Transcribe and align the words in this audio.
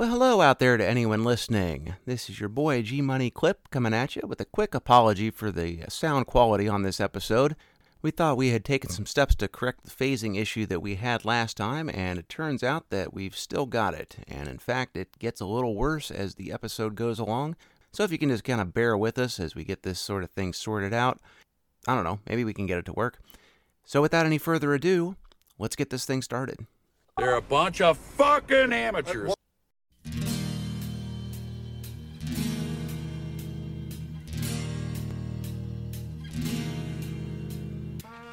Well, 0.00 0.08
hello 0.08 0.40
out 0.40 0.60
there 0.60 0.78
to 0.78 0.88
anyone 0.88 1.24
listening. 1.24 1.94
This 2.06 2.30
is 2.30 2.40
your 2.40 2.48
boy 2.48 2.80
G 2.80 3.02
Money 3.02 3.28
Clip 3.28 3.68
coming 3.68 3.92
at 3.92 4.16
you 4.16 4.22
with 4.26 4.40
a 4.40 4.46
quick 4.46 4.74
apology 4.74 5.30
for 5.30 5.50
the 5.50 5.82
uh, 5.82 5.90
sound 5.90 6.26
quality 6.26 6.66
on 6.66 6.80
this 6.80 7.00
episode. 7.00 7.54
We 8.00 8.10
thought 8.10 8.38
we 8.38 8.48
had 8.48 8.64
taken 8.64 8.88
some 8.88 9.04
steps 9.04 9.34
to 9.34 9.46
correct 9.46 9.84
the 9.84 9.90
phasing 9.90 10.40
issue 10.40 10.64
that 10.64 10.80
we 10.80 10.94
had 10.94 11.26
last 11.26 11.58
time, 11.58 11.90
and 11.90 12.18
it 12.18 12.30
turns 12.30 12.62
out 12.62 12.88
that 12.88 13.12
we've 13.12 13.36
still 13.36 13.66
got 13.66 13.92
it. 13.92 14.16
And 14.26 14.48
in 14.48 14.56
fact, 14.56 14.96
it 14.96 15.18
gets 15.18 15.42
a 15.42 15.44
little 15.44 15.74
worse 15.74 16.10
as 16.10 16.36
the 16.36 16.50
episode 16.50 16.94
goes 16.94 17.18
along. 17.18 17.56
So 17.92 18.02
if 18.02 18.10
you 18.10 18.16
can 18.16 18.30
just 18.30 18.42
kind 18.42 18.62
of 18.62 18.72
bear 18.72 18.96
with 18.96 19.18
us 19.18 19.38
as 19.38 19.54
we 19.54 19.64
get 19.64 19.82
this 19.82 20.00
sort 20.00 20.24
of 20.24 20.30
thing 20.30 20.54
sorted 20.54 20.94
out, 20.94 21.20
I 21.86 21.94
don't 21.94 22.04
know, 22.04 22.20
maybe 22.26 22.42
we 22.42 22.54
can 22.54 22.64
get 22.64 22.78
it 22.78 22.86
to 22.86 22.94
work. 22.94 23.18
So 23.84 24.00
without 24.00 24.24
any 24.24 24.38
further 24.38 24.72
ado, 24.72 25.16
let's 25.58 25.76
get 25.76 25.90
this 25.90 26.06
thing 26.06 26.22
started. 26.22 26.66
They're 27.18 27.34
a 27.34 27.42
bunch 27.42 27.82
of 27.82 27.98
fucking 27.98 28.72
amateurs. 28.72 29.34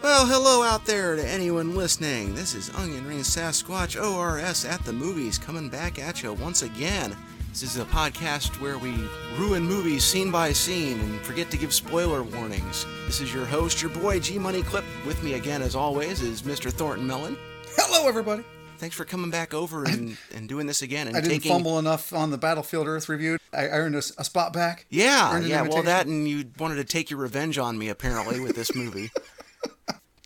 Well, 0.08 0.26
hello 0.26 0.64
out 0.64 0.86
there 0.86 1.18
to 1.18 1.28
anyone 1.28 1.76
listening. 1.76 2.34
This 2.34 2.56
is 2.56 2.74
Onion 2.76 3.06
Ring 3.06 3.20
Sasquatch 3.20 4.02
ORS 4.02 4.64
at 4.64 4.82
the 4.86 4.94
movies 4.94 5.38
coming 5.38 5.68
back 5.68 6.00
at 6.00 6.24
you 6.24 6.32
once 6.32 6.62
again. 6.62 7.14
This 7.50 7.62
is 7.62 7.78
a 7.78 7.84
podcast 7.84 8.62
where 8.62 8.78
we 8.78 8.96
ruin 9.38 9.64
movies 9.64 10.06
scene 10.06 10.32
by 10.32 10.54
scene 10.54 10.98
and 10.98 11.20
forget 11.20 11.52
to 11.52 11.58
give 11.58 11.74
spoiler 11.74 12.24
warnings. 12.24 12.86
This 13.06 13.20
is 13.20 13.34
your 13.34 13.46
host, 13.46 13.82
your 13.82 13.92
boy 13.92 14.22
G 14.22 14.40
Money 14.40 14.64
Clip. 14.64 14.86
With 15.06 15.22
me 15.24 15.34
again, 15.34 15.62
as 15.62 15.76
always, 15.76 16.22
is 16.22 16.42
Mr. 16.42 16.72
Thornton 16.72 17.06
Mellon. 17.06 17.38
Hello, 17.76 18.08
everybody. 18.08 18.46
Thanks 18.78 18.96
for 18.96 19.04
coming 19.04 19.30
back 19.30 19.54
over 19.54 19.84
and, 19.84 20.18
and 20.34 20.48
doing 20.48 20.68
this 20.68 20.82
again. 20.82 21.08
And 21.08 21.18
I 21.18 21.20
didn't 21.20 21.34
taking... 21.34 21.52
fumble 21.52 21.80
enough 21.80 22.14
on 22.14 22.32
the 22.32 22.38
Battlefield 22.38 22.88
Earth 22.88 23.10
review. 23.10 23.40
I 23.52 23.66
earned 23.66 23.96
a, 23.96 24.04
a 24.18 24.24
spot 24.24 24.54
back. 24.54 24.86
Yeah, 24.90 25.38
yeah. 25.40 25.64
Well, 25.64 25.84
that 25.84 26.08
and 26.08 26.30
you 26.30 26.46
wanted 26.58 26.76
to 26.76 26.86
take 26.86 27.10
your 27.10 27.20
revenge 27.20 27.58
on 27.58 27.78
me 27.78 27.90
apparently 27.90 28.40
with 28.40 28.56
this 28.56 28.74
movie. 28.74 29.12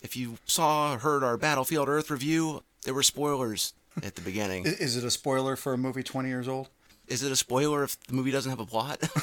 if 0.01 0.17
you 0.17 0.37
saw 0.45 0.93
or 0.93 0.97
heard 0.99 1.23
our 1.23 1.37
Battlefield 1.37 1.87
Earth 1.87 2.09
review, 2.09 2.63
there 2.83 2.93
were 2.93 3.03
spoilers 3.03 3.73
at 4.03 4.15
the 4.15 4.21
beginning. 4.21 4.65
Is 4.65 4.97
it 4.97 5.03
a 5.03 5.11
spoiler 5.11 5.55
for 5.55 5.73
a 5.73 5.77
movie 5.77 6.03
20 6.03 6.29
years 6.29 6.47
old? 6.47 6.69
Is 7.07 7.23
it 7.23 7.31
a 7.31 7.35
spoiler 7.35 7.83
if 7.83 7.99
the 8.03 8.13
movie 8.13 8.31
doesn't 8.31 8.49
have 8.49 8.59
a 8.59 8.65
plot? 8.65 9.01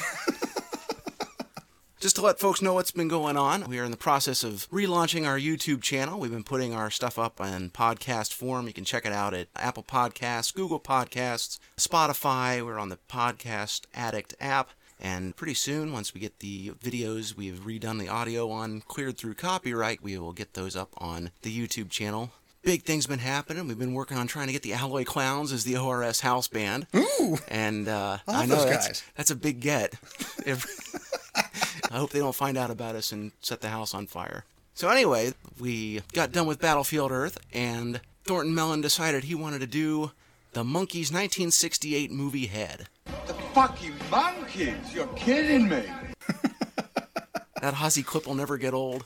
Just 1.99 2.15
to 2.15 2.21
let 2.21 2.39
folks 2.39 2.61
know 2.61 2.75
what's 2.75 2.91
been 2.91 3.09
going 3.09 3.35
on, 3.35 3.67
we 3.67 3.77
are 3.77 3.83
in 3.83 3.91
the 3.91 3.97
process 3.97 4.41
of 4.41 4.69
relaunching 4.69 5.27
our 5.27 5.37
YouTube 5.37 5.81
channel. 5.81 6.17
We've 6.17 6.31
been 6.31 6.45
putting 6.45 6.73
our 6.73 6.89
stuff 6.89 7.19
up 7.19 7.41
in 7.41 7.71
podcast 7.71 8.31
form. 8.31 8.67
You 8.67 8.73
can 8.73 8.85
check 8.85 9.05
it 9.05 9.11
out 9.11 9.33
at 9.33 9.49
Apple 9.57 9.83
Podcasts, 9.83 10.53
Google 10.53 10.79
Podcasts, 10.79 11.59
Spotify. 11.75 12.65
We're 12.65 12.79
on 12.79 12.87
the 12.87 12.99
Podcast 13.09 13.81
Addict 13.93 14.33
app. 14.39 14.69
And 14.99 15.35
pretty 15.35 15.53
soon, 15.53 15.93
once 15.93 16.13
we 16.13 16.19
get 16.19 16.39
the 16.39 16.71
videos 16.71 17.35
we've 17.35 17.61
redone 17.65 17.99
the 17.99 18.09
audio 18.09 18.49
on 18.51 18.81
cleared 18.81 19.17
through 19.17 19.35
copyright, 19.35 20.03
we 20.03 20.17
will 20.17 20.33
get 20.33 20.53
those 20.53 20.75
up 20.75 20.89
on 20.97 21.31
the 21.41 21.55
YouTube 21.57 21.89
channel. 21.89 22.31
Big 22.63 22.83
things 22.83 23.07
been 23.07 23.19
happening. 23.19 23.67
We've 23.69 23.79
been 23.79 23.93
working 23.93 24.17
on 24.17 24.27
trying 24.27 24.47
to 24.47 24.53
get 24.53 24.63
the 24.63 24.73
Alloy 24.73 25.05
Clowns 25.05 25.53
as 25.53 25.63
the 25.63 25.77
ORS 25.77 26.19
house 26.19 26.49
band. 26.49 26.87
Ooh, 26.93 27.37
And 27.47 27.87
uh, 27.87 28.17
I 28.27 28.43
I 28.43 28.45
know 28.45 28.65
that's, 28.65 29.01
that's 29.15 29.31
a 29.31 29.35
big 29.35 29.61
get. 29.61 29.93
I 31.91 31.97
hope 31.97 32.11
they 32.11 32.19
don't 32.19 32.35
find 32.35 32.57
out 32.57 32.69
about 32.69 32.95
us 32.95 33.11
and 33.13 33.31
set 33.41 33.61
the 33.61 33.69
house 33.69 33.93
on 33.93 34.07
fire. 34.07 34.43
So 34.73 34.89
anyway, 34.89 35.33
we 35.59 36.01
got 36.13 36.31
done 36.31 36.47
with 36.47 36.59
Battlefield 36.59 37.11
Earth, 37.11 37.37
and 37.53 38.01
Thornton 38.25 38.53
Mellon 38.53 38.81
decided 38.81 39.23
he 39.23 39.35
wanted 39.35 39.59
to 39.59 39.67
do 39.67 40.11
the 40.53 40.63
Monkees 40.63 41.11
1968 41.11 42.11
movie 42.11 42.47
Head. 42.47 42.87
The 43.27 43.33
fucking 43.53 43.93
Monkees! 44.09 44.93
You're 44.93 45.07
kidding 45.07 45.69
me! 45.69 45.83
That 47.61 47.73
Ozzy 47.73 48.05
clip 48.05 48.25
will 48.25 48.35
never 48.35 48.57
get 48.57 48.73
old. 48.73 49.03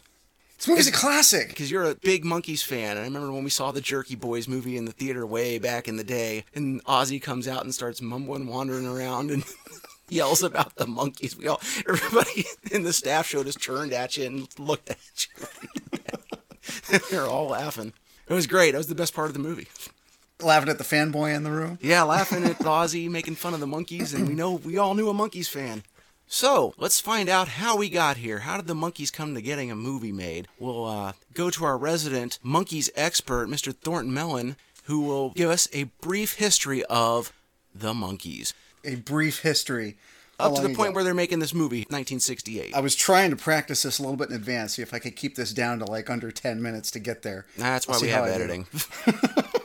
this 0.58 0.68
movie's 0.68 0.88
a 0.88 0.92
classic. 0.92 1.48
Because 1.48 1.72
you're 1.72 1.86
a 1.86 1.96
big 1.96 2.24
Monkees 2.24 2.64
fan, 2.64 2.92
and 2.92 3.00
I 3.00 3.04
remember 3.06 3.32
when 3.32 3.44
we 3.44 3.50
saw 3.50 3.72
the 3.72 3.82
Jerky 3.82 4.14
Boys 4.14 4.48
movie 4.48 4.78
in 4.78 4.86
the 4.86 4.92
theater 4.92 5.26
way 5.26 5.58
back 5.58 5.88
in 5.88 5.96
the 5.98 6.04
day, 6.04 6.46
and 6.54 6.84
Ozzy 6.86 7.20
comes 7.20 7.48
out 7.48 7.64
and 7.64 7.74
starts 7.74 8.00
mumbling, 8.00 8.46
wandering 8.46 8.86
around, 8.86 9.32
and 9.32 9.44
yells 10.08 10.44
about 10.44 10.76
the 10.76 10.86
Monkees. 10.86 11.36
We 11.36 11.48
all, 11.48 11.60
everybody 11.90 12.46
in 12.72 12.84
the 12.84 12.94
staff 12.94 13.26
show 13.26 13.44
just 13.44 13.60
turned 13.60 13.92
at 13.92 14.18
you 14.18 14.28
and 14.28 14.60
looked 14.60 14.92
at 14.92 15.00
you. 15.40 17.00
They're 17.10 17.26
all 17.26 17.48
laughing. 17.48 17.92
It 18.28 18.34
was 18.36 18.46
great. 18.46 18.72
That 18.74 18.78
was 18.78 18.86
the 18.88 18.94
best 18.94 19.16
part 19.16 19.30
of 19.30 19.34
the 19.34 19.40
movie. 19.40 19.68
Laughing 20.44 20.70
at 20.70 20.78
the 20.78 20.84
fanboy 20.84 21.36
in 21.36 21.44
the 21.44 21.52
room. 21.52 21.80
Yeah, 21.82 22.04
laughing 22.04 22.44
at 22.44 22.60
Ozzy 22.60 23.10
making 23.10 23.36
fun 23.36 23.54
of 23.54 23.60
the 23.60 23.66
Monkees, 23.66 24.14
and 24.14 24.28
we 24.28 24.34
know 24.34 24.52
we 24.54 24.78
all 24.78 24.94
knew 24.94 25.10
a 25.10 25.14
Monkees 25.14 25.48
fan. 25.48 25.84
So 26.28 26.74
let's 26.78 27.00
find 27.00 27.30
out 27.30 27.48
how 27.48 27.78
we 27.78 27.90
got 27.90 28.18
here. 28.18 28.40
How 28.40 28.58
did 28.58 28.68
the 28.68 28.74
Monkees 28.74 29.12
come 29.12 29.36
to 29.36 29.42
getting 29.42 29.70
a 29.70 29.76
movie 29.76 30.12
made? 30.12 30.48
We'll 30.60 30.86
uh, 30.86 31.14
go 31.34 31.50
to 31.50 31.66
our 31.66 31.78
resident 31.78 32.40
Monkees 32.44 32.90
expert, 32.96 33.48
Mr. 33.48 33.74
Thornton 33.76 34.14
Mellon, 34.14 34.56
who 34.86 35.02
will 35.02 35.30
give 35.32 35.50
us 35.50 35.68
a 35.74 35.86
brief 36.02 36.36
history 36.36 36.84
of 36.86 37.32
the 37.74 37.94
Monkees 37.94 38.54
A 38.84 38.96
brief 38.96 39.42
history. 39.42 39.98
How 40.40 40.48
up 40.50 40.56
to 40.56 40.62
the 40.64 40.74
point 40.74 40.90
ago? 40.90 40.96
where 40.96 41.04
they're 41.04 41.14
making 41.14 41.40
this 41.40 41.54
movie, 41.54 41.82
1968. 41.82 42.76
I 42.76 42.80
was 42.80 42.96
trying 42.96 43.30
to 43.30 43.36
practice 43.36 43.84
this 43.84 44.00
a 44.00 44.02
little 44.02 44.18
bit 44.18 44.30
in 44.30 44.36
advance, 44.36 44.74
see 44.74 44.82
if 44.82 44.94
I 44.94 45.00
could 45.00 45.16
keep 45.16 45.36
this 45.36 45.54
down 45.54 45.80
to 45.80 45.86
like 45.86 46.10
under 46.10 46.32
10 46.32 46.62
minutes 46.62 46.90
to 46.92 47.00
get 47.00 47.22
there. 47.22 47.46
That's 47.58 47.88
why 47.88 48.00
we 48.02 48.10
have 48.10 48.26
how 48.26 48.32
I 48.34 48.38
do. 48.38 48.44
editing. 48.44 48.66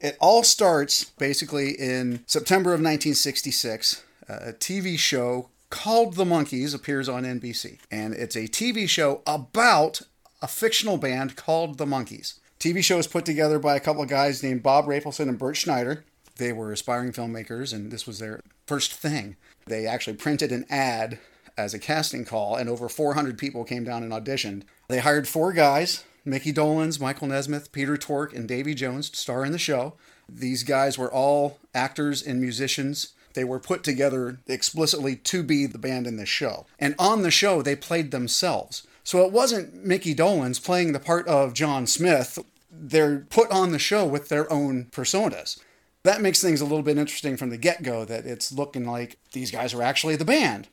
It 0.00 0.16
all 0.20 0.42
starts 0.44 1.04
basically 1.04 1.70
in 1.70 2.24
September 2.26 2.70
of 2.70 2.80
1966. 2.80 4.04
Uh, 4.28 4.38
a 4.46 4.52
TV 4.52 4.98
show 4.98 5.48
called 5.70 6.14
The 6.14 6.24
Monkees 6.24 6.74
appears 6.74 7.08
on 7.08 7.24
NBC, 7.24 7.78
and 7.90 8.14
it's 8.14 8.36
a 8.36 8.48
TV 8.48 8.88
show 8.88 9.22
about 9.26 10.02
a 10.40 10.48
fictional 10.48 10.98
band 10.98 11.36
called 11.36 11.78
The 11.78 11.86
Monkees. 11.86 12.38
TV 12.60 12.82
show 12.82 12.98
is 12.98 13.06
put 13.06 13.24
together 13.24 13.58
by 13.58 13.76
a 13.76 13.80
couple 13.80 14.02
of 14.02 14.08
guys 14.08 14.42
named 14.42 14.62
Bob 14.62 14.86
Rafelson 14.86 15.28
and 15.28 15.38
Bert 15.38 15.56
Schneider. 15.56 16.04
They 16.36 16.52
were 16.52 16.72
aspiring 16.72 17.12
filmmakers, 17.12 17.72
and 17.72 17.90
this 17.90 18.06
was 18.06 18.18
their 18.18 18.40
first 18.66 18.92
thing. 18.92 19.36
They 19.66 19.86
actually 19.86 20.16
printed 20.16 20.52
an 20.52 20.64
ad 20.70 21.18
as 21.56 21.74
a 21.74 21.78
casting 21.78 22.24
call, 22.24 22.56
and 22.56 22.68
over 22.68 22.88
400 22.88 23.36
people 23.36 23.64
came 23.64 23.84
down 23.84 24.02
and 24.02 24.12
auditioned. 24.12 24.62
They 24.88 25.00
hired 25.00 25.26
four 25.26 25.52
guys 25.52 26.04
Mickey 26.28 26.52
Dolenz, 26.52 27.00
Michael 27.00 27.28
Nesmith, 27.28 27.72
Peter 27.72 27.96
Tork, 27.96 28.34
and 28.34 28.46
Davy 28.46 28.74
Jones 28.74 29.16
star 29.16 29.44
in 29.44 29.52
the 29.52 29.58
show. 29.58 29.94
These 30.28 30.62
guys 30.62 30.98
were 30.98 31.12
all 31.12 31.58
actors 31.74 32.22
and 32.22 32.40
musicians. 32.40 33.14
They 33.34 33.44
were 33.44 33.58
put 33.58 33.82
together 33.82 34.38
explicitly 34.46 35.16
to 35.16 35.42
be 35.42 35.66
the 35.66 35.78
band 35.78 36.06
in 36.06 36.16
this 36.16 36.28
show. 36.28 36.66
And 36.78 36.94
on 36.98 37.22
the 37.22 37.30
show, 37.30 37.62
they 37.62 37.76
played 37.76 38.10
themselves. 38.10 38.86
So 39.04 39.24
it 39.24 39.32
wasn't 39.32 39.84
Mickey 39.84 40.14
Dolenz 40.14 40.62
playing 40.62 40.92
the 40.92 41.00
part 41.00 41.26
of 41.26 41.54
John 41.54 41.86
Smith. 41.86 42.38
They're 42.70 43.20
put 43.30 43.50
on 43.50 43.72
the 43.72 43.78
show 43.78 44.04
with 44.04 44.28
their 44.28 44.52
own 44.52 44.86
personas. 44.90 45.58
That 46.02 46.20
makes 46.20 46.42
things 46.42 46.60
a 46.60 46.64
little 46.64 46.82
bit 46.82 46.98
interesting 46.98 47.36
from 47.36 47.50
the 47.50 47.56
get 47.56 47.82
go 47.82 48.04
that 48.04 48.26
it's 48.26 48.52
looking 48.52 48.86
like 48.86 49.18
these 49.32 49.50
guys 49.50 49.72
are 49.72 49.82
actually 49.82 50.16
the 50.16 50.24
band 50.24 50.68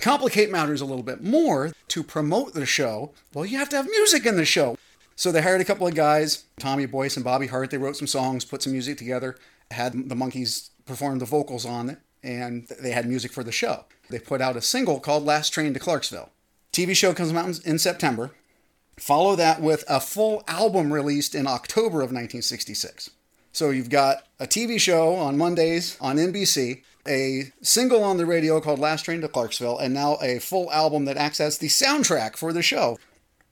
complicate 0.00 0.50
matters 0.50 0.80
a 0.80 0.84
little 0.84 1.02
bit 1.02 1.22
more 1.22 1.72
to 1.88 2.02
promote 2.02 2.54
the 2.54 2.66
show 2.66 3.12
well 3.34 3.44
you 3.44 3.58
have 3.58 3.68
to 3.68 3.76
have 3.76 3.86
music 3.86 4.26
in 4.26 4.36
the 4.36 4.44
show. 4.44 4.76
So 5.14 5.30
they 5.30 5.42
hired 5.42 5.60
a 5.60 5.64
couple 5.64 5.86
of 5.86 5.94
guys 5.94 6.44
tommy 6.58 6.86
boyce 6.86 7.16
and 7.16 7.24
bobby 7.24 7.46
hart. 7.46 7.70
They 7.70 7.78
wrote 7.78 7.96
some 7.96 8.06
songs 8.06 8.44
put 8.44 8.62
some 8.62 8.72
music 8.72 8.98
together 8.98 9.36
had 9.70 9.92
the 10.08 10.14
Monkees 10.14 10.70
perform 10.84 11.18
the 11.18 11.24
vocals 11.24 11.64
on 11.64 11.90
it 11.90 11.98
and 12.22 12.66
they 12.80 12.92
had 12.92 13.08
music 13.08 13.32
for 13.32 13.42
the 13.42 13.52
show. 13.52 13.84
They 14.10 14.18
put 14.18 14.40
out 14.40 14.56
a 14.56 14.62
single 14.62 15.00
called 15.00 15.24
last 15.24 15.50
train 15.50 15.74
to 15.74 15.80
clarksville. 15.80 16.30
Tv 16.72 16.94
show 16.94 17.12
comes 17.14 17.32
out 17.32 17.60
in- 17.64 17.78
september. 17.78 18.32
Follow 18.98 19.36
that 19.36 19.60
with 19.60 19.84
a 19.88 20.00
full 20.00 20.42
album 20.46 20.92
released 20.92 21.34
in 21.34 21.46
october 21.46 21.98
of 21.98 22.12
1966 22.12 23.10
so 23.52 23.68
you've 23.68 23.90
got 23.90 24.26
a 24.40 24.46
TV 24.46 24.80
show 24.80 25.14
on 25.14 25.36
Mondays 25.36 25.98
on 26.00 26.16
NBC, 26.16 26.82
a 27.06 27.52
single 27.62 28.02
on 28.02 28.16
the 28.16 28.26
radio 28.26 28.60
called 28.60 28.78
Last 28.78 29.04
Train 29.04 29.20
to 29.20 29.28
Clarksville, 29.28 29.78
and 29.78 29.92
now 29.94 30.16
a 30.22 30.38
full 30.38 30.70
album 30.72 31.04
that 31.06 31.16
acts 31.16 31.40
as 31.40 31.58
the 31.58 31.68
soundtrack 31.68 32.36
for 32.36 32.52
the 32.52 32.62
show. 32.62 32.98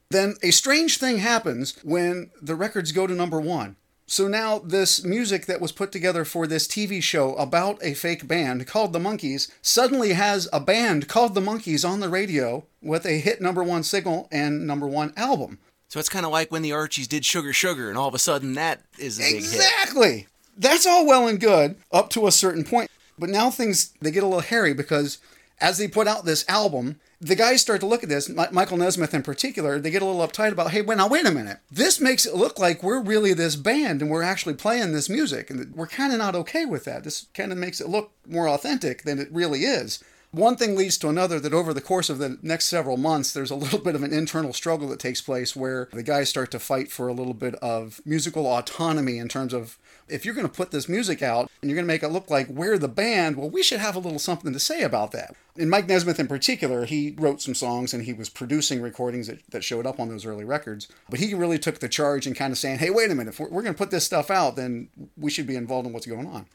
Then 0.09 0.35
a 0.43 0.51
strange 0.51 0.97
thing 0.97 1.17
happens 1.19 1.77
when 1.83 2.31
the 2.41 2.55
records 2.55 2.91
go 2.91 3.07
to 3.07 3.13
number 3.13 3.39
one. 3.39 3.77
So 4.07 4.27
now 4.27 4.59
this 4.59 5.05
music 5.05 5.45
that 5.45 5.61
was 5.61 5.71
put 5.71 5.93
together 5.93 6.25
for 6.25 6.45
this 6.45 6.67
TV 6.67 7.01
show 7.01 7.33
about 7.35 7.79
a 7.81 7.93
fake 7.93 8.27
band 8.27 8.67
called 8.67 8.91
the 8.91 8.99
Monkees 8.99 9.49
suddenly 9.61 10.11
has 10.11 10.49
a 10.51 10.59
band 10.59 11.07
called 11.07 11.33
the 11.33 11.39
Monkees 11.39 11.87
on 11.87 12.01
the 12.01 12.09
radio 12.09 12.65
with 12.81 13.05
a 13.05 13.19
hit 13.19 13.39
number 13.39 13.63
one 13.63 13.83
single 13.83 14.27
and 14.29 14.67
number 14.67 14.85
one 14.85 15.13
album. 15.15 15.59
so 15.87 15.97
it's 15.97 16.09
kind 16.09 16.25
of 16.25 16.31
like 16.33 16.51
when 16.51 16.61
the 16.61 16.73
Archies 16.73 17.07
did 17.07 17.23
Sugar 17.23 17.53
Sugar, 17.53 17.87
and 17.87 17.97
all 17.97 18.09
of 18.09 18.13
a 18.13 18.19
sudden 18.19 18.53
that 18.55 18.81
is 18.99 19.17
a 19.17 19.23
big 19.23 19.43
hit. 19.43 19.43
Exactly. 19.43 20.27
That's 20.57 20.85
all 20.85 21.07
well 21.07 21.29
and 21.29 21.39
good 21.39 21.77
up 21.93 22.09
to 22.09 22.27
a 22.27 22.31
certain 22.33 22.65
point. 22.65 22.91
But 23.21 23.29
now 23.29 23.51
things 23.51 23.93
they 24.01 24.09
get 24.09 24.23
a 24.23 24.27
little 24.27 24.41
hairy 24.41 24.73
because 24.73 25.19
as 25.59 25.77
they 25.77 25.87
put 25.87 26.07
out 26.07 26.25
this 26.25 26.43
album, 26.49 26.99
the 27.21 27.35
guys 27.35 27.61
start 27.61 27.79
to 27.81 27.85
look 27.85 28.01
at 28.01 28.09
this, 28.09 28.27
Michael 28.27 28.77
Nesmith 28.77 29.13
in 29.13 29.21
particular, 29.21 29.79
they 29.79 29.91
get 29.91 30.01
a 30.01 30.05
little 30.05 30.27
uptight 30.27 30.51
about, 30.51 30.71
hey, 30.71 30.81
wait, 30.81 30.97
now 30.97 31.07
wait 31.07 31.27
a 31.27 31.31
minute. 31.31 31.59
This 31.69 32.01
makes 32.01 32.25
it 32.25 32.33
look 32.33 32.57
like 32.57 32.81
we're 32.81 32.99
really 32.99 33.35
this 33.35 33.55
band 33.55 34.01
and 34.01 34.09
we're 34.09 34.23
actually 34.23 34.55
playing 34.55 34.91
this 34.91 35.07
music. 35.07 35.51
And 35.51 35.71
we're 35.75 35.85
kind 35.85 36.11
of 36.11 36.17
not 36.17 36.33
okay 36.33 36.65
with 36.65 36.83
that. 36.85 37.03
This 37.03 37.27
kind 37.35 37.51
of 37.51 37.59
makes 37.59 37.79
it 37.79 37.89
look 37.89 38.11
more 38.27 38.49
authentic 38.49 39.03
than 39.03 39.19
it 39.19 39.31
really 39.31 39.65
is. 39.65 40.03
One 40.31 40.55
thing 40.55 40.75
leads 40.75 40.97
to 40.99 41.09
another 41.09 41.39
that 41.41 41.53
over 41.53 41.73
the 41.75 41.81
course 41.81 42.09
of 42.09 42.17
the 42.17 42.39
next 42.41 42.69
several 42.69 42.97
months, 42.97 43.33
there's 43.33 43.51
a 43.51 43.55
little 43.55 43.79
bit 43.79 43.95
of 43.95 44.01
an 44.01 44.13
internal 44.13 44.53
struggle 44.53 44.87
that 44.87 44.99
takes 44.99 45.21
place 45.21 45.55
where 45.55 45.89
the 45.93 46.01
guys 46.01 46.29
start 46.29 46.49
to 46.51 46.59
fight 46.59 46.91
for 46.91 47.07
a 47.07 47.13
little 47.13 47.35
bit 47.35 47.53
of 47.55 48.01
musical 48.03 48.47
autonomy 48.47 49.19
in 49.19 49.27
terms 49.27 49.53
of 49.53 49.77
if 50.11 50.25
you're 50.25 50.33
going 50.35 50.47
to 50.47 50.53
put 50.53 50.71
this 50.71 50.89
music 50.89 51.21
out 51.21 51.49
and 51.61 51.69
you're 51.69 51.75
going 51.75 51.85
to 51.85 51.93
make 51.93 52.03
it 52.03 52.09
look 52.09 52.29
like 52.29 52.47
we're 52.47 52.77
the 52.77 52.87
band, 52.87 53.37
well, 53.37 53.49
we 53.49 53.63
should 53.63 53.79
have 53.79 53.95
a 53.95 53.99
little 53.99 54.19
something 54.19 54.53
to 54.53 54.59
say 54.59 54.81
about 54.81 55.11
that. 55.11 55.35
And 55.57 55.69
Mike 55.69 55.87
Nesmith 55.87 56.19
in 56.19 56.27
particular, 56.27 56.85
he 56.85 57.15
wrote 57.17 57.41
some 57.41 57.55
songs 57.55 57.93
and 57.93 58.03
he 58.03 58.13
was 58.13 58.29
producing 58.29 58.81
recordings 58.81 59.27
that, 59.27 59.39
that 59.49 59.63
showed 59.63 59.85
up 59.85 59.99
on 59.99 60.09
those 60.09 60.25
early 60.25 60.45
records. 60.45 60.87
But 61.09 61.19
he 61.19 61.33
really 61.33 61.59
took 61.59 61.79
the 61.79 61.89
charge 61.89 62.27
and 62.27 62.35
kind 62.35 62.51
of 62.51 62.57
saying, 62.57 62.79
hey, 62.79 62.89
wait 62.89 63.11
a 63.11 63.15
minute, 63.15 63.33
if 63.33 63.39
we're, 63.39 63.49
we're 63.49 63.63
going 63.63 63.73
to 63.73 63.77
put 63.77 63.91
this 63.91 64.05
stuff 64.05 64.29
out, 64.29 64.55
then 64.55 64.89
we 65.17 65.31
should 65.31 65.47
be 65.47 65.55
involved 65.55 65.87
in 65.87 65.93
what's 65.93 66.05
going 66.07 66.27
on 66.27 66.45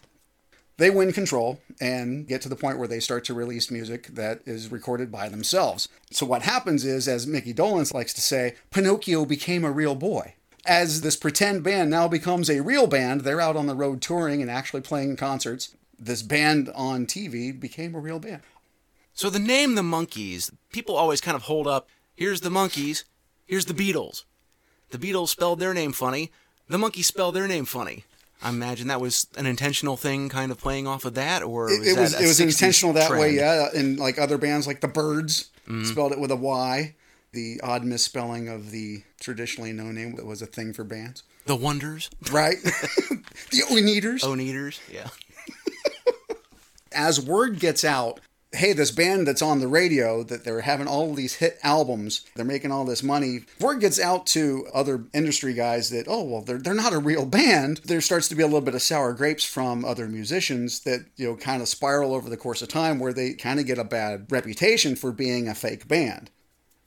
they 0.79 0.91
win 0.91 1.13
control 1.13 1.61
and 1.81 2.27
get 2.27 2.43
to 2.43 2.49
the 2.49 2.57
point 2.57 2.79
where 2.79 2.89
they 2.89 3.01
start 3.01 3.25
to 3.25 3.35
release 3.35 3.71
music 3.71 4.09
that 4.09 4.41
is 4.45 4.71
recorded 4.71 5.11
by 5.11 5.29
themselves. 5.29 5.89
So 6.11 6.27
what 6.27 6.43
happens 6.43 6.85
is, 6.85 7.09
as 7.09 7.27
Mickey 7.27 7.55
Dolenz 7.55 7.95
likes 7.95 8.13
to 8.15 8.21
say, 8.21 8.57
Pinocchio 8.71 9.25
became 9.25 9.65
a 9.65 9.71
real 9.71 9.95
boy. 9.95 10.35
As 10.67 11.01
this 11.01 11.17
pretend 11.17 11.63
band 11.63 11.91
now 11.91 12.09
becomes 12.09 12.51
a 12.51 12.61
real 12.61 12.87
band, 12.87 13.23
they're 13.23 13.41
out 13.41 13.57
on 13.57 13.67
the 13.67 13.75
road 13.75 14.03
touring 14.03 14.43
and 14.43 14.51
actually 14.51 14.83
playing 14.83 15.17
concerts. 15.17 15.75
This 15.99 16.23
band 16.23 16.71
on 16.75 17.07
TV 17.07 17.59
became 17.59 17.95
a 17.95 18.01
real 18.01 18.19
band. 18.19 18.43
So 19.15 19.31
the 19.31 19.39
name 19.39 19.77
the 19.77 19.83
Monkees, 19.83 20.53
people 20.71 20.97
always 20.97 21.21
kind 21.21 21.37
of 21.37 21.43
hold 21.43 21.67
up. 21.67 21.89
Here's 22.15 22.43
the 22.43 22.51
Monkees. 22.51 23.05
Here's 23.47 23.65
the 23.65 23.75
Beatles. 23.75 24.25
The 24.91 24.99
Beatles 24.99 25.29
spelled 25.29 25.59
their 25.59 25.73
name 25.73 25.93
funny. 25.93 26.31
The 26.69 26.79
Monkees 26.79 27.05
spelled 27.05 27.35
their 27.35 27.49
name 27.49 27.65
funny. 27.65 28.05
I 28.43 28.51
imagine 28.51 28.89
that 28.89 29.01
was 29.01 29.27
an 29.39 29.47
intentional 29.47 29.97
thing, 29.97 30.29
kind 30.29 30.53
of 30.53 30.59
playing 30.59 30.87
off 30.87 31.05
of 31.05 31.15
that, 31.15 31.43
or 31.43 31.71
It, 31.71 31.81
was 31.81 31.89
it 31.89 31.95
that 31.95 32.01
was 32.03 32.15
a 32.15 32.23
it 32.23 32.27
was 32.27 32.41
intentional 32.41 32.93
that 32.95 33.11
way, 33.11 33.35
yeah. 33.35 33.69
And 33.75 33.99
like 33.99 34.19
other 34.19 34.37
bands, 34.37 34.67
like 34.67 34.81
the 34.81 34.89
Byrds, 34.89 35.51
mm-hmm. 35.67 35.85
spelled 35.85 36.13
it 36.13 36.21
with 36.21 36.31
a 36.31 36.37
Y. 36.37 36.95
The 37.33 37.61
odd 37.63 37.85
misspelling 37.85 38.49
of 38.49 38.71
the 38.71 39.03
traditionally 39.21 39.73
no 39.73 39.85
name 39.93 40.17
that 40.17 40.27
was 40.27 40.43
a 40.43 40.47
thing 40.47 40.73
for 40.73 40.85
bands, 40.85 41.23
The 41.47 41.57
Oneders, 41.57 42.11
right? 42.31 42.57
the 42.63 43.63
Oneders. 43.71 44.23
Oneders, 44.23 44.81
yeah. 44.91 45.09
as 46.93 47.21
word 47.21 47.59
gets 47.61 47.85
out, 47.85 48.21
hey, 48.53 48.73
this 48.73 48.91
band 48.91 49.27
that's 49.27 49.43
on 49.43 49.61
the 49.61 49.69
radio 49.69 50.23
that 50.23 50.45
they're 50.45 50.63
having 50.63 50.87
all 50.87 51.13
these 51.15 51.35
hit 51.35 51.59
albums, 51.63 52.25
they're 52.35 52.45
making 52.45 52.73
all 52.73 52.85
this 52.85 53.03
money. 53.03 53.41
Word 53.61 53.81
gets 53.81 54.01
out 54.01 54.27
to 54.29 54.67
other 54.73 55.05
industry 55.13 55.53
guys 55.53 55.91
that, 55.91 56.07
oh, 56.09 56.25
well, 56.25 56.43
they're, 56.43 56.59
they're 56.59 56.75
not 56.75 56.93
a 56.93 56.99
real 56.99 57.27
band. 57.27 57.81
There 57.85 58.01
starts 58.01 58.29
to 58.29 58.35
be 58.35 58.43
a 58.43 58.47
little 58.47 58.61
bit 58.61 58.75
of 58.75 58.83
sour 58.83 59.13
grapes 59.13 59.45
from 59.45 59.85
other 59.85 60.09
musicians 60.09 60.81
that, 60.81 61.07
you 61.17 61.29
know, 61.29 61.37
kind 61.37 61.61
of 61.61 61.69
spiral 61.69 62.15
over 62.15 62.31
the 62.31 62.37
course 62.37 62.63
of 62.63 62.69
time 62.69 62.99
where 62.99 63.13
they 63.13 63.35
kind 63.35 63.61
of 63.61 63.67
get 63.67 63.79
a 63.79 63.85
bad 63.85 64.27
reputation 64.31 64.97
for 64.97 65.13
being 65.13 65.49
a 65.49 65.55
fake 65.55 65.87
band. 65.87 66.31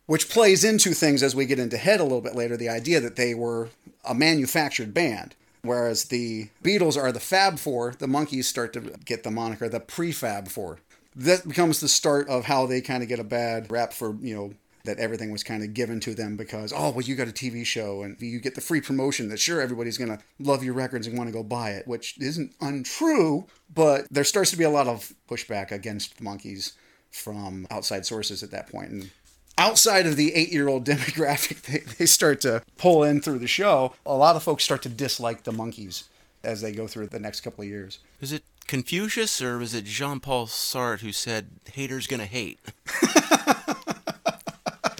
Which 0.09 0.27
plays 0.27 0.63
into 0.63 0.95
things 0.95 1.21
as 1.21 1.35
we 1.35 1.45
get 1.45 1.59
into 1.59 1.77
Head 1.77 1.99
a 1.99 2.03
little 2.03 2.19
bit 2.19 2.33
later, 2.33 2.57
the 2.57 2.67
idea 2.67 2.99
that 2.99 3.15
they 3.15 3.35
were 3.35 3.69
a 4.03 4.15
manufactured 4.15 4.91
band. 4.91 5.35
Whereas 5.61 6.05
the 6.05 6.49
Beatles 6.63 6.97
are 6.97 7.11
the 7.11 7.19
Fab 7.19 7.59
Four, 7.59 7.93
the 7.99 8.07
Monkees 8.07 8.45
start 8.45 8.73
to 8.73 8.79
get 9.05 9.21
the 9.21 9.29
moniker 9.29 9.69
the 9.69 9.79
Prefab 9.79 10.47
Four. 10.47 10.79
That 11.15 11.47
becomes 11.47 11.79
the 11.79 11.87
start 11.87 12.27
of 12.27 12.45
how 12.45 12.65
they 12.65 12.81
kind 12.81 13.03
of 13.03 13.09
get 13.09 13.19
a 13.19 13.23
bad 13.23 13.69
rap 13.69 13.93
for, 13.93 14.15
you 14.19 14.35
know, 14.35 14.53
that 14.83 14.97
everything 14.97 15.29
was 15.31 15.43
kind 15.43 15.61
of 15.61 15.75
given 15.75 15.99
to 15.99 16.15
them 16.15 16.35
because, 16.35 16.73
oh, 16.75 16.89
well, 16.89 17.01
you 17.01 17.13
got 17.13 17.27
a 17.27 17.31
TV 17.31 17.63
show 17.63 18.01
and 18.01 18.19
you 18.19 18.39
get 18.39 18.55
the 18.55 18.61
free 18.61 18.81
promotion 18.81 19.29
that 19.29 19.37
sure 19.37 19.61
everybody's 19.61 19.99
going 19.99 20.09
to 20.09 20.23
love 20.39 20.63
your 20.63 20.73
records 20.73 21.05
and 21.05 21.15
want 21.19 21.27
to 21.27 21.33
go 21.33 21.43
buy 21.43 21.69
it, 21.69 21.87
which 21.87 22.19
isn't 22.19 22.55
untrue, 22.61 23.45
but 23.71 24.07
there 24.09 24.23
starts 24.23 24.49
to 24.49 24.57
be 24.57 24.63
a 24.63 24.71
lot 24.71 24.87
of 24.87 25.13
pushback 25.29 25.69
against 25.69 26.17
the 26.17 26.23
Monkees 26.23 26.71
from 27.11 27.67
outside 27.69 28.07
sources 28.07 28.41
at 28.41 28.49
that 28.51 28.69
point. 28.71 28.89
And 28.89 29.11
outside 29.59 30.07
of 30.07 30.15
the 30.15 30.33
eight 30.33 30.51
year 30.51 30.67
old 30.67 30.85
demographic 30.87 31.61
they, 31.63 31.79
they 31.97 32.05
start 32.05 32.41
to 32.41 32.63
pull 32.77 33.03
in 33.03 33.21
through 33.21 33.39
the 33.39 33.47
show, 33.47 33.93
a 34.05 34.15
lot 34.15 34.35
of 34.35 34.41
folks 34.41 34.63
start 34.63 34.81
to 34.83 34.89
dislike 34.89 35.43
the 35.43 35.51
Monkees 35.51 36.05
as 36.43 36.61
they 36.61 36.71
go 36.71 36.87
through 36.87 37.07
the 37.07 37.19
next 37.19 37.41
couple 37.41 37.63
of 37.63 37.67
years. 37.67 37.99
Is 38.21 38.31
it 38.31 38.43
Confucius 38.65 39.41
or 39.41 39.57
was 39.57 39.73
it 39.73 39.83
Jean 39.83 40.19
Paul 40.19 40.47
Sartre 40.47 41.01
who 41.01 41.11
said, 41.11 41.47
haters 41.73 42.07
gonna 42.07 42.25
hate? 42.25 42.59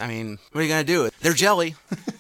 I 0.02 0.08
mean, 0.08 0.40
what 0.52 0.62
are 0.62 0.64
you 0.64 0.70
gonna 0.70 0.84
do? 0.84 1.10
They're 1.22 1.34
jelly. 1.34 1.76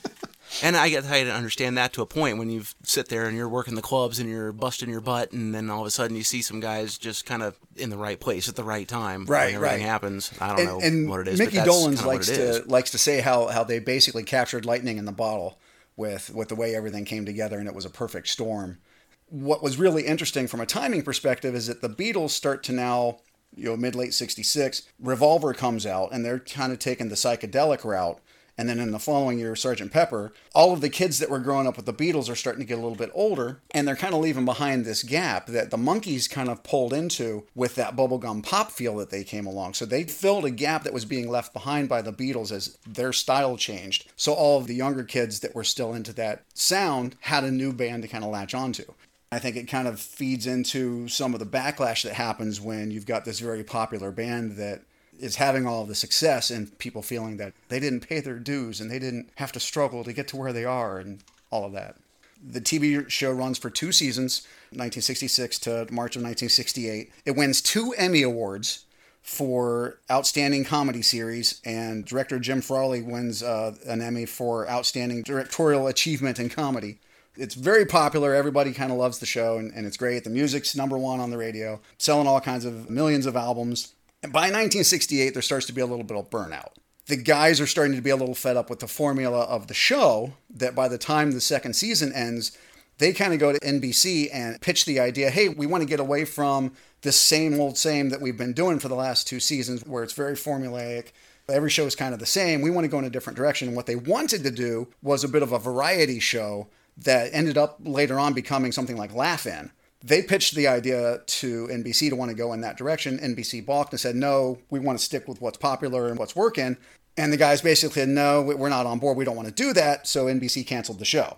And 0.64 0.76
I 0.76 0.90
get 0.90 1.06
I 1.06 1.22
understand 1.24 1.78
that 1.78 1.94
to 1.94 2.02
a 2.02 2.06
point 2.06 2.38
when 2.38 2.50
you 2.50 2.64
sit 2.84 3.08
there 3.10 3.26
and 3.28 3.36
you're 3.36 3.50
working 3.50 3.76
the 3.76 3.82
clubs 3.82 4.20
and 4.20 4.30
you're 4.30 4.52
busting 4.52 4.90
your 4.90 5.02
butt, 5.02 5.32
and 5.32 5.54
then 5.54 5.70
all 5.70 5.82
of 5.82 5.88
a 5.88 5.92
sudden 5.92 6.16
you 6.16 6.24
see 6.24 6.42
some 6.42 6.60
guys 6.60 6.98
just 6.98 7.26
kind 7.26 7.44
of 7.44 7.58
in 7.76 7.90
the 7.90 7.98
right 7.98 8.20
place 8.20 8.50
at 8.50 8.56
the 8.56 8.64
right 8.64 8.88
time. 8.88 9.26
Right, 9.26 9.54
everything 9.54 9.62
right. 9.62 9.82
happens. 9.82 10.32
I 10.40 10.56
don't 10.56 10.66
know 10.66 10.76
And, 10.76 10.84
and 10.84 11.10
what 11.10 11.22
it 11.22 11.28
is. 11.28 11.40
Mickey 11.40 11.58
but 11.58 11.66
that's 11.66 11.78
Dolenz 11.78 12.06
likes 12.06 12.30
it 12.30 12.64
to 12.64 12.70
likes 12.70 12.92
to 12.92 12.98
say 12.98 13.22
how 13.22 13.48
how 13.48 13.64
they 13.64 13.80
basically 13.80 14.24
captured 14.24 14.66
lightning 14.66 14.98
in 14.98 15.06
the 15.06 15.12
bottle 15.12 15.60
with 15.96 16.34
with 16.34 16.50
the 16.50 16.56
way 16.56 16.76
everything 16.76 17.06
came 17.06 17.26
together 17.26 17.60
and 17.60 17.68
it 17.68 17.76
was 17.76 17.86
a 17.86 17.90
perfect 17.90 18.28
storm. 18.28 18.80
What 19.28 19.62
was 19.62 19.78
really 19.78 20.08
interesting 20.08 20.48
from 20.48 20.60
a 20.62 20.66
timing 20.66 21.04
perspective 21.04 21.54
is 21.54 21.68
that 21.68 21.82
the 21.82 21.90
Beatles 21.90 22.32
start 22.32 22.64
to 22.64 22.72
now, 22.72 23.20
you 23.56 23.66
know, 23.66 23.78
mid 23.78 23.96
late 23.96 24.14
'66. 24.14 24.84
Revolver 25.00 25.54
comes 25.54 25.86
out 25.86 26.12
and 26.12 26.26
they're 26.26 26.40
kind 26.40 26.72
of 26.74 26.80
taking 26.80 27.10
the 27.10 27.16
psychedelic 27.16 27.84
route. 27.84 28.20
And 28.60 28.68
then 28.68 28.80
in 28.82 28.92
the 28.92 29.00
following 29.00 29.40
year, 29.40 29.56
sergeant 29.56 29.94
Pepper, 29.94 30.34
all 30.54 30.74
of 30.74 30.82
the 30.82 30.90
kids 30.90 31.20
that 31.20 31.30
were 31.30 31.40
growing 31.40 31.66
up 31.66 31.78
with 31.78 31.86
the 31.86 31.94
Beatles 31.94 32.30
are 32.30 32.36
starting 32.36 32.60
to 32.60 32.68
get 32.68 32.78
a 32.78 32.82
little 32.82 32.94
bit 32.94 33.10
older, 33.14 33.62
and 33.72 33.88
they're 33.88 33.96
kind 33.96 34.14
of 34.14 34.20
leaving 34.20 34.44
behind 34.44 34.84
this 34.84 35.02
gap 35.02 35.48
that 35.48 35.72
the 35.72 35.78
Monkees 35.78 36.30
kind 36.30 36.50
of 36.50 36.62
pulled 36.62 36.92
into 36.92 37.48
with 37.56 37.76
that 37.76 37.96
bubblegum 37.96 38.44
pop 38.44 38.70
feel 38.70 38.98
that 38.98 39.12
they 39.12 39.24
came 39.24 39.46
along. 39.46 39.76
So 39.76 39.86
they 39.86 40.04
filled 40.04 40.44
a 40.44 40.52
gap 40.52 40.84
that 40.84 40.92
was 40.92 41.06
being 41.06 41.30
left 41.30 41.54
behind 41.54 41.88
by 41.88 42.02
the 42.02 42.12
Beatles 42.12 42.52
as 42.52 42.78
their 42.86 43.14
style 43.14 43.56
changed. 43.56 44.12
So 44.18 44.34
all 44.34 44.60
of 44.60 44.68
the 44.68 44.76
younger 44.76 45.06
kids 45.06 45.40
that 45.40 45.56
were 45.56 45.64
still 45.64 45.94
into 45.94 46.12
that 46.16 46.44
sound 46.54 47.16
had 47.22 47.46
a 47.46 47.52
new 47.52 47.72
band 47.72 48.02
to 48.02 48.10
kind 48.10 48.26
of 48.26 48.30
latch 48.30 48.54
onto. 48.54 48.84
I 49.32 49.40
think 49.40 49.56
it 49.56 49.70
kind 49.70 49.88
of 49.88 50.02
feeds 50.02 50.48
into 50.48 51.08
some 51.08 51.34
of 51.34 51.40
the 51.40 51.46
backlash 51.46 52.04
that 52.04 52.16
happens 52.16 52.60
when 52.60 52.92
you've 52.92 53.06
got 53.06 53.24
this 53.24 53.40
very 53.40 53.64
popular 53.64 54.12
band 54.12 54.58
that 54.58 54.82
is 55.20 55.36
having 55.36 55.68
all 55.68 55.82
of 55.84 55.88
the 55.88 55.96
success 55.96 56.50
and 56.50 56.78
people 56.80 57.02
feeling 57.02 57.38
that 57.38 57.54
they 57.68 57.80
didn't 57.80 58.08
pay 58.08 58.20
their 58.20 58.40
dues 58.40 58.80
and 58.80 58.90
they 58.90 59.00
didn't 59.00 59.30
have 59.36 59.52
to 59.52 59.60
struggle 59.60 60.04
to 60.04 60.14
get 60.14 60.28
to 60.30 60.38
where 60.38 60.54
they 60.54 60.66
are 60.66 61.00
and 61.00 61.24
all 61.52 61.66
of 61.66 61.74
that. 61.74 61.96
The 62.42 62.62
TV 62.62 63.10
show 63.10 63.32
runs 63.32 63.58
for 63.58 63.70
two 63.70 63.92
seasons, 63.92 64.48
1966 64.70 65.60
to 65.60 65.72
March 65.92 66.16
of 66.16 66.24
1968. 66.24 67.12
It 67.26 67.36
wins 67.36 67.62
two 67.62 67.94
Emmy 67.98 68.22
Awards 68.22 68.86
for 69.22 70.00
Outstanding 70.10 70.64
Comedy 70.64 71.02
Series, 71.02 71.62
and 71.66 72.06
director 72.06 72.40
Jim 72.40 72.62
Frawley 72.62 73.02
wins 73.02 73.44
uh, 73.44 73.76
an 73.86 74.02
Emmy 74.02 74.26
for 74.26 74.70
Outstanding 74.70 75.22
Directorial 75.24 75.88
Achievement 75.88 76.40
in 76.40 76.50
Comedy. 76.50 77.00
It's 77.36 77.56
very 77.56 77.86
popular. 77.86 78.34
Everybody 78.34 78.74
kind 78.74 78.92
of 78.92 78.98
loves 78.98 79.20
the 79.20 79.26
show, 79.26 79.58
and, 79.58 79.72
and 79.74 79.86
it's 79.86 79.98
great. 79.98 80.24
The 80.24 80.30
music's 80.30 80.76
number 80.76 80.98
one 80.98 81.20
on 81.20 81.30
the 81.30 81.38
radio, 81.38 81.80
selling 81.98 82.28
all 82.28 82.42
kinds 82.42 82.66
of 82.66 82.90
millions 82.90 83.26
of 83.26 83.36
albums. 83.36 83.94
And 84.22 84.34
by 84.34 84.52
1968, 84.52 85.34
there 85.34 85.42
starts 85.42 85.66
to 85.68 85.74
be 85.74 85.82
a 85.82 85.86
little 85.86 86.04
bit 86.04 86.18
of 86.18 86.30
burnout. 86.30 86.74
The 87.08 87.16
guys 87.16 87.60
are 87.62 87.68
starting 87.68 87.96
to 87.96 88.02
be 88.02 88.10
a 88.10 88.16
little 88.16 88.36
fed 88.36 88.58
up 88.58 88.70
with 88.70 88.80
the 88.80 88.88
formula 88.88 89.42
of 89.44 89.68
the 89.68 89.74
show, 89.74 90.34
that 90.50 90.76
by 90.76 90.88
the 90.88 90.98
time 90.98 91.32
the 91.32 91.42
second 91.42 91.74
season 91.74 92.14
ends, 92.14 92.56
they 93.00 93.14
kind 93.14 93.34
of 93.34 93.40
go 93.40 93.52
to 93.52 93.60
NBC 93.60 94.30
and 94.32 94.62
pitch 94.62 94.86
the 94.86 95.00
idea 95.00 95.30
hey, 95.30 95.50
we 95.50 95.66
want 95.66 95.82
to 95.82 95.90
get 95.90 96.00
away 96.00 96.26
from 96.26 96.74
this 97.02 97.16
same 97.16 97.60
old 97.60 97.78
same 97.78 98.10
that 98.10 98.22
we've 98.22 98.38
been 98.38 98.54
doing 98.54 98.78
for 98.78 98.90
the 98.90 98.96
last 98.96 99.26
two 99.26 99.40
seasons, 99.40 99.86
where 99.86 100.04
it's 100.04 100.14
very 100.14 100.34
formulaic. 100.34 101.12
Every 101.48 101.70
show 101.70 101.86
is 101.86 101.96
kind 101.96 102.14
of 102.14 102.20
the 102.20 102.26
same. 102.28 102.62
We 102.62 102.70
want 102.70 102.86
to 102.86 102.90
go 102.90 103.00
in 103.00 103.06
a 103.06 103.10
different 103.10 103.38
direction. 103.38 103.70
And 103.70 103.76
what 103.76 103.88
they 103.88 103.96
wanted 103.96 104.44
to 104.44 104.52
do 104.52 104.90
was 105.02 105.24
a 105.24 105.30
bit 105.30 105.42
of 105.42 105.52
a 105.52 105.58
variety 105.58 106.20
show 106.20 106.68
that 106.98 107.30
ended 107.34 107.58
up 107.58 107.80
later 107.80 108.20
on 108.20 108.34
becoming 108.34 108.72
something 108.72 108.98
like 108.98 109.16
Laugh 109.16 109.48
In. 109.48 109.72
They 110.02 110.22
pitched 110.22 110.56
the 110.56 110.68
idea 110.68 111.22
to 111.26 111.68
NBC 111.68 112.10
to 112.10 112.16
want 112.16 112.32
to 112.32 112.36
go 112.36 112.54
in 112.54 112.62
that 112.62 112.78
direction. 112.78 113.20
NBC 113.20 113.66
balked 113.66 113.92
and 113.92 114.00
said, 114.00 114.16
no, 114.16 114.60
we 114.70 114.80
want 114.80 114.98
to 114.98 115.04
stick 115.04 115.28
with 115.28 115.42
what's 115.42 115.58
popular 115.58 116.08
and 116.08 116.18
what's 116.18 116.36
working. 116.36 116.78
And 117.18 117.34
the 117.34 117.38
guys 117.38 117.62
basically 117.62 117.96
said, 117.96 118.10
no, 118.10 118.42
we're 118.42 118.70
not 118.70 118.86
on 118.86 119.00
board. 119.00 119.18
We 119.18 119.26
don't 119.26 119.36
want 119.36 119.50
to 119.50 119.54
do 119.54 119.74
that. 119.74 120.08
So 120.08 120.28
NBC 120.28 120.66
canceled 120.66 121.00
the 121.00 121.06
show. 121.06 121.38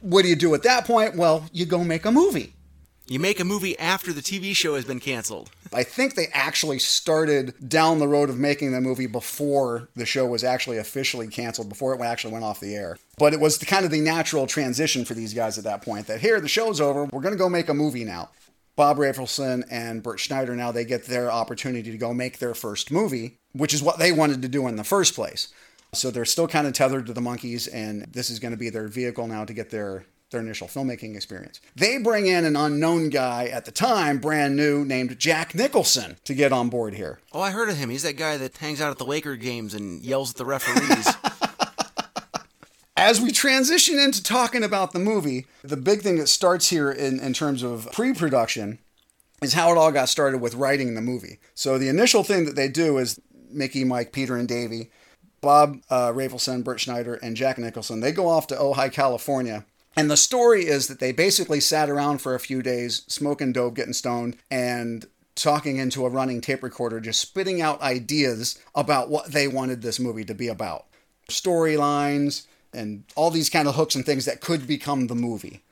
What 0.00 0.22
do 0.22 0.28
you 0.28 0.36
do 0.36 0.54
at 0.54 0.62
that 0.62 0.86
point? 0.86 1.16
Well, 1.16 1.44
you 1.52 1.66
go 1.66 1.84
make 1.84 2.06
a 2.06 2.10
movie. 2.10 2.54
You 3.10 3.18
make 3.18 3.40
a 3.40 3.44
movie 3.44 3.76
after 3.76 4.12
the 4.12 4.20
TV 4.20 4.54
show 4.54 4.76
has 4.76 4.84
been 4.84 5.00
canceled. 5.00 5.50
I 5.72 5.82
think 5.82 6.14
they 6.14 6.28
actually 6.32 6.78
started 6.78 7.68
down 7.68 7.98
the 7.98 8.06
road 8.06 8.30
of 8.30 8.38
making 8.38 8.70
the 8.70 8.80
movie 8.80 9.08
before 9.08 9.88
the 9.96 10.06
show 10.06 10.26
was 10.26 10.44
actually 10.44 10.78
officially 10.78 11.26
canceled, 11.26 11.68
before 11.68 11.92
it 11.92 12.00
actually 12.00 12.34
went 12.34 12.44
off 12.44 12.60
the 12.60 12.76
air. 12.76 12.98
But 13.18 13.32
it 13.32 13.40
was 13.40 13.58
the, 13.58 13.66
kind 13.66 13.84
of 13.84 13.90
the 13.90 14.00
natural 14.00 14.46
transition 14.46 15.04
for 15.04 15.14
these 15.14 15.34
guys 15.34 15.58
at 15.58 15.64
that 15.64 15.82
point 15.82 16.06
that 16.06 16.20
here, 16.20 16.40
the 16.40 16.46
show's 16.46 16.80
over, 16.80 17.06
we're 17.06 17.20
going 17.20 17.34
to 17.34 17.38
go 17.38 17.48
make 17.48 17.68
a 17.68 17.74
movie 17.74 18.04
now. 18.04 18.30
Bob 18.76 18.96
Rafelson 18.96 19.64
and 19.68 20.04
Bert 20.04 20.20
Schneider 20.20 20.54
now 20.54 20.70
they 20.70 20.84
get 20.84 21.06
their 21.06 21.32
opportunity 21.32 21.90
to 21.90 21.98
go 21.98 22.14
make 22.14 22.38
their 22.38 22.54
first 22.54 22.92
movie, 22.92 23.38
which 23.50 23.74
is 23.74 23.82
what 23.82 23.98
they 23.98 24.12
wanted 24.12 24.40
to 24.42 24.48
do 24.48 24.68
in 24.68 24.76
the 24.76 24.84
first 24.84 25.16
place. 25.16 25.48
So 25.92 26.12
they're 26.12 26.24
still 26.24 26.46
kind 26.46 26.68
of 26.68 26.74
tethered 26.74 27.06
to 27.06 27.12
the 27.12 27.20
Monkees, 27.20 27.68
and 27.72 28.02
this 28.12 28.30
is 28.30 28.38
going 28.38 28.52
to 28.52 28.56
be 28.56 28.70
their 28.70 28.86
vehicle 28.86 29.26
now 29.26 29.44
to 29.44 29.52
get 29.52 29.70
their 29.70 30.04
their 30.30 30.40
initial 30.40 30.68
filmmaking 30.68 31.16
experience. 31.16 31.60
They 31.74 31.98
bring 31.98 32.26
in 32.26 32.44
an 32.44 32.56
unknown 32.56 33.10
guy 33.10 33.46
at 33.46 33.64
the 33.64 33.72
time, 33.72 34.18
brand 34.18 34.56
new, 34.56 34.84
named 34.84 35.18
Jack 35.18 35.54
Nicholson, 35.54 36.16
to 36.24 36.34
get 36.34 36.52
on 36.52 36.68
board 36.68 36.94
here. 36.94 37.20
Oh, 37.32 37.40
I 37.40 37.50
heard 37.50 37.68
of 37.68 37.76
him. 37.76 37.90
He's 37.90 38.04
that 38.04 38.16
guy 38.16 38.36
that 38.36 38.56
hangs 38.56 38.80
out 38.80 38.90
at 38.90 38.98
the 38.98 39.04
Laker 39.04 39.36
games 39.36 39.74
and 39.74 40.02
yells 40.02 40.30
at 40.30 40.36
the 40.36 40.44
referees. 40.44 41.08
As 42.96 43.20
we 43.20 43.32
transition 43.32 43.98
into 43.98 44.22
talking 44.22 44.62
about 44.62 44.92
the 44.92 44.98
movie, 44.98 45.46
the 45.62 45.76
big 45.76 46.02
thing 46.02 46.18
that 46.18 46.26
starts 46.28 46.68
here 46.68 46.92
in, 46.92 47.18
in 47.18 47.32
terms 47.32 47.62
of 47.62 47.88
pre 47.92 48.12
production 48.12 48.78
is 49.42 49.54
how 49.54 49.72
it 49.72 49.78
all 49.78 49.90
got 49.90 50.08
started 50.10 50.38
with 50.38 50.54
writing 50.54 50.94
the 50.94 51.00
movie. 51.00 51.38
So 51.54 51.78
the 51.78 51.88
initial 51.88 52.22
thing 52.22 52.44
that 52.44 52.56
they 52.56 52.68
do 52.68 52.98
is 52.98 53.18
Mickey, 53.50 53.84
Mike, 53.84 54.12
Peter, 54.12 54.36
and 54.36 54.46
Davy, 54.46 54.90
Bob 55.40 55.78
uh, 55.88 56.12
Rafelson, 56.12 56.62
Bert 56.62 56.80
Schneider, 56.80 57.14
and 57.14 57.36
Jack 57.36 57.58
Nicholson, 57.58 58.00
they 58.00 58.12
go 58.12 58.28
off 58.28 58.46
to 58.48 58.54
Ojai, 58.54 58.92
California. 58.92 59.64
And 59.96 60.10
the 60.10 60.16
story 60.16 60.66
is 60.66 60.86
that 60.86 61.00
they 61.00 61.12
basically 61.12 61.60
sat 61.60 61.90
around 61.90 62.18
for 62.18 62.34
a 62.34 62.40
few 62.40 62.62
days, 62.62 63.02
smoking 63.08 63.52
dope, 63.52 63.74
getting 63.74 63.92
stoned, 63.92 64.36
and 64.50 65.06
talking 65.34 65.78
into 65.78 66.06
a 66.06 66.10
running 66.10 66.40
tape 66.40 66.62
recorder, 66.62 67.00
just 67.00 67.20
spitting 67.20 67.60
out 67.60 67.80
ideas 67.82 68.58
about 68.74 69.08
what 69.10 69.32
they 69.32 69.48
wanted 69.48 69.82
this 69.82 69.98
movie 69.98 70.24
to 70.24 70.34
be 70.34 70.48
about. 70.48 70.86
Storylines, 71.28 72.46
and 72.72 73.04
all 73.16 73.30
these 73.30 73.50
kind 73.50 73.68
of 73.68 73.74
hooks 73.74 73.94
and 73.94 74.04
things 74.04 74.24
that 74.24 74.40
could 74.40 74.66
become 74.66 75.06
the 75.06 75.14
movie. 75.14 75.62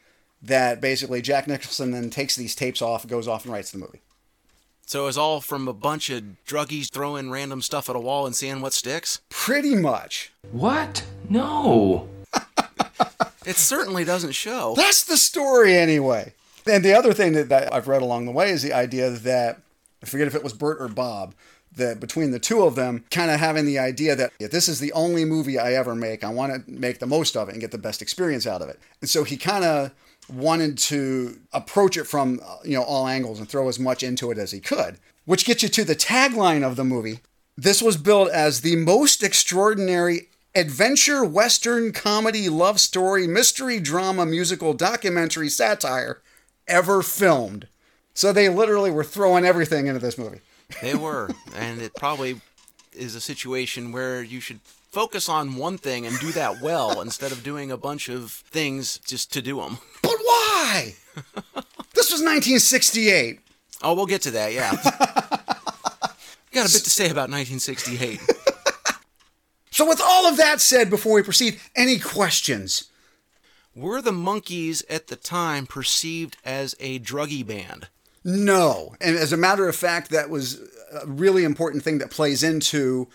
That 0.41 0.81
basically 0.81 1.21
Jack 1.21 1.49
Nicholson 1.49 1.91
then 1.91 2.11
takes 2.11 2.37
these 2.37 2.55
tapes 2.55 2.81
off, 2.81 3.07
goes 3.07 3.27
off 3.27 3.45
and 3.45 3.53
writes 3.53 3.71
the 3.71 3.79
movie. 3.79 4.01
so 4.87 5.07
it's 5.07 5.17
all 5.17 5.41
from 5.41 5.67
a 5.69 5.73
bunch 5.73 6.11
of 6.11 6.23
druggies 6.47 6.91
throwing 6.93 7.31
random 7.31 7.61
stuff 7.61 7.91
at 7.91 7.97
a 7.97 8.01
wall 8.01 8.25
and 8.25 8.37
seeing 8.37 8.61
what 8.61 8.73
sticks? 8.73 9.21
Pretty 9.29 9.75
much. 9.75 10.33
What? 10.53 11.05
No. 11.29 12.09
It 13.49 13.57
certainly 13.57 14.05
doesn't 14.05 14.33
show. 14.33 14.75
That's 14.77 15.05
the 15.05 15.17
story 15.17 15.75
anyway. 15.75 16.35
And 16.67 16.85
the 16.85 16.93
other 16.93 17.15
thing 17.15 17.33
that, 17.33 17.49
that 17.49 17.73
I've 17.73 17.89
read 17.89 18.03
along 18.03 18.27
the 18.27 18.33
way 18.33 18.51
is 18.51 18.63
the 18.63 18.75
idea 18.75 19.09
that 19.09 19.63
I 20.03 20.07
forget 20.07 20.27
if 20.27 20.35
it 20.35 20.45
was 20.45 20.53
Bert 20.53 20.83
or 20.83 20.89
Bob, 20.89 21.35
that 21.75 21.99
between 21.99 22.31
the 22.31 22.39
two 22.39 22.63
of 22.63 22.75
them, 22.75 23.05
kind 23.11 23.31
of 23.31 23.41
having 23.41 23.65
the 23.65 23.79
idea 23.79 24.15
that 24.17 24.33
if 24.39 24.51
this 24.51 24.69
is 24.69 24.81
the 24.81 24.93
only 24.93 25.25
movie 25.25 25.59
I 25.59 25.73
ever 25.73 25.95
make, 25.95 26.25
I 26.25 26.29
want 26.29 26.67
to 26.67 26.71
make 26.71 26.99
the 26.99 27.07
most 27.07 27.39
of 27.39 27.49
it 27.49 27.53
and 27.53 27.61
get 27.61 27.71
the 27.71 27.79
best 27.79 28.03
experience 28.03 28.47
out 28.47 28.61
of 28.61 28.69
it. 28.69 28.79
And 29.01 29.09
so 29.09 29.25
he 29.25 29.39
kind 29.39 29.65
of 29.65 29.93
wanted 30.31 30.77
to 30.77 31.39
approach 31.55 31.97
it 31.97 32.05
from 32.05 32.43
you 32.65 32.75
know 32.75 32.83
all 32.83 33.09
angles 33.09 33.39
and 33.39 33.49
throw 33.49 33.69
as 33.69 33.79
much 33.79 34.03
into 34.03 34.31
it 34.31 34.37
as 34.37 34.51
he 34.51 34.61
could, 34.61 34.99
which 35.25 35.47
gets 35.47 35.63
you 35.63 35.71
to 35.71 35.85
the 35.85 35.97
tagline 35.97 36.67
of 36.67 36.77
the 36.77 36.85
movie. 36.85 37.21
This 37.57 37.81
was 37.81 37.97
billed 37.97 38.29
as 38.29 38.61
the 38.61 38.77
most 38.77 39.23
extraordinary 39.23 40.29
adventure, 40.55 41.25
western, 41.25 41.93
comedy, 41.93 42.49
love 42.49 42.81
story, 42.81 43.27
mystery, 43.27 43.81
drama, 43.81 44.27
musical, 44.27 44.75
documentary, 44.75 45.49
satire 45.49 46.21
ever 46.67 47.03
filmed. 47.03 47.69
So 48.15 48.33
they 48.33 48.49
literally 48.49 48.91
were 48.91 49.05
throwing 49.05 49.45
everything 49.45 49.87
into 49.87 50.01
this 50.01 50.19
movie. 50.19 50.41
They 50.83 50.95
were, 50.95 51.31
and 51.57 51.81
it 51.81 51.95
probably 51.95 52.43
is 52.93 53.15
a 53.15 53.23
situation 53.23 53.91
where 53.91 54.23
you 54.23 54.39
should 54.39 54.61
focus 54.91 55.27
on 55.27 55.57
one 55.57 55.79
thing 55.79 56.05
and 56.07 56.19
do 56.19 56.31
that 56.33 56.61
well 56.61 57.01
instead 57.07 57.33
of 57.33 57.43
doing 57.43 57.71
a 57.71 57.79
bunch 57.79 58.11
of 58.11 58.31
things 58.51 58.99
just 59.07 59.33
to 59.33 59.41
do 59.41 59.61
them. 59.61 59.79
But 60.03 60.17
why? 60.23 60.95
this 61.95 62.11
was 62.13 62.21
1968. 62.21 63.41
Oh, 63.83 63.95
we'll 63.95 64.05
get 64.05 64.21
to 64.23 64.31
that, 64.33 64.53
yeah. 64.53 64.73
Got 66.53 66.69
a 66.69 66.73
bit 66.73 66.85
to 66.85 66.91
say 66.91 67.07
about 67.07 67.31
1968. 67.31 68.21
So, 69.79 69.87
with 69.87 70.01
all 70.05 70.27
of 70.27 70.37
that 70.39 70.61
said, 70.61 70.91
before 70.91 71.15
we 71.15 71.23
proceed, 71.23 71.61
any 71.77 72.01
questions? 72.01 72.91
Were 73.77 74.03
the 74.03 74.11
Monkees 74.11 74.83
at 74.91 75.07
the 75.07 75.15
time 75.15 75.69
perceived 75.69 76.37
as 76.45 76.75
a 76.81 76.99
druggy 76.99 77.47
band? 77.47 77.87
No. 78.25 78.97
And 79.01 79.15
as 79.15 79.33
a 79.33 79.37
matter 79.37 79.69
of 79.69 79.77
fact, 79.77 80.11
that 80.11 80.31
was 80.31 80.61
a 80.93 81.07
really 81.07 81.45
important 81.45 81.85
thing 81.85 81.99
that 81.99 82.11
plays 82.11 82.43
into 82.43 83.07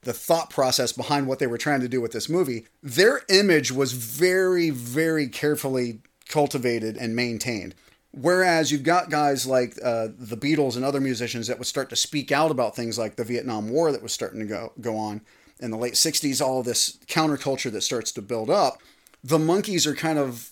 the 0.00 0.12
thought 0.12 0.50
process 0.50 0.90
behind 0.90 1.28
what 1.28 1.38
they 1.38 1.46
were 1.46 1.56
trying 1.56 1.82
to 1.82 1.88
do 1.88 2.00
with 2.00 2.10
this 2.10 2.28
movie. 2.28 2.66
Their 2.82 3.20
image 3.28 3.70
was 3.70 3.92
very, 3.92 4.70
very 4.70 5.28
carefully 5.28 6.00
cultivated 6.28 6.96
and 6.96 7.14
maintained. 7.14 7.76
Whereas 8.10 8.72
you've 8.72 8.82
got 8.82 9.08
guys 9.08 9.46
like 9.46 9.78
uh, 9.80 10.08
the 10.18 10.36
Beatles 10.36 10.74
and 10.74 10.84
other 10.84 11.00
musicians 11.00 11.46
that 11.46 11.58
would 11.58 11.68
start 11.68 11.90
to 11.90 11.96
speak 11.96 12.32
out 12.32 12.50
about 12.50 12.74
things 12.74 12.98
like 12.98 13.14
the 13.14 13.22
Vietnam 13.22 13.68
War 13.68 13.92
that 13.92 14.02
was 14.02 14.12
starting 14.12 14.40
to 14.40 14.46
go, 14.46 14.72
go 14.80 14.96
on 14.96 15.20
in 15.62 15.70
the 15.70 15.78
late 15.78 15.94
60s, 15.94 16.40
all 16.44 16.62
this 16.62 16.98
counterculture 17.06 17.70
that 17.72 17.82
starts 17.82 18.12
to 18.12 18.22
build 18.22 18.50
up, 18.50 18.78
the 19.24 19.38
Monkees 19.38 19.86
are 19.86 19.94
kind 19.94 20.18
of 20.18 20.50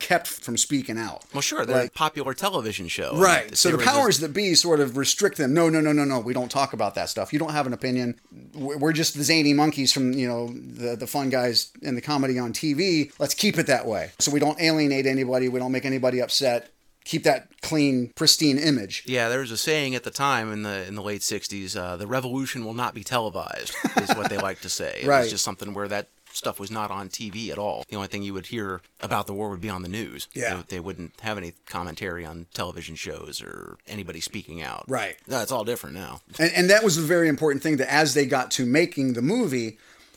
kept 0.00 0.26
from 0.26 0.56
speaking 0.56 0.98
out. 0.98 1.22
Well, 1.32 1.42
sure, 1.42 1.64
they're 1.64 1.76
Right. 1.76 1.88
a 1.88 1.92
popular 1.92 2.34
television 2.34 2.88
show. 2.88 3.16
Right. 3.16 3.56
So 3.56 3.70
the 3.70 3.78
powers 3.78 4.16
just- 4.16 4.20
that 4.22 4.32
be 4.32 4.54
sort 4.56 4.80
of 4.80 4.96
restrict 4.96 5.36
them. 5.36 5.52
No, 5.54 5.68
no, 5.68 5.80
no, 5.80 5.92
no, 5.92 6.04
no. 6.04 6.18
We 6.18 6.32
don't 6.32 6.50
talk 6.50 6.72
about 6.72 6.94
that 6.96 7.08
stuff. 7.08 7.32
You 7.32 7.38
don't 7.38 7.52
have 7.52 7.68
an 7.68 7.72
opinion. 7.72 8.18
We're 8.54 8.78
we're 8.78 8.92
just 8.92 9.16
the 9.16 9.22
zany 9.22 9.54
Monkees 9.54 9.92
from 9.92 10.12
you 10.12 10.26
know 10.26 10.48
the 10.52 10.96
the 10.96 11.06
fun 11.06 11.30
guys 11.30 11.68
in 11.82 11.94
the 11.94 12.00
comedy 12.00 12.36
on 12.38 12.52
TV. 12.52 13.12
Let's 13.20 13.34
keep 13.34 13.58
it 13.58 13.66
that 13.68 13.86
way. 13.86 14.10
So 14.18 14.32
we 14.32 14.40
don't 14.40 14.60
alienate 14.60 15.06
anybody. 15.06 15.48
We 15.48 15.60
don't 15.60 15.72
make 15.72 15.84
anybody 15.84 16.20
upset. 16.20 16.70
Keep 17.04 17.24
that 17.24 17.48
clean, 17.62 18.12
pristine 18.14 18.58
image. 18.58 19.02
Yeah, 19.06 19.28
there 19.28 19.40
was 19.40 19.50
a 19.50 19.56
saying 19.56 19.94
at 19.94 20.04
the 20.04 20.10
time 20.10 20.52
in 20.52 20.62
the 20.62 20.86
in 20.86 20.94
the 20.94 21.02
late 21.02 21.22
'60s: 21.22 21.76
uh, 21.76 21.96
"The 21.96 22.06
revolution 22.06 22.64
will 22.64 22.74
not 22.74 22.94
be 22.94 23.02
televised," 23.04 23.74
is 24.00 24.10
what 24.16 24.28
they 24.30 24.38
like 24.38 24.60
to 24.60 24.68
say. 24.68 25.00
It 25.02 25.06
Right. 25.08 25.20
was 25.22 25.30
just 25.30 25.44
something 25.44 25.74
where 25.74 25.88
that 25.88 26.08
stuff 26.34 26.58
was 26.58 26.70
not 26.70 26.90
on 26.90 27.10
TV 27.10 27.50
at 27.50 27.58
all. 27.58 27.84
The 27.90 27.96
only 27.96 28.08
thing 28.08 28.22
you 28.22 28.32
would 28.32 28.46
hear 28.46 28.80
about 29.00 29.26
the 29.26 29.34
war 29.34 29.50
would 29.50 29.60
be 29.60 29.68
on 29.68 29.82
the 29.82 29.88
news. 29.88 30.28
Yeah. 30.32 30.54
they, 30.54 30.76
they 30.76 30.80
wouldn't 30.80 31.20
have 31.20 31.36
any 31.36 31.52
commentary 31.68 32.24
on 32.24 32.46
television 32.54 32.94
shows 32.94 33.42
or 33.42 33.76
anybody 33.86 34.18
speaking 34.20 34.62
out. 34.62 34.84
Right. 34.88 35.16
No, 35.28 35.42
it's 35.42 35.52
all 35.52 35.62
different 35.64 35.94
now. 35.94 36.22
And, 36.38 36.50
and 36.54 36.70
that 36.70 36.82
was 36.84 36.96
a 36.96 37.02
very 37.02 37.28
important 37.28 37.62
thing 37.62 37.76
that 37.76 37.92
as 37.92 38.14
they 38.14 38.24
got 38.24 38.50
to 38.52 38.64
making 38.64 39.12
the 39.12 39.20
movie, 39.20 39.76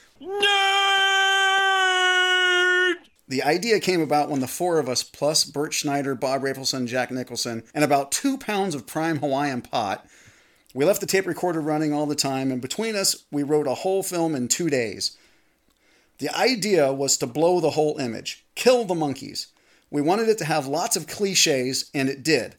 The 3.28 3.42
idea 3.44 3.80
came 3.80 4.02
about 4.02 4.30
when 4.30 4.40
the 4.40 4.48
four 4.48 4.78
of 4.78 4.88
us, 4.88 5.02
plus 5.02 5.44
Bert 5.44 5.74
Schneider, 5.74 6.14
Bob 6.14 6.44
Rafelson, 6.44 6.86
Jack 6.86 7.10
Nicholson, 7.10 7.64
and 7.74 7.84
about 7.84 8.12
two 8.12 8.38
pounds 8.38 8.76
of 8.76 8.86
prime 8.86 9.18
Hawaiian 9.18 9.64
pot, 9.64 10.06
we 10.76 10.86
left 10.86 11.02
the 11.02 11.08
tape 11.08 11.26
recorder 11.26 11.60
running 11.60 11.92
all 11.92 12.06
the 12.06 12.14
time, 12.14 12.52
and 12.52 12.62
between 12.62 12.96
us, 12.96 13.26
we 13.32 13.42
wrote 13.42 13.66
a 13.66 13.74
whole 13.74 14.04
film 14.04 14.36
in 14.36 14.48
two 14.48 14.70
days. 14.70 15.18
The 16.20 16.30
idea 16.30 16.94
was 16.94 17.18
to 17.18 17.26
blow 17.26 17.60
the 17.60 17.72
whole 17.72 17.98
image, 17.98 18.46
kill 18.54 18.86
the 18.86 18.94
Monkees. 18.94 19.48
We 19.90 20.04
wanted 20.04 20.30
it 20.30 20.38
to 20.38 20.46
have 20.46 20.68
lots 20.68 20.96
of 20.96 21.08
cliches, 21.08 21.90
and 21.96 22.10
it 22.10 22.22
did. 22.22 22.58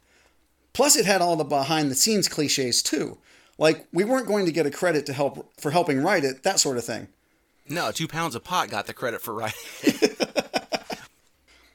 Plus, 0.72 0.96
it 0.96 1.06
had 1.06 1.22
all 1.22 1.36
the 1.36 1.44
behind 1.44 1.92
the 1.92 1.94
scenes 1.94 2.28
cliches 2.28 2.82
too. 2.82 3.18
Like, 3.56 3.86
we 3.92 4.02
weren't 4.02 4.26
going 4.26 4.46
to 4.46 4.52
get 4.52 4.66
a 4.66 4.70
credit 4.70 5.06
to 5.06 5.12
help 5.12 5.52
for 5.60 5.70
helping 5.70 6.02
write 6.02 6.24
it, 6.24 6.42
that 6.42 6.58
sort 6.58 6.76
of 6.76 6.84
thing. 6.84 7.06
No, 7.72 7.90
two 7.90 8.06
pounds 8.06 8.34
of 8.34 8.44
pot 8.44 8.68
got 8.68 8.86
the 8.86 8.92
credit 8.92 9.22
for 9.22 9.32
writing. 9.32 9.58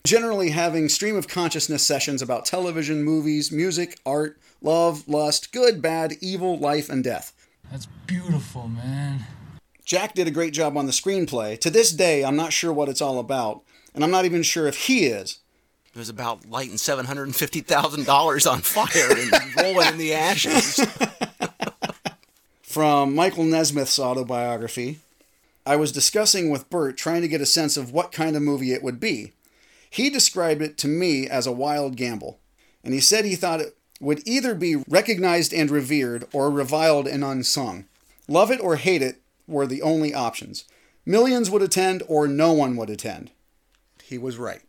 generally 0.06 0.51
having 0.51 0.88
stream 0.88 1.16
of 1.16 1.27
consciousness 1.27 1.84
sessions 1.84 2.22
about 2.22 2.46
television, 2.46 3.04
movies, 3.04 3.51
music, 3.51 4.00
art, 4.06 4.39
love, 4.62 5.08
lust, 5.08 5.51
good, 5.51 5.82
bad, 5.82 6.13
evil, 6.22 6.58
life, 6.58 6.88
and 6.88 7.04
death. 7.04 7.34
That's 7.72 7.88
beautiful, 8.06 8.68
man. 8.68 9.25
Jack 9.86 10.13
did 10.13 10.27
a 10.27 10.32
great 10.32 10.54
job 10.54 10.77
on 10.77 10.86
the 10.86 10.92
screenplay. 10.92 11.60
To 11.60 11.70
this 11.72 11.92
day, 11.92 12.24
I'm 12.24 12.36
not 12.36 12.54
sure 12.54 12.72
what 12.72 12.89
it's 12.89 13.01
all 13.01 13.18
about, 13.18 13.63
and 13.96 14.04
I'm 14.04 14.12
not 14.12 14.25
even 14.25 14.44
sure 14.44 14.68
if 14.68 14.86
he 14.86 15.06
is. 15.08 15.39
It 15.96 15.98
was 15.98 16.10
about 16.10 16.48
lighting 16.48 16.75
$750,000 16.75 18.51
on 18.51 18.62
fire 18.62 19.18
and 19.18 19.56
rolling 19.63 19.88
in 19.88 19.98
the 19.98 20.13
ashes. 20.13 20.80
From 22.62 23.16
Michael 23.16 23.46
Nesmith's 23.46 23.98
autobiography, 23.98 25.00
I 25.67 25.75
was 25.75 25.91
discussing 25.91 26.50
with 26.50 26.69
Bert 26.69 26.95
trying 26.95 27.21
to 27.24 27.27
get 27.27 27.41
a 27.41 27.45
sense 27.45 27.75
of 27.75 27.91
what 27.91 28.13
kind 28.13 28.38
of 28.38 28.41
movie 28.41 28.71
it 28.71 28.81
would 28.81 29.01
be. 29.01 29.33
He 29.89 30.09
described 30.09 30.62
it 30.62 30.77
to 30.77 30.88
me 30.88 31.27
as 31.27 31.45
a 31.45 31.51
wild 31.51 31.97
gamble, 31.97 32.39
and 32.86 32.93
he 32.93 33.01
said 33.01 33.25
he 33.25 33.36
thought 33.36 33.59
it 33.59 33.75
would 34.00 34.25
either 34.25 34.55
be 34.55 34.77
recognized 34.88 35.53
and 35.53 35.69
revered 35.69 36.25
or 36.31 36.50
reviled 36.50 37.05
and 37.05 37.21
unsung. 37.21 37.83
Love 38.29 38.50
it 38.50 38.62
or 38.62 38.77
hate 38.77 39.01
it 39.01 39.21
were 39.45 39.67
the 39.67 39.81
only 39.81 40.13
options. 40.13 40.63
Millions 41.05 41.50
would 41.50 41.62
attend 41.62 42.01
or 42.07 42.29
no 42.29 42.53
one 42.53 42.77
would 42.77 42.89
attend. 42.89 43.31
He 44.03 44.17
was 44.17 44.38
right. 44.38 44.62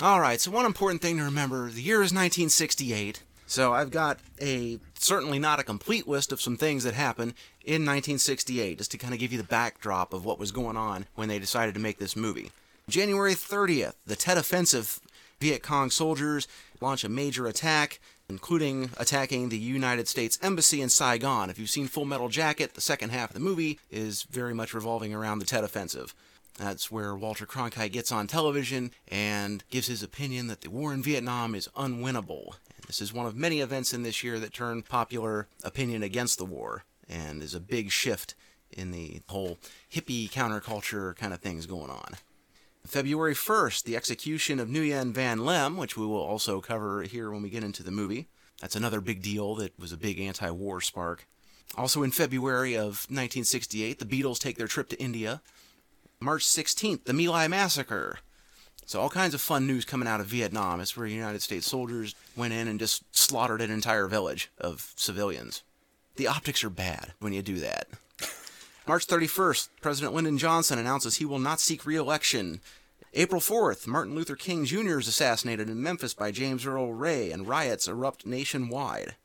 All 0.00 0.20
right, 0.20 0.40
so 0.40 0.52
one 0.52 0.66
important 0.66 1.02
thing 1.02 1.16
to 1.16 1.24
remember 1.24 1.68
the 1.68 1.82
year 1.82 1.96
is 1.96 2.12
1968. 2.12 3.24
So 3.48 3.72
I've 3.72 3.90
got 3.90 4.20
a 4.40 4.78
certainly 5.04 5.38
not 5.38 5.60
a 5.60 5.64
complete 5.64 6.08
list 6.08 6.32
of 6.32 6.40
some 6.40 6.56
things 6.56 6.84
that 6.84 6.94
happened 6.94 7.34
in 7.64 7.82
1968, 7.82 8.78
just 8.78 8.90
to 8.90 8.98
kind 8.98 9.14
of 9.14 9.20
give 9.20 9.32
you 9.32 9.38
the 9.38 9.44
backdrop 9.44 10.12
of 10.12 10.24
what 10.24 10.38
was 10.38 10.52
going 10.52 10.76
on 10.76 11.06
when 11.14 11.28
they 11.28 11.38
decided 11.38 11.74
to 11.74 11.80
make 11.80 11.98
this 11.98 12.16
movie. 12.16 12.50
January 12.88 13.34
30th, 13.34 13.94
the 14.06 14.16
Tet 14.16 14.38
Offensive 14.38 15.00
Viet 15.40 15.62
Cong 15.62 15.90
soldiers 15.90 16.48
launch 16.80 17.04
a 17.04 17.08
major 17.08 17.46
attack, 17.46 18.00
including 18.28 18.90
attacking 18.96 19.48
the 19.48 19.58
United 19.58 20.08
States 20.08 20.38
Embassy 20.42 20.80
in 20.80 20.88
Saigon. 20.88 21.50
If 21.50 21.58
you've 21.58 21.70
seen 21.70 21.86
Full 21.86 22.04
Metal 22.04 22.28
Jacket, 22.28 22.74
the 22.74 22.80
second 22.80 23.10
half 23.10 23.30
of 23.30 23.34
the 23.34 23.40
movie 23.40 23.78
is 23.90 24.24
very 24.24 24.54
much 24.54 24.74
revolving 24.74 25.14
around 25.14 25.38
the 25.38 25.44
Tet 25.44 25.64
Offensive. 25.64 26.14
That's 26.58 26.90
where 26.90 27.14
Walter 27.14 27.46
Cronkite 27.46 27.92
gets 27.92 28.10
on 28.10 28.26
television 28.26 28.90
and 29.06 29.62
gives 29.70 29.86
his 29.86 30.02
opinion 30.02 30.48
that 30.48 30.62
the 30.62 30.70
war 30.70 30.92
in 30.92 31.02
Vietnam 31.02 31.54
is 31.54 31.68
unwinnable. 31.76 32.54
This 32.88 33.02
is 33.02 33.12
one 33.12 33.26
of 33.26 33.36
many 33.36 33.60
events 33.60 33.92
in 33.92 34.02
this 34.02 34.24
year 34.24 34.38
that 34.40 34.54
turn 34.54 34.82
popular 34.82 35.46
opinion 35.62 36.02
against 36.02 36.38
the 36.38 36.46
war 36.46 36.84
and 37.06 37.42
is 37.42 37.54
a 37.54 37.60
big 37.60 37.90
shift 37.90 38.34
in 38.72 38.92
the 38.92 39.20
whole 39.28 39.58
hippie 39.92 40.30
counterculture 40.30 41.14
kind 41.14 41.34
of 41.34 41.40
things 41.40 41.66
going 41.66 41.90
on. 41.90 42.14
February 42.86 43.34
1st, 43.34 43.84
the 43.84 43.94
execution 43.94 44.58
of 44.58 44.68
Nguyen 44.68 45.12
Van 45.12 45.44
Lem, 45.44 45.76
which 45.76 45.98
we 45.98 46.06
will 46.06 46.16
also 46.22 46.62
cover 46.62 47.02
here 47.02 47.30
when 47.30 47.42
we 47.42 47.50
get 47.50 47.62
into 47.62 47.82
the 47.82 47.90
movie. 47.90 48.26
That's 48.62 48.76
another 48.76 49.02
big 49.02 49.20
deal 49.20 49.54
that 49.56 49.78
was 49.78 49.92
a 49.92 49.98
big 49.98 50.18
anti 50.18 50.50
war 50.50 50.80
spark. 50.80 51.26
Also 51.76 52.02
in 52.02 52.10
February 52.10 52.74
of 52.74 53.04
1968, 53.10 53.98
the 53.98 54.06
Beatles 54.06 54.38
take 54.38 54.56
their 54.56 54.66
trip 54.66 54.88
to 54.88 54.98
India. 55.00 55.42
March 56.20 56.44
16th, 56.46 57.04
the 57.04 57.12
My 57.12 57.26
Lai 57.26 57.48
Massacre. 57.48 58.20
So 58.88 59.02
all 59.02 59.10
kinds 59.10 59.34
of 59.34 59.42
fun 59.42 59.66
news 59.66 59.84
coming 59.84 60.08
out 60.08 60.18
of 60.20 60.28
Vietnam. 60.28 60.80
It's 60.80 60.96
where 60.96 61.06
United 61.06 61.42
States 61.42 61.66
soldiers 61.66 62.14
went 62.34 62.54
in 62.54 62.66
and 62.66 62.80
just 62.80 63.04
slaughtered 63.14 63.60
an 63.60 63.70
entire 63.70 64.06
village 64.06 64.50
of 64.56 64.94
civilians. 64.96 65.62
The 66.16 66.26
optics 66.26 66.64
are 66.64 66.70
bad 66.70 67.12
when 67.20 67.34
you 67.34 67.42
do 67.42 67.56
that. 67.56 67.86
March 68.86 69.06
31st, 69.06 69.68
President 69.82 70.14
Lyndon 70.14 70.38
Johnson 70.38 70.78
announces 70.78 71.16
he 71.16 71.26
will 71.26 71.38
not 71.38 71.60
seek 71.60 71.84
re-election. 71.84 72.62
April 73.12 73.42
4th, 73.42 73.86
Martin 73.86 74.14
Luther 74.14 74.36
King 74.36 74.64
Jr. 74.64 75.00
is 75.00 75.06
assassinated 75.06 75.68
in 75.68 75.82
Memphis 75.82 76.14
by 76.14 76.30
James 76.30 76.64
Earl 76.64 76.94
Ray, 76.94 77.30
and 77.30 77.46
riots 77.46 77.88
erupt 77.88 78.24
nationwide. 78.24 79.16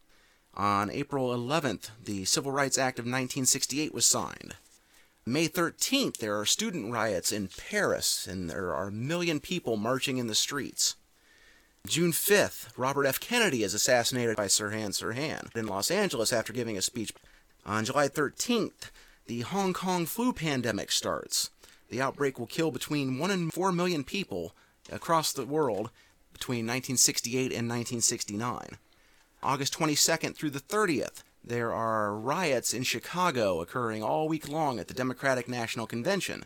On 0.56 0.92
April 0.92 1.30
11th, 1.30 1.92
the 2.04 2.26
Civil 2.26 2.52
Rights 2.52 2.78
Act 2.78 3.00
of 3.00 3.06
1968 3.06 3.94
was 3.94 4.06
signed. 4.06 4.56
May 5.26 5.48
13th, 5.48 6.18
there 6.18 6.38
are 6.38 6.46
student 6.46 6.92
riots 6.92 7.32
in 7.32 7.48
Paris, 7.48 8.28
and 8.28 8.50
there 8.50 8.76
are 8.76 8.88
a 8.88 8.92
million 8.92 9.40
people 9.40 9.78
marching 9.78 10.18
in 10.18 10.28
the 10.28 10.36
streets. 10.36 10.98
June 11.88 12.12
5th, 12.12 12.68
Robert 12.76 13.06
F. 13.06 13.22
Kennedy 13.22 13.64
is 13.64 13.74
assassinated 13.74 14.36
by 14.36 14.48
Sirhan 14.48 14.90
Sirhan 14.90 15.56
in 15.56 15.66
Los 15.66 15.90
Angeles 15.90 16.34
after 16.34 16.52
giving 16.52 16.78
a 16.78 16.82
speech. 16.82 17.14
On 17.66 17.86
July 17.86 18.10
13th, 18.10 18.92
the 19.28 19.42
Hong 19.42 19.72
Kong 19.72 20.06
flu 20.06 20.34
pandemic 20.34 20.92
starts. 20.92 21.52
The 21.90 22.02
outbreak 22.02 22.38
will 22.38 22.46
kill 22.46 22.72
between 22.72 23.18
1 23.18 23.32
and 23.32 23.54
4 23.54 23.72
million 23.72 24.04
people 24.04 24.54
across 24.92 25.32
the 25.32 25.46
world 25.46 25.90
between 26.34 26.66
1968 26.66 27.54
and 27.54 27.70
1969. 27.70 28.78
August 29.42 29.74
22nd 29.80 30.36
through 30.36 30.50
the 30.50 30.60
30th, 30.60 31.24
there 31.44 31.74
are 31.74 32.16
riots 32.16 32.74
in 32.74 32.84
Chicago 32.84 33.60
occurring 33.60 34.02
all 34.02 34.28
week 34.28 34.48
long 34.48 34.80
at 34.80 34.88
the 34.88 34.94
Democratic 34.94 35.48
National 35.50 35.86
Convention. 35.86 36.46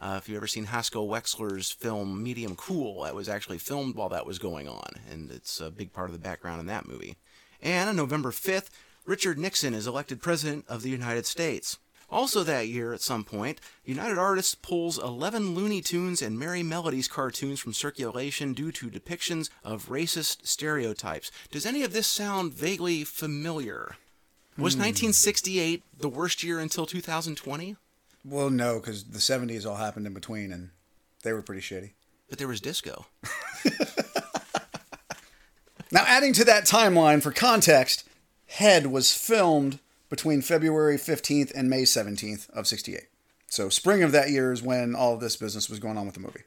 Uh, 0.00 0.16
if 0.18 0.28
you've 0.28 0.36
ever 0.36 0.48
seen 0.48 0.64
Haskell 0.64 1.06
Wexler's 1.06 1.70
film 1.70 2.20
Medium 2.22 2.56
Cool, 2.56 3.04
that 3.04 3.14
was 3.14 3.28
actually 3.28 3.58
filmed 3.58 3.94
while 3.94 4.08
that 4.08 4.26
was 4.26 4.40
going 4.40 4.68
on, 4.68 4.88
and 5.08 5.30
it's 5.30 5.60
a 5.60 5.70
big 5.70 5.92
part 5.92 6.08
of 6.08 6.12
the 6.12 6.18
background 6.18 6.60
in 6.60 6.66
that 6.66 6.88
movie. 6.88 7.16
And 7.60 7.88
on 7.88 7.94
November 7.94 8.32
5th, 8.32 8.70
Richard 9.06 9.38
Nixon 9.38 9.74
is 9.74 9.86
elected 9.86 10.20
President 10.20 10.64
of 10.68 10.82
the 10.82 10.90
United 10.90 11.24
States. 11.24 11.78
Also 12.10 12.42
that 12.42 12.68
year, 12.68 12.92
at 12.92 13.00
some 13.00 13.24
point, 13.24 13.60
United 13.84 14.18
Artists 14.18 14.54
pulls 14.54 14.98
11 14.98 15.54
Looney 15.54 15.80
Tunes 15.80 16.20
and 16.20 16.36
Merrie 16.36 16.64
Melodies 16.64 17.08
cartoons 17.08 17.60
from 17.60 17.72
circulation 17.72 18.52
due 18.52 18.70
to 18.72 18.90
depictions 18.90 19.48
of 19.64 19.88
racist 19.88 20.46
stereotypes. 20.46 21.30
Does 21.50 21.64
any 21.64 21.84
of 21.84 21.92
this 21.92 22.06
sound 22.06 22.52
vaguely 22.52 23.04
familiar? 23.04 23.96
Was 24.58 24.74
hmm. 24.74 24.80
1968 24.80 25.82
the 25.98 26.08
worst 26.08 26.42
year 26.42 26.58
until 26.58 26.86
2020? 26.86 27.76
Well, 28.24 28.50
no, 28.50 28.78
because 28.78 29.04
the 29.04 29.18
70s 29.18 29.66
all 29.66 29.76
happened 29.76 30.06
in 30.06 30.14
between 30.14 30.52
and 30.52 30.70
they 31.22 31.32
were 31.32 31.42
pretty 31.42 31.62
shitty. 31.62 31.90
But 32.28 32.38
there 32.38 32.48
was 32.48 32.60
disco. 32.60 33.06
Now, 35.92 36.04
adding 36.06 36.32
to 36.34 36.44
that 36.46 36.64
timeline 36.64 37.22
for 37.22 37.30
context, 37.30 38.08
Head 38.46 38.86
was 38.86 39.14
filmed 39.14 39.78
between 40.08 40.40
February 40.40 40.96
15th 40.96 41.52
and 41.54 41.68
May 41.68 41.82
17th 41.82 42.48
of 42.50 42.66
68. 42.66 43.02
So, 43.46 43.68
spring 43.68 44.02
of 44.02 44.10
that 44.12 44.30
year 44.30 44.52
is 44.52 44.62
when 44.62 44.94
all 44.94 45.12
of 45.12 45.20
this 45.20 45.36
business 45.36 45.68
was 45.68 45.78
going 45.78 45.98
on 45.98 46.06
with 46.06 46.14
the 46.14 46.20
movie. 46.20 46.44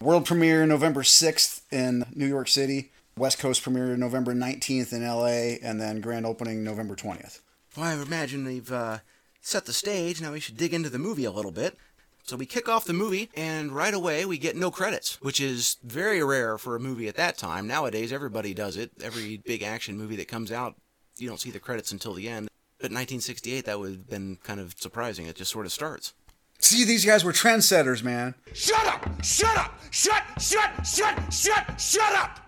World 0.00 0.26
premiere 0.26 0.66
November 0.66 1.04
6th 1.04 1.60
in 1.70 2.06
New 2.12 2.26
York 2.26 2.48
City, 2.48 2.90
West 3.18 3.38
Coast 3.38 3.62
premiere 3.62 3.96
November 3.96 4.34
19th 4.34 4.92
in 4.92 5.02
LA, 5.02 5.56
and 5.66 5.80
then 5.80 6.02
grand 6.02 6.26
opening 6.26 6.62
November 6.62 6.94
20th. 6.94 7.40
Well, 7.74 7.86
I 7.86 7.94
imagine 7.94 8.44
we've 8.44 8.70
uh, 8.70 8.98
set 9.40 9.64
the 9.64 9.72
stage. 9.72 10.20
Now 10.20 10.32
we 10.32 10.40
should 10.40 10.58
dig 10.58 10.74
into 10.74 10.90
the 10.90 10.98
movie 10.98 11.24
a 11.24 11.30
little 11.30 11.50
bit. 11.50 11.78
So 12.24 12.36
we 12.36 12.44
kick 12.44 12.68
off 12.68 12.84
the 12.84 12.92
movie, 12.92 13.30
and 13.34 13.72
right 13.72 13.94
away 13.94 14.26
we 14.26 14.36
get 14.36 14.54
no 14.54 14.70
credits, 14.70 15.18
which 15.22 15.40
is 15.40 15.78
very 15.82 16.22
rare 16.22 16.58
for 16.58 16.76
a 16.76 16.80
movie 16.80 17.08
at 17.08 17.16
that 17.16 17.38
time. 17.38 17.66
Nowadays, 17.66 18.12
everybody 18.12 18.52
does 18.52 18.76
it. 18.76 18.90
Every 19.02 19.38
big 19.38 19.62
action 19.62 19.96
movie 19.96 20.16
that 20.16 20.28
comes 20.28 20.52
out, 20.52 20.74
you 21.16 21.26
don't 21.26 21.40
see 21.40 21.50
the 21.50 21.58
credits 21.58 21.92
until 21.92 22.12
the 22.12 22.28
end. 22.28 22.48
But 22.78 22.90
1968, 22.90 23.64
that 23.64 23.78
would 23.78 23.92
have 23.92 24.10
been 24.10 24.36
kind 24.42 24.60
of 24.60 24.74
surprising. 24.78 25.26
It 25.26 25.36
just 25.36 25.52
sort 25.52 25.64
of 25.64 25.72
starts. 25.72 26.12
See, 26.58 26.84
these 26.84 27.06
guys 27.06 27.24
were 27.24 27.32
trendsetters, 27.32 28.02
man. 28.02 28.34
Shut 28.52 28.86
up! 28.86 29.24
Shut 29.24 29.56
up! 29.56 29.78
Shut, 29.90 30.22
shut, 30.38 30.86
shut, 30.86 31.32
shut, 31.32 31.80
shut 31.80 32.12
up! 32.12 32.45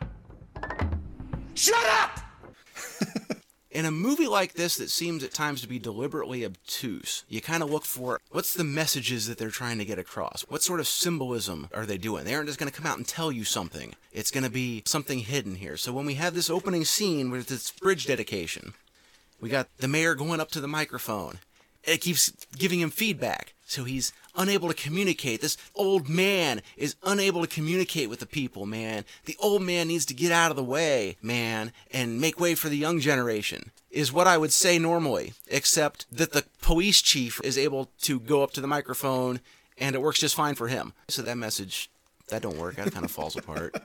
Shut 1.58 1.86
up! 1.86 2.20
In 3.72 3.84
a 3.84 3.90
movie 3.90 4.28
like 4.28 4.52
this 4.52 4.76
that 4.76 4.90
seems 4.90 5.24
at 5.24 5.34
times 5.34 5.60
to 5.60 5.68
be 5.68 5.80
deliberately 5.80 6.44
obtuse, 6.44 7.24
you 7.28 7.40
kind 7.40 7.64
of 7.64 7.70
look 7.70 7.84
for 7.84 8.20
what's 8.30 8.54
the 8.54 8.62
messages 8.62 9.26
that 9.26 9.38
they're 9.38 9.50
trying 9.50 9.78
to 9.78 9.84
get 9.84 9.98
across? 9.98 10.42
What 10.48 10.62
sort 10.62 10.78
of 10.78 10.86
symbolism 10.86 11.68
are 11.74 11.84
they 11.84 11.98
doing? 11.98 12.24
They 12.24 12.34
aren't 12.36 12.46
just 12.46 12.60
going 12.60 12.70
to 12.70 12.76
come 12.76 12.86
out 12.86 12.96
and 12.96 13.06
tell 13.06 13.32
you 13.32 13.42
something. 13.42 13.94
It's 14.12 14.30
going 14.30 14.44
to 14.44 14.50
be 14.50 14.84
something 14.86 15.18
hidden 15.18 15.56
here. 15.56 15.76
So 15.76 15.92
when 15.92 16.06
we 16.06 16.14
have 16.14 16.32
this 16.32 16.48
opening 16.48 16.84
scene 16.84 17.28
with 17.28 17.48
this 17.48 17.72
bridge 17.72 18.06
dedication, 18.06 18.74
we 19.40 19.48
got 19.48 19.68
the 19.78 19.88
mayor 19.88 20.14
going 20.14 20.38
up 20.38 20.52
to 20.52 20.60
the 20.60 20.68
microphone. 20.68 21.40
It 21.82 22.00
keeps 22.00 22.30
giving 22.56 22.78
him 22.78 22.90
feedback. 22.90 23.54
So 23.66 23.82
he's 23.82 24.12
unable 24.36 24.68
to 24.68 24.74
communicate. 24.74 25.40
This 25.40 25.56
old 25.74 26.08
man 26.08 26.62
is 26.76 26.96
unable 27.02 27.42
to 27.42 27.46
communicate 27.46 28.08
with 28.08 28.20
the 28.20 28.26
people, 28.26 28.66
man. 28.66 29.04
The 29.24 29.36
old 29.40 29.62
man 29.62 29.88
needs 29.88 30.06
to 30.06 30.14
get 30.14 30.32
out 30.32 30.50
of 30.50 30.56
the 30.56 30.64
way, 30.64 31.16
man, 31.22 31.72
and 31.90 32.20
make 32.20 32.40
way 32.40 32.54
for 32.54 32.68
the 32.68 32.76
young 32.76 33.00
generation, 33.00 33.70
is 33.90 34.12
what 34.12 34.26
I 34.26 34.38
would 34.38 34.52
say 34.52 34.78
normally, 34.78 35.32
except 35.48 36.06
that 36.10 36.32
the 36.32 36.44
police 36.60 37.00
chief 37.02 37.40
is 37.42 37.58
able 37.58 37.90
to 38.02 38.20
go 38.20 38.42
up 38.42 38.52
to 38.52 38.60
the 38.60 38.66
microphone 38.66 39.40
and 39.76 39.94
it 39.94 40.02
works 40.02 40.20
just 40.20 40.34
fine 40.34 40.54
for 40.54 40.68
him. 40.68 40.92
So 41.08 41.22
that 41.22 41.36
message, 41.36 41.90
that 42.28 42.42
don't 42.42 42.58
work. 42.58 42.76
That 42.76 42.92
kind 42.92 43.04
of 43.04 43.10
falls 43.10 43.36
apart. 43.36 43.80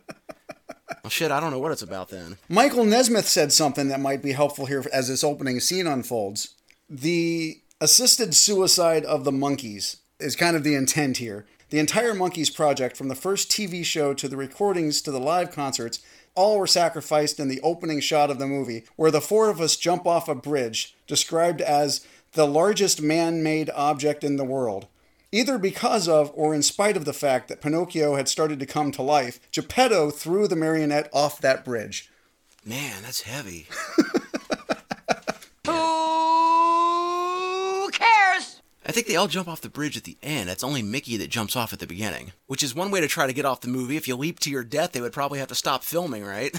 Well, 1.04 1.10
shit, 1.10 1.32
I 1.32 1.40
don't 1.40 1.52
know 1.52 1.60
what 1.60 1.72
it's 1.72 1.82
about 1.82 2.10
then. 2.10 2.38
Michael 2.50 2.86
Nesmith 2.86 3.28
said 3.28 3.52
something 3.52 3.90
that 3.90 4.00
might 4.00 4.22
be 4.22 4.32
helpful 4.32 4.66
here 4.66 4.86
as 4.92 5.08
this 5.08 5.24
opening 5.24 5.60
scene 5.60 5.88
unfolds. 5.88 6.56
The 6.90 7.60
assisted 7.82 8.34
suicide 8.34 9.04
of 9.04 9.24
the 9.24 9.32
monkeys 9.32 9.98
is 10.20 10.36
kind 10.36 10.56
of 10.56 10.64
the 10.64 10.76
intent 10.76 11.18
here. 11.18 11.46
The 11.70 11.80
entire 11.80 12.14
Monkees 12.14 12.54
project, 12.54 12.96
from 12.96 13.08
the 13.08 13.16
first 13.16 13.50
TV 13.50 13.84
show 13.84 14.14
to 14.14 14.28
the 14.28 14.38
recordings 14.38 15.02
to 15.02 15.12
the 15.12 15.20
live 15.20 15.52
concerts, 15.52 16.00
all 16.36 16.58
were 16.58 16.68
sacrificed 16.68 17.40
in 17.40 17.48
the 17.48 17.62
opening 17.62 18.00
shot 18.00 18.30
of 18.30 18.40
the 18.40 18.48
movie, 18.48 18.84
where 18.96 19.12
the 19.12 19.22
four 19.22 19.50
of 19.50 19.60
us 19.60 19.76
jump 19.76 20.06
off 20.06 20.28
a 20.28 20.36
bridge, 20.36 20.96
described 21.08 21.62
as 21.62 22.06
the 22.34 22.48
largest 22.48 23.02
man 23.02 23.44
made 23.44 23.70
object 23.72 24.24
in 24.24 24.38
the 24.38 24.44
world. 24.44 24.88
Either 25.32 25.58
because 25.58 26.08
of 26.08 26.32
or 26.36 26.54
in 26.54 26.62
spite 26.62 26.96
of 26.96 27.06
the 27.06 27.14
fact 27.14 27.48
that 27.48 27.62
Pinocchio 27.62 28.16
had 28.16 28.30
started 28.30 28.60
to 28.60 28.68
come 28.68 28.92
to 28.92 29.02
life, 29.02 29.40
Geppetto 29.52 30.12
threw 30.12 30.48
the 30.48 30.56
marionette 30.56 31.10
off 31.12 31.42
that 31.42 31.66
bridge. 31.66 32.12
Man, 32.64 33.02
that's 33.02 33.22
heavy. 33.22 33.68
Who 35.66 35.72
cares? 35.72 36.43
I 38.86 38.92
think 38.92 39.08
they 39.08 39.16
all 39.16 39.28
jump 39.28 39.48
off 39.48 39.62
the 39.62 39.70
bridge 39.70 39.96
at 39.96 40.04
the 40.04 40.18
end. 40.22 40.50
It's 40.50 40.64
only 40.64 40.82
Mickey 40.82 41.16
that 41.18 41.30
jumps 41.30 41.56
off 41.56 41.72
at 41.72 41.80
the 41.80 41.88
beginning, 41.88 42.34
which 42.48 42.64
is 42.64 42.76
one 42.76 42.92
way 42.92 43.00
to 43.00 43.08
try 43.08 43.28
to 43.28 43.34
get 43.34 43.46
off 43.46 43.62
the 43.62 43.70
movie. 43.70 43.96
If 43.96 44.08
you 44.08 44.16
leap 44.16 44.40
to 44.42 44.50
your 44.52 44.64
death, 44.64 44.92
they 44.92 45.02
would 45.02 45.14
probably 45.14 45.40
have 45.40 45.48
to 45.50 45.56
stop 45.56 45.84
filming, 45.84 46.24
right? 46.24 46.54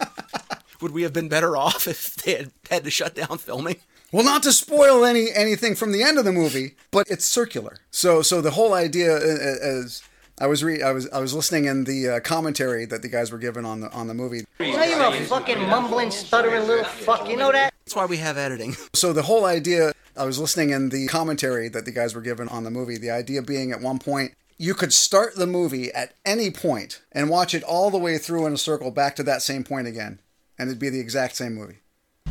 would 0.80 0.92
we 0.92 1.02
have 1.02 1.12
been 1.12 1.28
better 1.28 1.56
off 1.56 1.88
if 1.88 2.14
they 2.16 2.34
had 2.34 2.52
had 2.70 2.84
to 2.84 2.90
shut 2.90 3.14
down 3.14 3.38
filming? 3.38 3.76
Well, 4.12 4.24
not 4.24 4.42
to 4.44 4.52
spoil 4.52 5.04
any 5.04 5.28
anything 5.32 5.74
from 5.74 5.92
the 5.92 6.02
end 6.02 6.18
of 6.18 6.24
the 6.24 6.32
movie, 6.32 6.74
but 6.90 7.08
it's 7.08 7.24
circular. 7.24 7.76
So, 7.90 8.22
so 8.22 8.40
the 8.40 8.52
whole 8.52 8.74
idea 8.74 9.16
is, 9.16 10.02
I 10.38 10.46
was 10.46 10.64
re, 10.64 10.82
I 10.82 10.92
was 10.92 11.08
I 11.10 11.20
was 11.20 11.34
listening 11.34 11.66
in 11.66 11.84
the 11.84 12.08
uh, 12.08 12.20
commentary 12.20 12.86
that 12.86 13.02
the 13.02 13.08
guys 13.08 13.30
were 13.30 13.38
given 13.38 13.64
on 13.64 13.80
the 13.80 13.90
on 13.92 14.08
the 14.08 14.14
movie. 14.14 14.44
You 14.58 14.72
know 14.72 14.82
you're 14.84 15.00
a 15.00 15.20
fucking 15.26 15.60
mumbling, 15.68 16.10
stuttering 16.10 16.66
little 16.66 16.84
fuck. 16.84 17.28
You 17.28 17.36
know 17.36 17.52
that? 17.52 17.72
That's 17.84 17.94
why 17.94 18.06
we 18.06 18.16
have 18.16 18.38
editing. 18.38 18.76
So 18.94 19.12
the 19.12 19.22
whole 19.22 19.44
idea, 19.44 19.92
I 20.20 20.24
was 20.24 20.38
listening 20.38 20.68
in 20.68 20.90
the 20.90 21.06
commentary 21.06 21.70
that 21.70 21.86
the 21.86 21.92
guys 21.92 22.14
were 22.14 22.20
given 22.20 22.46
on 22.50 22.62
the 22.64 22.70
movie. 22.70 22.98
The 22.98 23.10
idea 23.10 23.40
being, 23.40 23.72
at 23.72 23.80
one 23.80 23.98
point, 23.98 24.34
you 24.58 24.74
could 24.74 24.92
start 24.92 25.34
the 25.34 25.46
movie 25.46 25.90
at 25.92 26.12
any 26.26 26.50
point 26.50 27.00
and 27.10 27.30
watch 27.30 27.54
it 27.54 27.62
all 27.62 27.90
the 27.90 27.96
way 27.96 28.18
through 28.18 28.44
in 28.44 28.52
a 28.52 28.58
circle 28.58 28.90
back 28.90 29.16
to 29.16 29.22
that 29.22 29.40
same 29.40 29.64
point 29.64 29.86
again, 29.86 30.20
and 30.58 30.68
it'd 30.68 30.78
be 30.78 30.90
the 30.90 31.00
exact 31.00 31.36
same 31.36 31.54
movie. 31.54 31.78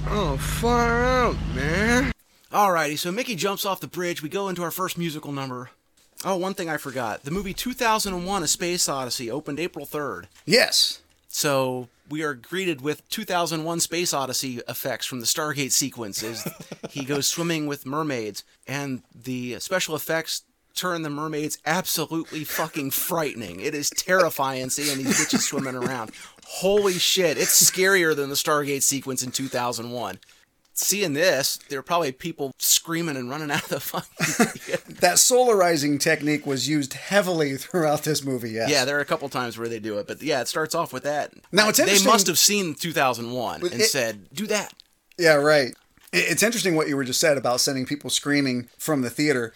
Oh, 0.05 0.37
far 0.37 1.03
out, 1.03 1.35
man. 1.55 2.11
Alrighty, 2.51 2.95
so 2.95 3.11
Mickey 3.11 3.33
jumps 3.33 3.65
off 3.65 3.79
the 3.79 3.87
bridge. 3.87 4.21
We 4.21 4.29
go 4.29 4.49
into 4.49 4.61
our 4.61 4.69
first 4.69 4.95
musical 4.95 5.31
number. 5.31 5.71
Oh, 6.23 6.37
one 6.37 6.53
thing 6.53 6.69
I 6.69 6.77
forgot. 6.77 7.23
The 7.23 7.31
movie 7.31 7.55
2001 7.55 8.43
A 8.43 8.47
Space 8.47 8.87
Odyssey 8.87 9.31
opened 9.31 9.59
April 9.59 9.87
3rd. 9.87 10.25
Yes. 10.45 11.01
So 11.27 11.89
we 12.09 12.23
are 12.23 12.33
greeted 12.33 12.81
with 12.81 13.07
2001 13.09 13.79
Space 13.79 14.13
Odyssey 14.13 14.61
effects 14.67 15.05
from 15.05 15.19
the 15.19 15.25
Stargate 15.25 15.71
sequence 15.71 16.23
as 16.23 16.47
he 16.89 17.05
goes 17.05 17.27
swimming 17.27 17.67
with 17.67 17.85
mermaids. 17.85 18.43
And 18.67 19.03
the 19.13 19.59
special 19.59 19.95
effects 19.95 20.43
turn 20.75 21.01
the 21.01 21.09
mermaids 21.09 21.57
absolutely 21.65 22.43
fucking 22.43 22.91
frightening. 22.91 23.59
It 23.59 23.75
is 23.75 23.89
terrifying 23.89 24.69
seeing 24.69 24.97
these 24.97 25.19
bitches 25.19 25.41
swimming 25.41 25.75
around. 25.75 26.11
Holy 26.45 26.93
shit, 26.93 27.37
it's 27.37 27.69
scarier 27.69 28.15
than 28.15 28.29
the 28.29 28.35
Stargate 28.35 28.81
sequence 28.81 29.23
in 29.23 29.31
2001. 29.31 30.19
Seeing 30.81 31.11
this, 31.13 31.57
there 31.67 31.77
were 31.77 31.83
probably 31.83 32.11
people 32.13 32.53
screaming 32.57 33.17
and 33.17 33.29
running 33.29 33.51
out 33.51 33.63
of 33.63 33.69
the 33.69 33.79
fucking. 33.81 34.95
That 35.01 35.15
solarizing 35.17 35.99
technique 35.99 36.45
was 36.45 36.69
used 36.69 36.93
heavily 36.93 37.57
throughout 37.57 38.03
this 38.03 38.23
movie. 38.23 38.51
Yes. 38.51 38.69
yeah, 38.69 38.85
there 38.85 38.97
are 38.97 39.01
a 39.01 39.05
couple 39.05 39.27
times 39.29 39.57
where 39.57 39.67
they 39.67 39.79
do 39.79 39.97
it, 39.97 40.07
but 40.07 40.21
yeah, 40.21 40.39
it 40.41 40.47
starts 40.47 40.73
off 40.73 40.93
with 40.93 41.03
that. 41.03 41.33
Now, 41.51 41.67
it's 41.69 41.79
they 41.79 42.01
must 42.09 42.27
have 42.27 42.39
seen 42.39 42.75
2001 42.75 43.61
and 43.61 43.73
it- 43.81 43.85
said, 43.89 44.29
"Do 44.33 44.47
that." 44.47 44.73
Yeah, 45.17 45.33
right. 45.33 45.75
It's 46.13 46.41
interesting 46.43 46.75
what 46.75 46.87
you 46.87 46.95
were 46.95 47.03
just 47.03 47.19
said 47.19 47.37
about 47.37 47.59
sending 47.59 47.85
people 47.85 48.09
screaming 48.09 48.69
from 48.77 49.01
the 49.01 49.09
theater. 49.09 49.53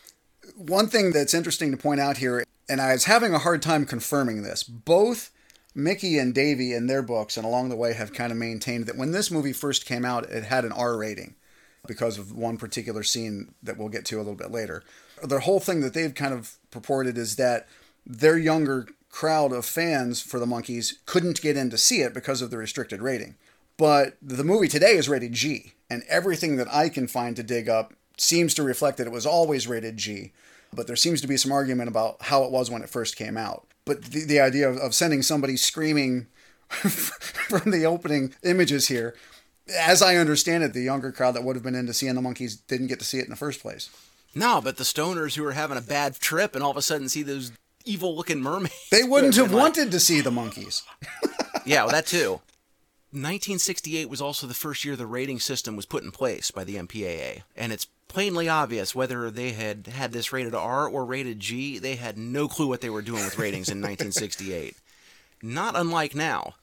One 0.58 0.88
thing 0.88 1.12
that's 1.14 1.34
interesting 1.34 1.72
to 1.72 1.78
point 1.78 2.00
out 2.02 2.18
here, 2.18 2.44
and 2.70 2.82
I 2.82 2.92
was 2.92 3.06
having 3.06 3.34
a 3.34 3.40
hard 3.40 3.62
time 3.62 3.86
confirming 3.86 4.44
this, 4.44 4.62
both 4.62 5.32
Mickey 5.76 6.18
and 6.20 6.34
Davy 6.34 6.74
in 6.74 6.88
their 6.88 7.02
books 7.02 7.38
and 7.38 7.46
along 7.46 7.70
the 7.70 7.76
way 7.76 7.94
have 7.94 8.14
kind 8.14 8.32
of 8.32 8.38
maintained 8.38 8.86
that 8.86 8.98
when 8.98 9.12
this 9.12 9.32
movie 9.32 9.54
first 9.54 9.86
came 9.86 10.06
out, 10.06 10.30
it 10.30 10.44
had 10.44 10.66
an 10.66 10.72
R 10.72 10.98
rating 10.98 11.36
because 11.88 12.18
of 12.18 12.32
one 12.32 12.58
particular 12.58 13.04
scene 13.04 13.54
that 13.62 13.78
we'll 13.78 13.90
get 13.90 14.06
to 14.06 14.18
a 14.18 14.20
little 14.20 14.36
bit 14.36 14.52
later. 14.52 14.84
The 15.22 15.42
whole 15.42 15.60
thing 15.60 15.82
that 15.82 15.94
they've 15.94 16.14
kind 16.14 16.34
of 16.34 16.56
purported 16.72 17.18
is 17.18 17.36
that 17.38 17.68
their 18.06 18.38
younger 18.38 18.88
crowd 19.10 19.52
of 19.52 19.66
fans 19.66 20.22
for 20.22 20.40
the 20.40 20.46
Monkees 20.46 20.96
couldn't 21.06 21.42
get 21.42 21.58
in 21.58 21.70
to 21.70 21.78
see 21.78 22.02
it 22.02 22.14
because 22.14 22.42
of 22.42 22.52
the 22.52 22.58
restricted 22.58 23.02
rating. 23.02 23.36
But 23.78 24.18
the 24.22 24.44
movie 24.44 24.68
today 24.68 24.96
is 24.96 25.10
rated 25.10 25.34
G, 25.34 25.74
and 25.90 26.04
everything 26.08 26.58
that 26.58 26.72
I 26.74 26.90
can 26.90 27.08
find 27.08 27.36
to 27.36 27.44
dig 27.44 27.68
up 27.68 27.94
seems 28.18 28.54
to 28.54 28.64
reflect 28.64 28.98
that 28.98 29.08
it 29.08 29.14
was 29.14 29.26
always 29.26 29.68
rated 29.68 29.98
G. 29.98 30.32
But 30.72 30.88
there 30.88 30.96
seems 30.96 31.22
to 31.22 31.28
be 31.28 31.38
some 31.38 31.52
argument 31.52 31.90
about 31.90 32.22
how 32.24 32.44
it 32.44 32.52
was 32.52 32.70
when 32.70 32.82
it 32.82 32.90
first 32.90 33.16
came 33.16 33.38
out. 33.38 33.68
But 33.86 34.04
the, 34.06 34.26
the 34.26 34.40
idea 34.40 34.70
of, 34.70 34.78
of 34.78 34.94
sending 34.94 35.22
somebody 35.22 35.58
screaming 35.58 36.28
from 36.70 37.72
the 37.72 37.86
opening 37.86 38.34
images 38.44 38.88
here, 38.88 39.16
as 39.78 40.02
I 40.02 40.16
understand 40.16 40.64
it, 40.64 40.74
the 40.74 40.82
younger 40.82 41.12
crowd 41.12 41.36
that 41.36 41.44
would 41.44 41.56
have 41.56 41.64
been 41.64 41.76
into 41.76 41.94
seeing 41.94 42.16
the 42.16 42.22
Monkees 42.22 42.58
didn't 42.68 42.88
get 42.88 43.00
to 43.00 43.06
see 43.06 43.20
it 43.20 43.26
in 43.26 43.30
the 43.30 43.36
first 43.36 43.62
place. 43.62 43.90
No, 44.36 44.62
but 44.62 44.78
the 44.78 44.84
stoners 44.84 45.36
who 45.36 45.44
were 45.44 45.52
having 45.52 45.78
a 45.78 45.82
bad 45.82 46.16
trip 46.20 46.56
and 46.56 46.64
all 46.64 46.72
of 46.72 46.78
a 46.78 46.82
sudden 46.82 47.08
see 47.08 47.24
those 47.24 47.52
evil-looking 47.86 48.42
mermaids. 48.42 48.88
They 48.92 49.04
wouldn't 49.04 49.36
have 49.36 49.52
like- 49.52 49.62
wanted 49.62 49.92
to 49.92 50.00
see 50.00 50.22
the 50.22 50.32
Monkees. 50.32 50.82
Yeah, 51.66 51.84
well, 51.84 51.92
that 51.94 52.08
too. 52.08 52.42
1968 53.12 54.10
was 54.10 54.20
also 54.22 54.48
the 54.48 54.54
first 54.54 54.84
year 54.84 54.96
the 54.98 55.06
rating 55.06 55.40
system 55.40 55.76
was 55.78 55.86
put 55.86 56.04
in 56.04 56.12
place 56.12 56.52
by 56.52 56.64
the 56.66 56.76
MPAA, 56.76 57.44
and 57.56 57.72
it's 57.72 57.88
plainly 58.08 58.48
obvious 58.48 58.94
whether 58.94 59.30
they 59.32 59.52
had 59.52 59.88
had 59.88 60.12
this 60.12 60.32
rated 60.32 60.56
R 60.56 60.88
or 60.88 61.06
rated 61.06 61.40
G, 61.40 61.80
they 61.80 61.96
had 61.96 62.18
no 62.18 62.48
clue 62.48 62.68
what 62.68 62.82
they 62.82 62.90
were 62.90 63.02
doing 63.02 63.24
with 63.24 63.40
ratings 63.40 63.70
in 63.70 63.80
1968. 63.80 64.76
Not 65.42 65.76
unlike 65.76 66.16
now. 66.16 66.54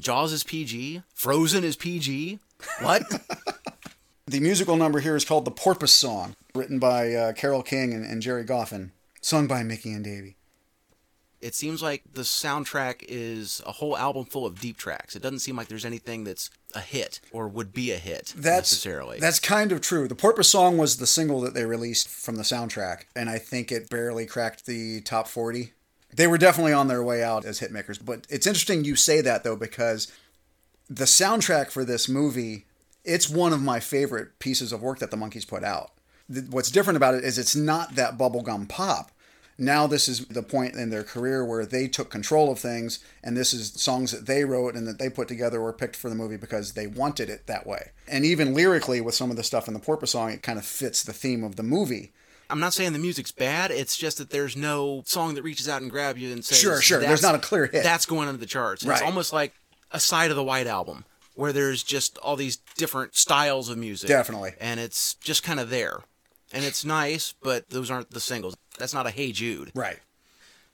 Jaws 0.00 0.32
is 0.32 0.44
PG, 0.44 1.02
Frozen 1.14 1.64
is 1.64 1.76
PG. 1.76 2.38
What? 2.80 3.02
The 4.30 4.38
musical 4.38 4.76
number 4.76 5.00
here 5.00 5.16
is 5.16 5.24
called 5.24 5.44
The 5.44 5.50
Porpoise 5.50 5.92
Song, 5.92 6.36
written 6.54 6.78
by 6.78 7.12
uh, 7.12 7.32
Carole 7.32 7.64
King 7.64 7.92
and, 7.92 8.04
and 8.04 8.22
Gerry 8.22 8.44
Goffin, 8.44 8.90
sung 9.20 9.48
by 9.48 9.64
Mickey 9.64 9.90
and 9.90 10.04
Davy. 10.04 10.36
It 11.40 11.54
seems 11.54 11.82
like 11.82 12.02
the 12.12 12.22
soundtrack 12.22 13.02
is 13.08 13.62
a 13.64 13.72
whole 13.72 13.96
album 13.96 14.26
full 14.26 14.44
of 14.44 14.60
deep 14.60 14.76
tracks. 14.76 15.16
It 15.16 15.22
doesn't 15.22 15.38
seem 15.38 15.56
like 15.56 15.68
there's 15.68 15.86
anything 15.86 16.24
that's 16.24 16.50
a 16.74 16.80
hit 16.80 17.20
or 17.32 17.48
would 17.48 17.72
be 17.72 17.92
a 17.92 17.96
hit 17.96 18.34
That's 18.36 18.70
necessarily. 18.72 19.18
That's 19.18 19.38
kind 19.38 19.72
of 19.72 19.80
true. 19.80 20.06
The 20.06 20.14
Porpoise 20.14 20.50
Song 20.50 20.76
was 20.76 20.98
the 20.98 21.06
single 21.06 21.40
that 21.40 21.54
they 21.54 21.64
released 21.64 22.08
from 22.08 22.36
the 22.36 22.42
soundtrack, 22.42 23.04
and 23.16 23.30
I 23.30 23.38
think 23.38 23.72
it 23.72 23.88
barely 23.88 24.26
cracked 24.26 24.66
the 24.66 25.00
top 25.00 25.28
40. 25.28 25.72
They 26.12 26.26
were 26.26 26.38
definitely 26.38 26.72
on 26.72 26.88
their 26.88 27.02
way 27.02 27.22
out 27.22 27.44
as 27.44 27.60
hitmakers. 27.60 28.04
But 28.04 28.26
it's 28.28 28.46
interesting 28.46 28.84
you 28.84 28.96
say 28.96 29.20
that 29.20 29.42
though, 29.42 29.56
because 29.56 30.12
the 30.88 31.04
soundtrack 31.04 31.70
for 31.70 31.84
this 31.84 32.08
movie, 32.08 32.66
it's 33.04 33.30
one 33.30 33.52
of 33.52 33.62
my 33.62 33.80
favorite 33.80 34.38
pieces 34.40 34.72
of 34.72 34.82
work 34.82 34.98
that 34.98 35.10
the 35.10 35.16
Monkees 35.16 35.48
put 35.48 35.64
out. 35.64 35.92
What's 36.50 36.70
different 36.70 36.96
about 36.96 37.14
it 37.14 37.24
is 37.24 37.38
it's 37.38 37.56
not 37.56 37.94
that 37.94 38.18
bubblegum 38.18 38.68
pop. 38.68 39.10
Now 39.60 39.86
this 39.86 40.08
is 40.08 40.24
the 40.26 40.42
point 40.42 40.74
in 40.74 40.88
their 40.88 41.04
career 41.04 41.44
where 41.44 41.66
they 41.66 41.86
took 41.86 42.10
control 42.10 42.50
of 42.50 42.58
things, 42.58 42.98
and 43.22 43.36
this 43.36 43.52
is 43.52 43.72
songs 43.74 44.10
that 44.10 44.26
they 44.26 44.44
wrote 44.44 44.74
and 44.74 44.86
that 44.88 44.98
they 44.98 45.10
put 45.10 45.28
together 45.28 45.60
or 45.60 45.72
picked 45.74 45.96
for 45.96 46.08
the 46.08 46.14
movie 46.14 46.38
because 46.38 46.72
they 46.72 46.86
wanted 46.86 47.28
it 47.28 47.46
that 47.46 47.66
way. 47.66 47.90
And 48.08 48.24
even 48.24 48.54
lyrically, 48.54 49.02
with 49.02 49.14
some 49.14 49.30
of 49.30 49.36
the 49.36 49.44
stuff 49.44 49.68
in 49.68 49.74
the 49.74 49.80
Porpoise 49.80 50.12
song, 50.12 50.30
it 50.30 50.42
kind 50.42 50.58
of 50.58 50.64
fits 50.64 51.04
the 51.04 51.12
theme 51.12 51.44
of 51.44 51.56
the 51.56 51.62
movie. 51.62 52.12
I'm 52.48 52.58
not 52.58 52.72
saying 52.72 52.94
the 52.94 52.98
music's 52.98 53.32
bad. 53.32 53.70
It's 53.70 53.96
just 53.96 54.16
that 54.18 54.30
there's 54.30 54.56
no 54.56 55.02
song 55.04 55.34
that 55.34 55.42
reaches 55.42 55.68
out 55.68 55.82
and 55.82 55.90
grabs 55.90 56.18
you 56.18 56.32
and 56.32 56.44
says, 56.44 56.58
Sure, 56.58 56.80
sure. 56.80 57.00
There's 57.00 57.22
not 57.22 57.34
a 57.34 57.38
clear 57.38 57.66
hit." 57.66 57.82
That's 57.82 58.06
going 58.06 58.28
under 58.28 58.40
the 58.40 58.46
charts. 58.46 58.84
It's 58.84 59.02
almost 59.02 59.32
like 59.32 59.52
a 59.92 60.00
side 60.00 60.30
of 60.30 60.36
the 60.36 60.42
White 60.42 60.66
Album 60.66 61.04
where 61.34 61.52
there's 61.52 61.82
just 61.82 62.18
all 62.18 62.36
these 62.36 62.56
different 62.76 63.14
styles 63.14 63.68
of 63.68 63.78
music. 63.78 64.08
Definitely. 64.08 64.52
And 64.60 64.80
it's 64.80 65.14
just 65.14 65.42
kind 65.42 65.60
of 65.60 65.70
there. 65.70 66.00
And 66.52 66.64
it's 66.64 66.84
nice, 66.84 67.34
but 67.42 67.70
those 67.70 67.90
aren't 67.90 68.10
the 68.10 68.20
singles. 68.20 68.56
That's 68.78 68.94
not 68.94 69.06
a 69.06 69.10
Hey 69.10 69.32
Jude. 69.32 69.70
Right. 69.74 69.98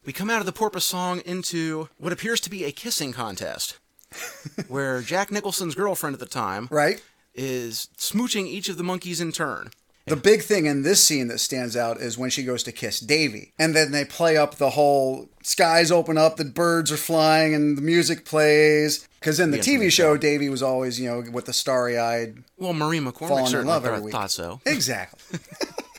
We 0.05 0.13
come 0.13 0.31
out 0.31 0.41
of 0.41 0.47
the 0.47 0.53
Porpoise 0.53 0.85
song 0.85 1.21
into 1.27 1.89
what 1.99 2.13
appears 2.13 2.41
to 2.41 2.51
be 2.51 2.65
a 2.65 2.73
kissing 2.73 3.13
contest, 3.13 3.79
where 4.69 5.03
Jack 5.03 5.31
Nicholson's 5.31 5.75
girlfriend 5.75 6.15
at 6.15 6.21
the 6.21 6.27
time 6.27 6.69
Right. 6.71 7.03
is 7.35 7.89
smooching 7.99 8.47
each 8.47 8.69
of 8.69 8.77
the 8.79 8.85
Monkees 8.85 9.21
in 9.21 9.33
turn. 9.33 9.71
The 10.07 10.15
big 10.17 10.43
thing 10.43 10.67
in 10.67 10.83
this 10.83 11.05
scene 11.05 11.27
that 11.29 11.39
stands 11.41 11.77
out 11.77 11.97
is 12.01 12.17
when 12.17 12.31
she 12.31 12.45
goes 12.45 12.63
to 12.63 12.71
kiss 12.73 13.01
Davy. 13.01 13.53
And 13.59 13.75
then 13.75 13.91
they 13.91 14.05
play 14.05 14.37
up 14.37 14.55
the 14.55 14.71
whole 14.71 15.29
skies 15.43 15.91
open 15.91 16.17
up, 16.17 16.37
the 16.37 16.45
birds 16.45 16.93
are 16.93 16.97
flying, 16.97 17.55
and 17.55 17.77
the 17.77 17.83
music 17.83 18.25
plays. 18.25 19.09
Because 19.19 19.41
in 19.41 19.51
the 19.51 19.57
The 19.59 19.63
TV 19.65 19.85
show, 19.91 20.15
show. 20.15 20.17
Davy 20.17 20.49
was 20.49 20.63
always, 20.63 21.01
you 21.01 21.09
know, 21.11 21.25
with 21.33 21.47
the 21.47 21.53
starry 21.53 21.99
eyed. 21.99 22.45
Well, 22.57 22.73
Marie 22.73 23.01
McCormick 23.01 23.29
Falling 23.29 23.45
in 23.47 23.51
certainly 23.51 23.73
love 23.73 23.83
thought, 23.83 23.93
every 23.95 24.05
week. 24.05 24.13
thought 24.13 24.31
so. 24.31 24.61
Exactly. 24.65 25.41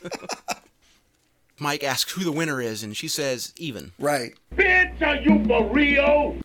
Mike 1.58 1.82
asks 1.82 2.12
who 2.12 2.24
the 2.24 2.32
winner 2.32 2.60
is, 2.62 2.82
and 2.82 2.96
she 2.96 3.08
says 3.08 3.52
even. 3.56 3.92
right. 3.98 4.32
Bitch, 4.54 5.02
are 5.02 5.16
you 5.16 5.44
for 5.44 5.68
real? 5.70 6.36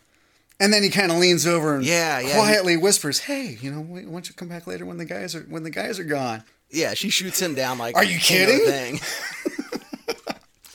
And 0.60 0.74
then 0.74 0.82
he 0.84 0.90
kind 0.90 1.12
of 1.12 1.18
leans 1.18 1.46
over 1.46 1.76
and 1.76 1.86
Yeah, 1.86 2.20
yeah, 2.20 2.34
quietly 2.36 2.78
whispers, 2.78 3.20
"Hey, 3.20 3.58
you 3.62 3.72
know, 3.72 3.82
why 3.82 4.02
don't 4.02 4.28
you 4.28 4.34
come 4.36 4.48
back 4.48 4.66
later 4.66 4.86
when 4.86 4.98
the 4.98 5.06
guys 5.06 5.36
are 5.36 5.42
when 5.42 5.64
the 5.64 5.70
guys 5.70 6.00
are 6.00 6.04
gone?" 6.04 6.44
Yeah, 6.74 6.94
she 6.94 7.10
shoots 7.10 7.42
him 7.42 7.56
down 7.56 7.78
like. 7.78 7.96
Are 7.96 8.04
you 8.04 8.20
king 8.20 8.42
of 8.44 8.48
the 8.48 8.54
kidding? 8.54 8.98
Thing. 8.98 9.00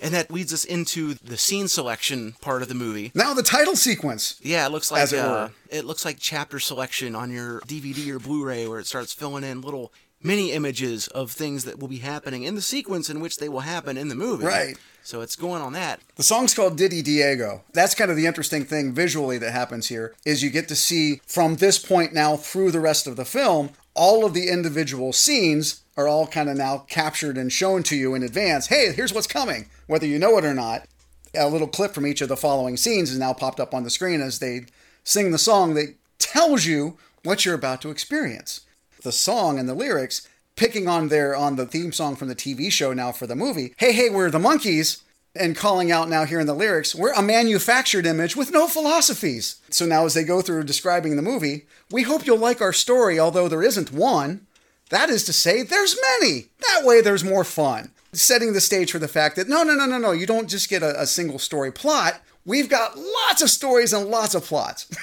And 0.00 0.14
that 0.14 0.30
leads 0.30 0.52
us 0.52 0.64
into 0.64 1.14
the 1.14 1.36
scene 1.36 1.66
selection 1.66 2.34
part 2.40 2.62
of 2.62 2.68
the 2.68 2.74
movie. 2.74 3.10
Now 3.14 3.34
the 3.34 3.42
title 3.42 3.74
sequence. 3.74 4.38
Yeah, 4.40 4.64
it 4.64 4.70
looks 4.70 4.92
like 4.92 5.02
As 5.02 5.12
it 5.12 5.18
uh, 5.18 5.48
it 5.70 5.84
looks 5.84 6.04
like 6.04 6.18
chapter 6.20 6.60
selection 6.60 7.16
on 7.16 7.32
your 7.32 7.60
DVD 7.62 8.10
or 8.10 8.18
Blu-ray, 8.18 8.68
where 8.68 8.78
it 8.78 8.86
starts 8.86 9.12
filling 9.12 9.42
in 9.44 9.60
little 9.60 9.92
mini 10.22 10.52
images 10.52 11.08
of 11.08 11.30
things 11.30 11.64
that 11.64 11.78
will 11.78 11.88
be 11.88 11.98
happening 11.98 12.42
in 12.42 12.54
the 12.54 12.62
sequence 12.62 13.08
in 13.08 13.20
which 13.20 13.36
they 13.38 13.48
will 13.48 13.60
happen 13.60 13.96
in 13.96 14.08
the 14.08 14.14
movie. 14.14 14.44
Right. 14.44 14.76
So 15.02 15.20
it's 15.20 15.36
going 15.36 15.62
on 15.62 15.72
that. 15.74 16.00
The 16.16 16.22
song's 16.22 16.54
called 16.54 16.76
Ditty 16.76 17.02
Diego. 17.02 17.62
That's 17.72 17.94
kind 17.94 18.10
of 18.10 18.16
the 18.16 18.26
interesting 18.26 18.64
thing 18.64 18.92
visually 18.92 19.38
that 19.38 19.52
happens 19.52 19.88
here 19.88 20.14
is 20.26 20.42
you 20.42 20.50
get 20.50 20.68
to 20.68 20.76
see 20.76 21.20
from 21.26 21.56
this 21.56 21.78
point 21.78 22.12
now 22.12 22.36
through 22.36 22.72
the 22.72 22.80
rest 22.80 23.06
of 23.06 23.16
the 23.16 23.24
film, 23.24 23.70
all 23.98 24.24
of 24.24 24.32
the 24.32 24.48
individual 24.48 25.12
scenes 25.12 25.82
are 25.96 26.06
all 26.06 26.28
kind 26.28 26.48
of 26.48 26.56
now 26.56 26.78
captured 26.88 27.36
and 27.36 27.52
shown 27.52 27.82
to 27.82 27.96
you 27.96 28.14
in 28.14 28.22
advance. 28.22 28.68
Hey, 28.68 28.92
here's 28.92 29.12
what's 29.12 29.26
coming, 29.26 29.68
whether 29.88 30.06
you 30.06 30.20
know 30.20 30.38
it 30.38 30.44
or 30.44 30.54
not. 30.54 30.86
A 31.34 31.48
little 31.48 31.66
clip 31.66 31.94
from 31.94 32.06
each 32.06 32.20
of 32.20 32.28
the 32.28 32.36
following 32.36 32.76
scenes 32.76 33.10
is 33.10 33.18
now 33.18 33.32
popped 33.32 33.58
up 33.58 33.74
on 33.74 33.82
the 33.82 33.90
screen 33.90 34.20
as 34.20 34.38
they 34.38 34.66
sing 35.02 35.32
the 35.32 35.38
song 35.38 35.74
that 35.74 35.96
tells 36.20 36.64
you 36.64 36.96
what 37.24 37.44
you're 37.44 37.56
about 37.56 37.82
to 37.82 37.90
experience. 37.90 38.60
The 39.02 39.12
song 39.12 39.58
and 39.58 39.68
the 39.68 39.74
lyrics 39.74 40.26
picking 40.54 40.86
on 40.86 41.08
their 41.08 41.34
on 41.34 41.56
the 41.56 41.66
theme 41.66 41.92
song 41.92 42.14
from 42.14 42.28
the 42.28 42.36
TV 42.36 42.70
show 42.70 42.92
now 42.92 43.10
for 43.10 43.26
the 43.26 43.36
movie. 43.36 43.74
Hey, 43.78 43.92
hey, 43.92 44.10
we're 44.10 44.30
the 44.30 44.38
Monkees 44.38 45.02
and 45.38 45.56
calling 45.56 45.90
out 45.90 46.08
now 46.08 46.24
here 46.24 46.40
in 46.40 46.46
the 46.46 46.54
lyrics, 46.54 46.94
we're 46.94 47.12
a 47.12 47.22
manufactured 47.22 48.06
image 48.06 48.36
with 48.36 48.50
no 48.50 48.68
philosophies. 48.68 49.60
So 49.70 49.86
now, 49.86 50.04
as 50.04 50.14
they 50.14 50.24
go 50.24 50.42
through 50.42 50.64
describing 50.64 51.16
the 51.16 51.22
movie, 51.22 51.66
we 51.90 52.02
hope 52.02 52.26
you'll 52.26 52.38
like 52.38 52.60
our 52.60 52.72
story, 52.72 53.18
although 53.18 53.48
there 53.48 53.62
isn't 53.62 53.92
one. 53.92 54.46
That 54.90 55.10
is 55.10 55.24
to 55.24 55.32
say, 55.32 55.62
there's 55.62 55.96
many. 56.20 56.46
That 56.60 56.84
way, 56.84 57.00
there's 57.00 57.24
more 57.24 57.44
fun. 57.44 57.92
Setting 58.12 58.52
the 58.52 58.60
stage 58.60 58.90
for 58.90 58.98
the 58.98 59.08
fact 59.08 59.36
that 59.36 59.48
no, 59.48 59.62
no, 59.62 59.74
no, 59.74 59.86
no, 59.86 59.98
no, 59.98 60.12
you 60.12 60.26
don't 60.26 60.48
just 60.48 60.70
get 60.70 60.82
a, 60.82 61.00
a 61.00 61.06
single 61.06 61.38
story 61.38 61.70
plot. 61.70 62.20
We've 62.44 62.68
got 62.68 62.96
lots 62.96 63.42
of 63.42 63.50
stories 63.50 63.92
and 63.92 64.08
lots 64.08 64.34
of 64.34 64.44
plots. 64.44 64.90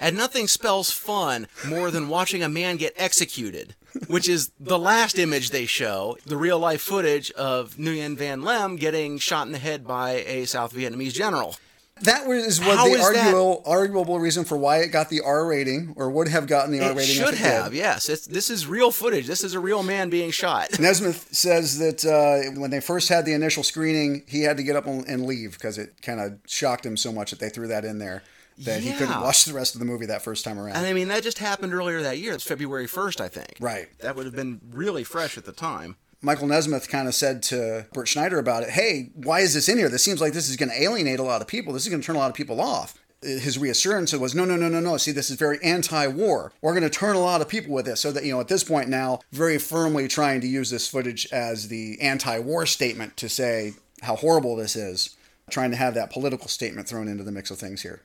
And 0.00 0.16
nothing 0.16 0.46
spells 0.46 0.90
fun 0.90 1.48
more 1.66 1.90
than 1.90 2.08
watching 2.08 2.42
a 2.42 2.48
man 2.48 2.76
get 2.76 2.92
executed, 2.96 3.74
which 4.08 4.28
is 4.28 4.50
the 4.58 4.78
last 4.78 5.18
image 5.18 5.50
they 5.50 5.66
show, 5.66 6.16
the 6.26 6.36
real 6.36 6.58
life 6.58 6.82
footage 6.82 7.30
of 7.32 7.76
Nguyen 7.76 8.16
Van 8.16 8.42
Lem 8.42 8.76
getting 8.76 9.18
shot 9.18 9.46
in 9.46 9.52
the 9.52 9.58
head 9.58 9.86
by 9.86 10.10
a 10.26 10.46
South 10.46 10.74
Vietnamese 10.74 11.12
general. 11.12 11.56
That 12.02 12.26
was, 12.26 12.60
was 12.60 12.76
How 12.76 12.88
the 12.88 13.00
arguable, 13.00 13.62
arguable 13.64 14.18
reason 14.20 14.44
for 14.44 14.58
why 14.58 14.80
it 14.80 14.88
got 14.88 15.08
the 15.08 15.22
R 15.22 15.46
rating, 15.46 15.94
or 15.96 16.10
would 16.10 16.28
have 16.28 16.46
gotten 16.46 16.70
the 16.70 16.80
R 16.80 16.90
rating. 16.90 17.16
It 17.16 17.26
should 17.26 17.34
it 17.34 17.38
have, 17.38 17.70
Did. 17.70 17.78
yes. 17.78 18.10
It's, 18.10 18.26
this 18.26 18.50
is 18.50 18.66
real 18.66 18.90
footage. 18.90 19.26
This 19.26 19.42
is 19.42 19.54
a 19.54 19.60
real 19.60 19.82
man 19.82 20.10
being 20.10 20.30
shot. 20.30 20.68
Nesmith 20.78 21.34
says 21.34 21.78
that 21.78 22.04
uh, 22.04 22.60
when 22.60 22.70
they 22.70 22.80
first 22.80 23.08
had 23.08 23.24
the 23.24 23.32
initial 23.32 23.62
screening, 23.62 24.24
he 24.26 24.42
had 24.42 24.58
to 24.58 24.62
get 24.62 24.76
up 24.76 24.86
and 24.86 25.24
leave 25.26 25.52
because 25.52 25.78
it 25.78 26.02
kind 26.02 26.20
of 26.20 26.38
shocked 26.46 26.84
him 26.84 26.98
so 26.98 27.10
much 27.12 27.30
that 27.30 27.40
they 27.40 27.48
threw 27.48 27.68
that 27.68 27.86
in 27.86 27.98
there 27.98 28.22
that 28.58 28.82
he 28.82 28.92
couldn't 28.92 29.20
watch 29.20 29.44
the 29.44 29.52
rest 29.52 29.74
of 29.74 29.80
the 29.80 29.84
movie 29.84 30.06
that 30.06 30.22
first 30.22 30.44
time 30.44 30.58
around. 30.58 30.76
And 30.76 30.86
I 30.86 30.92
mean, 30.92 31.08
that 31.08 31.22
just 31.22 31.38
happened 31.38 31.74
earlier 31.74 32.02
that 32.02 32.18
year. 32.18 32.32
It's 32.32 32.44
February 32.44 32.86
1st, 32.86 33.20
I 33.20 33.28
think. 33.28 33.56
Right. 33.60 33.88
That 34.00 34.16
would 34.16 34.26
have 34.26 34.34
been 34.34 34.60
really 34.70 35.04
fresh 35.04 35.36
at 35.36 35.44
the 35.44 35.52
time. 35.52 35.96
Michael 36.22 36.48
Nesmith 36.48 36.88
kind 36.88 37.06
of 37.06 37.14
said 37.14 37.42
to 37.44 37.86
Bert 37.92 38.08
Schneider 38.08 38.38
about 38.38 38.62
it, 38.62 38.70
hey, 38.70 39.10
why 39.14 39.40
is 39.40 39.54
this 39.54 39.68
in 39.68 39.78
here? 39.78 39.88
This 39.88 40.02
seems 40.02 40.20
like 40.20 40.32
this 40.32 40.48
is 40.48 40.56
going 40.56 40.70
to 40.70 40.82
alienate 40.82 41.18
a 41.18 41.22
lot 41.24 41.42
of 41.42 41.46
people. 41.46 41.72
This 41.72 41.84
is 41.84 41.90
going 41.90 42.00
to 42.00 42.06
turn 42.06 42.16
a 42.16 42.18
lot 42.18 42.30
of 42.30 42.34
people 42.34 42.60
off. 42.60 42.98
His 43.22 43.58
reassurance 43.58 44.12
was, 44.12 44.34
no, 44.34 44.44
no, 44.44 44.56
no, 44.56 44.68
no, 44.68 44.80
no. 44.80 44.96
See, 44.96 45.12
this 45.12 45.30
is 45.30 45.36
very 45.36 45.58
anti 45.62 46.06
war. 46.06 46.52
We're 46.62 46.72
going 46.72 46.82
to 46.82 46.90
turn 46.90 47.16
a 47.16 47.20
lot 47.20 47.40
of 47.40 47.48
people 47.48 47.74
with 47.74 47.86
this. 47.86 48.00
So 48.00 48.12
that, 48.12 48.24
you 48.24 48.32
know, 48.32 48.40
at 48.40 48.48
this 48.48 48.64
point 48.64 48.88
now, 48.88 49.20
very 49.32 49.58
firmly 49.58 50.08
trying 50.08 50.40
to 50.40 50.46
use 50.46 50.70
this 50.70 50.88
footage 50.88 51.26
as 51.32 51.68
the 51.68 52.00
anti 52.00 52.38
war 52.38 52.66
statement 52.66 53.16
to 53.18 53.28
say 53.28 53.74
how 54.02 54.16
horrible 54.16 54.56
this 54.56 54.76
is, 54.76 55.16
trying 55.50 55.70
to 55.70 55.76
have 55.76 55.94
that 55.94 56.10
political 56.10 56.48
statement 56.48 56.88
thrown 56.88 57.08
into 57.08 57.24
the 57.24 57.32
mix 57.32 57.50
of 57.50 57.58
things 57.58 57.82
here. 57.82 58.00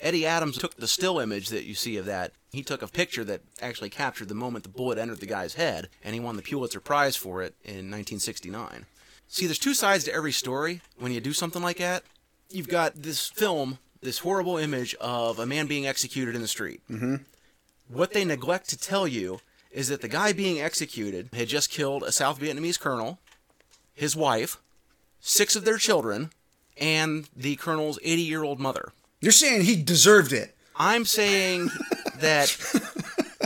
Eddie 0.00 0.26
Adams 0.26 0.56
took 0.56 0.76
the 0.76 0.88
still 0.88 1.18
image 1.18 1.48
that 1.48 1.64
you 1.64 1.74
see 1.74 1.96
of 1.96 2.06
that. 2.06 2.32
He 2.52 2.62
took 2.62 2.82
a 2.82 2.88
picture 2.88 3.24
that 3.24 3.42
actually 3.60 3.90
captured 3.90 4.28
the 4.28 4.34
moment 4.34 4.64
the 4.64 4.70
bullet 4.70 4.98
entered 4.98 5.20
the 5.20 5.26
guy's 5.26 5.54
head, 5.54 5.88
and 6.02 6.14
he 6.14 6.20
won 6.20 6.36
the 6.36 6.42
Pulitzer 6.42 6.80
Prize 6.80 7.16
for 7.16 7.42
it 7.42 7.54
in 7.64 7.90
1969. 7.90 8.86
See, 9.28 9.46
there's 9.46 9.58
two 9.58 9.74
sides 9.74 10.04
to 10.04 10.12
every 10.12 10.32
story 10.32 10.80
when 10.98 11.12
you 11.12 11.20
do 11.20 11.32
something 11.32 11.62
like 11.62 11.78
that. 11.78 12.02
You've 12.48 12.68
got 12.68 13.02
this 13.02 13.28
film, 13.28 13.78
this 14.00 14.18
horrible 14.18 14.56
image 14.56 14.94
of 14.96 15.38
a 15.38 15.46
man 15.46 15.66
being 15.66 15.86
executed 15.86 16.34
in 16.34 16.40
the 16.40 16.48
street. 16.48 16.80
Mm-hmm. 16.90 17.16
What 17.88 18.12
they 18.12 18.24
neglect 18.24 18.68
to 18.70 18.78
tell 18.78 19.06
you 19.06 19.40
is 19.70 19.88
that 19.88 20.00
the 20.00 20.08
guy 20.08 20.32
being 20.32 20.60
executed 20.60 21.28
had 21.32 21.48
just 21.48 21.70
killed 21.70 22.02
a 22.02 22.10
South 22.10 22.40
Vietnamese 22.40 22.78
colonel, 22.78 23.20
his 23.94 24.16
wife, 24.16 24.56
six 25.20 25.54
of 25.54 25.64
their 25.64 25.78
children, 25.78 26.30
and 26.76 27.28
the 27.36 27.56
colonel's 27.56 27.98
80 28.02 28.22
year 28.22 28.42
old 28.42 28.58
mother. 28.58 28.92
You're 29.20 29.32
saying 29.32 29.62
he 29.62 29.76
deserved 29.82 30.32
it. 30.32 30.56
I'm 30.76 31.04
saying 31.04 31.68
that 32.20 32.56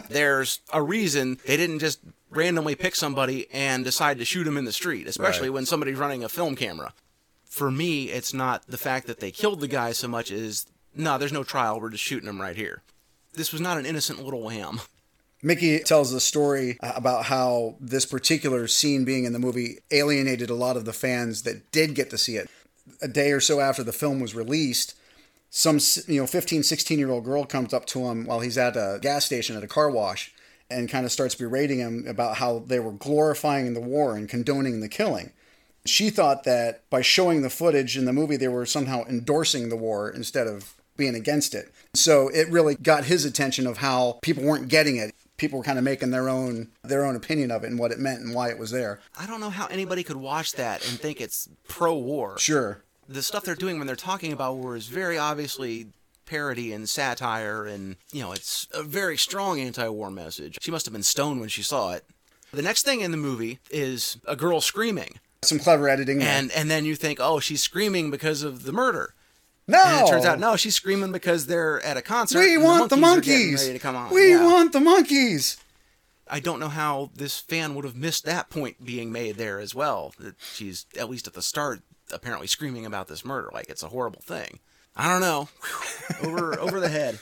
there's 0.08 0.60
a 0.72 0.82
reason 0.82 1.38
they 1.46 1.56
didn't 1.56 1.80
just 1.80 2.00
randomly 2.30 2.74
pick 2.74 2.94
somebody 2.94 3.46
and 3.52 3.84
decide 3.84 4.18
to 4.18 4.24
shoot 4.24 4.46
him 4.46 4.56
in 4.56 4.64
the 4.64 4.72
street, 4.72 5.06
especially 5.06 5.48
Right. 5.48 5.54
when 5.54 5.66
somebody's 5.66 5.98
running 5.98 6.24
a 6.24 6.28
film 6.28 6.56
camera. 6.56 6.92
For 7.44 7.70
me, 7.70 8.06
it's 8.10 8.34
not 8.34 8.66
the 8.66 8.76
fact 8.78 9.06
that 9.06 9.20
they 9.20 9.30
killed 9.30 9.60
the 9.60 9.68
guy 9.68 9.92
so 9.92 10.08
much 10.08 10.30
as 10.32 10.66
no, 10.96 11.18
there's 11.18 11.32
no 11.32 11.44
trial. 11.44 11.80
We're 11.80 11.90
just 11.90 12.02
shooting 12.04 12.28
him 12.28 12.40
right 12.40 12.56
here. 12.56 12.82
This 13.32 13.52
was 13.52 13.60
not 13.60 13.78
an 13.78 13.86
innocent 13.86 14.22
little 14.24 14.42
lamb. 14.42 14.80
Mickey 15.42 15.80
tells 15.80 16.10
the 16.12 16.20
story 16.20 16.78
uh, 16.80 16.92
about 16.96 17.24
how 17.26 17.76
this 17.80 18.06
particular 18.06 18.66
scene 18.66 19.04
being 19.04 19.24
in 19.24 19.32
the 19.32 19.38
movie 19.38 19.78
alienated 19.90 20.50
a 20.50 20.54
lot 20.54 20.76
of 20.76 20.84
the 20.84 20.92
fans 20.92 21.42
that 21.42 21.70
did 21.70 21.94
get 21.94 22.10
to 22.10 22.18
see 22.18 22.36
it. 22.36 22.48
A 23.02 23.08
day 23.08 23.30
or 23.32 23.40
so 23.40 23.60
after 23.60 23.82
the 23.82 23.92
film 23.92 24.20
was 24.20 24.34
released, 24.34 24.94
some 25.56 25.78
you 26.08 26.20
know 26.20 26.26
15, 26.26 26.64
16 26.64 26.98
year 26.98 27.10
old 27.10 27.24
girl 27.24 27.44
comes 27.44 27.72
up 27.72 27.86
to 27.86 28.00
him 28.08 28.24
while 28.24 28.40
he's 28.40 28.58
at 28.58 28.76
a 28.76 28.98
gas 29.00 29.24
station 29.24 29.56
at 29.56 29.62
a 29.62 29.68
car 29.68 29.88
wash 29.88 30.34
and 30.68 30.88
kind 30.88 31.06
of 31.06 31.12
starts 31.12 31.36
berating 31.36 31.78
him 31.78 32.04
about 32.08 32.38
how 32.38 32.58
they 32.58 32.80
were 32.80 32.90
glorifying 32.90 33.72
the 33.72 33.80
war 33.80 34.16
and 34.16 34.28
condoning 34.28 34.80
the 34.80 34.88
killing. 34.88 35.32
She 35.86 36.10
thought 36.10 36.42
that 36.42 36.88
by 36.90 37.02
showing 37.02 37.42
the 37.42 37.50
footage 37.50 37.96
in 37.96 38.04
the 38.04 38.12
movie, 38.12 38.36
they 38.36 38.48
were 38.48 38.66
somehow 38.66 39.04
endorsing 39.04 39.68
the 39.68 39.76
war 39.76 40.10
instead 40.10 40.48
of 40.48 40.74
being 40.96 41.14
against 41.14 41.54
it. 41.54 41.72
So 41.94 42.30
it 42.30 42.48
really 42.48 42.74
got 42.74 43.04
his 43.04 43.24
attention 43.24 43.68
of 43.68 43.78
how 43.78 44.18
people 44.22 44.42
weren't 44.42 44.68
getting 44.68 44.96
it. 44.96 45.14
People 45.36 45.58
were 45.58 45.64
kind 45.64 45.78
of 45.78 45.84
making 45.84 46.10
their 46.10 46.28
own 46.28 46.70
their 46.82 47.04
own 47.04 47.14
opinion 47.14 47.52
of 47.52 47.62
it 47.62 47.70
and 47.70 47.78
what 47.78 47.92
it 47.92 48.00
meant 48.00 48.22
and 48.22 48.34
why 48.34 48.50
it 48.50 48.58
was 48.58 48.72
there. 48.72 48.98
I 49.16 49.26
don't 49.26 49.40
know 49.40 49.50
how 49.50 49.66
anybody 49.66 50.02
could 50.02 50.16
watch 50.16 50.52
that 50.54 50.84
and 50.88 50.98
think 50.98 51.20
it's 51.20 51.48
pro-war. 51.68 52.38
Sure. 52.40 52.82
The 53.08 53.22
stuff 53.22 53.44
they're 53.44 53.54
doing 53.54 53.78
when 53.78 53.86
they're 53.86 53.96
talking 53.96 54.32
about 54.32 54.56
war 54.56 54.76
is 54.76 54.86
very 54.86 55.18
obviously 55.18 55.86
parody 56.26 56.72
and 56.72 56.88
satire 56.88 57.66
and 57.66 57.96
you 58.10 58.22
know 58.22 58.32
it's 58.32 58.66
a 58.72 58.82
very 58.82 59.18
strong 59.18 59.60
anti-war 59.60 60.10
message 60.10 60.56
she 60.62 60.70
must 60.70 60.86
have 60.86 60.92
been 60.94 61.02
stoned 61.02 61.38
when 61.38 61.50
she 61.50 61.62
saw 61.62 61.92
it 61.92 62.02
the 62.50 62.62
next 62.62 62.82
thing 62.82 63.02
in 63.02 63.10
the 63.10 63.16
movie 63.18 63.58
is 63.70 64.16
a 64.26 64.34
girl 64.34 64.62
screaming 64.62 65.18
Some 65.42 65.58
clever 65.58 65.86
editing. 65.86 66.20
there. 66.20 66.28
and 66.28 66.50
and 66.52 66.70
then 66.70 66.86
you 66.86 66.94
think 66.96 67.18
oh 67.20 67.40
she's 67.40 67.60
screaming 67.62 68.10
because 68.10 68.42
of 68.42 68.62
the 68.62 68.72
murder 68.72 69.12
no, 69.68 69.82
and 69.84 70.06
it 70.06 70.10
turns 70.10 70.24
out 70.24 70.38
no 70.40 70.56
she's 70.56 70.74
screaming 70.74 71.12
because 71.12 71.44
they're 71.44 71.78
at 71.82 71.98
a 71.98 72.02
concert 72.02 72.38
We 72.38 72.56
want 72.56 72.88
the 72.88 72.96
Monkees. 72.96 73.58
ready 73.58 73.74
to 73.74 73.78
come 73.78 73.94
on. 73.94 74.10
We 74.10 74.30
Yeah. 74.30 74.44
want 74.46 74.72
the 74.72 74.78
Monkees. 74.80 75.58
I 76.26 76.40
don't 76.40 76.58
know 76.58 76.68
how 76.70 77.10
this 77.14 77.38
fan 77.38 77.74
would 77.74 77.84
have 77.84 77.96
missed 77.96 78.24
that 78.24 78.48
point 78.48 78.82
being 78.82 79.12
made 79.12 79.36
there 79.36 79.60
as 79.60 79.74
well. 79.74 80.14
That 80.18 80.36
she's 80.54 80.86
at 80.98 81.10
least 81.10 81.26
at 81.26 81.34
the 81.34 81.42
start 81.42 81.82
apparently 82.14 82.46
screaming 82.46 82.86
about 82.86 83.08
this 83.08 83.24
murder 83.24 83.50
like 83.52 83.68
it's 83.68 83.82
a 83.82 83.88
horrible 83.88 84.22
thing. 84.22 84.60
I 84.96 85.08
don't 85.08 85.20
know. 85.20 85.48
Over 86.22 86.58
over 86.58 86.80
the 86.80 86.88
head. 86.88 87.18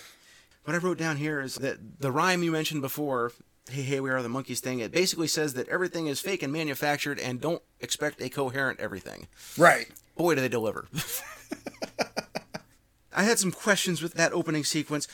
What 0.64 0.74
I 0.74 0.78
wrote 0.78 0.98
down 0.98 1.16
here 1.16 1.40
is 1.40 1.56
that 1.56 2.00
the 2.00 2.12
rhyme 2.12 2.42
you 2.42 2.52
mentioned 2.52 2.82
before, 2.82 3.32
"Hey 3.70 3.82
hey 3.82 4.00
we 4.00 4.10
are 4.10 4.22
the 4.22 4.28
Monkees" 4.28 4.60
thing. 4.60 4.78
It 4.80 4.92
basically 4.92 5.26
says 5.26 5.54
that 5.54 5.68
everything 5.68 6.06
is 6.06 6.20
fake 6.20 6.42
and 6.42 6.52
manufactured, 6.52 7.18
and 7.18 7.40
don't 7.40 7.62
expect 7.80 8.20
a 8.20 8.28
coherent 8.28 8.78
everything. 8.78 9.26
Right. 9.58 9.88
Boy, 10.16 10.34
do 10.34 10.40
they 10.42 10.48
deliver. 10.48 10.86
I 13.14 13.24
had 13.24 13.38
some 13.38 13.52
questions 13.52 14.02
with 14.02 14.14
that 14.14 14.32
opening 14.32 14.64
sequence. 14.64 15.06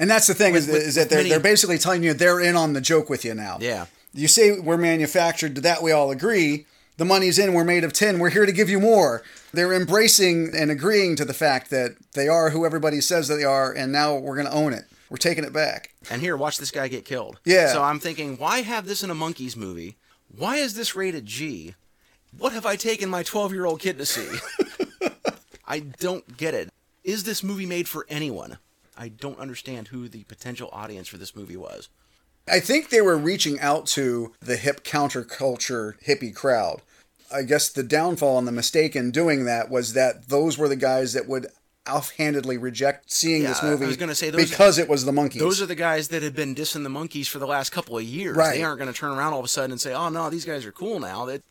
And 0.00 0.08
that's 0.10 0.26
the 0.26 0.34
thing 0.34 0.54
is, 0.54 0.66
With- 0.66 0.74
with- 0.76 0.82
is 0.88 0.94
that 0.96 1.08
they're, 1.08 1.18
many- 1.20 1.30
they're 1.30 1.40
basically 1.40 1.78
telling 1.78 2.02
you 2.02 2.14
they're 2.14 2.40
in 2.40 2.56
on 2.56 2.72
the 2.72 2.80
joke 2.80 3.08
with 3.08 3.24
you 3.24 3.34
now. 3.34 3.58
Yeah. 3.60 3.86
You 4.12 4.28
say 4.28 4.58
we're 4.58 4.76
manufactured, 4.76 5.54
to 5.56 5.60
that 5.62 5.82
we 5.82 5.92
all 5.92 6.10
agree. 6.10 6.66
The 6.98 7.04
money's 7.04 7.38
in, 7.38 7.54
we're 7.54 7.62
made 7.62 7.84
of 7.84 7.92
tin, 7.92 8.18
we're 8.18 8.30
here 8.30 8.44
to 8.44 8.50
give 8.50 8.68
you 8.68 8.80
more. 8.80 9.22
They're 9.52 9.72
embracing 9.72 10.50
and 10.52 10.68
agreeing 10.68 11.14
to 11.16 11.24
the 11.24 11.32
fact 11.32 11.70
that 11.70 11.92
they 12.14 12.26
are 12.26 12.50
who 12.50 12.66
everybody 12.66 13.00
says 13.00 13.28
that 13.28 13.36
they 13.36 13.44
are, 13.44 13.72
and 13.72 13.92
now 13.92 14.16
we're 14.16 14.34
going 14.34 14.48
to 14.48 14.52
own 14.52 14.72
it. 14.72 14.82
We're 15.08 15.16
taking 15.16 15.44
it 15.44 15.52
back. 15.52 15.94
And 16.10 16.20
here, 16.20 16.36
watch 16.36 16.58
this 16.58 16.72
guy 16.72 16.88
get 16.88 17.04
killed. 17.04 17.38
Yeah. 17.44 17.72
So 17.72 17.84
I'm 17.84 18.00
thinking, 18.00 18.36
why 18.36 18.62
have 18.62 18.84
this 18.84 19.04
in 19.04 19.10
a 19.10 19.14
Monkees 19.14 19.56
movie? 19.56 19.96
Why 20.36 20.56
is 20.56 20.74
this 20.74 20.96
rated 20.96 21.24
G? 21.24 21.76
What 22.36 22.52
have 22.52 22.66
I 22.66 22.74
taken 22.74 23.08
my 23.08 23.22
12 23.22 23.52
year 23.52 23.64
old 23.64 23.78
kid 23.78 23.96
to 23.98 24.04
see? 24.04 24.28
I 25.66 25.78
don't 25.78 26.36
get 26.36 26.52
it. 26.52 26.68
Is 27.04 27.22
this 27.22 27.44
movie 27.44 27.64
made 27.64 27.88
for 27.88 28.06
anyone? 28.08 28.58
I 28.96 29.08
don't 29.08 29.38
understand 29.38 29.88
who 29.88 30.08
the 30.08 30.24
potential 30.24 30.68
audience 30.72 31.06
for 31.06 31.16
this 31.16 31.36
movie 31.36 31.56
was. 31.56 31.88
I 32.50 32.60
think 32.60 32.88
they 32.88 33.00
were 33.00 33.16
reaching 33.16 33.60
out 33.60 33.86
to 33.88 34.32
the 34.40 34.56
hip 34.56 34.82
counterculture 34.82 35.94
hippie 36.02 36.34
crowd. 36.34 36.82
I 37.32 37.42
guess 37.42 37.68
the 37.68 37.82
downfall 37.82 38.38
and 38.38 38.46
the 38.48 38.52
mistake 38.52 38.96
in 38.96 39.10
doing 39.10 39.44
that 39.44 39.70
was 39.70 39.92
that 39.92 40.28
those 40.28 40.56
were 40.58 40.68
the 40.68 40.76
guys 40.76 41.12
that 41.12 41.28
would 41.28 41.46
offhandedly 41.86 42.58
reject 42.58 43.10
seeing 43.10 43.42
Yeah, 43.42 43.48
this 43.48 43.62
I 43.62 43.70
movie 43.70 43.86
was 43.86 43.96
gonna 43.96 44.14
say, 44.14 44.30
those- 44.30 44.50
because 44.50 44.78
it 44.78 44.88
was 44.88 45.04
the 45.04 45.12
Monkees. 45.12 45.38
Those 45.38 45.60
are 45.62 45.66
the 45.66 45.74
guys 45.74 46.08
that 46.08 46.22
had 46.22 46.34
been 46.34 46.54
dissing 46.54 46.82
the 46.82 46.90
Monkees 46.90 47.26
for 47.28 47.38
the 47.38 47.46
last 47.46 47.70
couple 47.70 47.96
of 47.96 48.04
years. 48.04 48.36
Right. 48.36 48.56
They 48.58 48.62
aren't 48.62 48.78
going 48.78 48.92
to 48.92 48.98
turn 48.98 49.10
around 49.10 49.32
all 49.32 49.38
of 49.38 49.44
a 49.44 49.48
sudden 49.48 49.72
and 49.72 49.80
say, 49.80 49.94
"Oh 49.94 50.08
no, 50.10 50.28
these 50.30 50.44
guys 50.44 50.66
are 50.66 50.72
cool 50.72 51.00
now." 51.00 51.24
That 51.24 51.42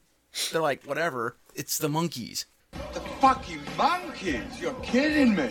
they're 0.51 0.61
like, 0.61 0.83
whatever. 0.83 1.35
It's 1.55 1.77
the 1.79 1.87
Monkees. 1.87 2.45
The 2.93 2.99
fucking 3.19 3.59
Monkees! 3.77 4.59
You're 4.61 4.73
kidding 4.83 5.35
me! 5.35 5.49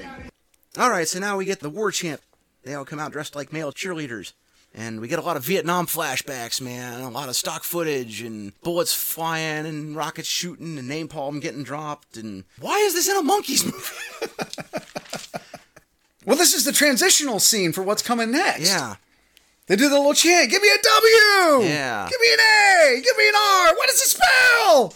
All 0.79 0.91
right, 0.91 1.09
so 1.09 1.19
now 1.19 1.37
we 1.37 1.45
get 1.45 1.61
the 1.61 1.71
war 1.71 1.91
chant. 1.91 2.21
They 2.63 2.75
all 2.75 2.85
come 2.85 2.99
out 3.01 3.11
dressed 3.13 3.35
like 3.35 3.53
male 3.53 3.73
cheerleaders. 3.73 4.33
And 4.79 5.01
we 5.01 5.09
get 5.09 5.19
a 5.19 5.23
lot 5.23 5.39
of 5.39 5.43
Vietnam 5.45 5.87
flashbacks, 5.87 6.61
man. 6.61 7.01
A 7.01 7.09
lot 7.09 7.31
of 7.31 7.37
stock 7.37 7.65
footage 7.65 8.21
and 8.21 8.53
bullets 8.61 8.93
flying 8.93 9.65
and 9.65 9.97
rockets 9.97 10.29
shooting 10.29 10.79
and 10.79 10.91
napalm 10.91 11.41
getting 11.41 11.63
dropped. 11.63 12.19
And 12.19 12.45
why 12.61 12.77
is 12.81 12.93
this 12.93 13.09
in 13.09 13.17
a 13.17 13.23
Monkees 13.23 13.65
movie? 13.65 14.31
well, 16.27 16.37
this 16.37 16.53
is 16.53 16.67
the 16.67 16.73
transitional 16.73 17.41
scene 17.41 17.73
for 17.73 17.83
what's 17.83 18.03
coming 18.03 18.31
next. 18.31 18.69
yeah. 18.69 18.97
They 19.67 19.75
do 19.75 19.89
the 19.89 19.97
little 19.97 20.15
chant, 20.15 20.49
give 20.49 20.63
me 20.63 20.69
a 20.69 20.79
W! 20.81 21.69
Yeah. 21.69 22.09
Give 22.09 22.21
me 22.21 22.33
an 22.35 22.39
A! 22.39 23.01
Give 23.03 23.17
me 23.17 23.29
an 23.29 23.35
R! 23.35 23.75
What 23.75 23.89
does 23.89 23.97
it 23.97 24.17
spell? 24.17 24.95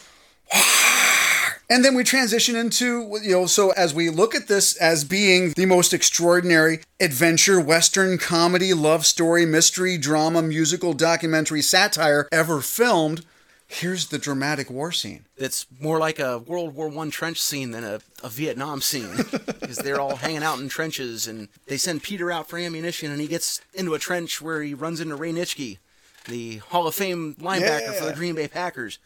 And 1.70 1.85
then 1.85 1.94
we 1.94 2.02
transition 2.02 2.56
into, 2.56 3.16
you 3.22 3.30
know, 3.30 3.46
so 3.46 3.70
as 3.70 3.94
we 3.94 4.11
look 4.11 4.35
at 4.35 4.48
this 4.48 4.76
as 4.76 5.04
being 5.04 5.52
the 5.52 5.66
most 5.66 5.94
extraordinary 5.94 6.80
adventure, 6.98 7.61
western, 7.61 8.18
comedy, 8.18 8.74
love 8.74 9.06
story, 9.06 9.46
mystery, 9.46 9.96
drama, 9.96 10.42
musical, 10.42 10.94
documentary, 10.94 11.62
satire 11.62 12.28
ever 12.33 12.61
filmed, 12.61 13.24
here's 13.68 14.09
the 14.09 14.18
dramatic 14.18 14.68
war 14.68 14.90
scene. 14.90 15.26
It's 15.37 15.64
more 15.78 16.00
like 16.00 16.18
a 16.18 16.38
World 16.38 16.74
War 16.74 16.88
One 16.88 17.12
trench 17.12 17.40
scene 17.40 17.70
than 17.70 17.85
a, 17.85 18.00
a 18.24 18.28
Vietnam 18.28 18.80
scene. 18.80 19.24
Because 19.61 19.85
they're 19.85 20.00
all 20.00 20.16
hanging 20.16 20.42
out 20.42 20.59
in 20.59 20.68
trenches 20.68 21.28
and 21.28 21.46
they 21.66 21.76
send 21.76 22.02
Peter 22.02 22.33
out 22.33 22.48
for 22.48 22.59
ammunition 22.59 23.12
and 23.12 23.20
he 23.20 23.28
gets 23.28 23.61
into 23.72 23.94
a 23.94 24.00
trench 24.00 24.42
where 24.42 24.62
he 24.62 24.74
runs 24.74 25.00
into 25.00 25.14
Ray 25.14 25.33
Nitschke, 25.33 25.78
the 26.26 26.56
Hall 26.56 26.88
of 26.88 26.94
Fame 26.96 27.37
linebacker 27.38 27.94
for 27.94 28.06
the 28.06 28.12
Green 28.12 28.35
Bay 28.35 28.48
Packers. 28.48 28.98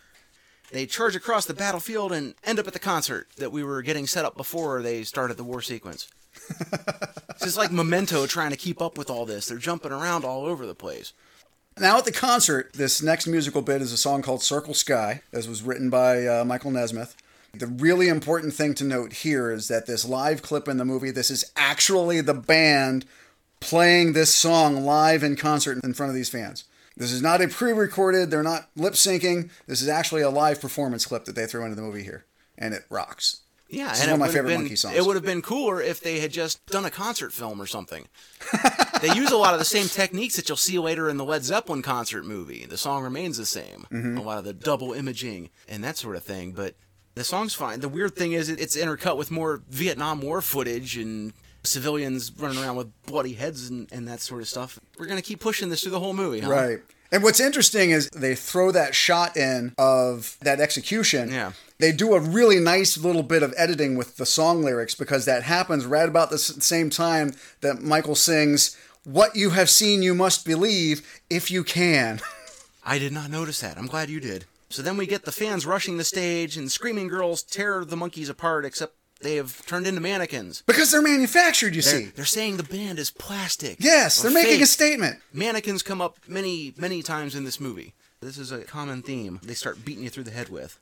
They 0.74 0.86
charge 0.86 1.14
across 1.14 1.46
the 1.46 1.54
battlefield 1.54 2.10
and 2.10 2.34
end 2.42 2.58
up 2.58 2.66
at 2.66 2.72
the 2.72 2.80
concert 2.80 3.28
that 3.36 3.52
we 3.52 3.62
were 3.62 3.80
getting 3.80 4.08
set 4.08 4.24
up 4.24 4.36
before 4.36 4.82
they 4.82 5.04
started 5.04 5.36
the 5.36 5.44
war 5.44 5.62
sequence. 5.62 6.08
it's 7.30 7.44
just 7.44 7.56
like 7.56 7.70
Memento 7.70 8.26
trying 8.26 8.50
to 8.50 8.56
keep 8.56 8.82
up 8.82 8.98
with 8.98 9.08
all 9.08 9.24
this. 9.24 9.46
They're 9.46 9.56
jumping 9.56 9.92
around 9.92 10.24
all 10.24 10.44
over 10.44 10.66
the 10.66 10.74
place. 10.74 11.12
Now 11.78 11.98
at 11.98 12.06
the 12.06 12.10
concert, 12.10 12.72
this 12.72 13.00
next 13.00 13.28
musical 13.28 13.62
bit 13.62 13.82
is 13.82 13.92
a 13.92 13.96
song 13.96 14.20
called 14.20 14.42
Circle 14.42 14.74
Sky, 14.74 15.22
as 15.32 15.46
was 15.46 15.62
written 15.62 15.90
by 15.90 16.26
uh, 16.26 16.44
Michael 16.44 16.72
Nesmith. 16.72 17.14
The 17.52 17.68
really 17.68 18.08
important 18.08 18.52
thing 18.54 18.74
to 18.74 18.84
note 18.84 19.12
here 19.12 19.52
is 19.52 19.68
that 19.68 19.86
this 19.86 20.04
live 20.04 20.42
clip 20.42 20.66
in 20.66 20.78
the 20.78 20.84
movie, 20.84 21.12
this 21.12 21.30
is 21.30 21.52
actually 21.54 22.20
the 22.20 22.34
band 22.34 23.04
playing 23.60 24.12
this 24.12 24.34
song 24.34 24.84
live 24.84 25.22
in 25.22 25.36
concert 25.36 25.78
in 25.84 25.94
front 25.94 26.10
of 26.10 26.16
these 26.16 26.30
fans. 26.30 26.64
This 26.96 27.12
is 27.12 27.22
not 27.22 27.40
a 27.40 27.48
pre-recorded, 27.48 28.30
they're 28.30 28.42
not 28.42 28.68
lip 28.76 28.94
syncing. 28.94 29.50
This 29.66 29.82
is 29.82 29.88
actually 29.88 30.22
a 30.22 30.30
live 30.30 30.60
performance 30.60 31.06
clip 31.06 31.24
that 31.24 31.34
they 31.34 31.46
throw 31.46 31.64
into 31.64 31.76
the 31.76 31.82
movie 31.82 32.04
here. 32.04 32.24
And 32.56 32.72
it 32.72 32.84
rocks. 32.88 33.40
Yeah, 33.68 33.88
This 33.88 33.98
is 33.98 34.02
and 34.02 34.12
one 34.12 34.28
of 34.28 34.32
my 34.32 34.32
favorite 34.32 34.50
been, 34.50 34.68
Monkee 34.68 34.78
songs. 34.78 34.96
It 34.96 35.04
would 35.04 35.16
have 35.16 35.24
been 35.24 35.42
cooler 35.42 35.80
if 35.80 36.00
they 36.00 36.20
had 36.20 36.30
just 36.30 36.64
done 36.66 36.84
a 36.84 36.90
concert 36.90 37.32
film 37.32 37.60
or 37.60 37.66
something. 37.66 38.06
they 39.02 39.12
use 39.14 39.30
a 39.30 39.36
lot 39.36 39.54
of 39.54 39.58
the 39.58 39.64
same 39.64 39.86
techniques 39.88 40.36
that 40.36 40.48
you'll 40.48 40.56
see 40.56 40.78
later 40.78 41.08
in 41.08 41.16
the 41.16 41.24
Led 41.24 41.44
Zeppelin 41.44 41.82
concert 41.82 42.24
movie. 42.24 42.66
The 42.66 42.76
song 42.76 43.02
remains 43.02 43.36
the 43.38 43.46
same. 43.46 43.86
Mm-hmm. 43.90 44.18
A 44.18 44.22
lot 44.22 44.38
of 44.38 44.44
the 44.44 44.52
double 44.52 44.92
imaging 44.92 45.50
and 45.66 45.82
that 45.82 45.96
sort 45.96 46.14
of 46.14 46.22
thing, 46.22 46.52
but 46.52 46.74
the 47.14 47.24
song's 47.24 47.54
fine. 47.54 47.80
The 47.80 47.88
weird 47.88 48.14
thing 48.14 48.32
is 48.32 48.48
it's 48.48 48.76
intercut 48.76 49.16
with 49.16 49.30
more 49.30 49.62
Vietnam 49.68 50.20
War 50.20 50.40
footage 50.40 50.96
and 50.96 51.32
civilians 51.64 52.30
running 52.38 52.62
around 52.62 52.76
with 52.76 52.88
bloody 53.06 53.34
heads 53.34 53.68
and, 53.68 53.90
and 53.92 54.06
that 54.08 54.20
sort 54.20 54.42
of 54.42 54.48
stuff. 54.48 54.78
We're 54.98 55.06
gonna 55.06 55.22
keep 55.22 55.40
pushing 55.40 55.68
this 55.70 55.82
through 55.82 55.92
the 55.92 56.00
whole 56.00 56.14
movie, 56.14 56.40
huh? 56.40 56.50
Right. 56.50 56.78
And 57.12 57.22
what's 57.22 57.38
interesting 57.38 57.90
is 57.90 58.08
they 58.10 58.34
throw 58.34 58.72
that 58.72 58.94
shot 58.94 59.36
in 59.36 59.72
of 59.78 60.36
that 60.40 60.60
execution. 60.60 61.30
Yeah. 61.30 61.52
They 61.78 61.92
do 61.92 62.14
a 62.14 62.20
really 62.20 62.58
nice 62.58 62.98
little 62.98 63.22
bit 63.22 63.42
of 63.42 63.54
editing 63.56 63.96
with 63.96 64.16
the 64.16 64.26
song 64.26 64.62
lyrics 64.62 64.94
because 64.94 65.24
that 65.24 65.44
happens 65.44 65.86
right 65.86 66.08
about 66.08 66.30
the 66.30 66.38
same 66.38 66.90
time 66.90 67.34
that 67.60 67.82
Michael 67.82 68.14
sings, 68.16 68.76
What 69.04 69.36
you 69.36 69.50
have 69.50 69.70
seen, 69.70 70.02
you 70.02 70.14
must 70.14 70.44
believe 70.44 71.20
if 71.30 71.50
you 71.50 71.62
can. 71.62 72.20
I 72.84 72.98
did 72.98 73.12
not 73.12 73.30
notice 73.30 73.60
that. 73.60 73.78
I'm 73.78 73.86
glad 73.86 74.10
you 74.10 74.18
did. 74.18 74.46
So 74.70 74.82
then 74.82 74.96
we 74.96 75.06
get 75.06 75.24
the 75.24 75.30
fans 75.32 75.66
rushing 75.66 75.98
the 75.98 76.04
stage 76.04 76.56
and 76.56 76.70
screaming 76.70 77.06
girls 77.06 77.44
tear 77.44 77.84
the 77.84 77.96
Monkees 77.96 78.28
apart, 78.28 78.64
except 78.64 78.96
they 79.20 79.36
have 79.36 79.64
turned 79.66 79.86
into 79.86 80.00
mannequins. 80.00 80.62
because 80.66 80.90
they're 80.90 81.00
manufactured, 81.02 81.74
you 81.74 81.82
They're, 81.82 82.00
see. 82.00 82.04
they're 82.14 82.24
saying 82.24 82.56
the 82.56 82.62
band 82.62 82.98
is 82.98 83.10
plastic. 83.10 83.76
Yes, 83.80 84.20
they're 84.22 84.30
making 84.30 84.62
a 84.62 84.66
statement. 84.66 85.18
Mannequins 85.32 85.82
come 85.82 86.00
up 86.00 86.16
many, 86.28 86.74
many 86.76 87.02
times 87.02 87.34
in 87.34 87.44
this 87.44 87.58
movie. 87.60 87.94
This 88.20 88.38
is 88.38 88.52
a 88.52 88.60
common 88.62 89.02
theme 89.02 89.40
they 89.42 89.54
start 89.54 89.84
beating 89.84 90.04
you 90.04 90.10
through 90.10 90.24
the 90.24 90.30
head 90.30 90.48
with. 90.48 90.78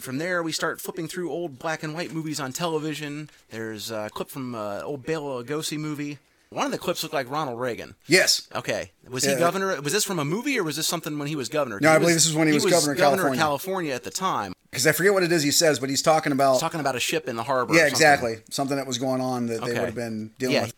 From 0.00 0.18
there, 0.18 0.42
we 0.42 0.50
start 0.50 0.80
flipping 0.80 1.06
through 1.06 1.30
old 1.30 1.58
black 1.60 1.82
and 1.84 1.94
white 1.94 2.12
movies 2.12 2.40
on 2.40 2.52
television. 2.52 3.30
There's 3.50 3.92
a 3.92 4.10
clip 4.12 4.28
from 4.28 4.54
uh, 4.54 4.80
old 4.82 5.06
Bela 5.06 5.44
Lugosi 5.44 5.78
movie. 5.78 6.18
One 6.50 6.66
of 6.66 6.72
the 6.72 6.78
clips 6.78 7.02
looked 7.02 7.14
like 7.14 7.30
Ronald 7.30 7.60
Reagan. 7.60 7.94
Yes. 8.06 8.46
Okay, 8.54 8.90
was 9.08 9.24
he 9.24 9.30
Yeah. 9.32 9.38
governor? 9.38 9.80
Was 9.80 9.92
this 9.92 10.04
from 10.04 10.18
a 10.18 10.24
movie 10.24 10.58
or 10.58 10.62
was 10.64 10.76
this 10.76 10.86
something 10.88 11.16
when 11.18 11.28
he 11.28 11.36
was 11.36 11.48
governor? 11.48 11.78
No, 11.80 11.90
I 11.90 11.94
He 11.94 11.98
believe 12.00 12.14
this 12.14 12.26
is 12.26 12.34
when 12.34 12.46
he 12.48 12.54
was 12.54 12.64
governor 12.66 12.92
of 12.92 12.98
California. 12.98 13.38
California 13.38 13.94
at 13.94 14.02
the 14.04 14.10
time. 14.10 14.52
Because 14.74 14.88
I 14.88 14.92
forget 14.92 15.12
what 15.14 15.22
it 15.22 15.30
is 15.30 15.44
he 15.44 15.52
says, 15.52 15.78
but 15.78 15.88
he's 15.88 16.02
talking 16.02 16.32
about. 16.32 16.58
Talking 16.58 16.80
about 16.80 16.96
a 16.96 17.00
ship 17.00 17.28
in 17.28 17.36
the 17.36 17.44
harbor. 17.44 17.72
or 17.72 17.76
yeah, 17.76 17.82
something. 17.82 17.92
exactly. 17.94 18.36
Something 18.50 18.76
that 18.76 18.86
was 18.88 18.98
going 18.98 19.20
on 19.20 19.46
that 19.46 19.60
they 19.64 19.72
would 19.72 19.84
have 19.84 19.94
been 19.94 20.32
dealing 20.38 20.56
Yeah. 20.56 20.62
with. 20.64 20.74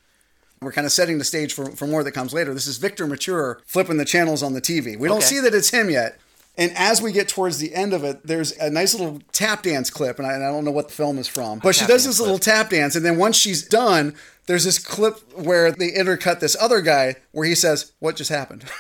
We're 0.61 0.73
kind 0.73 0.87
of 0.87 0.93
setting 0.93 1.17
the 1.19 1.25
stage 1.25 1.55
for, 1.55 1.71
for 1.71 1.87
more 1.87 2.05
that 2.05 2.13
comes 2.13 2.35
later. 2.35 2.53
This 2.53 2.67
is 2.67 2.77
Victor 2.77 3.07
Mature 3.07 3.61
flipping 3.67 3.97
the 3.97 4.05
channels 4.05 4.43
on 4.43 4.53
the 4.53 4.61
TV. 4.61 4.99
We 4.99 5.09
don't 5.09 5.19
Okay. 5.19 5.27
see 5.27 5.41
that 5.41 5.55
it's 5.55 5.71
him 5.71 5.89
yet. 5.91 6.19
And 6.59 6.73
as 6.77 7.01
we 7.03 7.11
get 7.13 7.29
towards 7.29 7.59
the 7.59 7.75
end 7.75 7.93
of 7.95 8.05
it, 8.05 8.27
there's 8.27 8.53
a 8.59 8.69
nice 8.71 8.95
little 8.95 9.21
tap 9.33 9.63
dance 9.63 9.89
clip, 9.91 10.19
and 10.19 10.27
I, 10.27 10.33
and 10.35 10.45
I 10.45 10.49
don't 10.49 10.65
know 10.65 10.71
what 10.71 10.89
the 10.89 10.95
film 10.95 11.19
is 11.19 11.29
from, 11.29 11.59
but 11.59 11.75
she 11.75 11.85
does 11.87 12.05
this 12.07 12.19
little 12.21 12.39
tap 12.39 12.71
dance, 12.71 12.97
and 12.97 13.05
then 13.05 13.19
once 13.19 13.37
she's 13.37 13.63
done, 13.67 14.15
there's 14.47 14.65
this 14.65 14.79
clip 14.79 15.19
where 15.35 15.71
they 15.73 15.91
intercut 15.93 16.41
this 16.41 16.57
other 16.61 16.81
guy 16.81 17.17
where 17.33 17.47
he 17.47 17.55
says, 17.55 17.93
"What 17.99 18.17
just 18.17 18.31
happened?" 18.31 18.65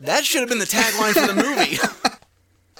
That 0.00 0.24
should 0.24 0.40
have 0.40 0.48
been 0.48 0.58
the 0.58 0.64
tagline 0.64 1.12
for 1.12 1.26
the 1.26 1.34
movie. 1.34 1.76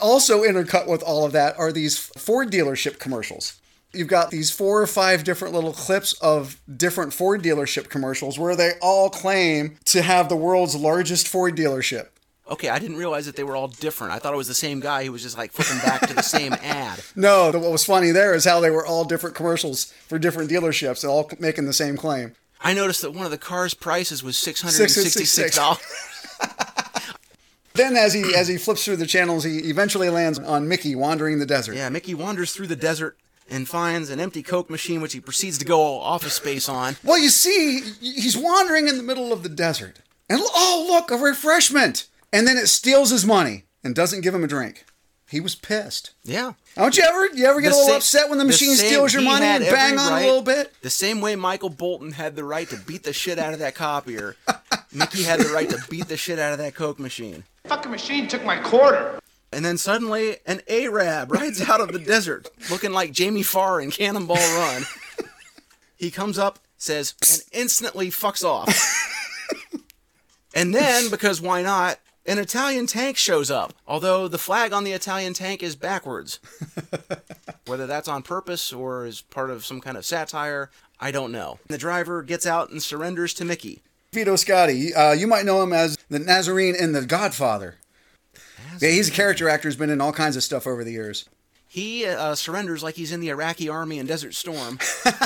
also 0.01 0.43
intercut 0.43 0.87
with 0.89 1.03
all 1.03 1.25
of 1.25 1.33
that 1.33 1.59
are 1.59 1.73
these 1.73 1.99
Ford 1.99 2.51
dealership 2.51 2.99
commercials. 2.99 3.61
You've 3.93 4.09
got 4.09 4.31
these 4.31 4.51
four 4.51 4.83
or 4.83 4.87
five 4.87 5.25
different 5.25 5.55
little 5.55 5.73
clips 5.73 6.13
of 6.15 6.61
different 6.77 7.15
Ford 7.15 7.43
dealership 7.43 7.89
commercials 7.89 8.39
where 8.39 8.55
they 8.55 8.73
all 8.83 9.09
claim 9.09 9.79
to 9.87 10.03
have 10.03 10.29
the 10.29 10.37
world's 10.37 10.75
largest 10.77 11.27
Ford 11.27 11.57
dealership. 11.57 12.09
okay, 12.51 12.69
I 12.69 12.79
didn't 12.79 12.97
realize 12.97 13.25
that 13.27 13.37
they 13.37 13.45
were 13.45 13.57
all 13.57 13.69
different. 13.69 14.13
I 14.13 14.19
thought 14.19 14.35
it 14.35 14.39
was 14.39 14.49
the 14.49 14.55
same 14.55 14.81
guy 14.81 15.05
who 15.05 15.13
was 15.13 15.23
just 15.23 15.39
like 15.39 15.53
flipping 15.53 15.79
back 15.87 16.07
to 16.09 16.15
the 16.15 16.23
same 16.23 16.53
ad. 16.63 17.01
No, 17.17 17.51
what 17.51 17.73
was 17.73 17.85
funny 17.85 18.11
there 18.11 18.35
is 18.35 18.45
how 18.45 18.61
they 18.61 18.71
were 18.71 18.87
all 18.87 19.05
different 19.05 19.37
commercials 19.37 19.87
for 20.07 20.19
different 20.19 20.51
dealerships, 20.51 21.07
all 21.07 21.31
making 21.39 21.65
the 21.67 21.73
same 21.73 21.97
claim. 21.97 22.35
I 22.61 22.75
noticed 22.75 23.03
that 23.03 23.13
one 23.13 23.25
of 23.25 23.31
the 23.31 23.39
car's 23.39 23.73
prices 23.75 24.23
was 24.23 24.37
six 24.37 24.61
hundred 24.63 24.81
and 24.81 24.91
sixty-six 24.91 25.57
dollars. 25.57 25.81
Then, 27.79 27.97
as 27.97 28.13
he 28.13 28.35
as 28.35 28.49
he 28.49 28.59
flips 28.59 28.85
through 28.85 28.97
the 28.97 29.07
channels, 29.07 29.45
he 29.45 29.59
eventually 29.71 30.11
lands 30.11 30.39
on 30.39 30.69
Mickey 30.69 30.95
wandering 30.95 31.39
the 31.39 31.47
desert. 31.47 31.75
Yeah, 31.77 31.89
Mickey 31.89 32.15
wanders 32.15 32.53
through 32.53 32.67
the 32.67 32.77
desert 32.77 33.17
and 33.51 33.67
finds 33.67 34.11
an 34.11 34.21
empty 34.21 34.43
Coke 34.43 34.69
machine, 34.69 35.01
which 35.01 35.15
he 35.15 35.21
proceeds 35.21 35.57
to 35.59 35.65
go 35.65 35.81
all 35.81 36.01
office 36.01 36.35
space 36.35 36.69
on. 36.69 36.97
Well, 37.03 37.19
you 37.19 37.31
see, 37.31 37.81
he's 38.01 38.37
wandering 38.37 38.89
in 38.89 38.99
the 38.99 39.03
middle 39.03 39.33
of 39.33 39.43
the 39.43 39.49
desert. 39.49 40.01
And 40.29 40.41
oh, 40.43 40.87
look, 40.87 41.11
a 41.11 41.17
refreshment. 41.17 42.07
And 42.31 42.47
then 42.47 42.59
it 42.59 42.67
steals 42.67 43.09
his 43.09 43.25
money 43.25 43.65
and 43.83 43.95
doesn't 43.95 44.21
give 44.21 44.35
him 44.35 44.45
a 44.45 44.49
drink. 44.49 44.85
He 45.31 45.41
was 45.41 45.55
pissed. 45.55 46.13
Yeah. 46.25 46.53
Don't 46.75 46.97
you 46.97 47.05
ever 47.05 47.27
you 47.35 47.45
ever 47.47 47.61
get 47.61 47.71
The 47.71 47.77
a 47.77 47.77
little 47.77 47.89
sa- 47.91 47.97
upset 47.97 48.29
when 48.29 48.39
the 48.39 48.45
machine 48.45 48.75
same- 48.75 48.89
steals 48.89 49.13
your 49.13 49.23
money 49.23 49.45
and 49.47 49.65
bang 49.65 49.99
on 49.99 50.13
right- 50.13 50.23
a 50.23 50.27
little 50.27 50.43
bit? 50.43 50.73
The 50.83 50.91
same 50.91 51.21
way 51.21 51.37
Michael 51.37 51.69
Bolton 51.71 52.13
had 52.13 52.35
the 52.35 52.45
right 52.45 52.69
to 52.71 52.77
beat 52.77 53.03
the 53.05 53.13
shit 53.13 53.39
out 53.39 53.53
of 53.53 53.59
that 53.61 53.75
copier, 53.75 54.37
Mickey 54.93 55.23
had 55.25 55.41
the 55.41 55.49
right 55.53 55.69
to 55.71 55.79
beat 55.91 56.09
the 56.09 56.17
shit 56.17 56.39
out 56.39 56.53
of 56.53 56.59
that 56.59 56.75
Coke 56.75 56.99
machine. 56.99 57.45
Fucking 57.69 57.91
machine 57.91 58.27
took 58.29 58.45
my 58.45 58.57
quarter. 58.57 59.21
And 59.53 59.65
then 59.65 59.79
suddenly, 59.79 60.39
an 60.47 60.63
Arab 60.69 61.31
rides 61.33 61.61
out 61.69 61.81
of 61.81 61.93
the 61.93 61.99
desert, 61.99 62.49
looking 62.71 62.93
like 62.93 63.13
Jamie 63.13 63.43
Farr 63.43 63.81
in 63.81 63.91
Cannonball 63.91 64.37
Run. 64.37 64.83
He 65.97 66.13
comes 66.13 66.39
up, 66.39 66.61
says, 66.77 67.15
and 67.29 67.43
instantly 67.61 68.09
fucks 68.09 68.45
off. 68.45 68.73
and 70.55 70.73
then, 70.73 71.11
because 71.11 71.41
why 71.41 71.61
not, 71.61 71.99
an 72.25 72.39
Italian 72.39 72.87
tank 72.87 73.17
shows 73.17 73.51
up. 73.51 73.75
Although 73.85 74.29
the 74.29 74.39
flag 74.39 74.73
on 74.73 74.85
the 74.85 74.93
Italian 74.93 75.35
tank 75.35 75.61
is 75.61 75.75
backwards. 75.75 76.39
Whether 77.67 77.89
that's 77.89 78.07
on 78.07 78.23
purpose 78.23 78.73
or 78.73 79.07
is 79.07 79.23
part 79.23 79.51
of 79.51 79.65
some 79.65 79.81
kind 79.81 79.97
of 79.97 80.07
satire, 80.07 80.71
I 81.01 81.11
don't 81.11 81.33
know. 81.33 81.59
The 81.67 81.79
driver 81.79 82.23
gets 82.23 82.47
out 82.47 82.71
and 82.71 82.81
surrenders 82.81 83.35
to 83.35 83.45
Mickey. 83.45 83.83
Vito 84.13 84.35
Scotti, 84.35 84.97
uh, 84.97 85.15
you 85.15 85.27
might 85.27 85.47
know 85.47 85.61
him 85.65 85.73
as 85.73 85.98
the 86.09 86.19
Nazorine 86.19 86.75
in 86.75 86.93
The 86.93 87.05
Godfather. 87.05 87.77
Yeah, 88.81 88.91
he's 88.91 89.09
a 89.09 89.13
character 89.13 89.49
actor 89.49 89.69
who's 89.69 89.77
been 89.77 89.91
in 89.91 90.01
all 90.01 90.13
kinds 90.13 90.37
of 90.37 90.43
stuff 90.43 90.67
over 90.67 90.85
the 90.85 90.93
years. 90.93 91.29
He 91.67 92.07
uh, 92.07 92.35
surrenders 92.35 92.83
like 92.83 92.95
he's 92.95 93.13
in 93.13 93.21
the 93.21 93.29
Iraqi 93.29 93.69
army 93.69 93.99
in 93.99 94.07
Desert 94.07 94.35
Storm. 94.35 94.79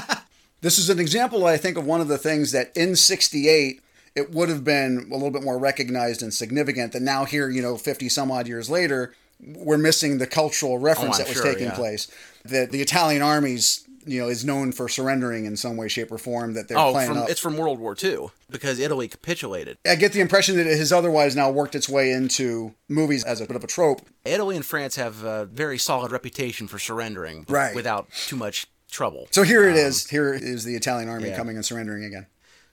This 0.63 0.79
is 0.79 0.89
an 0.89 1.01
example, 1.01 1.45
I 1.45 1.57
think, 1.57 1.77
of 1.77 1.85
one 1.87 2.01
of 2.01 2.07
the 2.07 2.17
things 2.19 2.53
that 2.53 2.75
in 2.77 2.95
68 2.95 3.83
it 4.15 4.31
would 4.31 4.49
have 4.49 4.63
been 4.63 5.09
a 5.11 5.15
little 5.15 5.33
bit 5.33 5.43
more 5.43 5.59
recognized 5.59 6.23
and 6.23 6.33
significant 6.33 6.93
than 6.93 7.03
now 7.05 7.25
here, 7.25 7.49
you 7.49 7.61
know, 7.63 7.77
50 7.77 8.09
some 8.09 8.31
odd 8.31 8.47
years 8.47 8.71
later, 8.71 9.13
we're 9.41 9.77
missing 9.79 10.19
the 10.19 10.27
cultural 10.27 10.79
reference 10.79 11.17
Oh, 11.17 11.19
that 11.19 11.29
was 11.29 11.39
sure, 11.39 11.45
taking 11.45 11.67
yeah. 11.69 11.75
place. 11.75 12.07
That 12.45 12.71
the 12.71 12.81
Italian 12.81 13.23
armies, 13.23 13.82
you 14.07 14.21
know, 14.21 14.29
is 14.29 14.45
known 14.45 14.73
for 14.73 14.89
surrendering 14.89 15.45
in 15.45 15.57
some 15.57 15.77
way, 15.77 15.89
shape, 15.89 16.11
or 16.11 16.19
form 16.19 16.55
that 16.55 16.69
they're 16.69 16.79
oh, 16.79 16.93
playing 16.93 17.09
from, 17.09 17.19
up. 17.19 17.31
it's 17.31 17.41
from 17.41 17.57
World 17.57 17.79
War 17.79 17.97
II 18.03 18.29
because 18.51 18.79
Italy 18.79 19.09
capitulated. 19.09 19.79
I 19.87 19.95
get 19.97 20.13
the 20.13 20.21
impression 20.21 20.57
that 20.57 20.67
it 20.67 20.79
has 20.79 20.93
otherwise 20.93 21.37
now 21.37 21.51
worked 21.51 21.75
its 21.75 21.89
way 21.89 22.13
into 22.13 22.75
movies 22.89 23.25
as 23.25 23.41
a 23.41 23.47
bit 23.47 23.57
of 23.57 23.65
a 23.65 23.67
trope. 23.67 24.03
Italy 24.25 24.57
and 24.57 24.65
France 24.65 24.97
have 24.97 25.23
a 25.25 25.45
very 25.47 25.79
solid 25.79 26.13
reputation 26.13 26.69
for 26.69 26.79
surrendering 26.79 27.45
Right. 27.49 27.75
without 27.75 28.11
too 28.11 28.37
much 28.37 28.67
trouble. 28.91 29.29
So 29.31 29.43
here 29.43 29.69
it 29.69 29.77
is. 29.77 30.09
Here 30.09 30.35
is 30.35 30.65
the 30.65 30.75
Italian 30.75 31.09
army 31.09 31.25
Um, 31.25 31.31
yeah. 31.31 31.37
coming 31.37 31.57
and 31.57 31.65
surrendering 31.65 32.05
again. 32.05 32.27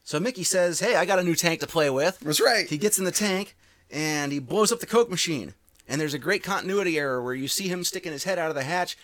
So 0.03 0.19
Mickey 0.19 0.43
says, 0.43 0.79
"Hey, 0.79 0.95
I 0.95 1.05
got 1.05 1.19
a 1.19 1.23
new 1.23 1.35
tank 1.35 1.59
to 1.59 1.67
play 1.67 1.89
with." 1.89 2.19
That's 2.19 2.41
right. 2.41 2.67
He 2.67 2.77
gets 2.77 2.97
in 2.97 3.05
the 3.05 3.11
tank 3.11 3.55
and 3.91 4.31
he 4.31 4.39
blows 4.39 4.71
up 4.71 4.79
the 4.79 4.85
Coke 4.85 5.09
machine. 5.09 5.53
And 5.87 5.99
there's 5.99 6.13
a 6.13 6.19
great 6.19 6.43
continuity 6.43 6.99
error 6.99 7.21
where 7.21 7.33
you 7.33 7.47
see 7.47 7.67
him 7.67 7.83
sticking 7.83 8.11
his 8.11 8.23
head 8.23 8.37
out 8.37 8.49
of 8.49 8.55
the 8.55 8.63
hatch. 8.63 8.95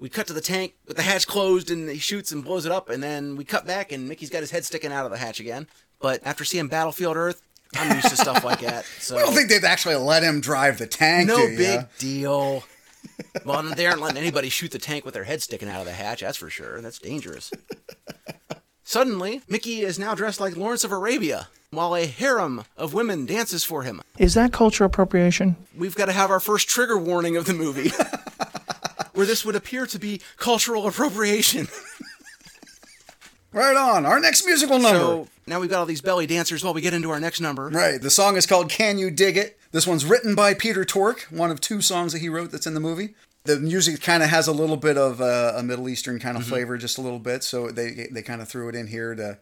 We 0.00 0.08
cut 0.08 0.26
to 0.28 0.32
the 0.32 0.40
tank 0.40 0.74
with 0.86 0.96
the 0.96 1.02
hatch 1.02 1.26
closed 1.26 1.70
and 1.70 1.88
he 1.88 1.98
shoots 1.98 2.32
and 2.32 2.42
blows 2.42 2.64
it 2.66 2.72
up. 2.72 2.88
And 2.88 3.02
then 3.02 3.36
we 3.36 3.44
cut 3.44 3.66
back 3.66 3.92
and 3.92 4.08
Mickey's 4.08 4.30
got 4.30 4.40
his 4.40 4.50
head 4.50 4.64
sticking 4.64 4.92
out 4.92 5.04
of 5.04 5.12
the 5.12 5.18
hatch 5.18 5.40
again. 5.40 5.66
But 6.00 6.20
after 6.24 6.44
seeing 6.44 6.68
Battlefield 6.68 7.16
Earth, 7.16 7.42
I'm 7.74 7.94
used 7.96 8.08
to 8.08 8.16
stuff 8.16 8.42
like 8.42 8.60
that. 8.60 8.84
So 8.98 9.16
I 9.16 9.20
don't 9.20 9.34
think 9.34 9.48
they'd 9.50 9.64
actually 9.64 9.96
let 9.96 10.22
him 10.22 10.40
drive 10.40 10.78
the 10.78 10.86
tank. 10.86 11.28
no 11.28 11.46
big 11.46 11.86
deal. 11.98 12.64
Well, 13.46 13.62
they 13.62 13.86
aren't 13.86 14.00
letting 14.00 14.18
anybody 14.18 14.48
shoot 14.50 14.72
the 14.72 14.78
tank 14.78 15.04
with 15.06 15.14
their 15.14 15.24
head 15.24 15.40
sticking 15.42 15.68
out 15.68 15.80
of 15.80 15.86
the 15.86 15.92
hatch, 15.92 16.20
that's 16.20 16.36
for 16.36 16.50
sure. 16.50 16.80
That's 16.82 16.98
dangerous. 16.98 17.50
Suddenly, 18.84 19.40
Mickey 19.48 19.80
is 19.82 19.98
now 19.98 20.14
dressed 20.14 20.40
like 20.40 20.56
Lawrence 20.56 20.84
of 20.84 20.92
Arabia, 20.92 21.48
while 21.70 21.94
a 21.94 22.06
harem 22.06 22.64
of 22.76 22.92
women 22.92 23.24
dances 23.24 23.62
for 23.64 23.82
him. 23.82 24.02
Is 24.18 24.34
that 24.34 24.52
cultural 24.52 24.86
appropriation? 24.86 25.56
We've 25.76 25.94
got 25.94 26.06
to 26.06 26.12
have 26.12 26.30
our 26.30 26.40
first 26.40 26.68
trigger 26.68 26.98
warning 26.98 27.36
of 27.36 27.44
the 27.46 27.54
movie, 27.54 27.90
where 29.20 29.26
this 29.26 29.44
would 29.44 29.54
appear 29.54 29.84
to 29.84 29.98
be 29.98 30.18
cultural 30.38 30.86
appropriation. 30.86 31.68
Right 33.52 33.76
on. 33.76 34.06
Our 34.06 34.20
next 34.20 34.46
musical 34.46 34.78
number. 34.78 34.98
So 35.00 35.28
now 35.48 35.58
we've 35.58 35.68
got 35.68 35.80
all 35.80 35.84
these 35.86 36.00
belly 36.00 36.24
dancers 36.24 36.62
while 36.62 36.72
we 36.72 36.80
get 36.80 36.94
into 36.94 37.10
our 37.10 37.18
next 37.18 37.40
number. 37.40 37.66
Right. 37.68 38.00
The 38.00 38.08
song 38.08 38.36
is 38.36 38.46
called 38.46 38.68
Can 38.70 38.96
You 38.96 39.10
Dig 39.10 39.36
It? 39.36 39.58
This 39.72 39.88
one's 39.88 40.04
written 40.04 40.36
by 40.36 40.54
Peter 40.54 40.84
Tork, 40.84 41.22
one 41.30 41.50
of 41.50 41.60
two 41.60 41.80
songs 41.82 42.12
that 42.12 42.20
he 42.20 42.28
wrote 42.28 42.52
that's 42.52 42.68
in 42.68 42.74
the 42.74 42.80
movie. 42.80 43.14
The 43.42 43.58
music 43.58 44.00
kind 44.02 44.22
of 44.22 44.28
has 44.28 44.46
a 44.46 44.52
little 44.52 44.76
bit 44.76 44.96
of 44.96 45.20
uh, 45.20 45.54
a 45.56 45.64
Middle 45.64 45.88
Eastern 45.88 46.20
kind 46.20 46.36
Mm-hmm. 46.36 46.42
of 46.44 46.48
flavor, 46.48 46.78
just 46.78 46.96
a 46.96 47.00
little 47.00 47.18
bit. 47.18 47.42
So 47.42 47.70
they 47.72 48.06
they 48.12 48.22
kind 48.22 48.40
of 48.40 48.48
threw 48.48 48.68
it 48.68 48.76
in 48.76 48.86
here 48.86 49.16
to 49.16 49.38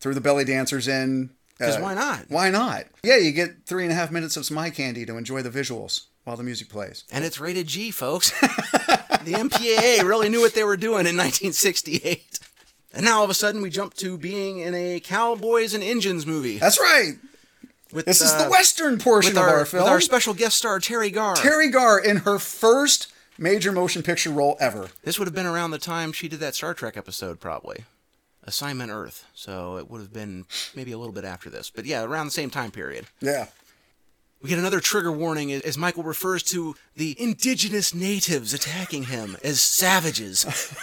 threw 0.00 0.12
the 0.12 0.20
belly 0.20 0.44
dancers 0.44 0.88
in. 0.88 1.30
uh, 1.60 1.66
'Cause 1.66 1.78
why 1.78 1.94
not? 1.94 2.24
Why 2.30 2.50
not? 2.50 2.86
Yeah, 3.04 3.18
you 3.18 3.30
get 3.30 3.64
three 3.66 3.84
and 3.84 3.92
a 3.92 3.94
half 3.94 4.10
minutes 4.10 4.36
of 4.36 4.44
some 4.44 4.58
eye 4.58 4.70
candy 4.70 5.06
to 5.06 5.16
enjoy 5.16 5.40
the 5.42 5.50
visuals 5.50 6.06
while 6.24 6.36
the 6.36 6.42
music 6.42 6.68
plays. 6.68 7.04
And 7.12 7.24
it's 7.24 7.38
rated 7.38 7.68
G, 7.68 7.92
folks. 7.92 8.32
the 9.24 9.32
MPAA 9.32 10.02
really 10.04 10.28
knew 10.28 10.40
what 10.40 10.54
they 10.54 10.64
were 10.64 10.76
doing 10.76 11.06
in 11.06 11.16
1968. 11.16 12.38
And 12.94 13.04
now 13.04 13.18
all 13.18 13.24
of 13.24 13.30
a 13.30 13.34
sudden 13.34 13.62
we 13.62 13.70
jump 13.70 13.94
to 13.94 14.18
being 14.18 14.58
in 14.58 14.74
a 14.74 15.00
Cowboys 15.00 15.74
and 15.74 15.82
Engines 15.82 16.26
movie. 16.26 16.58
That's 16.58 16.78
right. 16.78 17.14
With, 17.92 18.06
This 18.06 18.20
is 18.20 18.32
uh, 18.32 18.44
the 18.44 18.50
western 18.50 18.98
portion 18.98 19.32
of 19.32 19.42
our, 19.42 19.58
our 19.60 19.64
film. 19.64 19.84
With 19.84 19.92
our 19.92 20.00
special 20.00 20.34
guest 20.34 20.56
star, 20.56 20.78
Teri 20.80 21.12
Garr. 21.12 21.34
Teri 21.36 21.70
Garr 21.70 21.98
in 21.98 22.18
her 22.18 22.38
first 22.38 23.12
major 23.38 23.72
motion 23.72 24.02
picture 24.02 24.30
role 24.30 24.56
ever. 24.60 24.88
This 25.04 25.18
would 25.18 25.26
have 25.26 25.34
been 25.34 25.46
around 25.46 25.70
the 25.72 25.78
time 25.78 26.12
she 26.12 26.28
did 26.28 26.40
that 26.40 26.54
Star 26.54 26.74
Trek 26.74 26.96
episode, 26.96 27.40
probably. 27.40 27.84
Assignment 28.44 28.90
Earth. 28.90 29.26
So 29.34 29.76
it 29.76 29.90
would 29.90 30.00
have 30.00 30.12
been 30.12 30.46
maybe 30.74 30.92
a 30.92 30.98
little 30.98 31.12
bit 31.12 31.24
after 31.24 31.48
this. 31.50 31.70
But 31.70 31.84
yeah, 31.84 32.02
around 32.02 32.26
the 32.26 32.32
same 32.32 32.50
time 32.50 32.70
period. 32.70 33.06
Yeah. 33.20 33.46
We 34.42 34.48
get 34.48 34.58
another 34.58 34.80
trigger 34.80 35.12
warning 35.12 35.52
as- 35.52 35.62
as 35.62 35.78
Michael 35.78 36.02
refers 36.02 36.42
to 36.44 36.74
the 36.96 37.14
indigenous 37.20 37.94
natives 37.94 38.52
attacking 38.52 39.04
him 39.04 39.36
as 39.44 39.60
savages. 39.60 40.44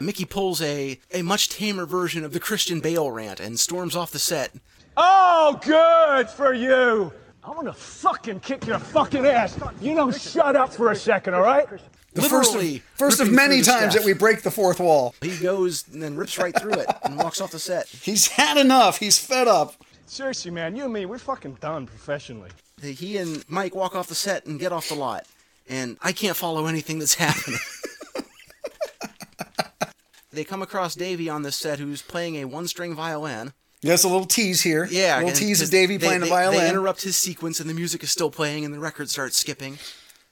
Mickey 0.00 0.24
pulls 0.24 0.62
a, 0.62 0.98
a 1.12 1.20
much 1.22 1.50
tamer 1.50 1.84
version 1.84 2.24
of 2.24 2.32
the 2.32 2.40
Christian 2.40 2.80
Bale 2.80 3.10
rant 3.10 3.38
and 3.38 3.60
storms 3.60 3.94
off 3.94 4.10
the 4.10 4.18
set. 4.18 4.52
Oh, 4.96 5.60
good 5.62 6.30
for 6.30 6.54
you. 6.54 7.12
I'm 7.44 7.54
gonna 7.54 7.72
fucking 7.74 8.40
kick 8.40 8.66
your 8.66 8.78
fucking 8.78 9.26
ass. 9.26 9.58
You 9.80 9.94
don't 9.94 10.18
shut 10.18 10.56
up 10.56 10.72
for 10.72 10.90
a 10.90 10.96
second, 10.96 11.34
all 11.34 11.42
right? 11.42 11.66
The 12.12 12.22
first 12.22 12.50
of, 12.50 12.56
Literally 12.56 12.82
first 12.94 13.20
of 13.20 13.30
many 13.30 13.56
times 13.62 13.92
stuff. 13.92 13.94
that 13.94 14.04
we 14.04 14.14
break 14.14 14.42
the 14.42 14.50
fourth 14.50 14.80
wall. 14.80 15.14
He 15.20 15.36
goes 15.38 15.84
and 15.92 16.02
then 16.02 16.16
rips 16.16 16.38
right 16.38 16.58
through 16.58 16.72
it 16.74 16.86
and 17.04 17.16
walks 17.18 17.40
off 17.40 17.52
the 17.52 17.58
set. 17.58 17.86
He's 17.88 18.26
had 18.28 18.56
enough. 18.56 18.98
He's 18.98 19.18
fed 19.18 19.48
up. 19.48 19.74
Seriously, 20.14 20.50
man, 20.50 20.74
you 20.74 20.82
and 20.86 20.92
me, 20.92 21.06
we're 21.06 21.18
fucking 21.18 21.58
done 21.60 21.86
professionally. 21.86 22.50
He 22.82 23.16
and 23.18 23.44
Mike 23.48 23.76
walk 23.76 23.94
off 23.94 24.08
the 24.08 24.16
set 24.16 24.44
and 24.44 24.58
get 24.58 24.72
off 24.72 24.88
the 24.88 24.96
lot. 24.96 25.24
And 25.68 25.98
I 26.02 26.10
can't 26.10 26.36
follow 26.36 26.66
anything 26.66 26.98
that's 26.98 27.14
happening. 27.26 27.60
they 30.32 30.42
come 30.42 30.62
across 30.62 30.96
Davy 30.96 31.28
on 31.28 31.42
this 31.42 31.54
set 31.54 31.78
who's 31.78 32.02
playing 32.02 32.34
a 32.38 32.46
one 32.46 32.66
string 32.66 32.92
violin. 32.92 33.52
Yes, 33.82 34.02
a 34.02 34.08
little 34.08 34.26
tease 34.26 34.62
here. 34.62 34.88
Yeah, 34.90 35.18
a 35.18 35.22
little 35.22 35.32
tease 35.36 35.60
of 35.60 35.66
'cause 35.66 35.70
Davy 35.70 35.96
they- 35.96 36.06
playing 36.08 36.22
they, 36.22 36.26
the 36.26 36.30
violin. 36.34 36.58
They 36.58 36.68
interrupt 36.70 37.02
his 37.02 37.16
sequence 37.16 37.60
and 37.60 37.70
the 37.70 37.74
music 37.74 38.02
is 38.02 38.10
still 38.10 38.32
playing 38.32 38.64
and 38.64 38.74
the 38.74 38.80
record 38.80 39.10
starts 39.10 39.36
skipping. 39.36 39.78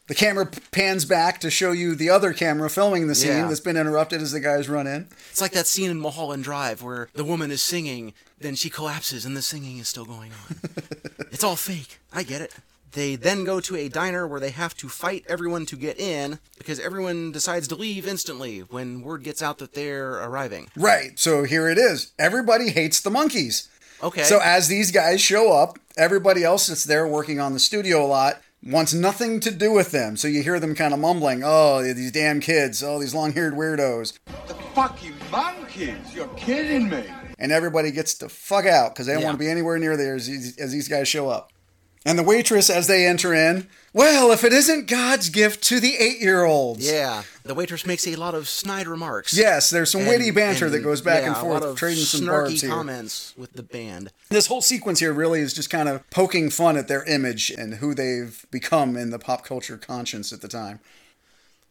The 0.08 0.14
camera 0.14 0.46
pans 0.72 1.04
back 1.04 1.38
to 1.40 1.50
show 1.50 1.72
you 1.72 1.94
the 1.94 2.08
other 2.10 2.32
camera 2.32 2.70
filming 2.70 3.08
the 3.08 3.14
scene 3.14 3.30
Yeah. 3.30 3.46
that's 3.48 3.60
been 3.60 3.76
interrupted 3.76 4.22
as 4.22 4.32
the 4.32 4.40
guys 4.40 4.68
run 4.68 4.86
in. 4.86 5.06
It's 5.30 5.40
like 5.42 5.52
that 5.52 5.66
scene 5.66 5.90
in 5.90 6.00
Mulholland 6.00 6.44
Drive 6.44 6.82
where 6.82 7.08
the 7.12 7.24
woman 7.24 7.50
is 7.50 7.60
singing, 7.62 8.14
then 8.40 8.54
she 8.54 8.70
collapses 8.70 9.26
and 9.26 9.36
the 9.36 9.42
singing 9.42 9.76
is 9.78 9.86
still 9.86 10.06
going 10.06 10.32
on. 10.32 10.56
it's 11.30 11.44
all 11.44 11.56
fake. 11.56 11.98
I 12.10 12.22
get 12.22 12.40
it. 12.40 12.54
They 12.92 13.16
then 13.16 13.44
go 13.44 13.60
to 13.60 13.76
a 13.76 13.90
diner 13.90 14.26
where 14.26 14.40
they 14.40 14.48
have 14.50 14.74
to 14.78 14.88
fight 14.88 15.24
everyone 15.28 15.66
to 15.66 15.76
get 15.76 16.00
in 16.00 16.38
because 16.56 16.80
everyone 16.80 17.30
decides 17.30 17.68
to 17.68 17.74
leave 17.74 18.08
instantly 18.08 18.60
when 18.60 19.02
word 19.02 19.22
gets 19.22 19.42
out 19.42 19.58
that 19.58 19.74
they're 19.74 20.14
arriving. 20.14 20.68
Right. 20.74 21.18
So 21.18 21.44
here 21.44 21.68
it 21.68 21.76
is. 21.76 22.12
Everybody 22.18 22.70
hates 22.70 23.02
the 23.02 23.10
Monkees. 23.10 23.68
Okay. 24.02 24.22
So 24.22 24.40
as 24.42 24.68
these 24.68 24.90
guys 24.90 25.20
show 25.20 25.52
up, 25.52 25.78
everybody 25.98 26.44
else 26.44 26.68
that's 26.68 26.84
there 26.84 27.06
working 27.06 27.40
on 27.40 27.52
the 27.52 27.58
studio 27.58 28.02
a 28.02 28.06
lot 28.06 28.40
wants 28.62 28.92
nothing 28.94 29.40
to 29.40 29.50
do 29.50 29.72
with 29.72 29.90
them. 29.92 30.16
So 30.16 30.28
you 30.28 30.42
hear 30.42 30.58
them 30.60 30.74
kind 30.74 30.92
of 30.92 31.00
mumbling, 31.00 31.42
"Oh, 31.44 31.82
these 31.82 32.12
damn 32.12 32.40
kids! 32.40 32.82
Oh, 32.82 32.98
these 32.98 33.14
long-haired 33.14 33.54
weirdos!" 33.54 34.18
The 34.46 34.54
fucking 34.74 35.14
Monkees! 35.30 36.14
You're 36.14 36.28
kidding 36.28 36.88
me! 36.88 37.04
And 37.38 37.52
everybody 37.52 37.90
gets 37.90 38.14
to 38.14 38.28
fuck 38.28 38.66
out 38.66 38.94
because 38.94 39.06
they 39.06 39.12
don't 39.12 39.22
Yeah. 39.22 39.28
want 39.28 39.38
to 39.38 39.44
be 39.44 39.50
anywhere 39.50 39.78
near 39.78 39.96
there 39.96 40.16
as 40.16 40.26
these, 40.26 40.56
as 40.58 40.72
these 40.72 40.88
guys 40.88 41.06
show 41.08 41.28
up. 41.28 41.52
And 42.04 42.18
the 42.18 42.22
waitress, 42.22 42.70
as 42.70 42.86
they 42.86 43.06
enter 43.06 43.34
in, 43.34 43.66
well, 43.92 44.30
if 44.30 44.44
it 44.44 44.52
isn't 44.52 44.86
God's 44.86 45.28
gift 45.28 45.62
to 45.64 45.80
the 45.80 45.96
eight-year-olds. 45.96 46.88
yeah, 46.88 47.22
the 47.42 47.54
waitress 47.54 47.84
makes 47.86 48.06
a 48.06 48.14
lot 48.16 48.34
of 48.34 48.48
snide 48.48 48.86
remarks. 48.86 49.36
Yes, 49.36 49.70
there's 49.70 49.90
some 49.90 50.06
witty 50.06 50.30
banter 50.30 50.66
and, 50.66 50.74
that 50.74 50.80
goes 50.80 51.00
back 51.00 51.22
yeah, 51.22 51.28
and 51.28 51.36
forth, 51.36 51.76
trading 51.76 52.04
some 52.04 52.20
snarky 52.20 52.26
barbs 52.26 52.60
here. 52.60 52.70
comments 52.70 53.34
with 53.36 53.54
the 53.54 53.62
band. 53.62 54.10
This 54.28 54.46
whole 54.46 54.60
sequence 54.62 55.00
here 55.00 55.12
really 55.12 55.40
is 55.40 55.54
just 55.54 55.70
kind 55.70 55.88
of 55.88 56.08
poking 56.10 56.50
fun 56.50 56.76
at 56.76 56.86
their 56.88 57.04
image 57.04 57.50
and 57.50 57.74
who 57.74 57.94
they've 57.94 58.46
become 58.50 58.96
in 58.96 59.10
the 59.10 59.18
pop 59.18 59.44
culture 59.44 59.78
conscience 59.78 60.32
at 60.32 60.42
the 60.42 60.48
time. 60.48 60.80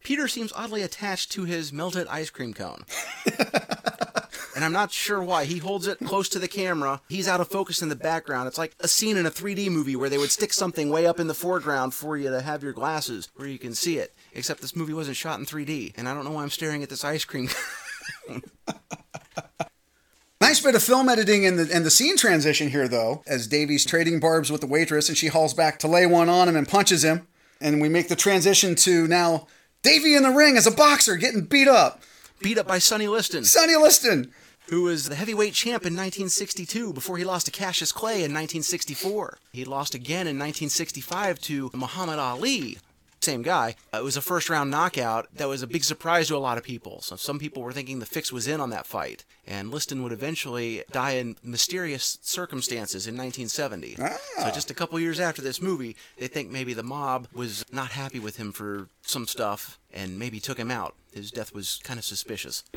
Peter 0.04 0.28
seems 0.28 0.54
oddly 0.54 0.82
attached 0.82 1.32
to 1.34 1.44
his 1.44 1.72
melted 1.72 2.08
ice 2.08 2.30
cream 2.30 2.54
cone. 2.54 2.84
and 4.58 4.66
I'm 4.66 4.74
not 4.74 4.92
sure 4.92 5.22
why. 5.22 5.46
He 5.46 5.60
holds 5.60 5.86
it 5.86 6.00
close 6.00 6.28
to 6.30 6.40
the 6.40 6.48
camera. 6.48 7.00
He's 7.08 7.28
out 7.28 7.40
of 7.40 7.48
focus 7.48 7.84
in 7.84 7.90
the 7.90 7.96
background. 7.96 8.48
It's 8.48 8.58
like 8.58 8.74
a 8.80 8.88
scene 8.88 9.16
in 9.16 9.28
a 9.28 9.30
3D 9.30 9.70
movie 9.70 9.96
where 9.96 10.10
they 10.10 10.18
would 10.18 10.32
stick 10.32 10.52
something 10.52 10.90
way 10.90 11.06
up 11.06 11.20
in 11.20 11.28
the 11.28 11.36
foreground 11.36 11.94
for 11.94 12.18
you 12.18 12.32
to 12.32 12.42
have 12.42 12.64
your 12.64 12.74
glasses 12.74 13.30
where 13.36 13.48
you 13.48 13.60
can 13.60 13.76
see 13.76 14.00
it. 14.00 14.16
Except 14.34 14.60
this 14.60 14.76
movie 14.76 14.94
wasn't 14.94 15.16
shot 15.16 15.38
in 15.38 15.46
3D. 15.46 15.94
And 15.96 16.10
I 16.10 16.16
don't 16.16 16.26
know 16.26 16.32
why 16.32 16.42
I'm 16.42 16.50
staring 16.50 16.82
at 16.82 16.90
this 16.90 17.06
ice 17.06 17.24
cream. 17.24 17.50
Nice 20.40 20.62
bit 20.62 20.76
of 20.76 20.84
film 20.84 21.10
editing 21.10 21.44
in 21.44 21.58
the 21.58 21.68
and 21.74 21.84
the 21.84 21.90
scene 21.90 22.16
transition 22.16 22.70
here, 22.70 22.88
though, 22.88 23.24
as 23.26 23.48
Davy's 23.48 23.84
trading 23.84 24.20
barbs 24.20 24.52
with 24.52 24.62
the 24.62 24.68
waitress, 24.68 25.10
and 25.10 25.18
she 25.18 25.28
hauls 25.28 25.54
back 25.54 25.80
to 25.80 25.88
lay 25.88 26.06
one 26.06 26.30
on 26.30 26.48
him 26.48 26.56
and 26.56 26.68
punches 26.68 27.04
him, 27.04 27.28
and 27.60 27.82
we 27.82 27.90
make 27.90 28.08
the 28.08 28.16
transition 28.16 28.76
to 28.76 29.08
now 29.08 29.48
Davy 29.82 30.16
in 30.16 30.22
the 30.22 30.30
ring 30.30 30.56
as 30.56 30.68
a 30.68 30.72
boxer 30.72 31.16
getting 31.16 31.42
beat 31.42 31.68
up. 31.68 32.04
Beat 32.40 32.60
up 32.60 32.68
by 32.68 32.78
Sonny 32.78 33.08
Liston, 33.08 33.46
Sonny 33.46 33.76
Liston. 33.76 34.32
Who 34.70 34.84
was 34.84 35.08
the 35.10 35.16
heavyweight 35.16 35.54
champ 35.54 35.84
in 35.86 35.94
1962 35.94 36.94
before 36.94 37.18
he 37.18 37.24
lost 37.24 37.46
to 37.46 37.52
Cassius 37.52 37.92
Clay 37.92 38.16
in 38.24 38.34
1964. 38.34 39.38
He 39.54 39.66
lost 39.66 39.96
again 39.96 40.28
in 40.28 40.38
1965 40.38 41.40
to 41.42 41.72
Muhammad 41.74 42.20
Ali. 42.20 42.78
same 43.22 43.42
guy. 43.42 43.76
Uh, 43.94 43.98
it 44.00 44.04
was 44.04 44.16
a 44.18 44.22
first 44.22 44.50
round 44.50 44.70
knockout 44.70 45.28
that 45.34 45.48
was 45.48 45.64
a 45.64 45.68
big 45.68 45.84
surprise 45.84 46.28
to 46.28 46.36
a 46.36 46.38
lot 46.38 46.58
of 46.58 46.64
people. 46.64 47.02
So 47.02 47.16
some 47.16 47.40
people 47.40 47.64
were 47.64 47.74
thinking 47.74 48.00
the 48.00 48.06
fix 48.06 48.32
was 48.32 48.48
in 48.48 48.62
on 48.62 48.70
that 48.70 48.86
fight, 48.86 49.26
and 49.46 49.72
Liston 49.72 50.04
would 50.04 50.12
eventually 50.12 50.84
die 50.92 51.12
in 51.12 51.36
mysterious 51.44 52.20
circumstances 52.22 53.08
in 53.08 53.16
1970. 53.16 53.96
So 53.96 54.52
just 54.52 54.70
a 54.70 54.74
couple 54.76 55.00
years 55.00 55.20
after 55.20 55.42
this 55.42 55.62
movie, 55.62 55.96
they 56.18 56.28
think 56.28 56.50
maybe 56.52 56.74
the 56.74 56.84
mob 56.84 57.28
was 57.34 57.66
not 57.72 57.92
happy 57.92 58.20
with 58.20 58.38
him 58.38 58.52
for 58.52 58.88
some 59.02 59.26
stuff 59.28 59.80
and 59.94 60.20
maybe 60.20 60.40
took 60.40 60.58
him 60.60 60.70
out. 60.72 60.94
His 61.14 61.32
death 61.32 61.54
was 61.54 61.80
kind 61.84 61.98
of 61.98 62.06
suspicious. 62.06 62.64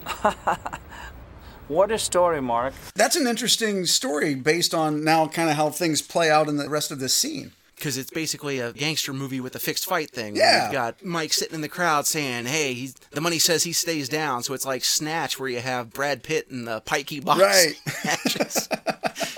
What 1.71 1.93
a 1.93 1.99
story, 2.01 2.43
Mark. 2.43 2.75
That's 2.97 3.15
an 3.15 3.29
interesting 3.29 3.87
story 3.87 4.35
based 4.35 4.75
on 4.75 5.05
now 5.05 5.29
kind 5.29 5.49
of 5.49 5.55
how 5.55 5.71
things 5.71 6.03
play 6.03 6.29
out 6.29 6.49
in 6.49 6.57
the 6.57 6.69
rest 6.69 6.91
of 6.91 6.99
this 6.99 7.15
scene. 7.15 7.53
because 7.77 7.97
it's 7.97 8.11
basically 8.11 8.59
a 8.59 8.73
gangster 8.73 9.13
movie 9.13 9.41
with 9.41 9.55
a 9.55 9.61
fixed 9.61 9.87
fight 9.87 10.11
thing. 10.11 10.35
Yeah. 10.35 10.65
You've 10.65 10.73
got 10.73 11.05
Mike 11.05 11.33
sitting 11.33 11.55
in 11.55 11.61
the 11.61 11.69
crowd 11.69 12.07
saying, 12.09 12.47
"Hey, 12.47 12.75
he's, 12.75 12.95
the 13.13 13.21
money 13.21 13.39
says 13.39 13.63
he 13.63 13.73
stays 13.73 14.09
down." 14.09 14.43
So 14.43 14.53
it's 14.53 14.67
like 14.67 14.83
Snatch, 14.85 15.39
where 15.39 15.49
you 15.49 15.61
have 15.61 15.93
Brad 15.93 16.25
Pitt 16.25 16.49
in 16.51 16.65
the 16.65 16.81
pikey 16.81 17.25
box 17.25 17.41
Right. 17.41 17.75
matches. 18.05 18.69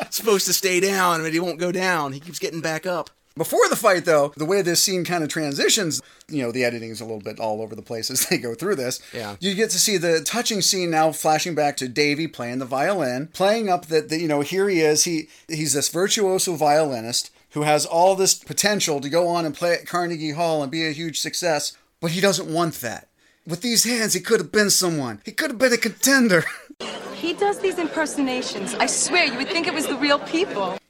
supposed 0.09 0.47
to 0.47 0.55
stay 0.55 0.81
down, 0.81 1.21
but 1.23 1.35
he 1.35 1.39
won't 1.39 1.61
go 1.61 1.71
down. 1.71 2.13
He 2.15 2.21
keeps 2.21 2.39
getting 2.39 2.63
back 2.63 2.87
up. 2.87 3.11
Before 3.37 3.69
the 3.69 3.77
fight, 3.77 4.05
though, 4.05 4.33
the 4.37 4.45
way 4.45 4.63
this 4.63 4.83
scene 4.83 5.05
kind 5.05 5.25
of 5.25 5.31
transitions, 5.31 6.03
you 6.29 6.43
know, 6.43 6.53
the 6.53 6.65
editing 6.65 6.91
is 6.91 7.01
a 7.01 7.05
little 7.05 7.21
bit 7.21 7.41
all 7.41 7.63
over 7.63 7.75
the 7.75 7.83
place 7.83 8.11
as 8.11 8.27
they 8.31 8.39
go 8.39 8.55
through 8.55 8.77
this. 8.77 9.01
Yeah. 9.15 9.37
You 9.41 9.55
get 9.55 9.71
to 9.71 9.79
see 9.79 9.97
the 9.97 10.21
touching 10.23 10.61
scene 10.61 10.91
now 10.91 11.13
flashing 11.13 11.55
back 11.55 11.77
to 11.79 11.89
Davy 11.89 12.29
playing 12.29 12.59
the 12.59 12.65
violin, 12.65 13.29
playing 13.29 13.69
up 13.69 13.87
that, 13.87 14.09
that 14.09 14.21
you 14.21 14.29
know, 14.29 14.41
here 14.41 14.69
he 14.69 14.81
is. 14.81 15.05
He 15.05 15.29
He's 15.49 15.73
this 15.73 15.89
virtuoso 15.89 16.55
violinist 16.55 17.31
who 17.53 17.63
has 17.63 17.85
all 17.85 18.15
this 18.15 18.35
potential 18.35 19.01
to 19.01 19.09
go 19.09 19.29
on 19.29 19.45
and 19.45 19.55
play 19.55 19.75
at 19.75 19.87
Carnegie 19.87 20.33
Hall 20.33 20.63
and 20.63 20.73
be 20.73 20.87
a 20.87 20.93
huge 20.93 21.21
success, 21.21 21.77
but 22.01 22.13
he 22.13 22.21
doesn't 22.21 22.53
want 22.53 22.75
that. 22.77 23.09
With 23.47 23.61
these 23.61 23.85
hands, 23.85 24.15
he 24.15 24.21
could 24.21 24.41
have 24.41 24.53
been 24.53 24.71
someone. 24.71 25.21
He 25.25 25.33
could 25.33 25.51
have 25.51 25.59
been 25.59 25.73
a 25.73 25.77
contender. 25.77 26.45
He 27.23 27.33
does 27.33 27.61
these 27.61 27.79
impersonations. 27.79 28.75
I 28.75 28.87
swear, 28.87 29.27
you 29.27 29.39
would 29.39 29.49
think 29.49 29.69
it 29.69 29.73
was 29.73 29.87
the 29.87 29.97
real 29.97 30.19
people. 30.19 30.77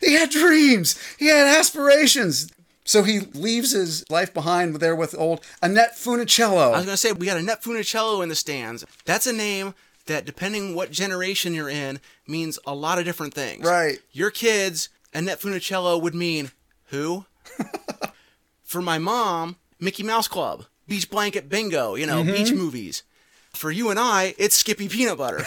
He 0.00 0.14
had 0.14 0.30
dreams. 0.30 0.98
He 1.18 1.26
had 1.26 1.46
aspirations. 1.58 2.50
So 2.84 3.02
he 3.02 3.18
leaves 3.18 3.72
his 3.72 4.08
life 4.08 4.32
behind 4.32 4.76
there 4.76 4.94
with 4.94 5.14
old 5.18 5.44
Annette 5.60 5.96
Funicello. 5.96 6.72
I 6.72 6.76
was 6.76 6.84
gonna 6.84 6.96
say 6.96 7.12
we 7.12 7.26
got 7.26 7.36
Annette 7.36 7.62
Funicello 7.62 8.22
in 8.22 8.28
the 8.28 8.36
stands. 8.36 8.86
That's 9.04 9.26
a 9.26 9.32
name 9.32 9.74
that, 10.06 10.24
depending 10.24 10.74
what 10.74 10.92
generation 10.92 11.52
you're 11.52 11.68
in, 11.68 12.00
means 12.26 12.60
a 12.64 12.74
lot 12.74 12.98
of 12.98 13.04
different 13.04 13.34
things. 13.34 13.66
Right. 13.66 13.98
Your 14.12 14.30
kids, 14.30 14.88
Annette 15.12 15.40
Funicello 15.40 16.00
would 16.00 16.14
mean 16.14 16.52
who? 16.86 17.26
For 18.62 18.80
my 18.80 18.98
mom, 18.98 19.56
Mickey 19.80 20.04
Mouse 20.04 20.28
Club, 20.28 20.64
Beach 20.86 21.10
Blanket 21.10 21.48
Bingo, 21.48 21.96
you 21.96 22.06
know, 22.06 22.22
mm-hmm. 22.22 22.32
beach 22.32 22.52
movies. 22.52 23.02
For 23.58 23.72
you 23.72 23.90
and 23.90 23.98
I, 23.98 24.36
it's 24.38 24.54
Skippy 24.54 24.88
Peanut 24.88 25.18
Butter. 25.18 25.44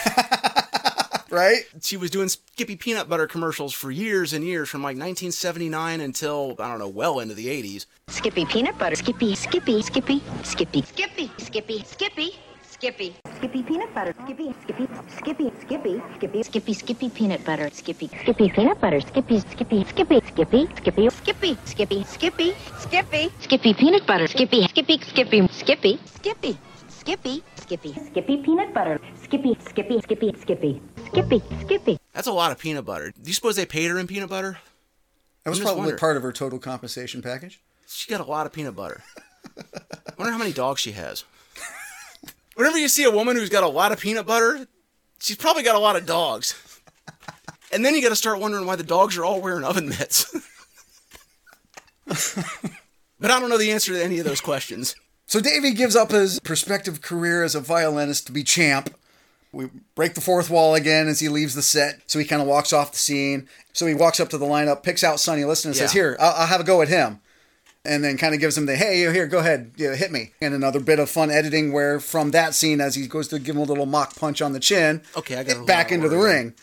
right? 1.30 1.62
she 1.82 1.96
was 1.96 2.12
doing 2.12 2.28
Skippy 2.28 2.76
Peanut 2.76 3.08
Butter 3.08 3.26
commercials 3.26 3.74
for 3.74 3.90
years 3.90 4.34
and 4.34 4.44
years, 4.44 4.68
from 4.68 4.82
like 4.82 4.98
1979 4.98 6.02
until 6.02 6.58
I 6.60 6.68
don't 6.68 6.80
know, 6.80 6.90
well 6.90 7.22
into 7.22 7.36
the 7.36 7.48
80s. 7.48 7.86
Skippy 8.10 8.44
peanut 8.44 8.78
butter. 8.78 8.98
Skippy, 8.98 9.34
Skippy, 9.34 9.82
Skippy, 9.82 10.22
Skippy, 10.44 10.82
Skippy, 10.82 11.32
Skippy, 11.38 11.84
Skippy, 11.86 11.86
Skippy. 11.86 12.36
Skippy 12.70 13.16
Skippy 13.38 13.64
peanut 13.64 13.94
butter. 13.94 14.14
Skippy, 14.26 14.54
Skippy, 14.64 14.88
Skippy, 15.16 15.52
Skippy, 15.62 16.02
Skippy, 16.18 16.44
Skippy, 16.44 16.74
Skippy 16.74 17.10
peanut 17.10 17.46
butter. 17.46 17.70
Skippy, 17.72 18.08
Skippy 18.08 18.50
peanut 18.50 18.82
butter. 18.82 19.00
Skippy, 19.00 19.40
Skippy, 19.40 19.86
Skippy, 19.86 20.20
Skippy, 20.28 20.68
Skippy, 20.76 21.10
Skippy, 21.10 21.56
Skippy, 21.64 22.04
Skippy, 22.04 22.54
Skippy, 22.76 23.30
Skippy 23.40 23.74
peanut 23.74 24.06
butter. 24.06 24.28
Skippy, 24.28 24.68
Skippy, 24.68 25.00
Skippy, 25.00 25.48
Skippy, 25.48 26.00
Skippy, 26.20 26.58
Skippy, 27.02 27.44
Skippy, 27.72 27.94
Skippy 27.94 28.38
peanut 28.44 28.74
butter. 28.74 29.00
Skippy, 29.24 29.58
Skippy, 29.66 30.02
Skippy, 30.02 30.34
Skippy, 30.38 30.82
Skippy, 31.06 31.42
Skippy. 31.62 31.98
That's 32.12 32.28
a 32.28 32.34
lot 32.34 32.52
of 32.52 32.60
peanut 32.60 32.84
butter. 32.84 33.12
Do 33.12 33.30
you 33.30 33.34
suppose 33.34 33.56
they 33.56 33.66
paid 33.66 33.90
her 33.90 33.98
in 33.98 34.08
peanut 34.08 34.30
butter? 34.30 34.58
That 35.46 35.52
was 35.52 35.62
probably 35.62 35.78
wondering. 35.80 35.98
part 35.98 36.18
of 36.18 36.24
her 36.24 36.34
total 36.34 36.60
compensation 36.60 37.22
package. 37.22 37.62
She 37.88 38.10
got 38.10 38.20
a 38.20 38.26
lot 38.26 38.46
of 38.46 38.52
peanut 38.52 38.76
butter. 38.76 39.02
I 39.58 39.64
Wonder 40.18 40.34
how 40.34 40.38
many 40.38 40.52
dogs 40.52 40.82
she 40.82 40.92
has. 40.92 41.24
Whenever 42.56 42.78
you 42.78 42.90
see 42.90 43.06
a 43.06 43.12
woman 43.12 43.38
who's 43.38 43.48
got 43.48 43.64
a 43.64 43.70
lot 43.70 43.94
of 43.94 44.02
peanut 44.02 44.26
butter, 44.26 44.68
she's 45.22 45.38
probably 45.38 45.64
got 45.64 45.78
a 45.78 45.80
lot 45.80 45.96
of 45.96 46.06
dogs. 46.06 46.62
And 47.74 47.86
then 47.86 47.96
you 47.96 48.02
got 48.02 48.10
to 48.10 48.18
start 48.18 48.42
wondering 48.42 48.66
why 48.66 48.76
the 48.76 48.84
dogs 48.84 49.16
are 49.16 49.24
all 49.24 49.40
wearing 49.40 49.64
oven 49.64 49.88
mitts. 49.88 50.30
but 52.06 53.32
I 53.32 53.40
don't 53.40 53.50
know 53.50 53.58
the 53.58 53.72
answer 53.72 53.94
to 53.94 54.04
any 54.04 54.20
of 54.20 54.26
those 54.26 54.42
questions. 54.42 54.94
So 55.32 55.40
Davy 55.40 55.72
gives 55.72 55.96
up 55.96 56.12
his 56.12 56.42
prospective 56.42 57.02
career 57.02 57.42
as 57.46 57.56
a 57.56 57.62
violinist 57.62 58.28
to 58.28 58.34
be 58.34 58.44
champ. 58.44 58.94
We 59.54 59.70
break 59.96 60.14
the 60.14 60.20
fourth 60.20 60.50
wall 60.50 60.76
again 60.76 61.08
as 61.08 61.22
he 61.22 61.30
leaves 61.30 61.56
the 61.56 61.62
set. 61.62 62.02
So 62.06 62.20
he 62.20 62.26
kind 62.26 62.42
of 62.42 62.50
walks 62.50 62.74
off 62.74 62.92
the 62.92 62.98
scene. 62.98 63.48
So 63.72 63.86
he 63.86 63.94
walks 63.94 64.20
up 64.20 64.28
to 64.32 64.38
the 64.38 64.46
lineup, 64.46 64.84
picks 64.84 65.06
out 65.06 65.22
Sonny 65.22 65.46
Liston, 65.46 65.70
and 65.70 65.78
says, 65.78 65.94
"Here, 65.94 66.18
I'll, 66.20 66.34
I'll 66.34 66.48
have 66.48 66.60
a 66.60 66.66
go 66.66 66.82
at 66.82 66.90
him." 66.90 67.22
And 67.86 68.04
then 68.04 68.18
kind 68.18 68.34
of 68.34 68.42
gives 68.42 68.58
him 68.58 68.66
the, 68.66 68.76
"Hey, 68.76 69.10
here, 69.10 69.26
go 69.26 69.40
ahead, 69.40 69.72
know, 69.80 69.96
hit 69.96 70.12
me." 70.12 70.34
And 70.42 70.54
another 70.54 70.82
bit 70.82 71.00
of 71.00 71.10
fun 71.10 71.32
editing 71.32 71.72
where 71.72 72.02
from 72.02 72.32
that 72.32 72.54
scene, 72.54 72.82
as 72.82 72.96
he 72.96 73.08
goes 73.08 73.30
to 73.30 73.40
give 73.40 73.56
him 73.56 73.62
a 73.62 73.66
little 73.66 73.86
mock 73.86 74.18
punch 74.18 74.42
on 74.42 74.52
the 74.52 74.60
chin, 74.60 75.02
Okay, 75.16 75.38
I 75.38 75.44
got 75.44 75.66
back 75.66 75.94
into 75.94 76.10
the 76.10 76.18
ring. 76.18 76.56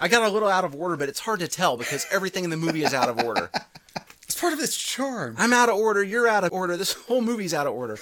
I 0.00 0.08
got 0.08 0.28
a 0.28 0.32
little 0.32 0.48
out 0.48 0.64
of 0.64 0.74
order, 0.74 0.96
but 0.96 1.08
it's 1.08 1.20
hard 1.20 1.38
to 1.38 1.46
tell 1.46 1.76
because 1.76 2.08
everything 2.10 2.42
in 2.42 2.50
the 2.50 2.56
movie 2.56 2.82
is 2.82 2.92
out 2.92 3.08
of 3.08 3.24
order. 3.24 3.52
It's 4.34 4.40
part 4.40 4.52
of 4.52 4.58
its 4.58 4.76
charm. 4.76 5.36
I'm 5.38 5.52
out 5.52 5.68
of 5.68 5.76
order. 5.76 6.02
You're 6.02 6.26
out 6.26 6.42
of 6.42 6.52
order. 6.52 6.76
This 6.76 6.92
whole 6.92 7.20
movie's 7.22 7.54
out 7.54 7.68
of 7.68 7.72
order. 7.72 7.98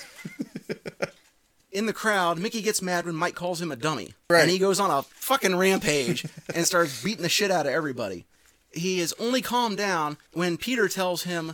In 1.72 1.84
the 1.84 1.92
crowd, 1.92 2.38
Mickey 2.38 2.62
gets 2.62 2.80
mad 2.80 3.04
when 3.04 3.14
Mike 3.14 3.34
calls 3.34 3.60
him 3.60 3.70
a 3.70 3.76
dummy. 3.76 4.14
Right. 4.30 4.40
And 4.40 4.50
he 4.50 4.58
goes 4.58 4.80
on 4.80 4.90
a 4.90 5.02
fucking 5.02 5.54
rampage 5.56 6.24
and 6.54 6.64
starts 6.66 7.04
beating 7.04 7.22
the 7.22 7.28
shit 7.28 7.50
out 7.50 7.66
of 7.66 7.72
everybody. 7.74 8.24
He 8.72 8.98
is 8.98 9.14
only 9.20 9.42
calmed 9.42 9.76
down 9.76 10.16
when 10.32 10.56
Peter 10.56 10.88
tells 10.88 11.24
him, 11.24 11.52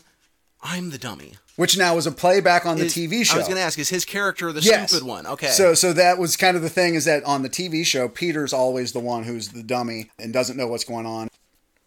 I'm 0.62 0.90
the 0.90 0.98
dummy. 0.98 1.34
Which 1.56 1.76
now 1.76 1.96
was 1.96 2.06
a 2.06 2.12
playback 2.12 2.64
on 2.64 2.78
the 2.78 2.84
Is- 2.84 2.94
TV 2.94 3.26
show. 3.26 3.34
I 3.34 3.38
was 3.38 3.48
going 3.48 3.56
to 3.58 3.62
ask, 3.64 3.80
is 3.80 3.88
his 3.88 4.04
character 4.04 4.52
the 4.52 4.60
Yes. 4.60 4.90
stupid 4.92 5.08
one? 5.08 5.26
Okay. 5.26 5.48
So 5.48 5.74
so 5.74 5.92
that 5.92 6.18
was 6.18 6.36
kind 6.36 6.56
of 6.56 6.62
the 6.62 6.70
thing 6.70 6.94
is 6.94 7.04
that 7.06 7.24
on 7.24 7.42
the 7.42 7.50
TV 7.50 7.84
show, 7.84 8.08
Peter's 8.08 8.52
always 8.52 8.92
the 8.92 9.00
one 9.00 9.24
who's 9.24 9.48
the 9.48 9.64
dummy 9.64 10.12
and 10.20 10.32
doesn't 10.32 10.56
know 10.56 10.68
what's 10.68 10.84
going 10.84 11.04
on. 11.06 11.28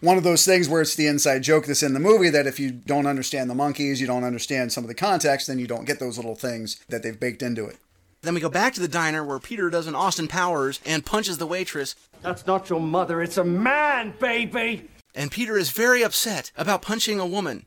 One 0.02 0.18
of 0.18 0.24
those 0.24 0.45
things 0.45 0.68
where 0.68 0.82
it's 0.82 0.95
the 0.95 1.08
inside 1.08 1.43
joke 1.43 1.66
that's 1.68 1.84
in 1.84 1.93
the 1.93 1.99
movie 1.99 2.30
that 2.30 2.47
if 2.47 2.60
you 2.60 2.72
don't 2.72 3.06
understand 3.06 3.49
the 3.49 3.54
Monkees, 3.54 3.99
you 3.99 4.08
don't 4.08 4.24
understand 4.24 4.72
some 4.72 4.84
of 4.84 4.88
the 4.88 4.95
context, 4.95 5.47
then 5.47 5.60
you 5.60 5.68
don't 5.68 5.86
get 5.86 5.99
those 5.99 6.18
little 6.18 6.36
things 6.36 6.80
that 6.89 7.04
they've 7.04 7.20
baked 7.20 7.43
into 7.43 7.66
it. 7.66 7.78
then 8.24 8.34
we 8.34 8.41
go 8.41 8.49
back 8.49 8.74
to 8.74 8.80
the 8.82 8.88
diner 8.88 9.24
where 9.24 9.39
Peter 9.39 9.70
does 9.70 9.86
an 9.88 9.95
Austin 9.95 10.28
Powers 10.28 10.80
and 10.86 11.06
punches 11.06 11.38
the 11.38 11.45
waitress. 11.47 11.95
That's 12.24 12.45
not 12.47 12.70
your 12.70 12.80
mother, 12.80 13.22
it's 13.22 13.38
a 13.38 13.43
man, 13.43 14.14
baby! 14.20 14.89
And 15.14 15.30
Peter 15.32 15.58
is 15.58 15.70
very 15.72 16.04
upset 16.04 16.52
about 16.58 16.82
punching 16.82 17.20
a 17.20 17.26
woman 17.26 17.66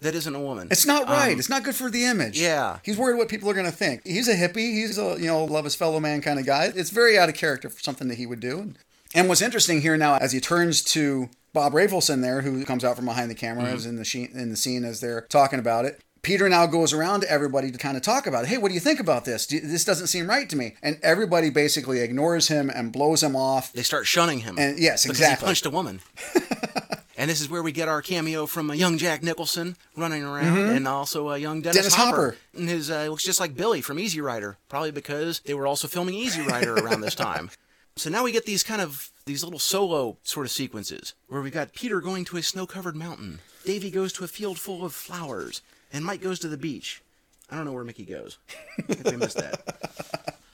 that 0.00 0.14
isn't 0.14 0.34
a 0.34 0.40
woman. 0.40 0.68
It's 0.70 0.86
not 0.86 1.06
right. 1.08 1.32
Um, 1.32 1.38
it's 1.38 1.48
not 1.48 1.64
good 1.64 1.74
for 1.74 1.90
the 1.90 2.04
image. 2.04 2.40
yeah. 2.40 2.78
He's 2.82 2.96
worried 2.96 3.16
what 3.18 3.28
people 3.28 3.48
are 3.50 3.54
going 3.54 3.66
to 3.66 3.72
think. 3.72 4.06
He's 4.06 4.28
a 4.28 4.34
hippie. 4.34 4.74
He's 4.74 4.96
a, 4.98 5.16
you 5.18 5.26
know, 5.26 5.44
love 5.44 5.64
his 5.64 5.74
fellow 5.74 6.00
man 6.00 6.20
kind 6.22 6.38
of 6.38 6.46
guy. 6.46 6.70
It's 6.74 6.90
very 6.90 7.18
out 7.18 7.28
of 7.28 7.34
character 7.34 7.68
for 7.68 7.80
something 7.80 8.08
that 8.08 8.16
he 8.18 8.26
would 8.26 8.40
do. 8.40 8.74
And 9.14 9.28
what's 9.28 9.42
interesting 9.42 9.80
here 9.80 9.96
now, 9.96 10.16
as 10.16 10.32
he 10.32 10.40
turns 10.40 10.82
to 10.84 11.30
Bob 11.54 11.72
Rafelson 11.72 12.20
there, 12.20 12.42
who 12.42 12.62
comes 12.66 12.84
out 12.84 12.96
from 12.96 13.06
behind 13.06 13.30
the 13.30 13.34
camera, 13.34 13.64
Mm-hmm. 13.64 13.76
is 13.76 13.86
in 13.86 13.96
the, 13.96 14.04
she- 14.04 14.28
in 14.34 14.50
the 14.50 14.56
scene 14.56 14.84
as 14.84 15.00
they're 15.00 15.22
talking 15.30 15.58
about 15.58 15.86
it. 15.86 16.00
Peter 16.22 16.48
now 16.48 16.64
goes 16.66 16.92
around 16.94 17.20
to 17.20 17.30
everybody 17.30 17.70
to 17.70 17.76
kind 17.78 17.96
of 17.98 18.02
talk 18.02 18.26
about 18.26 18.44
it. 18.44 18.48
Hey, 18.48 18.56
what 18.58 18.68
do 18.68 18.74
you 18.74 18.80
think 18.80 18.98
about 18.98 19.24
this? 19.26 19.46
Do- 19.46 19.60
This 19.60 19.84
doesn't 19.84 20.06
seem 20.06 20.26
right 20.26 20.48
to 20.48 20.56
me. 20.56 20.74
And 20.82 20.98
everybody 21.02 21.50
basically 21.50 22.00
ignores 22.00 22.48
him 22.48 22.70
and 22.70 22.90
blows 22.92 23.22
him 23.22 23.36
off. 23.36 23.72
They 23.74 23.82
start 23.82 24.06
shunning 24.06 24.40
him. 24.40 24.58
And 24.58 24.78
yes, 24.78 25.02
because 25.04 25.18
exactly. 25.20 25.44
he 25.46 25.48
punched 25.50 25.66
a 25.66 25.70
woman. 25.70 26.00
and 27.16 27.30
this 27.30 27.40
is 27.40 27.48
where 27.50 27.62
we 27.62 27.72
get 27.72 27.88
our 27.88 28.02
cameo 28.02 28.46
from 28.46 28.70
a 28.70 28.74
young 28.74 28.98
Jack 28.98 29.22
Nicholson 29.22 29.76
running 29.96 30.24
around, 30.24 30.56
and 30.70 30.88
also 30.88 31.28
a 31.30 31.38
young 31.38 31.60
Dennis, 31.60 31.76
Mm-hmm. 31.76 31.82
Dennis 31.82 31.94
Hopper. 31.94 32.16
Hopper. 32.30 32.36
And 32.58 32.68
his 32.68 32.90
uh, 32.90 33.06
looks 33.08 33.22
just 33.24 33.38
like 33.40 33.54
Billy 33.54 33.80
from 33.82 33.98
Easy 33.98 34.20
Rider, 34.20 34.56
probably 34.68 34.90
because 34.92 35.40
they 35.40 35.54
were 35.54 35.66
also 35.66 35.88
filming 35.88 36.14
Easy 36.14 36.40
Rider 36.42 36.74
around 36.74 37.00
this 37.02 37.14
time. 37.14 37.50
So 37.96 38.10
now 38.10 38.24
we 38.24 38.32
get 38.32 38.44
these 38.44 38.64
kind 38.64 38.80
of 38.80 39.12
these 39.26 39.42
little 39.42 39.58
solo 39.58 40.16
sort 40.22 40.46
of 40.46 40.52
sequences 40.52 41.14
where 41.28 41.40
we've 41.40 41.52
got 41.52 41.74
Peter 41.74 42.00
going 42.00 42.24
to 42.26 42.36
a 42.36 42.42
snow-covered 42.42 42.96
mountain, 42.96 43.40
Davy 43.64 43.90
goes 43.90 44.12
to 44.14 44.24
a 44.24 44.28
field 44.28 44.58
full 44.58 44.84
of 44.84 44.92
flowers, 44.92 45.62
and 45.92 46.04
Mike 46.04 46.20
goes 46.20 46.38
to 46.40 46.48
the 46.48 46.56
beach. 46.56 47.02
I 47.50 47.56
don't 47.56 47.64
know 47.64 47.72
where 47.72 47.84
Mickey 47.84 48.04
goes. 48.04 48.38
I 48.78 48.94
think 48.94 49.04
we 49.10 49.16
missed 49.16 49.36
that. 49.36 50.34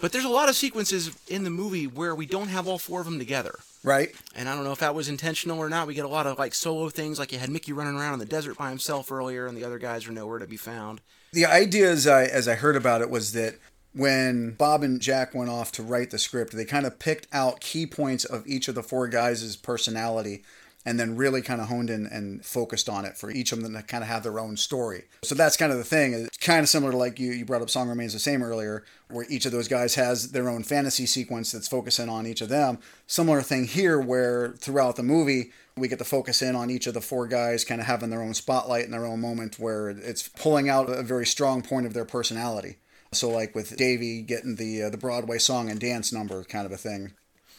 But 0.00 0.12
there's 0.12 0.24
a 0.24 0.30
lot 0.30 0.48
of 0.48 0.56
sequences 0.56 1.14
in 1.28 1.44
the 1.44 1.50
movie 1.50 1.86
where 1.86 2.14
we 2.14 2.24
don't 2.24 2.48
have 2.48 2.66
all 2.66 2.78
four 2.78 3.00
of 3.00 3.06
them 3.06 3.18
together. 3.18 3.58
Right? 3.84 4.08
And 4.34 4.48
I 4.48 4.54
don't 4.54 4.64
know 4.64 4.72
if 4.72 4.78
that 4.78 4.94
was 4.94 5.08
intentional 5.08 5.58
or 5.58 5.68
not. 5.68 5.86
We 5.86 5.94
get 5.94 6.06
a 6.06 6.08
lot 6.08 6.26
of 6.26 6.38
like 6.38 6.54
solo 6.54 6.88
things, 6.88 7.18
like 7.18 7.32
you 7.32 7.38
had 7.38 7.50
Mickey 7.50 7.72
running 7.72 7.96
around 7.96 8.14
in 8.14 8.18
the 8.18 8.24
desert 8.24 8.56
by 8.56 8.70
himself 8.70 9.12
earlier, 9.12 9.46
and 9.46 9.56
the 9.56 9.64
other 9.64 9.78
guys 9.78 10.08
are 10.08 10.12
nowhere 10.12 10.38
to 10.38 10.46
be 10.46 10.56
found. 10.56 11.02
The 11.32 11.44
idea, 11.46 11.90
as 11.90 12.06
I, 12.06 12.24
as 12.24 12.48
I 12.48 12.54
heard 12.54 12.76
about 12.76 13.02
it, 13.02 13.10
was 13.10 13.32
that 13.32 13.56
when 13.92 14.52
Bob 14.52 14.82
and 14.82 15.00
Jack 15.00 15.34
went 15.34 15.50
off 15.50 15.72
to 15.72 15.82
write 15.82 16.10
the 16.10 16.18
script, 16.18 16.52
they 16.52 16.64
kind 16.64 16.86
of 16.86 16.98
picked 16.98 17.26
out 17.32 17.60
key 17.60 17.86
points 17.86 18.24
of 18.24 18.46
each 18.46 18.68
of 18.68 18.74
the 18.74 18.82
four 18.82 19.08
guys' 19.08 19.56
personality 19.56 20.42
and 20.86 20.98
then 20.98 21.16
really 21.16 21.42
kind 21.42 21.60
of 21.60 21.68
honed 21.68 21.90
in 21.90 22.06
and 22.06 22.44
focused 22.44 22.88
on 22.88 23.04
it 23.04 23.16
for 23.16 23.30
each 23.30 23.52
of 23.52 23.62
them 23.62 23.74
to 23.74 23.82
kind 23.82 24.02
of 24.02 24.08
have 24.08 24.22
their 24.22 24.38
own 24.38 24.56
story. 24.56 25.04
So 25.22 25.34
that's 25.34 25.56
kind 25.56 25.70
of 25.70 25.76
the 25.76 25.84
thing. 25.84 26.14
It's 26.14 26.38
kind 26.38 26.60
of 26.60 26.70
similar 26.70 26.92
to 26.92 26.96
like 26.96 27.20
you, 27.20 27.32
you 27.32 27.44
brought 27.44 27.60
up 27.60 27.68
Song 27.68 27.88
Remains 27.88 28.14
the 28.14 28.18
Same 28.18 28.42
earlier, 28.42 28.84
where 29.10 29.26
each 29.28 29.44
of 29.44 29.52
those 29.52 29.68
guys 29.68 29.96
has 29.96 30.32
their 30.32 30.48
own 30.48 30.62
fantasy 30.62 31.04
sequence 31.04 31.52
that's 31.52 31.68
focusing 31.68 32.08
on 32.08 32.26
each 32.26 32.40
of 32.40 32.48
them. 32.48 32.78
Similar 33.06 33.42
thing 33.42 33.66
here, 33.66 34.00
where 34.00 34.54
throughout 34.58 34.96
the 34.96 35.02
movie, 35.02 35.52
we 35.76 35.88
get 35.88 35.98
to 35.98 36.04
focus 36.04 36.40
in 36.40 36.56
on 36.56 36.70
each 36.70 36.86
of 36.86 36.94
the 36.94 37.00
four 37.02 37.26
guys 37.26 37.64
kind 37.64 37.80
of 37.80 37.86
having 37.86 38.08
their 38.08 38.22
own 38.22 38.34
spotlight 38.34 38.84
and 38.84 38.94
their 38.94 39.06
own 39.06 39.20
moment 39.20 39.58
where 39.58 39.90
it's 39.90 40.28
pulling 40.28 40.70
out 40.70 40.88
a 40.88 41.02
very 41.02 41.26
strong 41.26 41.60
point 41.60 41.86
of 41.86 41.92
their 41.92 42.06
personality. 42.06 42.78
So 43.12 43.28
like 43.28 43.54
with 43.54 43.76
Davy 43.76 44.22
getting 44.22 44.56
the 44.56 44.84
uh, 44.84 44.90
the 44.90 44.96
Broadway 44.96 45.38
song 45.38 45.70
and 45.70 45.80
dance 45.80 46.12
number 46.12 46.44
kind 46.44 46.66
of 46.66 46.72
a 46.72 46.76
thing. 46.76 47.12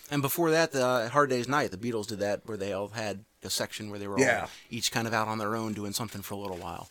And 0.09 0.21
before 0.21 0.51
that, 0.51 0.71
the 0.71 1.09
Hard 1.11 1.29
Day's 1.29 1.47
Night, 1.47 1.71
the 1.71 1.77
Beatles 1.77 2.07
did 2.07 2.19
that, 2.19 2.41
where 2.45 2.57
they 2.57 2.73
all 2.73 2.89
had 2.89 3.23
a 3.43 3.49
section 3.49 3.89
where 3.89 3.99
they 3.99 4.07
were 4.07 4.19
Yeah. 4.19 4.41
all 4.41 4.49
each 4.69 4.91
kind 4.91 5.07
of 5.07 5.13
out 5.13 5.27
on 5.27 5.37
their 5.37 5.55
own 5.55 5.73
doing 5.73 5.93
something 5.93 6.21
for 6.21 6.33
a 6.33 6.37
little 6.37 6.57
while. 6.57 6.89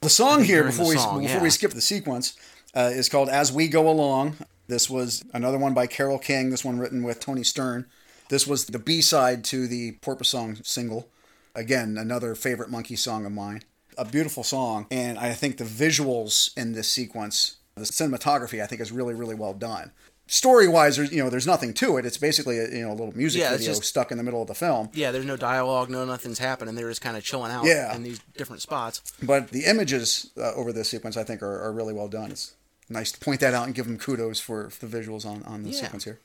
The 0.00 0.10
song 0.10 0.44
here 0.44 0.64
before 0.64 0.88
we 0.88 0.96
song, 0.96 1.22
before 1.22 1.38
yeah. 1.38 1.42
we 1.42 1.50
skip 1.50 1.72
the 1.72 1.80
sequence 1.80 2.34
uh, 2.74 2.90
is 2.92 3.08
called 3.08 3.28
"As 3.28 3.52
We 3.52 3.68
Go 3.68 3.88
Along." 3.88 4.36
This 4.66 4.88
was 4.88 5.24
another 5.34 5.58
one 5.58 5.74
by 5.74 5.86
Carole 5.86 6.18
King. 6.18 6.50
This 6.50 6.64
one 6.64 6.78
written 6.78 7.02
with 7.02 7.20
Toni 7.20 7.42
Stern. 7.44 7.86
This 8.28 8.46
was 8.46 8.66
the 8.66 8.78
B 8.78 9.02
side 9.02 9.42
to 9.46 9.66
the 9.66 9.92
Porpoise 10.00 10.28
Song 10.28 10.58
single. 10.62 11.08
Again, 11.54 11.98
another 11.98 12.34
favorite 12.34 12.70
Monkee 12.70 12.96
song 12.96 13.26
of 13.26 13.32
mine. 13.32 13.62
A 13.98 14.04
beautiful 14.04 14.44
song, 14.44 14.86
and 14.90 15.18
I 15.18 15.32
think 15.32 15.56
the 15.56 15.64
visuals 15.64 16.56
in 16.56 16.72
this 16.72 16.88
sequence, 16.88 17.56
the 17.80 17.86
cinematography, 17.86 18.62
I 18.62 18.66
think 18.66 18.80
is 18.80 18.92
really 18.92 19.14
really 19.14 19.34
well 19.34 19.54
done. 19.54 19.90
Story 20.26 20.68
wise, 20.68 20.96
there's 20.96 21.10
you 21.10 21.22
know 21.22 21.28
there's 21.28 21.46
nothing 21.46 21.74
to 21.74 21.96
it. 21.96 22.06
It's 22.06 22.16
basically 22.18 22.58
a, 22.60 22.68
you 22.70 22.82
know 22.82 22.90
a 22.90 22.94
little 22.94 23.16
music 23.16 23.40
Yeah, 23.40 23.50
video 23.50 23.66
just- 23.74 23.84
stuck 23.84 24.12
in 24.12 24.16
the 24.18 24.22
middle 24.22 24.40
of 24.42 24.46
the 24.48 24.54
film. 24.54 24.88
Yeah, 24.94 25.10
there's 25.10 25.24
no 25.26 25.36
dialogue, 25.36 25.90
no 25.90 26.04
nothing's 26.04 26.38
happening. 26.38 26.76
They're 26.76 26.88
just 26.88 27.00
kind 27.00 27.16
of 27.16 27.24
chilling 27.24 27.50
out 27.50 27.64
Yeah. 27.64 27.92
in 27.96 28.04
these 28.04 28.20
different 28.36 28.62
spots. 28.62 29.02
But 29.22 29.48
the 29.50 29.64
images 29.64 30.30
uh, 30.36 30.52
over 30.54 30.72
this 30.72 30.88
sequence, 30.88 31.16
I 31.16 31.24
think, 31.24 31.42
are, 31.42 31.60
are 31.64 31.72
really 31.72 31.92
well 31.92 32.06
done. 32.06 32.30
It's 32.30 32.54
nice 32.88 33.10
to 33.10 33.18
point 33.18 33.40
that 33.40 33.54
out 33.54 33.66
and 33.66 33.74
give 33.74 33.86
them 33.86 33.98
kudos 33.98 34.38
for, 34.38 34.70
for 34.70 34.86
the 34.86 34.96
visuals 34.98 35.26
on, 35.26 35.42
on 35.44 35.64
the 35.64 35.70
Yeah. 35.70 35.80
sequence 35.80 36.04
here. 36.04 36.20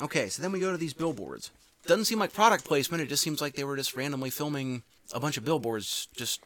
Okay, 0.00 0.28
so 0.30 0.40
then 0.40 0.52
we 0.52 0.60
go 0.60 0.70
to 0.72 0.78
these 0.78 0.94
billboards. 0.94 1.50
Doesn't 1.86 2.06
seem 2.06 2.18
like 2.18 2.32
product 2.32 2.64
placement. 2.64 3.02
It 3.02 3.08
just 3.10 3.22
seems 3.22 3.42
like 3.42 3.54
they 3.56 3.64
were 3.64 3.76
just 3.76 3.94
randomly 3.94 4.30
filming 4.30 4.82
a 5.12 5.20
bunch 5.20 5.36
of 5.36 5.44
billboards. 5.44 6.08
Just 6.16 6.40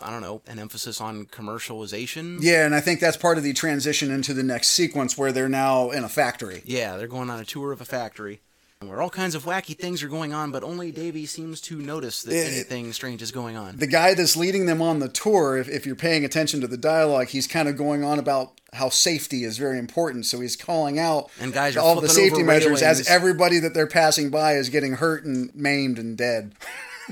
I 0.00 0.10
don't 0.10 0.22
know, 0.22 0.42
an 0.46 0.58
emphasis 0.58 1.00
on 1.00 1.26
commercialization. 1.26 2.38
Yeah, 2.40 2.64
and 2.64 2.74
I 2.74 2.80
think 2.80 3.00
that's 3.00 3.16
part 3.16 3.38
of 3.38 3.44
the 3.44 3.52
transition 3.52 4.10
into 4.10 4.32
the 4.32 4.42
next 4.42 4.68
sequence 4.68 5.18
where 5.18 5.32
they're 5.32 5.48
now 5.48 5.90
in 5.90 6.04
a 6.04 6.08
factory. 6.08 6.62
Yeah, 6.64 6.96
they're 6.96 7.08
going 7.08 7.30
on 7.30 7.40
a 7.40 7.44
tour 7.44 7.72
of 7.72 7.80
a 7.80 7.84
factory 7.84 8.40
where 8.80 9.02
all 9.02 9.10
kinds 9.10 9.34
of 9.34 9.44
wacky 9.44 9.76
things 9.76 10.04
are 10.04 10.08
going 10.08 10.32
on, 10.32 10.52
but 10.52 10.62
only 10.62 10.92
Davy 10.92 11.26
seems 11.26 11.60
to 11.62 11.76
notice 11.80 12.22
that 12.22 12.32
It- 12.32 12.52
anything 12.52 12.92
strange 12.92 13.22
is 13.22 13.32
going 13.32 13.56
on. 13.56 13.76
The 13.76 13.88
guy 13.88 14.14
that's 14.14 14.36
leading 14.36 14.66
them 14.66 14.80
on 14.80 15.00
the 15.00 15.08
tour, 15.08 15.56
if, 15.56 15.68
if 15.68 15.84
you're 15.84 15.96
paying 15.96 16.24
attention 16.24 16.60
to 16.60 16.68
the 16.68 16.76
dialogue, 16.76 17.28
he's 17.28 17.48
kind 17.48 17.68
of 17.68 17.76
going 17.76 18.04
on 18.04 18.20
about 18.20 18.52
how 18.74 18.88
safety 18.88 19.42
is 19.42 19.58
very 19.58 19.78
important. 19.78 20.26
So 20.26 20.38
he's 20.40 20.54
calling 20.54 20.98
out 20.98 21.30
And 21.40 21.52
guys 21.52 21.76
are 21.76 21.80
all 21.80 22.00
the 22.00 22.08
safety 22.08 22.44
measures 22.44 22.80
as 22.82 23.08
everybody 23.08 23.58
that 23.58 23.74
they're 23.74 23.88
passing 23.88 24.30
by 24.30 24.52
is 24.54 24.68
getting 24.68 24.94
hurt 24.94 25.24
and 25.24 25.52
maimed 25.56 25.98
and 25.98 26.16
dead. 26.16 26.52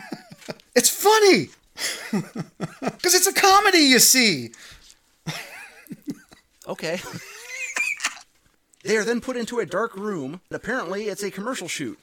it's 0.76 0.90
funny 0.90 1.48
because 2.12 3.14
it's 3.14 3.26
a 3.26 3.32
comedy, 3.32 3.78
you 3.78 3.98
see. 3.98 4.50
Okay. 6.68 6.98
they 8.82 8.96
are 8.96 9.04
then 9.04 9.20
put 9.20 9.36
into 9.36 9.60
a 9.60 9.66
dark 9.66 9.96
room. 9.96 10.40
And 10.50 10.56
apparently, 10.56 11.04
it's 11.04 11.22
a 11.22 11.30
commercial 11.30 11.68
shoot 11.68 11.96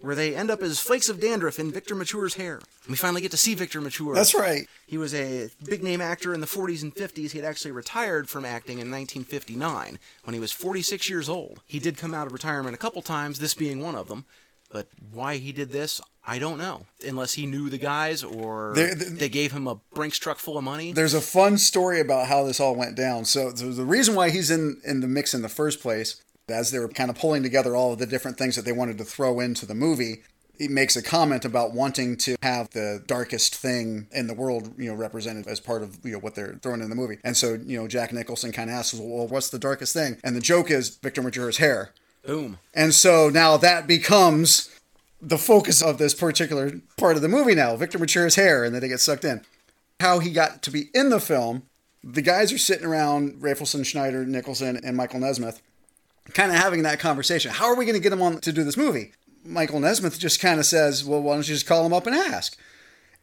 where 0.00 0.14
they 0.14 0.34
end 0.34 0.50
up 0.50 0.62
as 0.62 0.78
flakes 0.78 1.08
of 1.08 1.20
dandruff 1.20 1.58
in 1.58 1.72
Victor 1.72 1.94
Mature's 1.94 2.34
hair. 2.34 2.60
We 2.88 2.96
finally 2.96 3.22
get 3.22 3.30
to 3.32 3.36
see 3.36 3.54
Victor 3.54 3.80
Mature. 3.80 4.14
That's 4.14 4.34
right. 4.34 4.68
He 4.86 4.98
was 4.98 5.14
a 5.14 5.50
big 5.64 5.82
name 5.82 6.00
actor 6.00 6.32
in 6.34 6.40
the 6.40 6.46
40s 6.46 6.82
and 6.82 6.94
50s. 6.94 7.32
He 7.32 7.38
had 7.38 7.46
actually 7.46 7.72
retired 7.72 8.28
from 8.28 8.44
acting 8.44 8.78
in 8.78 8.90
1959 8.90 9.98
when 10.24 10.34
he 10.34 10.40
was 10.40 10.52
46 10.52 11.08
years 11.08 11.28
old. 11.28 11.60
He 11.66 11.78
did 11.78 11.96
come 11.96 12.14
out 12.14 12.26
of 12.26 12.32
retirement 12.32 12.74
a 12.74 12.78
couple 12.78 13.02
times, 13.02 13.38
this 13.38 13.54
being 13.54 13.80
one 13.80 13.94
of 13.94 14.08
them. 14.08 14.24
But 14.70 14.88
why 15.12 15.36
he 15.36 15.52
did 15.52 15.70
this, 15.70 16.00
I 16.26 16.38
don't 16.38 16.58
know. 16.58 16.86
Unless 17.06 17.34
he 17.34 17.46
knew 17.46 17.70
the 17.70 17.78
guys 17.78 18.24
or 18.24 18.72
There- 18.74 18.94
there- 18.94 19.10
they 19.10 19.28
gave 19.28 19.52
him 19.52 19.66
a 19.68 19.76
Brinks 19.94 20.18
truck 20.18 20.38
full 20.38 20.58
of 20.58 20.64
money. 20.64 20.92
There's 20.92 21.14
a 21.14 21.20
fun 21.20 21.56
story 21.58 22.00
about 22.00 22.26
how 22.26 22.44
this 22.44 22.58
all 22.60 22.74
went 22.74 22.96
down. 22.96 23.24
So, 23.24 23.54
so 23.54 23.72
the 23.72 23.84
reason 23.84 24.14
why 24.14 24.30
he's 24.30 24.50
in 24.50 24.80
in 24.84 25.00
the 25.00 25.06
mix 25.08 25.34
in 25.34 25.42
the 25.42 25.48
first 25.48 25.80
place, 25.80 26.16
as 26.48 26.70
they 26.72 26.78
were 26.80 26.88
kind 26.88 27.10
of 27.10 27.16
pulling 27.16 27.42
together 27.42 27.76
all 27.76 27.92
of 27.92 27.98
the 27.98 28.06
different 28.06 28.38
things 28.38 28.56
that 28.56 28.64
they 28.64 28.72
wanted 28.72 28.98
to 28.98 29.04
throw 29.04 29.38
into 29.40 29.66
the 29.66 29.74
movie, 29.74 30.22
he 30.58 30.68
makes 30.68 30.96
a 30.96 31.02
comment 31.02 31.44
about 31.44 31.72
wanting 31.74 32.16
to 32.16 32.34
have 32.42 32.70
the 32.70 33.02
darkest 33.06 33.54
thing 33.54 34.06
in 34.10 34.26
the 34.26 34.34
world, 34.34 34.72
you 34.78 34.88
know, 34.88 34.94
represented 34.94 35.46
as 35.46 35.60
part 35.60 35.82
of 35.82 35.98
you 36.02 36.12
know 36.12 36.18
what 36.18 36.34
they're 36.34 36.58
throwing 36.62 36.80
in 36.80 36.88
the 36.90 36.96
movie. 36.96 37.18
And 37.22 37.36
so, 37.36 37.58
you 37.64 37.76
know, 37.78 37.86
Jack 37.86 38.12
Nicholson 38.12 38.50
kind 38.52 38.68
of 38.70 38.74
asks, 38.76 38.94
"Well, 38.94 39.28
what's 39.28 39.50
the 39.50 39.58
darkest 39.60 39.92
thing?" 39.92 40.16
And 40.24 40.34
the 40.34 40.40
joke 40.40 40.70
is 40.72 40.88
Victor 40.88 41.22
Mature's 41.22 41.58
hair. 41.58 41.92
Boom. 42.26 42.58
And 42.74 42.92
so 42.92 43.28
now 43.28 43.56
that 43.56 43.86
becomes 43.86 44.70
the 45.20 45.38
focus 45.38 45.82
of 45.82 45.98
this 45.98 46.14
particular 46.14 46.80
part 46.96 47.16
of 47.16 47.22
the 47.22 47.28
movie 47.28 47.54
now. 47.54 47.76
Victor 47.76 47.98
Mature's 47.98 48.34
hair, 48.34 48.64
and 48.64 48.74
then 48.74 48.82
they 48.82 48.88
get 48.88 49.00
sucked 49.00 49.24
in. 49.24 49.42
How 50.00 50.18
he 50.18 50.30
got 50.30 50.62
to 50.62 50.70
be 50.70 50.90
in 50.92 51.08
the 51.08 51.20
film, 51.20 51.62
the 52.04 52.22
guys 52.22 52.52
are 52.52 52.58
sitting 52.58 52.86
around, 52.86 53.40
Rafelson, 53.40 53.84
Schneider, 53.84 54.24
Nicholson, 54.26 54.78
and 54.84 54.96
Michael 54.96 55.20
Nesmith, 55.20 55.62
kind 56.34 56.52
of 56.52 56.58
having 56.58 56.82
that 56.82 57.00
conversation. 57.00 57.50
How 57.50 57.66
are 57.66 57.76
we 57.76 57.84
going 57.84 57.96
to 57.96 58.02
get 58.02 58.12
him 58.12 58.22
on 58.22 58.40
to 58.40 58.52
do 58.52 58.64
this 58.64 58.76
movie? 58.76 59.12
Michael 59.44 59.80
Nesmith 59.80 60.18
just 60.18 60.40
kind 60.40 60.60
of 60.60 60.66
says, 60.66 61.04
well, 61.04 61.22
why 61.22 61.34
don't 61.34 61.48
you 61.48 61.54
just 61.54 61.66
call 61.66 61.86
him 61.86 61.92
up 61.92 62.06
and 62.06 62.14
ask? 62.14 62.58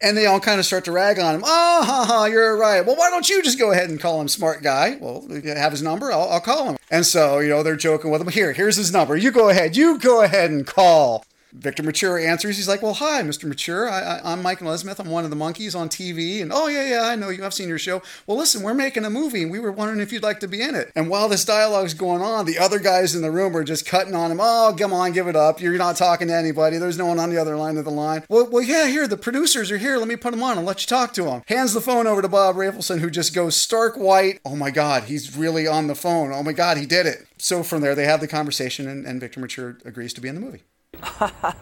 And 0.02 0.18
they 0.18 0.26
all 0.26 0.40
kind 0.40 0.60
of 0.60 0.66
start 0.66 0.86
to 0.86 0.92
rag 0.92 1.18
on 1.20 1.36
him. 1.36 1.42
Oh, 1.46 1.84
ha, 1.86 2.06
ha, 2.06 2.26
you're 2.26 2.58
right. 2.58 2.86
Well, 2.86 2.98
why 2.98 3.10
don't 3.10 3.30
you 3.30 3.42
just 3.42 3.58
go 3.58 3.72
ahead 3.72 3.90
and 3.90 4.00
call 4.00 4.20
him 4.20 4.28
smart 4.28 4.62
guy? 4.62 4.98
Well, 5.00 5.26
have 5.46 5.72
his 5.72 5.82
number, 5.82 6.12
I'll, 6.12 6.30
I'll 6.30 6.42
call 6.42 6.70
him. 6.70 6.78
And 6.92 7.06
so, 7.06 7.40
you 7.40 7.50
know, 7.50 7.64
they're 7.64 7.76
joking 7.76 8.12
with 8.12 8.22
him. 8.22 8.28
Here, 8.28 8.52
here's 8.54 8.76
his 8.76 8.92
number. 8.92 9.16
You 9.16 9.32
go 9.32 9.50
ahead. 9.50 9.78
You 9.78 9.98
go 10.00 10.22
ahead 10.22 10.52
and 10.52 10.68
call. 10.68 11.26
Victor 11.54 11.84
Mature 11.84 12.18
answers. 12.18 12.58
He's 12.58 12.68
like, 12.68 12.82
"Well, 12.82 12.96
hi, 12.96 13.22
Mr. 13.22 13.46
Mature. 13.46 13.90
I, 13.90 14.20
I'm 14.24 14.42
Michael 14.42 14.68
Nesmith. 14.72 15.00
I'm 15.00 15.10
one 15.10 15.24
of 15.24 15.30
the 15.30 15.36
Monkees 15.36 15.76
on 15.76 15.88
TV." 15.88 16.42
And 16.42 16.52
oh 16.52 16.68
yeah, 16.68 16.90
yeah, 16.90 17.02
I 17.04 17.16
know 17.16 17.30
you. 17.30 17.46
I've 17.46 17.54
seen 17.54 17.70
your 17.70 17.78
show. 17.78 18.02
Well, 18.26 18.38
listen, 18.38 18.64
we're 18.64 18.74
making 18.74 19.06
a 19.06 19.10
movie, 19.10 19.44
and 19.44 19.52
we 19.52 19.60
were 19.60 19.72
wondering 19.72 20.00
if 20.00 20.12
you'd 20.12 20.24
like 20.24 20.40
to 20.40 20.48
be 20.48 20.62
in 20.62 20.76
it. 20.76 20.92
And 20.96 21.10
while 21.10 21.30
this 21.30 21.46
dialogue's 21.46 21.94
going 21.94 22.22
on, 22.22 22.46
the 22.46 22.58
other 22.58 22.80
guys 22.80 23.14
in 23.16 23.22
the 23.22 23.32
room 23.32 23.56
are 23.56 23.64
just 23.64 23.86
cutting 23.86 24.16
on 24.16 24.32
him. 24.32 24.40
Oh, 24.42 24.76
come 24.78 24.94
on, 24.94 25.12
give 25.12 25.28
it 25.28 25.36
up. 25.36 25.62
You're 25.62 25.78
not 25.78 25.96
talking 25.96 26.28
to 26.28 26.36
anybody. 26.36 26.78
There's 26.78 26.98
no 26.98 27.06
one 27.06 27.20
on 27.20 27.30
the 27.30 27.40
other 27.40 27.56
line 27.56 27.78
of 27.78 27.86
the 27.86 27.92
line. 27.92 28.24
Well, 28.30 28.50
well, 28.50 28.64
yeah, 28.64 28.88
here 28.88 29.08
the 29.08 29.18
producers 29.18 29.72
are 29.72 29.78
here. 29.78 29.98
Let 29.98 30.08
me 30.08 30.16
put 30.16 30.32
them 30.32 30.44
on 30.44 30.58
and 30.58 30.66
let 30.66 30.82
you 30.82 30.88
talk 30.88 31.14
to 31.14 31.24
them. 31.24 31.44
Hands 31.48 31.72
the 31.72 31.82
phone 31.82 32.08
over 32.08 32.22
to 32.22 32.30
Bob 32.30 32.56
Rafelson, 32.56 33.00
who 33.00 33.10
just 33.10 33.36
goes 33.36 33.56
stark 33.56 33.96
white. 33.96 34.40
Oh 34.44 34.56
my 34.56 34.72
God, 34.72 35.04
he's 35.04 35.38
really 35.38 35.68
on 35.68 35.88
the 35.88 35.96
phone. 35.96 36.32
Oh 36.34 36.44
my 36.44 36.54
God, 36.54 36.78
he 36.78 36.86
did 36.86 37.06
it. 37.06 37.28
So 37.38 37.62
from 37.62 37.82
there, 37.82 37.94
they 37.94 38.06
have 38.06 38.22
the 38.22 38.28
conversation, 38.28 38.88
and, 38.88 39.06
and 39.06 39.20
Victor 39.20 39.40
Mature 39.40 39.78
agrees 39.86 40.14
to 40.14 40.22
be 40.22 40.30
in 40.30 40.36
the 40.36 40.42
movie. 40.42 40.64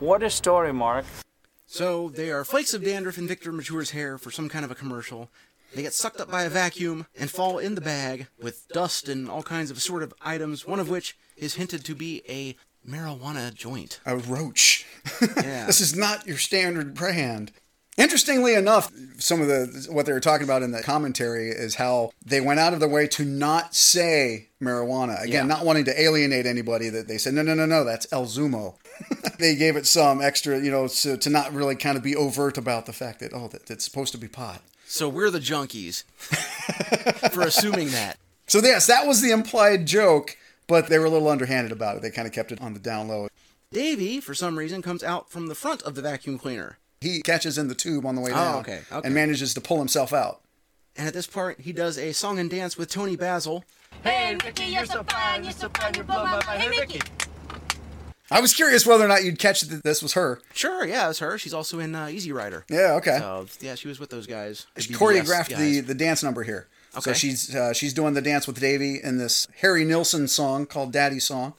What 0.00 0.22
a 0.22 0.30
story, 0.30 0.72
Mark. 0.72 1.04
So 1.66 2.08
they 2.08 2.30
are 2.30 2.44
flakes 2.44 2.72
of 2.72 2.84
dandruff 2.84 3.18
in 3.18 3.26
Victor 3.26 3.50
Mature's 3.50 3.90
hair 3.90 4.16
for 4.16 4.30
some 4.30 4.48
kind 4.48 4.64
of 4.64 4.70
a 4.70 4.76
commercial. 4.76 5.28
They 5.74 5.82
get 5.82 5.92
sucked 5.92 6.20
up 6.20 6.30
by 6.30 6.44
a 6.44 6.48
vacuum 6.48 7.06
and 7.18 7.28
fall 7.30 7.58
in 7.58 7.74
the 7.74 7.80
bag 7.80 8.28
with 8.40 8.68
dust 8.68 9.08
and 9.08 9.28
all 9.28 9.42
kinds 9.42 9.72
of 9.72 9.76
assorted 9.76 10.12
items, 10.22 10.64
one 10.64 10.78
of 10.78 10.88
which 10.88 11.16
is 11.36 11.54
hinted 11.56 11.84
to 11.84 11.96
be 11.96 12.22
a 12.28 12.56
marijuana 12.88 13.52
joint. 13.52 13.98
a 14.06 14.16
roach. 14.16 14.86
Yeah. 15.20 15.66
this 15.66 15.80
is 15.80 15.96
not 15.96 16.26
your 16.28 16.38
standard 16.38 16.94
brand. 16.94 17.50
Interestingly 17.98 18.54
enough, 18.54 18.92
some 19.18 19.40
of 19.42 19.48
the 19.48 19.88
what 19.90 20.06
they 20.06 20.12
were 20.12 20.20
talking 20.20 20.44
about 20.44 20.62
in 20.62 20.70
the 20.70 20.82
commentary 20.82 21.48
is 21.48 21.74
how 21.74 22.12
they 22.24 22.40
went 22.40 22.60
out 22.60 22.72
of 22.72 22.78
their 22.78 22.88
way 22.88 23.08
to 23.08 23.24
not 23.24 23.74
say 23.74 24.48
marijuana. 24.62 25.20
Again, 25.20 25.32
Yeah. 25.32 25.54
not 25.54 25.64
wanting 25.64 25.84
to 25.86 26.00
alienate 26.00 26.46
anybody. 26.46 26.90
That 26.90 27.08
they 27.08 27.18
said 27.18 27.34
no, 27.34 27.42
no, 27.42 27.54
no, 27.54 27.66
no, 27.66 27.82
that's 27.82 28.06
El 28.12 28.26
Zumo. 28.26 28.76
they 29.40 29.56
gave 29.56 29.74
it 29.74 29.84
some 29.84 30.22
extra, 30.22 30.60
you 30.60 30.70
know, 30.70 30.86
so 30.86 31.16
to 31.16 31.28
not 31.28 31.52
really 31.52 31.74
kind 31.74 31.96
of 31.96 32.04
be 32.04 32.14
overt 32.14 32.56
about 32.56 32.86
the 32.86 32.92
fact 32.92 33.18
that 33.18 33.32
oh, 33.34 33.48
that 33.48 33.68
it's 33.68 33.84
supposed 33.84 34.12
to 34.12 34.18
be 34.18 34.28
pot. 34.28 34.62
So 34.86 35.08
we're 35.08 35.30
the 35.30 35.40
junkies 35.40 36.04
for 37.32 37.42
assuming 37.42 37.90
that. 37.90 38.16
So 38.46 38.60
yes, 38.60 38.86
that 38.86 39.06
was 39.08 39.20
the 39.20 39.32
implied 39.32 39.86
joke, 39.86 40.36
but 40.68 40.88
they 40.88 41.00
were 41.00 41.06
a 41.06 41.10
little 41.10 41.28
underhanded 41.28 41.72
about 41.72 41.96
it. 41.96 42.02
They 42.02 42.10
kind 42.10 42.28
of 42.28 42.32
kept 42.32 42.52
it 42.52 42.60
on 42.60 42.74
the 42.74 42.80
down 42.80 43.08
low. 43.08 43.28
Davy, 43.72 44.20
for 44.20 44.34
some 44.34 44.56
reason, 44.56 44.82
comes 44.82 45.02
out 45.02 45.30
from 45.30 45.48
the 45.48 45.54
front 45.54 45.82
of 45.82 45.94
the 45.96 46.00
vacuum 46.02 46.38
cleaner. 46.38 46.78
He 47.00 47.22
catches 47.22 47.58
in 47.58 47.68
the 47.68 47.74
tube 47.74 48.04
on 48.04 48.14
the 48.14 48.20
way 48.20 48.30
Oh, 48.32 48.34
down 48.34 48.56
okay, 48.60 48.80
okay. 48.90 49.06
and 49.06 49.14
manages 49.14 49.54
to 49.54 49.60
pull 49.60 49.78
himself 49.78 50.12
out. 50.12 50.40
And 50.96 51.06
at 51.06 51.14
this 51.14 51.26
part, 51.28 51.60
he 51.60 51.72
does 51.72 51.96
a 51.96 52.12
song 52.12 52.38
and 52.38 52.50
dance 52.50 52.76
with 52.76 52.90
Toni 52.90 53.14
Basil. 53.16 53.64
Hey, 54.02 54.36
Ricky, 54.44 54.64
you're 54.64 54.84
so 54.84 55.04
fine, 55.04 55.44
you're 55.44 55.52
so 55.52 55.68
fine, 55.68 55.94
you're 55.94 56.04
blow 56.04 56.24
my 56.24 56.44
mind. 56.44 56.60
Hey, 56.62 56.68
Ricky. 56.80 57.00
I 58.30 58.40
was 58.40 58.52
curious 58.52 58.84
whether 58.84 59.04
or 59.04 59.08
not 59.08 59.24
you'd 59.24 59.38
catch 59.38 59.62
that 59.62 59.82
this 59.84 60.02
was 60.02 60.12
her. 60.12 60.40
Sure, 60.52 60.84
yeah, 60.84 61.08
it's 61.08 61.20
her. 61.20 61.38
She's 61.38 61.54
also 61.54 61.78
in 61.78 61.94
uh, 61.94 62.08
Easy 62.08 62.30
Rider. 62.30 62.66
Yeah, 62.68 62.94
okay. 62.94 63.18
So, 63.18 63.46
yeah, 63.60 63.74
she 63.74 63.88
was 63.88 63.98
with 63.98 64.10
those 64.10 64.26
guys. 64.26 64.66
She 64.76 64.92
BBS 64.92 64.96
choreographed 64.98 65.48
the, 65.56 65.76
guys. 65.80 65.84
the 65.86 65.94
dance 65.94 66.22
number 66.22 66.42
here. 66.42 66.68
Okay. 66.94 67.00
So 67.00 67.12
she's 67.12 67.54
uh, 67.54 67.72
she's 67.72 67.94
doing 67.94 68.14
the 68.14 68.20
dance 68.22 68.46
with 68.46 68.58
Davy 68.60 68.98
in 69.02 69.18
this 69.18 69.46
Harry 69.60 69.84
Nilsson 69.84 70.26
song 70.26 70.66
called 70.66 70.92
Daddy 70.92 71.20
Song. 71.20 71.54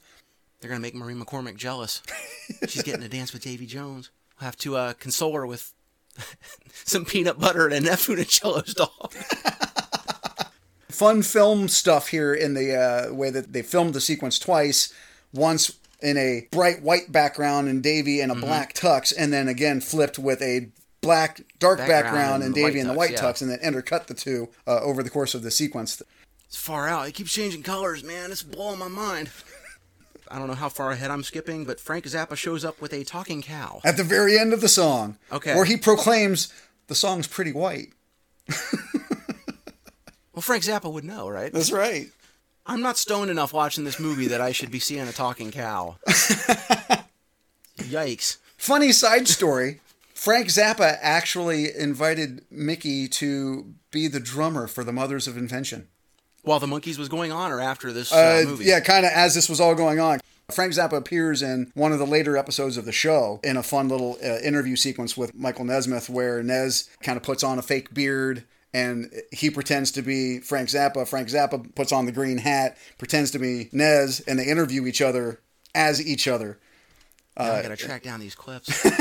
They're 0.59 0.69
gonna 0.69 0.81
make 0.81 0.95
Marie 0.95 1.13
McCormick 1.13 1.55
jealous. 1.55 2.01
She's 2.67 2.83
getting 2.83 3.01
to 3.01 3.07
dance 3.07 3.31
with 3.31 3.43
Davy 3.43 3.65
Jones. 3.65 4.09
Have 4.39 4.57
to 4.57 4.77
uh, 4.77 4.93
console 4.93 5.33
her 5.33 5.45
with 5.45 5.73
some 6.85 7.05
peanut 7.05 7.39
butter 7.39 7.67
and 7.67 7.87
a 7.87 7.91
Funicello's 7.91 8.73
dog. 8.73 9.13
Fun 10.89 11.21
film 11.21 11.67
stuff 11.67 12.09
here 12.09 12.33
in 12.33 12.53
the 12.53 12.75
uh, 12.75 13.13
way 13.13 13.29
that 13.29 13.53
they 13.53 13.61
filmed 13.61 13.93
the 13.93 14.01
sequence 14.01 14.39
twice. 14.39 14.93
Once 15.33 15.77
in 16.01 16.17
a 16.17 16.47
bright 16.51 16.81
white 16.81 17.11
background 17.11 17.67
and 17.67 17.83
Davy 17.83 18.21
in 18.21 18.31
a 18.31 18.35
black 18.35 18.73
tux, 18.73 19.13
and 19.17 19.31
then 19.31 19.47
again 19.47 19.81
flipped 19.81 20.17
with 20.17 20.41
a 20.41 20.69
black 21.01 21.41
dark 21.59 21.79
background, 21.79 22.03
Background 22.03 22.43
and 22.43 22.55
Davy 22.55 22.79
in 22.79 22.87
the 22.87 22.93
tux, 22.93 22.97
white 22.97 23.11
yeah. 23.11 23.21
tux, 23.21 23.41
and 23.41 23.51
then 23.51 23.59
intercut 23.59 24.07
the 24.07 24.13
two 24.13 24.49
uh, 24.67 24.79
over 24.81 25.03
the 25.03 25.09
course 25.09 25.35
of 25.35 25.43
the 25.43 25.51
sequence. 25.51 26.01
It's 26.45 26.57
far 26.57 26.87
out. 26.87 27.07
It 27.07 27.13
keeps 27.13 27.31
changing 27.31 27.63
colors, 27.63 28.03
man. 28.03 28.31
It's 28.31 28.43
blowing 28.43 28.79
my 28.79 28.87
mind. 28.87 29.29
I 30.29 30.37
don't 30.37 30.47
know 30.47 30.53
how 30.53 30.69
far 30.69 30.91
ahead 30.91 31.09
I'm 31.11 31.23
skipping, 31.23 31.65
but 31.65 31.79
Frank 31.79 32.05
Zappa 32.05 32.35
shows 32.35 32.63
up 32.63 32.79
with 32.81 32.93
a 32.93 33.03
talking 33.03 33.41
cow. 33.41 33.81
At 33.83 33.97
the 33.97 34.03
very 34.03 34.37
end 34.37 34.53
of 34.53 34.61
the 34.61 34.69
song, 34.69 35.17
Okay. 35.31 35.55
where 35.55 35.65
he 35.65 35.75
proclaims 35.77 36.53
the 36.87 36.95
song's 36.95 37.27
pretty 37.27 37.51
white. 37.51 37.89
Well, 40.31 40.41
Frank 40.43 40.63
Zappa 40.63 40.89
would 40.89 41.03
know, 41.03 41.27
right? 41.27 41.51
That's 41.51 41.69
right. 41.71 42.07
I'm 42.65 42.79
not 42.81 42.97
stoned 42.97 43.29
enough 43.29 43.51
watching 43.51 43.83
this 43.83 43.99
movie 43.99 44.27
that 44.27 44.39
I 44.39 44.53
should 44.53 44.71
be 44.71 44.79
seeing 44.79 45.05
a 45.05 45.11
talking 45.11 45.51
cow. 45.51 45.97
Yikes. 47.77 48.37
Funny 48.57 48.93
side 48.93 49.27
story. 49.27 49.81
Frank 50.13 50.47
Zappa 50.47 50.97
actually 51.01 51.75
invited 51.75 52.45
Mickey 52.49 53.09
to 53.09 53.73
be 53.91 54.07
the 54.07 54.21
drummer 54.21 54.67
for 54.67 54.85
the 54.85 54.93
Mothers 54.93 55.27
of 55.27 55.35
Invention. 55.35 55.89
While 56.43 56.59
the 56.59 56.67
Monkees 56.67 56.97
was 56.97 57.09
going 57.09 57.31
on, 57.31 57.51
or 57.51 57.59
after 57.61 57.91
this 57.91 58.11
uh, 58.13 58.41
Uh, 58.45 58.49
movie? 58.49 58.65
yeah, 58.65 58.79
kind 58.79 59.05
of 59.05 59.11
as 59.13 59.35
this 59.35 59.49
was 59.49 59.59
all 59.59 59.75
going 59.75 59.99
on. 59.99 60.19
Frank 60.51 60.73
Zappa 60.73 60.93
appears 60.97 61.43
in 61.43 61.71
one 61.75 61.91
of 61.91 61.99
the 61.99 62.07
later 62.07 62.35
episodes 62.35 62.75
of 62.75 62.85
the 62.85 62.91
show 62.91 63.39
in 63.43 63.55
a 63.55 63.61
fun 63.61 63.87
little 63.87 64.17
uh, 64.23 64.39
interview 64.39 64.75
sequence 64.75 65.15
with 65.15 65.35
Michael 65.35 65.63
Nesmith 65.65 66.09
where 66.09 66.41
Nez 66.41 66.89
kind 67.03 67.17
of 67.17 67.21
puts 67.23 67.43
on 67.43 67.59
a 67.59 67.61
fake 67.61 67.93
beard 67.93 68.45
and 68.73 69.11
he 69.31 69.51
pretends 69.51 69.91
to 69.91 70.01
be 70.01 70.39
Frank 70.39 70.69
Zappa. 70.69 71.07
Frank 71.07 71.27
Zappa 71.27 71.73
puts 71.75 71.91
on 71.91 72.07
the 72.07 72.11
green 72.11 72.39
hat, 72.39 72.77
pretends 72.97 73.29
to 73.31 73.39
be 73.39 73.69
Nez, 73.71 74.21
and 74.21 74.39
they 74.39 74.45
interview 74.45 74.87
each 74.87 75.01
other 75.03 75.39
as 75.75 76.03
each 76.03 76.27
other. 76.27 76.57
Now 77.37 77.53
I 77.53 77.61
gotta 77.61 77.77
track 77.77 78.01
down 78.01 78.19
these 78.19 78.33
clips. 78.35 78.85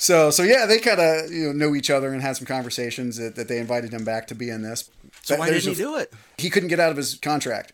So, 0.00 0.30
so 0.30 0.44
yeah, 0.44 0.64
they 0.64 0.78
kind 0.78 1.00
of 1.00 1.32
you 1.32 1.46
know 1.46 1.52
know 1.66 1.74
each 1.74 1.90
other 1.90 2.12
and 2.12 2.22
had 2.22 2.36
some 2.36 2.46
conversations 2.46 3.16
that, 3.16 3.34
that 3.34 3.48
they 3.48 3.58
invited 3.58 3.92
him 3.92 4.04
back 4.04 4.28
to 4.28 4.34
be 4.36 4.48
in 4.48 4.62
this. 4.62 4.88
So 5.28 5.38
why 5.38 5.50
didn't 5.50 5.64
he 5.64 5.72
a- 5.72 5.74
do 5.74 5.96
it? 5.96 6.12
He 6.38 6.50
couldn't 6.50 6.68
get 6.68 6.80
out 6.80 6.90
of 6.90 6.96
his 6.96 7.16
contract. 7.16 7.72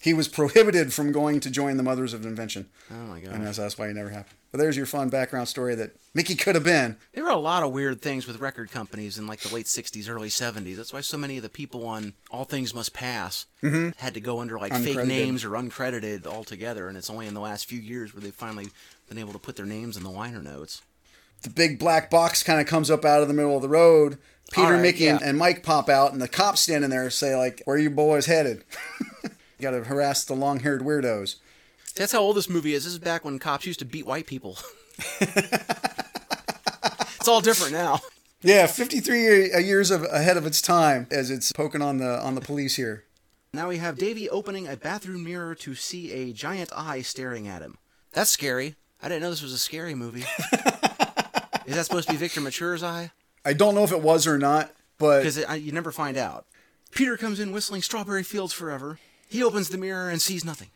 He 0.00 0.12
was 0.12 0.28
prohibited 0.28 0.92
from 0.92 1.12
going 1.12 1.40
to 1.40 1.50
join 1.50 1.78
the 1.78 1.82
Mothers 1.82 2.12
of 2.12 2.26
Invention. 2.26 2.68
Oh 2.90 3.06
my 3.06 3.20
god. 3.20 3.32
And 3.32 3.46
that's, 3.46 3.56
that's 3.56 3.78
why 3.78 3.88
it 3.88 3.94
never 3.94 4.10
happened. 4.10 4.36
But 4.52 4.58
there's 4.58 4.76
your 4.76 4.84
fun 4.84 5.08
background 5.08 5.48
story 5.48 5.74
that 5.76 5.96
Mickey 6.12 6.34
could 6.34 6.54
have 6.54 6.62
been. 6.62 6.96
There 7.14 7.24
were 7.24 7.30
a 7.30 7.36
lot 7.36 7.62
of 7.62 7.72
weird 7.72 8.02
things 8.02 8.26
with 8.26 8.38
record 8.38 8.70
companies 8.70 9.16
in 9.18 9.26
like 9.26 9.40
the 9.40 9.52
late 9.52 9.64
60s, 9.64 10.08
early 10.08 10.28
70s. 10.28 10.76
That's 10.76 10.92
why 10.92 11.00
so 11.00 11.16
many 11.16 11.38
of 11.38 11.42
the 11.42 11.48
people 11.48 11.86
on 11.86 12.12
All 12.30 12.44
Things 12.44 12.74
Must 12.74 12.92
Pass 12.92 13.46
mm-hmm. 13.62 13.90
had 13.96 14.12
to 14.12 14.20
go 14.20 14.40
under 14.40 14.58
like 14.58 14.74
fake 14.74 15.06
names 15.06 15.42
or 15.42 15.50
uncredited 15.50 16.26
altogether. 16.26 16.86
And 16.86 16.98
it's 16.98 17.10
only 17.10 17.26
in 17.26 17.34
the 17.34 17.40
last 17.40 17.66
few 17.66 17.80
years 17.80 18.14
where 18.14 18.20
they've 18.20 18.34
finally 18.34 18.68
been 19.08 19.18
able 19.18 19.32
to 19.32 19.38
put 19.38 19.56
their 19.56 19.66
names 19.66 19.96
in 19.96 20.02
the 20.02 20.10
liner 20.10 20.42
notes. 20.42 20.82
The 21.42 21.50
big 21.50 21.78
black 21.78 22.10
box 22.10 22.42
kind 22.42 22.60
of 22.60 22.66
comes 22.66 22.90
up 22.90 23.04
out 23.04 23.22
of 23.22 23.28
the 23.28 23.34
middle 23.34 23.56
of 23.56 23.62
the 23.62 23.68
road. 23.68 24.18
Peter, 24.54 24.74
right, 24.74 24.82
Mickey, 24.82 25.08
and, 25.08 25.20
yeah. 25.20 25.28
and 25.28 25.38
Mike 25.38 25.62
pop 25.62 25.88
out, 25.88 26.12
and 26.12 26.22
the 26.22 26.28
cops 26.28 26.60
standing 26.60 26.90
there 26.90 27.10
say 27.10 27.36
like, 27.36 27.62
"Where 27.64 27.76
are 27.76 27.78
you 27.78 27.90
boys 27.90 28.26
headed?" 28.26 28.64
you 29.22 29.30
got 29.60 29.72
to 29.72 29.84
harass 29.84 30.24
the 30.24 30.34
long-haired 30.34 30.82
weirdos. 30.82 31.36
That's 31.96 32.12
how 32.12 32.20
old 32.20 32.36
this 32.36 32.48
movie 32.48 32.74
is. 32.74 32.84
This 32.84 32.94
is 32.94 32.98
back 32.98 33.24
when 33.24 33.38
cops 33.38 33.66
used 33.66 33.78
to 33.80 33.84
beat 33.84 34.06
white 34.06 34.26
people. 34.26 34.58
it's 35.20 37.28
all 37.28 37.40
different 37.40 37.72
now. 37.72 38.00
Yeah, 38.42 38.66
53 38.66 39.52
uh, 39.52 39.58
years 39.58 39.90
of, 39.90 40.02
ahead 40.04 40.36
of 40.36 40.44
its 40.44 40.60
time 40.60 41.06
as 41.10 41.30
it's 41.30 41.50
poking 41.52 41.80
on 41.80 41.98
the 41.98 42.20
on 42.20 42.34
the 42.34 42.40
police 42.40 42.76
here. 42.76 43.04
Now 43.54 43.68
we 43.68 43.78
have 43.78 43.96
Davy 43.96 44.28
opening 44.28 44.68
a 44.68 44.76
bathroom 44.76 45.24
mirror 45.24 45.54
to 45.56 45.74
see 45.74 46.12
a 46.12 46.32
giant 46.32 46.70
eye 46.76 47.02
staring 47.02 47.48
at 47.48 47.62
him. 47.62 47.78
That's 48.12 48.30
scary. 48.30 48.74
I 49.02 49.08
didn't 49.08 49.22
know 49.22 49.30
this 49.30 49.42
was 49.42 49.52
a 49.52 49.58
scary 49.58 49.94
movie. 49.94 50.20
is 51.66 51.74
that 51.74 51.84
supposed 51.84 52.08
to 52.08 52.14
be 52.14 52.18
Victor 52.18 52.40
Mature's 52.40 52.82
eye? 52.82 53.12
I 53.44 53.52
don't 53.52 53.74
know 53.74 53.84
if 53.84 53.92
it 53.92 54.00
was 54.02 54.26
or 54.26 54.38
not, 54.38 54.72
but 54.98 55.20
Because 55.20 55.38
you 55.60 55.72
never 55.72 55.92
find 55.92 56.16
out. 56.16 56.46
Peter 56.92 57.16
comes 57.16 57.40
in 57.40 57.52
whistling 57.52 57.82
Strawberry 57.82 58.22
Fields 58.22 58.52
Forever. 58.52 58.98
He 59.28 59.42
opens 59.42 59.68
the 59.68 59.78
mirror 59.78 60.08
and 60.08 60.22
sees 60.22 60.44
nothing. 60.44 60.68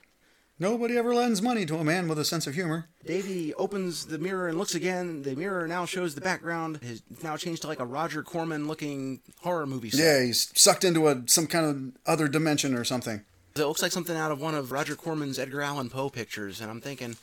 nobody 0.59 0.99
ever 0.99 1.14
lends 1.14 1.41
money 1.41 1.64
to 1.64 1.77
a 1.77 1.85
man 1.85 2.09
with 2.09 2.19
a 2.19 2.25
sense 2.25 2.47
of 2.49 2.55
humor. 2.55 2.89
Davy 3.07 3.55
opens 3.55 4.07
the 4.07 4.19
mirror 4.19 4.49
and 4.49 4.59
looks 4.59 4.75
again. 4.75 5.23
The 5.23 5.37
mirror 5.37 5.69
now 5.69 5.87
shows 5.87 6.14
the 6.16 6.21
background 6.21 6.81
has 6.83 7.03
now 7.23 7.37
changed 7.37 7.62
to 7.62 7.69
like 7.69 7.79
a 7.79 7.85
Roger 7.87 8.23
Corman 8.25 8.66
looking 8.66 9.21
horror 9.43 9.66
movie 9.66 9.91
set. 9.91 10.01
Yeah, 10.01 10.25
he's 10.25 10.51
sucked 10.61 10.83
into 10.85 11.07
a 11.09 11.23
some 11.27 11.47
kind 11.47 11.64
of 11.66 12.12
other 12.12 12.27
dimension 12.27 12.75
or 12.75 12.83
something. 12.85 13.23
It 13.55 13.61
looks 13.64 13.83
like 13.83 13.93
something 13.93 14.16
out 14.16 14.31
of 14.33 14.41
one 14.41 14.55
of 14.55 14.73
Roger 14.73 14.95
Corman's 14.97 15.39
Edgar 15.39 15.62
Allan 15.62 15.91
Poe 15.91 16.11
pictures, 16.11 16.61
and 16.61 16.71
I'm 16.71 16.81
thinking, 16.81 17.16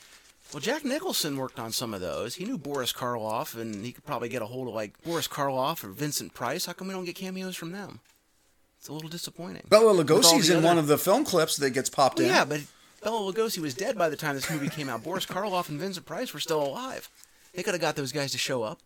well, 0.54 0.62
Jack 0.62 0.86
Nicholson 0.86 1.38
worked 1.38 1.60
on 1.60 1.72
some 1.72 1.94
of 1.94 2.02
those. 2.02 2.36
He 2.36 2.46
knew 2.46 2.58
Boris 2.58 2.94
Karloff, 2.94 3.60
and 3.60 3.84
he 3.86 3.92
could 3.92 4.06
probably 4.06 4.30
get 4.30 4.42
a 4.42 4.46
hold 4.46 4.68
of 4.68 4.74
like 4.74 5.02
Boris 5.04 5.28
Karloff 5.28 5.84
or 5.84 5.90
Vincent 5.90 6.34
Price. 6.34 6.66
How 6.66 6.74
come 6.74 6.88
we 6.88 6.94
don't 6.94 7.06
get 7.06 7.16
cameos 7.16 7.56
from 7.56 7.72
them? 7.72 8.00
It's 8.80 8.88
a 8.88 8.94
little 8.94 9.10
disappointing. 9.10 9.64
Bela 9.68 9.94
Lugosi's 10.04 10.50
in 10.50 10.58
other- 10.58 10.68
one 10.68 10.78
of 10.78 10.88
the 10.88 10.98
film 10.98 11.26
clips 11.26 11.58
that 11.58 11.72
gets 11.72 11.90
popped 11.90 12.20
Well, 12.20 12.28
in. 12.28 12.34
yeah, 12.34 12.46
but 12.46 12.62
Bela 13.04 13.34
Lugosi 13.34 13.58
was 13.60 13.74
dead 13.74 13.98
by 13.98 14.10
the 14.10 14.16
time 14.16 14.36
this 14.36 14.50
movie 14.50 14.70
came 14.70 14.90
out. 14.90 15.04
Boris 15.04 15.26
Karloff 15.26 15.70
and 15.70 15.80
Vincent 15.80 16.06
Price 16.06 16.34
were 16.34 16.40
still 16.40 16.62
alive. 16.64 17.10
They 17.54 17.64
could 17.64 17.74
have 17.74 17.82
got 17.82 17.96
those 17.96 18.12
guys 18.12 18.32
to 18.34 18.38
show 18.38 18.64
up. 18.64 18.80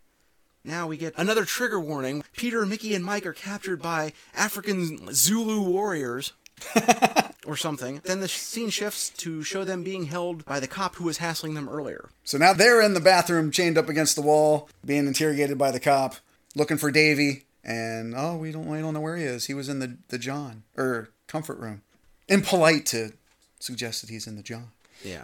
Now 0.64 0.88
we 0.88 0.98
get 0.98 1.14
another 1.18 1.46
trigger 1.46 1.80
warning. 1.80 2.24
Peter, 2.36 2.66
Mickey, 2.66 2.94
and 2.94 3.04
Mike 3.04 3.26
are 3.26 3.34
captured 3.34 3.82
by 3.82 4.14
African 4.36 5.14
Zulu 5.14 5.62
warriors. 5.62 6.34
or 7.50 7.58
something. 7.58 8.02
Then 8.04 8.20
the 8.20 8.28
scene 8.28 8.70
shifts 8.70 9.10
to 9.18 9.44
show 9.44 9.64
them 9.64 9.84
being 9.84 10.06
held 10.06 10.46
by 10.46 10.60
the 10.60 10.68
cop 10.68 10.96
who 10.96 11.06
was 11.06 11.18
hassling 11.18 11.56
them 11.56 11.68
earlier. 11.68 12.10
So 12.24 12.38
now 12.38 12.54
they're 12.54 12.82
in 12.82 12.94
the 12.94 13.00
bathroom, 13.00 13.52
chained 13.52 13.78
up 13.78 13.90
against 13.90 14.16
the 14.16 14.22
wall, 14.22 14.70
being 14.86 15.08
interrogated 15.08 15.58
by 15.58 15.72
the 15.72 15.80
cop, 15.80 16.16
looking 16.56 16.78
for 16.78 16.92
Davy. 16.92 17.46
And 17.64 18.14
oh, 18.16 18.38
we 18.38 18.52
don't 18.52 18.68
we 18.68 18.80
don't 18.80 18.94
know 18.94 19.02
where 19.02 19.18
he 19.18 19.24
is. 19.24 19.46
He 19.46 19.54
was 19.54 19.68
in 19.68 19.80
the 19.80 19.98
the 20.08 20.18
John 20.18 20.64
or 20.78 21.10
comfort 21.28 21.60
room. 21.60 21.82
Impolite 22.28 22.86
to 22.88 23.14
suggest 23.60 24.02
that 24.02 24.10
he's 24.10 24.28
in 24.28 24.36
the 24.36 24.44
John. 24.44 24.72
Yeah. 25.04 25.24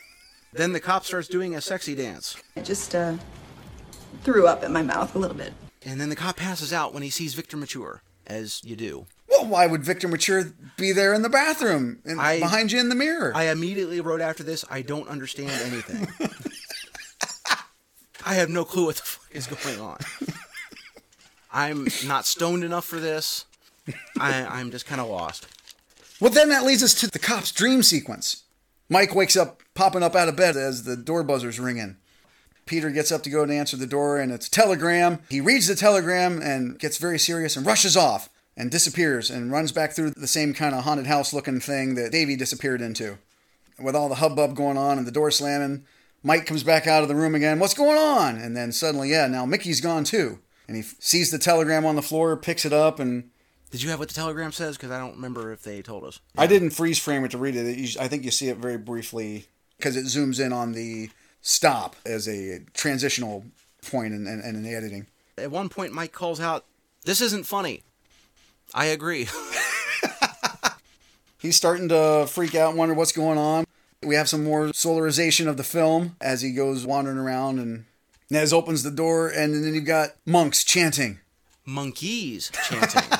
then 0.52 0.72
the 0.72 0.80
cop 0.80 1.04
starts 1.04 1.28
doing 1.28 1.54
a 1.54 1.60
sexy 1.60 1.94
dance. 1.94 2.36
I 2.56 2.62
just 2.62 2.94
uh, 2.94 3.16
threw 4.24 4.46
up 4.46 4.64
in 4.64 4.72
my 4.72 4.82
mouth 4.82 5.14
a 5.14 5.18
little 5.18 5.36
bit. 5.36 5.52
And 5.84 6.00
then 6.00 6.08
the 6.08 6.16
cop 6.16 6.36
passes 6.36 6.72
out 6.72 6.92
when 6.92 7.04
he 7.04 7.10
sees 7.10 7.34
Victor 7.34 7.56
Mature, 7.56 8.02
as 8.26 8.60
you 8.64 8.74
do. 8.74 9.06
Well, 9.28 9.46
why 9.46 9.66
would 9.66 9.84
Victor 9.84 10.08
Mature 10.08 10.52
be 10.76 10.92
there 10.92 11.12
in 11.12 11.22
the 11.22 11.28
bathroom 11.28 11.98
and 12.04 12.20
I- 12.20 12.40
behind 12.40 12.72
you 12.72 12.80
in 12.80 12.88
the 12.88 12.94
mirror? 12.94 13.32
I 13.34 13.44
immediately 13.44 14.00
wrote 14.00 14.20
after 14.20 14.42
this, 14.42 14.64
I 14.70 14.82
don't 14.82 15.08
understand 15.08 15.50
anything. 15.50 16.08
I 18.24 18.34
have 18.34 18.48
no 18.48 18.64
clue 18.64 18.86
what 18.86 18.96
the 18.96 19.02
fuck 19.02 19.28
is 19.32 19.46
going 19.46 19.80
on. 19.80 19.98
I'm 21.52 21.86
not 22.06 22.26
stoned 22.26 22.64
enough 22.64 22.84
for 22.84 22.98
this. 22.98 23.46
I, 24.18 24.44
I'm 24.44 24.70
just 24.72 24.84
kind 24.84 25.00
of 25.00 25.08
lost. 25.08 25.46
Well, 26.20 26.30
then 26.30 26.48
that 26.48 26.64
leads 26.64 26.82
us 26.82 26.94
to 26.94 27.06
the 27.08 27.18
cop's 27.18 27.52
dream 27.52 27.82
sequence. 27.82 28.42
Mike 28.88 29.14
wakes 29.14 29.36
up, 29.36 29.62
popping 29.74 30.02
up 30.02 30.16
out 30.16 30.28
of 30.28 30.36
bed 30.36 30.56
as 30.56 30.82
the 30.82 30.96
door 30.96 31.22
buzzer's 31.22 31.60
ringing. 31.60 31.96
Peter 32.66 32.90
gets 32.90 33.12
up 33.12 33.22
to 33.22 33.30
go 33.30 33.42
and 33.44 33.52
answer 33.52 33.76
the 33.76 33.86
door, 33.86 34.18
and 34.18 34.32
it's 34.32 34.48
a 34.48 34.50
telegram. 34.50 35.20
He 35.28 35.40
reads 35.40 35.68
the 35.68 35.76
telegram 35.76 36.42
and 36.42 36.78
gets 36.78 36.98
very 36.98 37.18
serious 37.18 37.56
and 37.56 37.64
rushes 37.64 37.96
off 37.96 38.28
and 38.56 38.70
disappears 38.70 39.30
and 39.30 39.52
runs 39.52 39.72
back 39.72 39.92
through 39.92 40.10
the 40.10 40.26
same 40.26 40.54
kind 40.54 40.74
of 40.74 40.84
haunted 40.84 41.06
house 41.06 41.32
looking 41.32 41.60
thing 41.60 41.94
that 41.94 42.12
Davy 42.12 42.36
disappeared 42.36 42.80
into. 42.80 43.18
With 43.78 43.94
all 43.94 44.08
the 44.08 44.16
hubbub 44.16 44.56
going 44.56 44.78
on 44.78 44.96
and 44.96 45.06
the 45.06 45.12
door 45.12 45.30
slamming, 45.30 45.84
Mike 46.22 46.46
comes 46.46 46.62
back 46.62 46.86
out 46.86 47.02
of 47.02 47.08
the 47.08 47.14
room 47.14 47.34
again. 47.34 47.58
What's 47.58 47.74
going 47.74 47.98
on? 47.98 48.36
And 48.36 48.56
then 48.56 48.72
suddenly, 48.72 49.10
yeah, 49.10 49.26
now 49.26 49.44
Mickey's 49.44 49.80
gone 49.80 50.04
too. 50.04 50.38
And 50.66 50.76
he 50.76 50.82
sees 50.82 51.30
the 51.30 51.38
telegram 51.38 51.84
on 51.84 51.94
the 51.94 52.02
floor, 52.02 52.36
picks 52.36 52.64
it 52.64 52.72
up, 52.72 52.98
and 52.98 53.30
Did 53.70 53.82
you 53.82 53.90
have 53.90 53.98
what 53.98 54.08
the 54.08 54.14
telegram 54.14 54.50
says? 54.50 54.76
Because 54.76 54.90
I 54.90 54.98
don't 54.98 55.14
remember 55.16 55.52
if 55.52 55.62
they 55.62 55.82
told 55.82 56.04
us. 56.04 56.20
I 56.36 56.46
didn't 56.46 56.70
freeze 56.70 56.98
frame 56.98 57.24
it 57.24 57.30
to 57.32 57.38
read 57.38 57.54
it. 57.54 57.96
I 58.00 58.08
think 58.08 58.24
you 58.24 58.30
see 58.30 58.48
it 58.48 58.56
very 58.56 58.78
briefly 58.78 59.46
because 59.76 59.96
it 59.96 60.06
zooms 60.06 60.44
in 60.44 60.52
on 60.52 60.72
the 60.72 61.10
stop 61.42 61.94
as 62.04 62.26
a 62.26 62.60
transitional 62.74 63.44
point 63.86 64.14
in, 64.14 64.26
in, 64.26 64.40
in 64.40 64.62
the 64.62 64.74
editing. 64.74 65.06
At 65.38 65.50
one 65.50 65.68
point, 65.68 65.92
Mike 65.92 66.12
calls 66.12 66.40
out, 66.40 66.64
This 67.04 67.20
isn't 67.20 67.44
funny. 67.46 67.82
I 68.74 68.86
agree. 68.86 69.28
He's 71.38 71.56
starting 71.56 71.88
to 71.90 72.26
freak 72.28 72.54
out 72.54 72.70
and 72.70 72.78
wonder 72.78 72.94
what's 72.94 73.12
going 73.12 73.38
on. 73.38 73.64
We 74.02 74.14
have 74.16 74.28
some 74.28 74.42
more 74.44 74.66
solarization 74.68 75.46
of 75.48 75.56
the 75.56 75.64
film 75.64 76.16
as 76.20 76.42
he 76.42 76.52
goes 76.52 76.84
wandering 76.86 77.18
around 77.18 77.58
and 77.58 77.84
Nez 78.30 78.52
opens 78.52 78.82
the 78.82 78.90
door 78.90 79.28
and 79.28 79.54
then 79.64 79.74
you've 79.74 79.84
got 79.84 80.10
monks 80.24 80.64
chanting. 80.64 81.20
Monkees 81.66 82.50
chanting. 82.68 83.02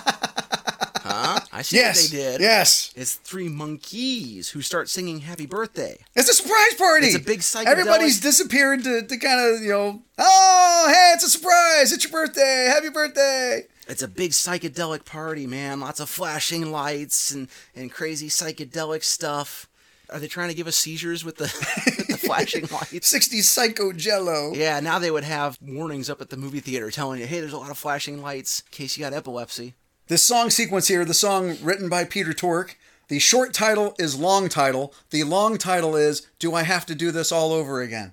huh? 1.03 1.41
I 1.53 1.63
see 1.63 1.77
Yes, 1.77 2.03
what 2.05 2.11
they 2.13 2.17
did. 2.17 2.41
yes. 2.41 2.93
It's 2.97 3.15
three 3.15 3.49
monkeys 3.49 4.51
who 4.51 4.61
start 4.63 4.89
singing 4.89 5.21
Happy 5.21 5.47
Birthday. 5.47 5.99
It's 6.15 6.29
a 6.29 6.35
surprise 6.35 6.75
party. 6.79 7.07
It's 7.07 7.17
a 7.17 7.21
big 7.21 7.41
psychedelic- 7.41 7.67
Everybody's 7.67 8.21
disappeared 8.21 8.83
to, 8.85 9.03
to 9.03 9.17
kind 9.19 9.55
of, 9.57 9.63
you 9.63 9.71
know, 9.71 10.03
oh, 10.19 10.87
hey, 10.89 11.13
it's 11.15 11.25
a 11.25 11.31
surprise. 11.31 11.93
It's 11.93 12.05
your 12.05 12.13
birthday. 12.13 12.67
Happy 12.73 12.89
birthday. 12.91 13.67
It's 13.87 14.03
a 14.03 14.09
big 14.09 14.33
psychedelic 14.33 15.05
party, 15.05 15.47
man. 15.47 15.81
Lots 15.81 16.01
of 16.01 16.09
flashing 16.09 16.71
lights 16.73 17.31
and, 17.31 17.49
and 17.75 17.91
crazy 17.91 18.29
psychedelic 18.29 19.05
stuff. 19.05 19.69
Are 20.11 20.19
they 20.19 20.29
trying 20.29 20.49
to 20.49 20.55
give 20.55 20.67
us 20.67 20.77
seizures 20.77 21.25
with 21.25 21.37
the, 21.37 21.45
with 21.99 22.09
the 22.09 22.17
flashing 22.17 22.63
lights? 22.73 23.13
60s 23.13 23.43
psycho 23.43 23.93
jello. 23.93 24.53
Yeah, 24.55 24.81
now 24.81 24.99
they 24.99 25.11
would 25.11 25.25
have 25.25 25.59
warnings 25.61 26.11
up 26.11 26.21
at 26.21 26.31
the 26.31 26.37
movie 26.37 26.61
theater 26.61 26.91
telling 26.91 27.21
you, 27.21 27.27
hey, 27.27 27.41
there's 27.41 27.53
a 27.53 27.59
lot 27.59 27.71
of 27.71 27.79
flashing 27.79 28.23
lights 28.23 28.61
in 28.61 28.71
case 28.71 28.97
you 28.97 29.05
got 29.05 29.13
epilepsy. 29.13 29.75
This 30.09 30.23
song 30.23 30.51
sequence 30.51 30.89
here, 30.89 31.05
the 31.05 31.15
song 31.15 31.57
written 31.63 31.89
by 31.89 32.05
Peter 32.05 32.33
Tork, 32.33 32.77
the 33.09 33.19
short 33.21 33.53
title 33.53 33.95
is 33.99 34.19
long 34.19 34.49
title. 34.49 34.93
The 35.11 35.23
long 35.23 35.59
title 35.59 35.95
is 35.95 36.27
Do 36.39 36.55
I 36.55 36.65
Have 36.65 36.87
to 36.87 36.95
Do 36.95 37.13
This 37.13 37.31
All 37.31 37.53
Over 37.53 37.81
Again? 37.81 38.13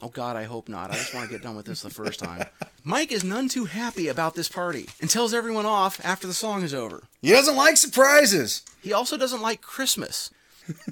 Oh, 0.00 0.08
God, 0.08 0.36
I 0.36 0.44
hope 0.44 0.68
not. 0.68 0.90
I 0.90 0.94
just 0.94 1.12
want 1.12 1.26
to 1.28 1.32
get 1.34 1.42
done 1.42 1.56
with 1.56 1.66
this 1.66 1.82
the 1.82 1.90
first 1.90 2.20
time. 2.20 2.46
Mike 2.84 3.10
is 3.10 3.24
none 3.24 3.48
too 3.48 3.64
happy 3.64 4.06
about 4.06 4.34
this 4.36 4.48
party 4.48 4.88
and 5.00 5.10
tells 5.10 5.34
everyone 5.34 5.66
off 5.66 6.00
after 6.04 6.26
the 6.28 6.34
song 6.34 6.62
is 6.62 6.72
over. 6.72 7.02
He 7.20 7.30
doesn't 7.30 7.56
like 7.56 7.76
surprises. 7.76 8.62
He 8.80 8.92
also 8.92 9.16
doesn't 9.16 9.42
like 9.42 9.60
Christmas. 9.60 10.30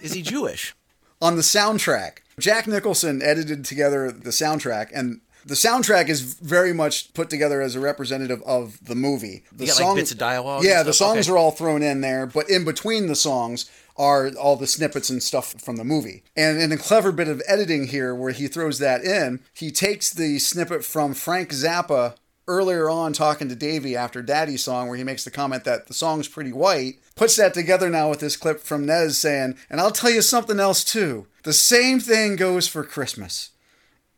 Is 0.00 0.12
he 0.12 0.22
Jewish? 0.22 0.74
On 1.22 1.36
the 1.36 1.42
soundtrack, 1.42 2.18
Jack 2.38 2.66
Nicholson 2.66 3.22
edited 3.22 3.64
together 3.64 4.10
the 4.10 4.30
soundtrack, 4.30 4.90
and 4.92 5.20
the 5.46 5.54
soundtrack 5.54 6.08
is 6.08 6.20
very 6.20 6.74
much 6.74 7.14
put 7.14 7.30
together 7.30 7.62
as 7.62 7.74
a 7.76 7.80
representative 7.80 8.42
of 8.42 8.84
the 8.84 8.94
movie. 8.96 9.44
The 9.52 9.66
You 9.66 9.72
got, 9.72 9.80
like, 9.82 9.96
bits 9.96 10.10
of 10.12 10.18
dialogue 10.18 10.64
Yeah, 10.64 10.82
the 10.82 10.92
songs 10.92 11.28
Okay. 11.28 11.32
are 11.34 11.38
all 11.38 11.52
thrown 11.52 11.82
in 11.82 12.00
there, 12.00 12.26
but 12.26 12.50
in 12.50 12.64
between 12.64 13.06
the 13.06 13.14
songs 13.14 13.70
are 13.98 14.30
all 14.34 14.56
the 14.56 14.66
snippets 14.66 15.08
and 15.10 15.22
stuff 15.22 15.54
from 15.60 15.76
the 15.76 15.84
movie. 15.84 16.22
And 16.36 16.60
in 16.60 16.72
a 16.72 16.76
clever 16.76 17.12
bit 17.12 17.28
of 17.28 17.42
editing 17.48 17.88
here, 17.88 18.14
where 18.14 18.32
he 18.32 18.48
throws 18.48 18.78
that 18.78 19.02
in, 19.04 19.40
he 19.54 19.70
takes 19.70 20.10
the 20.10 20.38
snippet 20.38 20.84
from 20.84 21.14
Frank 21.14 21.50
Zappa 21.50 22.14
earlier 22.48 22.88
on 22.88 23.12
talking 23.12 23.48
to 23.48 23.56
Davy 23.56 23.96
after 23.96 24.22
Daddy's 24.22 24.62
song, 24.64 24.88
where 24.88 24.96
he 24.96 25.02
makes 25.04 25.24
the 25.24 25.30
comment 25.30 25.64
that 25.64 25.86
the 25.88 25.94
song's 25.94 26.28
pretty 26.28 26.52
white, 26.52 26.94
puts 27.16 27.34
that 27.36 27.54
together 27.54 27.90
now 27.90 28.08
with 28.10 28.20
this 28.20 28.36
clip 28.36 28.60
from 28.60 28.86
Nez 28.86 29.18
saying, 29.18 29.56
and 29.70 29.80
I'll 29.80 29.90
tell 29.90 30.10
you 30.10 30.22
something 30.22 30.60
else 30.60 30.84
too. 30.84 31.26
The 31.42 31.52
same 31.52 31.98
thing 31.98 32.36
goes 32.36 32.68
for 32.68 32.84
Christmas. 32.84 33.50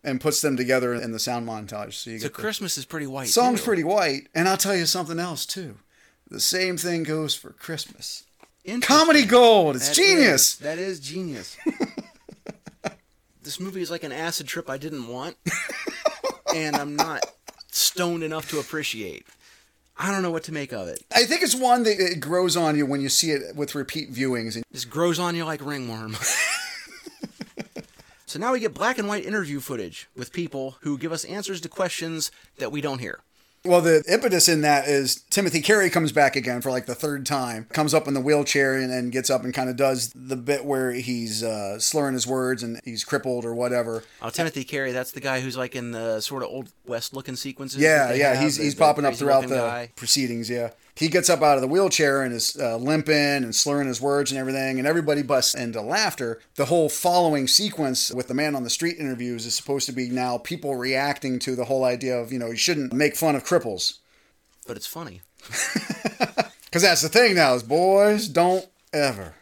And 0.05 0.21
puts 0.21 0.41
them 0.41 0.57
together 0.57 0.95
in 0.95 1.11
the 1.11 1.19
sound 1.19 1.47
montage. 1.47 1.95
So 1.95 2.11
you 2.11 2.19
So 2.21 2.29
get 2.29 2.35
the 2.37 2.41
Christmas 2.41 2.79
is 2.79 2.85
pretty 2.85 3.09
white. 3.09 3.27
song's 3.29 3.61
too. 3.61 3.65
pretty 3.67 3.85
white. 3.85 4.29
And 4.33 4.49
I'll 4.49 4.57
tell 4.57 4.75
you 4.77 4.87
something 4.87 5.19
else 5.19 5.45
too. 5.45 5.79
The 6.31 6.39
same 6.41 6.77
thing 6.77 7.03
goes 7.03 7.35
for 7.35 7.51
Christmas. 7.51 8.23
Comedy 8.83 9.25
gold. 9.25 9.77
It's 9.77 9.89
That 9.89 9.95
genius. 9.97 10.53
is- 10.55 10.59
that 10.59 10.79
is 10.79 11.01
genius. 11.01 11.57
this 13.43 13.61
movie 13.61 13.83
is 13.83 13.91
like 13.91 14.05
an 14.05 14.13
acid 14.13 14.47
trip 14.47 14.69
I 14.69 14.79
didn't 14.79 15.09
want, 15.09 15.37
and 16.55 16.77
I'm 16.77 16.97
not 16.97 17.25
stoned 17.71 18.23
enough 18.23 18.49
to 18.51 18.59
appreciate. 18.61 19.27
I 19.97 20.13
don't 20.13 20.23
know 20.23 20.31
what 20.31 20.45
to 20.45 20.53
make 20.53 20.73
of 20.73 20.87
it. 20.89 21.03
I 21.15 21.25
think 21.25 21.43
it's 21.43 21.57
one 21.57 21.83
that 21.83 21.99
it 21.99 22.21
grows 22.21 22.57
on 22.57 22.77
you 22.77 22.87
when 22.87 23.01
you 23.01 23.09
see 23.09 23.33
it 23.33 23.57
with 23.57 23.75
repeat 23.75 24.13
viewings. 24.13 24.55
And 24.55 24.65
This 24.71 24.85
grows 24.85 25.19
on 25.19 25.35
you 25.35 25.45
like 25.45 25.65
ringworm. 25.65 26.17
so 28.27 28.39
now 28.39 28.53
we 28.53 28.61
get 28.61 28.75
black 28.75 28.99
and 28.99 29.09
white 29.09 29.25
interview 29.25 29.59
footage 29.59 30.07
with 30.15 30.33
people 30.33 30.77
who 30.83 30.99
give 30.99 31.11
us 31.11 31.25
answers 31.25 31.61
to 31.63 31.69
questions 31.69 32.31
that 32.59 32.71
we 32.71 32.81
don't 32.81 33.01
hear. 33.01 33.21
Well, 33.69 33.83
the 33.83 34.03
impetus 34.09 34.49
in 34.49 34.63
that 34.63 34.89
is 34.89 35.17
Timothy 35.29 35.61
Carey 35.61 35.91
comes 35.91 36.11
back 36.11 36.37
again 36.37 36.63
for 36.63 36.71
like 36.71 36.87
the 36.87 36.95
third 36.95 37.27
time, 37.27 37.67
comes 37.67 37.93
up 37.93 38.09
in 38.09 38.15
the 38.15 38.21
wheelchair 38.21 38.75
and, 38.75 38.91
and 38.91 39.13
gets 39.13 39.29
up 39.29 39.45
and 39.45 39.53
kind 39.53 39.69
of 39.69 39.77
does 39.77 40.11
the 40.15 40.37
bit 40.37 40.65
where 40.65 40.93
he's 40.93 41.43
uh, 41.43 41.79
slurring 41.79 42.15
his 42.15 42.27
words 42.27 42.63
and 42.63 42.81
he's 42.83 43.05
crippled 43.05 43.45
or 43.45 43.55
whatever. 43.55 44.05
Oh, 44.23 44.31
Timothy 44.31 44.65
Carey, 44.65 44.93
that's 44.93 45.13
the 45.13 45.21
guy 45.21 45.41
who's 45.41 45.55
like 45.55 45.77
in 45.77 45.91
the 45.91 46.23
sort 46.23 46.43
of 46.43 46.49
old 46.49 46.73
west 46.87 47.13
looking 47.13 47.37
sequences. 47.37 47.79
Yeah, 47.79 48.15
yeah, 48.15 48.33
have, 48.33 48.43
he's 48.43 48.57
he's 48.57 48.75
popping 48.75 49.05
up 49.05 49.15
throughout 49.15 49.47
the 49.47 49.57
guy. 49.57 49.91
proceedings. 49.97 50.49
Yeah, 50.49 50.71
he 50.99 51.07
gets 51.07 51.31
up 51.31 51.43
out 51.43 51.55
of 51.55 51.61
the 51.61 51.69
wheelchair 51.69 52.23
and 52.23 52.35
is 52.35 52.57
uh, 52.61 52.77
limping 52.77 53.15
and 53.15 53.55
slurring 53.55 53.87
his 53.87 54.01
words 54.01 54.33
and 54.33 54.41
everything, 54.41 54.79
and 54.79 54.89
everybody 54.89 55.23
busts 55.23 55.55
into 55.55 55.81
laughter. 55.81 56.41
The 56.57 56.65
whole 56.65 56.89
following 56.89 57.47
sequence 57.47 58.11
with 58.11 58.27
the 58.27 58.35
man 58.35 58.57
on 58.57 58.65
the 58.65 58.71
street 58.71 58.97
interviews 58.99 59.47
is 59.47 59.55
supposed 59.55 59.87
to 59.87 59.93
be 59.93 60.11
now 60.11 60.39
people 60.39 60.75
reacting 60.75 61.39
to 61.41 61.55
the 61.55 61.67
whole 61.67 61.85
idea 61.85 62.19
of 62.19 62.33
you 62.33 62.39
know 62.41 62.49
you 62.49 62.57
shouldn't 62.57 62.93
make 62.93 63.15
fun 63.15 63.37
of 63.37 63.45
cripples 63.45 63.99
But 64.67 64.77
it's 64.77 64.89
funny. 64.89 65.23
because 66.65 66.83
that's 66.83 67.03
the 67.03 67.09
thing 67.09 67.37
now 67.37 67.55
is 67.55 67.63
boys 67.63 68.27
don't 68.27 68.67
ever, 68.93 69.35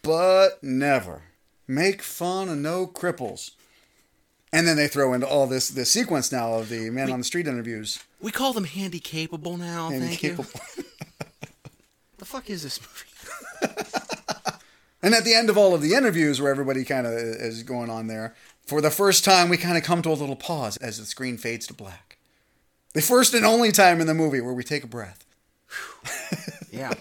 but 0.00 0.62
never 0.62 1.24
make 1.68 2.00
fun 2.00 2.48
of 2.48 2.56
no 2.56 2.86
cripples. 2.86 3.50
And 4.52 4.66
then 4.66 4.76
they 4.76 4.88
throw 4.88 5.12
into 5.12 5.26
all 5.28 5.46
this 5.46 5.68
this 5.68 5.90
sequence 5.90 6.32
now 6.32 6.54
of 6.54 6.68
the 6.68 6.90
man 6.90 7.10
on 7.12 7.20
the 7.20 7.24
street 7.24 7.46
interviews. 7.46 8.02
We 8.20 8.32
call 8.32 8.52
them 8.52 8.64
handy 8.64 8.98
capable 8.98 9.56
now. 9.56 9.90
Thank 9.90 10.22
you. 10.22 10.44
The 12.18 12.26
fuck 12.26 12.50
is 12.50 12.62
this 12.62 12.78
movie? 12.78 13.72
And 15.02 15.14
at 15.14 15.24
the 15.24 15.34
end 15.34 15.48
of 15.48 15.56
all 15.56 15.74
of 15.74 15.80
the 15.80 15.94
interviews, 15.94 16.40
where 16.40 16.50
everybody 16.50 16.84
kind 16.84 17.06
of 17.06 17.14
is 17.14 17.62
going 17.62 17.88
on 17.88 18.06
there, 18.08 18.34
for 18.66 18.80
the 18.80 18.90
first 18.90 19.24
time, 19.24 19.48
we 19.48 19.56
kind 19.56 19.78
of 19.78 19.84
come 19.84 20.02
to 20.02 20.10
a 20.10 20.12
little 20.12 20.36
pause 20.36 20.76
as 20.76 20.98
the 20.98 21.06
screen 21.06 21.38
fades 21.38 21.66
to 21.68 21.74
black. 21.74 22.18
The 22.92 23.00
first 23.00 23.32
and 23.32 23.46
only 23.46 23.72
time 23.72 24.00
in 24.00 24.06
the 24.06 24.14
movie 24.14 24.40
where 24.40 24.52
we 24.52 24.62
take 24.64 24.84
a 24.84 24.86
breath. 24.86 25.24
Yeah. 26.70 26.92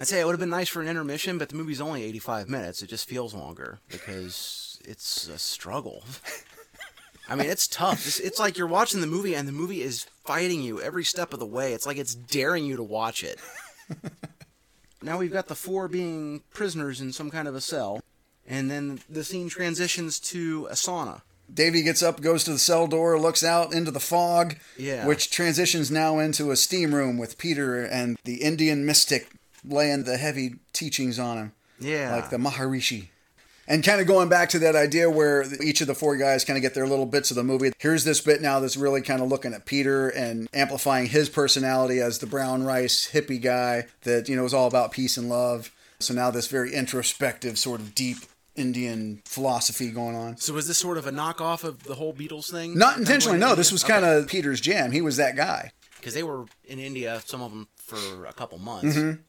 I'd 0.00 0.08
say 0.08 0.20
it 0.20 0.24
would 0.24 0.32
have 0.32 0.40
been 0.40 0.48
nice 0.48 0.68
for 0.68 0.80
an 0.80 0.88
intermission, 0.88 1.36
but 1.36 1.50
the 1.50 1.56
movie's 1.56 1.80
only 1.80 2.02
85 2.04 2.48
minutes. 2.48 2.82
It 2.82 2.88
just 2.88 3.08
feels 3.08 3.34
longer 3.34 3.80
because 3.88 4.78
it's 4.84 5.28
a 5.28 5.38
struggle. 5.38 6.04
I 7.30 7.36
mean, 7.36 7.48
it's 7.48 7.68
tough. 7.68 8.06
It's, 8.06 8.18
it's 8.18 8.38
like 8.40 8.58
you're 8.58 8.66
watching 8.66 9.00
the 9.00 9.06
movie 9.06 9.34
and 9.36 9.46
the 9.46 9.52
movie 9.52 9.82
is 9.82 10.04
fighting 10.24 10.60
you 10.62 10.80
every 10.82 11.04
step 11.04 11.32
of 11.32 11.38
the 11.38 11.46
way. 11.46 11.72
It's 11.72 11.86
like 11.86 11.96
it's 11.96 12.14
daring 12.14 12.64
you 12.66 12.76
to 12.76 12.82
watch 12.82 13.22
it. 13.24 13.38
now 15.02 15.18
we've 15.18 15.32
got 15.32 15.46
the 15.48 15.54
four 15.54 15.88
being 15.88 16.42
prisoners 16.52 17.00
in 17.00 17.12
some 17.12 17.30
kind 17.30 17.48
of 17.48 17.54
a 17.54 17.60
cell, 17.60 18.00
and 18.46 18.70
then 18.70 19.00
the 19.08 19.24
scene 19.24 19.48
transitions 19.48 20.18
to 20.20 20.66
a 20.70 20.74
sauna. 20.74 21.22
Davy 21.52 21.82
gets 21.82 22.02
up, 22.02 22.20
goes 22.20 22.44
to 22.44 22.52
the 22.52 22.58
cell 22.58 22.86
door, 22.86 23.18
looks 23.18 23.42
out 23.42 23.72
into 23.72 23.90
the 23.90 23.98
fog, 24.00 24.56
Yeah. 24.76 25.04
which 25.06 25.30
transitions 25.30 25.90
now 25.90 26.18
into 26.20 26.50
a 26.52 26.56
steam 26.56 26.94
room 26.94 27.18
with 27.18 27.38
Peter 27.38 27.82
and 27.84 28.16
the 28.24 28.42
Indian 28.42 28.86
mystic 28.86 29.28
laying 29.64 30.04
the 30.04 30.16
heavy 30.16 30.56
teachings 30.72 31.18
on 31.18 31.38
him. 31.38 31.52
Yeah. 31.80 32.14
Like 32.14 32.30
the 32.30 32.36
Maharishi. 32.36 33.08
And 33.68 33.84
kind 33.84 34.00
of 34.00 34.06
going 34.08 34.28
back 34.28 34.48
to 34.50 34.58
that 34.60 34.74
idea 34.74 35.08
where 35.08 35.44
each 35.62 35.80
of 35.80 35.86
the 35.86 35.94
four 35.94 36.16
guys 36.16 36.44
kind 36.44 36.56
of 36.56 36.62
get 36.62 36.74
their 36.74 36.88
little 36.88 37.06
bits 37.06 37.30
of 37.30 37.36
the 37.36 37.44
movie. 37.44 37.72
Here's 37.78 38.02
this 38.04 38.20
bit 38.20 38.42
now 38.42 38.58
that's 38.58 38.76
really 38.76 39.00
kind 39.00 39.22
of 39.22 39.28
looking 39.28 39.54
at 39.54 39.64
Peter 39.64 40.08
and 40.08 40.48
amplifying 40.52 41.06
his 41.06 41.28
personality 41.28 42.00
as 42.00 42.18
the 42.18 42.26
brown 42.26 42.64
rice 42.64 43.08
hippie 43.12 43.40
guy 43.40 43.86
that, 44.02 44.28
you 44.28 44.34
know, 44.34 44.44
is 44.44 44.54
all 44.54 44.66
about 44.66 44.90
peace 44.90 45.16
and 45.16 45.28
love. 45.28 45.70
So 46.00 46.14
now 46.14 46.30
this 46.32 46.48
very 46.48 46.74
introspective, 46.74 47.58
sort 47.58 47.80
of 47.80 47.94
deep 47.94 48.16
Indian 48.56 49.22
philosophy 49.24 49.90
going 49.92 50.16
on. 50.16 50.36
So 50.38 50.52
was 50.54 50.66
this 50.66 50.78
sort 50.78 50.98
of 50.98 51.06
a 51.06 51.12
knockoff 51.12 51.62
of 51.62 51.84
the 51.84 51.94
whole 51.94 52.12
Beatles 52.12 52.50
thing? 52.50 52.76
Not 52.76 52.98
intentionally, 52.98 53.38
no. 53.38 53.54
This 53.54 53.70
was 53.70 53.84
kind 53.84 54.04
of 54.04 54.26
Peter's 54.26 54.60
jam. 54.60 54.90
He 54.90 55.00
was 55.00 55.16
that 55.18 55.36
guy. 55.36 55.70
because 56.00 56.14
they 56.14 56.22
were 56.22 56.46
in 56.64 56.78
India, 56.78 57.20
some 57.24 57.40
of 57.42 57.50
them 57.52 57.68
for 57.76 58.26
a 58.26 58.32
couple 58.32 58.58
months. 58.58 58.96
Mm-hmm. 58.96 59.20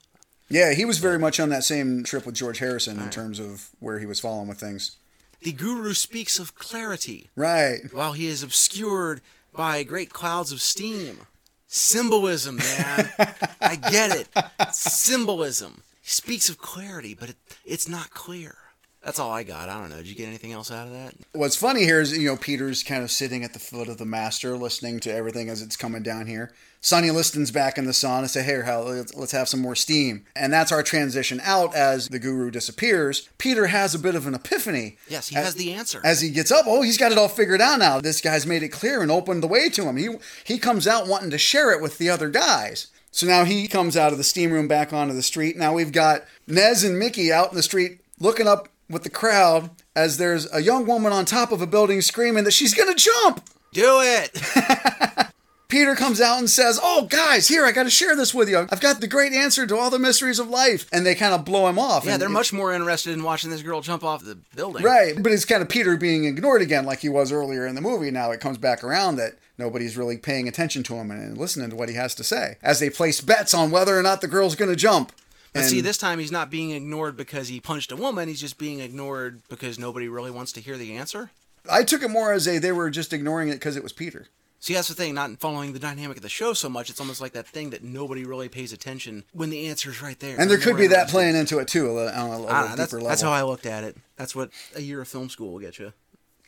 Yeah, 0.51 0.73
he 0.73 0.85
was 0.85 0.97
very 0.99 1.17
much 1.17 1.39
on 1.39 1.49
that 1.49 1.63
same 1.63 2.03
trip 2.03 2.25
with 2.25 2.35
George 2.35 2.59
Harrison 2.59 2.99
in 2.99 3.09
terms 3.09 3.39
of 3.39 3.69
where 3.79 3.99
he 3.99 4.05
was 4.05 4.19
falling 4.19 4.47
with 4.47 4.59
things. 4.59 4.97
The 5.41 5.51
guru 5.53 5.93
speaks 5.93 6.37
of 6.39 6.53
clarity, 6.55 7.29
Right. 7.35 7.79
while 7.91 8.13
he 8.13 8.27
is 8.27 8.43
obscured 8.43 9.21
by 9.53 9.81
great 9.83 10.11
clouds 10.11 10.51
of 10.51 10.61
steam. 10.61 11.21
Symbolism, 11.67 12.57
man. 12.57 13.09
I 13.61 13.75
get 13.77 14.11
it. 14.11 14.27
Symbolism. 14.73 15.83
He 16.01 16.09
speaks 16.09 16.49
of 16.49 16.57
clarity, 16.57 17.13
but 17.13 17.29
it, 17.29 17.35
it's 17.65 17.87
not 17.87 18.11
clear. 18.11 18.55
That's 19.03 19.17
all 19.17 19.31
I 19.31 19.41
got. 19.41 19.67
I 19.67 19.79
don't 19.79 19.89
know. 19.89 19.97
Did 19.97 20.07
you 20.07 20.15
get 20.15 20.27
anything 20.27 20.51
else 20.51 20.69
out 20.69 20.85
of 20.85 20.93
that? 20.93 21.15
What's 21.33 21.55
funny 21.55 21.83
here 21.83 22.01
is, 22.01 22.15
you 22.15 22.27
know, 22.27 22.37
Peter's 22.37 22.83
kind 22.83 23.03
of 23.03 23.09
sitting 23.09 23.43
at 23.43 23.53
the 23.53 23.59
foot 23.59 23.87
of 23.89 23.97
the 23.97 24.05
master, 24.05 24.55
listening 24.55 24.99
to 25.01 25.11
everything 25.13 25.49
as 25.49 25.61
it's 25.61 25.75
coming 25.75 26.03
down 26.03 26.27
here. 26.27 26.53
Sonny 26.81 27.09
Liston's 27.09 27.51
back 27.51 27.77
in 27.79 27.85
the 27.85 27.91
sauna, 27.91 28.27
say, 28.27 28.43
hey, 28.43 28.61
Hal, 28.63 28.83
let's, 28.85 29.13
let's 29.15 29.31
have 29.31 29.49
some 29.49 29.59
more 29.59 29.75
steam. 29.75 30.25
And 30.35 30.53
that's 30.53 30.71
our 30.71 30.83
transition 30.83 31.39
out 31.43 31.75
as 31.75 32.09
the 32.09 32.19
guru 32.19 32.51
disappears. 32.51 33.27
Peter 33.39 33.67
has 33.67 33.95
a 33.95 33.99
bit 33.99 34.13
of 34.15 34.27
an 34.27 34.35
epiphany. 34.35 34.97
Yes, 35.07 35.29
he 35.29 35.35
As- 35.35 35.45
has 35.45 35.55
the 35.55 35.73
answer. 35.73 36.01
As 36.03 36.21
he 36.21 36.29
gets 36.29 36.51
up, 36.51 36.65
oh, 36.67 36.83
he's 36.83 36.97
got 36.97 37.11
it 37.11 37.17
all 37.17 37.27
figured 37.27 37.61
out 37.61 37.79
now. 37.79 38.01
This 38.01 38.21
guy's 38.21 38.45
made 38.47 38.61
it 38.63 38.69
clear 38.69 39.01
and 39.01 39.11
opened 39.11 39.41
the 39.41 39.47
way 39.47 39.69
to 39.69 39.83
him. 39.83 39.97
He 39.97 40.09
he 40.43 40.57
comes 40.57 40.87
out 40.87 41.07
wanting 41.07 41.31
to 41.31 41.37
share 41.37 41.71
it 41.71 41.81
with 41.81 41.97
the 41.97 42.09
other 42.09 42.29
guys. 42.29 42.87
So 43.11 43.27
now 43.27 43.43
he 43.45 43.67
comes 43.67 43.97
out 43.97 44.11
of 44.11 44.17
the 44.17 44.23
steam 44.23 44.51
room 44.51 44.67
back 44.67 44.93
onto 44.93 45.13
the 45.13 45.21
street. 45.21 45.57
Now 45.57 45.73
we've 45.73 45.91
got 45.91 46.23
Nez 46.47 46.83
and 46.83 46.97
Mickey 46.97 47.31
out 47.31 47.49
in 47.49 47.55
the 47.55 47.63
street 47.63 47.99
looking 48.19 48.47
up 48.47 48.69
with 48.91 49.03
the 49.03 49.09
crowd 49.09 49.69
as 49.95 50.17
there's 50.17 50.51
a 50.53 50.61
young 50.61 50.85
woman 50.85 51.11
on 51.11 51.25
top 51.25 51.51
of 51.51 51.61
a 51.61 51.67
building 51.67 52.01
screaming 52.01 52.43
that 52.43 52.51
she's 52.51 52.73
gonna 52.73 52.95
jump. 52.95 53.43
Do 53.73 54.01
it! 54.01 55.31
Peter 55.71 55.95
comes 55.95 56.19
out 56.19 56.37
and 56.37 56.49
says, 56.49 56.77
Oh, 56.83 57.07
guys, 57.09 57.47
here, 57.47 57.65
I 57.65 57.71
got 57.71 57.83
to 57.83 57.89
share 57.89 58.13
this 58.13 58.33
with 58.33 58.49
you. 58.49 58.67
I've 58.69 58.81
got 58.81 58.99
the 58.99 59.07
great 59.07 59.31
answer 59.31 59.65
to 59.65 59.77
all 59.77 59.89
the 59.89 59.97
mysteries 59.97 60.37
of 60.37 60.49
life. 60.49 60.85
And 60.91 61.05
they 61.05 61.15
kind 61.15 61.33
of 61.33 61.45
blow 61.45 61.65
him 61.67 61.79
off. 61.79 62.03
Yeah, 62.03 62.11
and 62.11 62.21
they're 62.21 62.27
much 62.27 62.51
more 62.51 62.73
interested 62.73 63.13
in 63.13 63.23
watching 63.23 63.51
this 63.51 63.61
girl 63.61 63.79
jump 63.79 64.03
off 64.03 64.21
the 64.21 64.37
building. 64.53 64.83
Right. 64.83 65.13
But 65.17 65.31
it's 65.31 65.45
kind 65.45 65.61
of 65.61 65.69
Peter 65.69 65.95
being 65.95 66.25
ignored 66.25 66.61
again, 66.61 66.83
like 66.85 66.99
he 66.99 67.07
was 67.07 67.31
earlier 67.31 67.65
in 67.65 67.75
the 67.75 67.81
movie. 67.81 68.11
Now 68.11 68.31
it 68.31 68.41
comes 68.41 68.57
back 68.57 68.83
around 68.83 69.15
that 69.15 69.35
nobody's 69.57 69.95
really 69.95 70.17
paying 70.17 70.49
attention 70.49 70.83
to 70.83 70.95
him 70.95 71.09
and 71.09 71.37
listening 71.37 71.69
to 71.69 71.77
what 71.77 71.87
he 71.87 71.95
has 71.95 72.13
to 72.15 72.23
say 72.25 72.57
as 72.61 72.81
they 72.81 72.89
place 72.89 73.21
bets 73.21 73.53
on 73.53 73.71
whether 73.71 73.97
or 73.97 74.03
not 74.03 74.19
the 74.19 74.27
girl's 74.27 74.55
going 74.55 74.71
to 74.71 74.75
jump. 74.75 75.13
But 75.53 75.65
see, 75.65 75.81
this 75.81 75.97
time 75.97 76.19
he's 76.19 76.31
not 76.31 76.49
being 76.49 76.71
ignored 76.71 77.17
because 77.17 77.49
he 77.49 77.59
punched 77.59 77.91
a 77.91 77.95
woman. 77.95 78.27
He's 78.29 78.39
just 78.39 78.57
being 78.57 78.79
ignored 78.79 79.41
because 79.49 79.77
nobody 79.77 80.07
really 80.07 80.31
wants 80.31 80.51
to 80.53 80.61
hear 80.61 80.77
the 80.77 80.95
answer. 80.95 81.31
I 81.69 81.83
took 81.83 82.01
it 82.03 82.09
more 82.09 82.31
as 82.31 82.47
a 82.47 82.57
they 82.57 82.71
were 82.71 82.89
just 82.89 83.13
ignoring 83.13 83.49
it 83.49 83.53
because 83.53 83.75
it 83.75 83.83
was 83.83 83.93
Peter. 83.93 84.27
See, 84.59 84.75
that's 84.75 84.87
the 84.87 84.93
thing, 84.93 85.15
not 85.15 85.39
following 85.39 85.73
the 85.73 85.79
dynamic 85.79 86.17
of 86.17 86.23
the 86.23 86.29
show 86.29 86.53
so 86.53 86.69
much. 86.69 86.91
It's 86.91 86.99
almost 86.99 87.19
like 87.19 87.33
that 87.33 87.47
thing 87.47 87.71
that 87.71 87.83
nobody 87.83 88.25
really 88.25 88.47
pays 88.47 88.71
attention 88.71 89.23
when 89.33 89.49
the 89.49 89.67
answer's 89.67 90.03
right 90.03 90.19
there. 90.19 90.39
And 90.39 90.51
there 90.51 90.59
could 90.59 90.77
be 90.77 90.85
that 90.87 91.09
playing 91.09 91.35
into 91.35 91.57
it 91.57 91.67
too, 91.67 91.89
a 91.89 91.91
little- 91.91 92.13
on 92.13 92.27
a 92.27 92.31
little 92.31 92.47
ah, 92.47 92.61
know, 92.61 92.67
deeper 92.67 92.77
that's, 92.77 92.93
level. 92.93 93.07
that's 93.07 93.21
how 93.23 93.31
I 93.31 93.41
looked 93.41 93.65
at 93.65 93.83
it. 93.83 93.97
That's 94.17 94.35
what 94.35 94.51
a 94.75 94.81
year 94.81 95.01
of 95.01 95.07
film 95.07 95.29
school 95.29 95.51
will 95.51 95.59
get 95.59 95.79
you. 95.79 95.93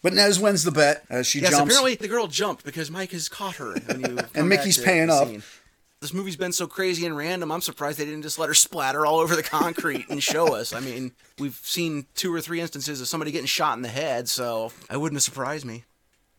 But 0.04 0.14
Nez 0.14 0.40
wins 0.40 0.64
the 0.64 0.72
bet 0.72 1.06
as 1.10 1.26
she 1.26 1.40
yes, 1.40 1.52
jumps. 1.52 1.64
apparently 1.74 1.96
the 1.96 2.08
girl 2.08 2.28
jumped 2.28 2.64
because 2.66 2.92
Mike 2.92 3.12
has 3.12 3.30
caught 3.30 3.56
her. 3.56 3.74
And 4.36 4.48
Mickey's 4.48 4.78
paying 4.78 5.10
up. 5.10 5.28
scene. 5.28 5.42
This 6.04 6.14
movie's 6.14 6.36
been 6.36 6.52
so 6.52 6.68
crazy 6.68 7.06
and 7.06 7.16
random. 7.16 7.50
I'm 7.50 7.62
surprised 7.62 7.98
they 7.98 8.04
didn't 8.04 8.24
just 8.24 8.38
let 8.38 8.50
her 8.50 8.54
splatter 8.54 9.06
all 9.06 9.20
over 9.20 9.38
the 9.38 9.42
concrete 9.42 10.10
and 10.10 10.22
show 10.22 10.54
us. 10.54 10.74
I 10.74 10.82
mean, 10.82 11.14
we've 11.40 11.58
seen 11.64 12.08
two 12.14 12.36
or 12.36 12.42
three 12.42 12.60
instances 12.60 13.00
of 13.00 13.08
somebody 13.08 13.32
getting 13.32 13.48
shot 13.48 13.78
in 13.78 13.84
the 13.84 13.88
head, 13.88 14.28
so 14.28 14.74
it 14.92 14.98
wouldn't 14.98 15.16
have 15.16 15.24
surprised 15.24 15.66
me. 15.66 15.86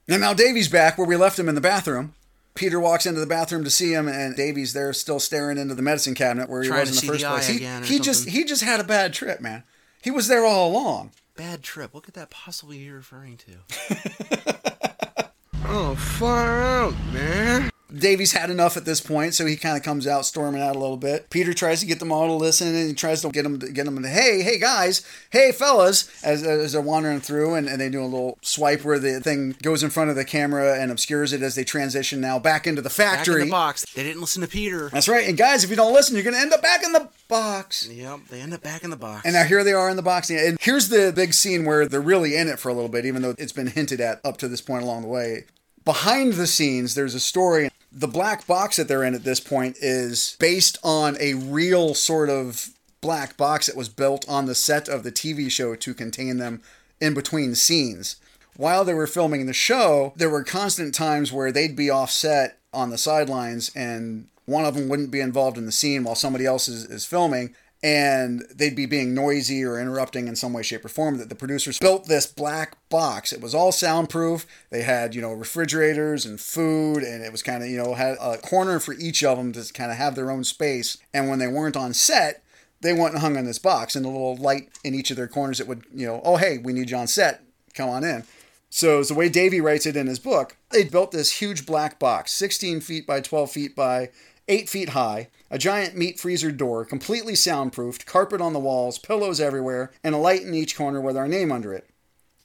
And 0.06 0.20
now 0.20 0.34
Davy's 0.34 0.68
back 0.68 0.98
where 0.98 1.06
we 1.06 1.16
left 1.16 1.38
him 1.38 1.48
in 1.48 1.54
the 1.54 1.62
bathroom. 1.62 2.12
Peter 2.54 2.78
walks 2.78 3.06
into 3.06 3.20
the 3.20 3.26
bathroom 3.26 3.64
to 3.64 3.70
see 3.70 3.94
him, 3.94 4.06
and 4.06 4.36
Davy's 4.36 4.74
there 4.74 4.92
still 4.92 5.18
staring 5.18 5.56
into 5.56 5.74
the 5.74 5.80
medicine 5.80 6.14
cabinet 6.14 6.50
where 6.50 6.62
he 6.62 6.68
Trying 6.68 6.80
was 6.80 7.02
in 7.02 7.06
the 7.06 7.12
first 7.12 7.24
the 7.24 7.30
place. 7.30 7.46
He, 7.88 7.94
he 7.94 7.98
just 7.98 8.28
he 8.28 8.44
just 8.44 8.62
had 8.62 8.80
a 8.80 8.84
bad 8.84 9.14
trip, 9.14 9.40
man. 9.40 9.64
He 10.02 10.10
was 10.10 10.28
there 10.28 10.44
all 10.44 10.70
along. 10.70 11.12
Bad 11.36 11.62
trip. 11.62 11.94
What 11.94 12.02
could 12.02 12.14
that 12.14 12.28
possibly 12.28 12.76
be 12.80 12.90
referring 12.90 13.38
to? 13.38 15.30
oh, 15.64 15.94
far 15.94 16.60
out, 16.60 16.94
man. 17.14 17.70
Davy's 17.94 18.32
had 18.32 18.50
enough 18.50 18.76
at 18.76 18.84
this 18.84 19.00
point, 19.00 19.34
so 19.34 19.46
he 19.46 19.56
kind 19.56 19.76
of 19.76 19.82
comes 19.82 20.06
out 20.06 20.26
storming 20.26 20.62
out 20.62 20.76
a 20.76 20.78
little 20.78 20.96
bit. 20.96 21.30
Peter 21.30 21.54
tries 21.54 21.80
to 21.80 21.86
get 21.86 21.98
them 22.00 22.12
all 22.12 22.26
to 22.26 22.34
listen, 22.34 22.68
and 22.68 22.88
he 22.88 22.94
tries 22.94 23.22
to 23.22 23.30
get 23.30 23.42
them 23.42 23.58
to 23.60 23.70
get 23.70 23.84
them 23.84 24.02
to 24.02 24.08
hey, 24.08 24.42
hey 24.42 24.58
guys, 24.58 25.06
hey 25.30 25.52
fellas, 25.52 26.10
as, 26.24 26.42
as 26.42 26.72
they're 26.72 26.80
wandering 26.80 27.20
through, 27.20 27.54
and, 27.54 27.68
and 27.68 27.80
they 27.80 27.88
do 27.88 28.02
a 28.02 28.04
little 28.04 28.38
swipe 28.42 28.84
where 28.84 28.98
the 28.98 29.20
thing 29.20 29.54
goes 29.62 29.82
in 29.82 29.90
front 29.90 30.10
of 30.10 30.16
the 30.16 30.24
camera 30.24 30.78
and 30.80 30.90
obscures 30.90 31.32
it 31.32 31.42
as 31.42 31.54
they 31.54 31.64
transition 31.64 32.20
now 32.20 32.38
back 32.38 32.66
into 32.66 32.82
the 32.82 32.88
Back 32.88 33.18
factory. 33.18 33.42
in 33.42 33.48
the 33.48 33.52
box. 33.52 33.84
They 33.94 34.02
didn't 34.02 34.20
listen 34.20 34.42
to 34.42 34.48
Peter. 34.48 34.88
That's 34.90 35.08
right. 35.08 35.28
And 35.28 35.36
guys, 35.36 35.64
if 35.64 35.70
you 35.70 35.76
don't 35.76 35.92
listen, 35.94 36.14
you're 36.14 36.24
going 36.24 36.34
to 36.34 36.40
end 36.40 36.52
up 36.52 36.62
back 36.62 36.82
in 36.84 36.92
the 36.92 37.08
box. 37.28 37.88
Yep, 37.88 38.20
they 38.30 38.40
end 38.40 38.54
up 38.54 38.62
back 38.62 38.84
in 38.84 38.90
the 38.90 38.96
box. 38.96 39.24
And 39.24 39.34
now 39.34 39.44
here 39.44 39.64
they 39.64 39.72
are 39.72 39.88
in 39.88 39.96
the 39.96 40.02
box. 40.02 40.30
And 40.30 40.58
here's 40.60 40.88
the 40.88 41.12
big 41.14 41.34
scene 41.34 41.64
where 41.64 41.86
they're 41.86 42.00
really 42.00 42.36
in 42.36 42.48
it 42.48 42.58
for 42.58 42.68
a 42.68 42.74
little 42.74 42.88
bit, 42.88 43.04
even 43.04 43.22
though 43.22 43.34
it's 43.38 43.52
been 43.52 43.66
hinted 43.68 44.00
at 44.00 44.20
up 44.24 44.36
to 44.38 44.48
this 44.48 44.60
point 44.60 44.82
along 44.82 45.02
the 45.02 45.08
way. 45.08 45.44
Behind 45.84 46.32
the 46.34 46.46
scenes, 46.46 46.94
there's 46.94 47.14
a 47.14 47.20
story. 47.20 47.68
The 47.96 48.08
black 48.08 48.46
box 48.46 48.76
that 48.76 48.88
they're 48.88 49.04
in 49.04 49.14
at 49.14 49.22
this 49.22 49.38
point 49.38 49.76
is 49.80 50.36
based 50.40 50.78
on 50.82 51.16
a 51.20 51.34
real 51.34 51.94
sort 51.94 52.28
of 52.28 52.70
black 53.00 53.36
box 53.36 53.66
that 53.66 53.76
was 53.76 53.88
built 53.88 54.28
on 54.28 54.46
the 54.46 54.54
set 54.54 54.88
of 54.88 55.04
the 55.04 55.12
TV 55.12 55.50
show 55.50 55.76
to 55.76 55.94
contain 55.94 56.38
them 56.38 56.60
in 57.00 57.14
between 57.14 57.54
scenes. 57.54 58.16
While 58.56 58.84
they 58.84 58.94
were 58.94 59.06
filming 59.06 59.46
the 59.46 59.52
show, 59.52 60.12
there 60.16 60.30
were 60.30 60.42
constant 60.42 60.94
times 60.94 61.32
where 61.32 61.52
they'd 61.52 61.76
be 61.76 61.90
offset 61.90 62.58
on 62.72 62.90
the 62.90 62.98
sidelines 62.98 63.70
and 63.76 64.26
one 64.46 64.64
of 64.64 64.74
them 64.74 64.88
wouldn't 64.88 65.10
be 65.10 65.20
involved 65.20 65.56
in 65.56 65.66
the 65.66 65.72
scene 65.72 66.04
while 66.04 66.14
somebody 66.14 66.46
else 66.46 66.66
is, 66.68 66.84
is 66.86 67.04
filming 67.04 67.54
and 67.84 68.46
they'd 68.50 68.74
be 68.74 68.86
being 68.86 69.12
noisy 69.12 69.62
or 69.62 69.78
interrupting 69.78 70.26
in 70.26 70.34
some 70.34 70.54
way 70.54 70.62
shape 70.62 70.86
or 70.86 70.88
form 70.88 71.18
that 71.18 71.28
the 71.28 71.34
producers 71.34 71.78
built 71.78 72.06
this 72.06 72.26
black 72.26 72.78
box. 72.88 73.30
It 73.30 73.42
was 73.42 73.54
all 73.54 73.72
soundproof. 73.72 74.46
They 74.70 74.82
had 74.82 75.14
you 75.14 75.20
know 75.20 75.34
refrigerators 75.34 76.24
and 76.24 76.40
food 76.40 77.02
and 77.02 77.22
it 77.22 77.30
was 77.30 77.42
kind 77.42 77.62
of 77.62 77.68
you 77.68 77.76
know 77.76 77.92
had 77.92 78.16
a 78.18 78.38
corner 78.38 78.80
for 78.80 78.94
each 78.94 79.22
of 79.22 79.36
them 79.36 79.52
to 79.52 79.70
kind 79.74 79.90
of 79.90 79.98
have 79.98 80.14
their 80.14 80.30
own 80.30 80.44
space. 80.44 80.96
And 81.12 81.28
when 81.28 81.38
they 81.38 81.46
weren't 81.46 81.76
on 81.76 81.92
set 81.92 82.40
they 82.80 82.94
went 82.94 83.14
and 83.14 83.22
hung 83.22 83.36
on 83.36 83.44
this 83.44 83.58
box 83.58 83.94
and 83.94 84.04
a 84.04 84.08
little 84.08 84.36
light 84.36 84.68
in 84.82 84.94
each 84.94 85.10
of 85.10 85.16
their 85.16 85.28
corners 85.28 85.58
that 85.58 85.66
would 85.66 85.84
you 85.94 86.06
know 86.06 86.22
oh 86.24 86.36
hey 86.36 86.56
we 86.56 86.72
need 86.72 86.88
you 86.88 86.96
on 86.96 87.06
set. 87.06 87.42
Come 87.74 87.90
on 87.90 88.02
in. 88.02 88.24
So 88.70 89.00
it's 89.00 89.10
the 89.10 89.14
way 89.14 89.28
Davy 89.28 89.60
writes 89.60 89.84
it 89.84 89.94
in 89.96 90.06
his 90.06 90.18
book. 90.18 90.56
They 90.70 90.84
built 90.84 91.12
this 91.12 91.32
huge 91.32 91.66
black 91.66 91.98
box, 91.98 92.32
16 92.32 92.80
feet 92.80 93.06
by 93.06 93.20
12 93.20 93.50
feet 93.50 93.76
by 93.76 94.10
8 94.48 94.68
feet 94.68 94.88
high, 94.90 95.28
a 95.54 95.58
giant 95.58 95.96
meat 95.96 96.18
freezer 96.18 96.50
door, 96.50 96.84
completely 96.84 97.36
soundproofed, 97.36 98.06
carpet 98.06 98.40
on 98.40 98.52
the 98.52 98.58
walls, 98.58 98.98
pillows 98.98 99.40
everywhere, 99.40 99.92
and 100.02 100.12
a 100.12 100.18
light 100.18 100.42
in 100.42 100.52
each 100.52 100.76
corner 100.76 101.00
with 101.00 101.16
our 101.16 101.28
name 101.28 101.52
under 101.52 101.72
it. 101.72 101.88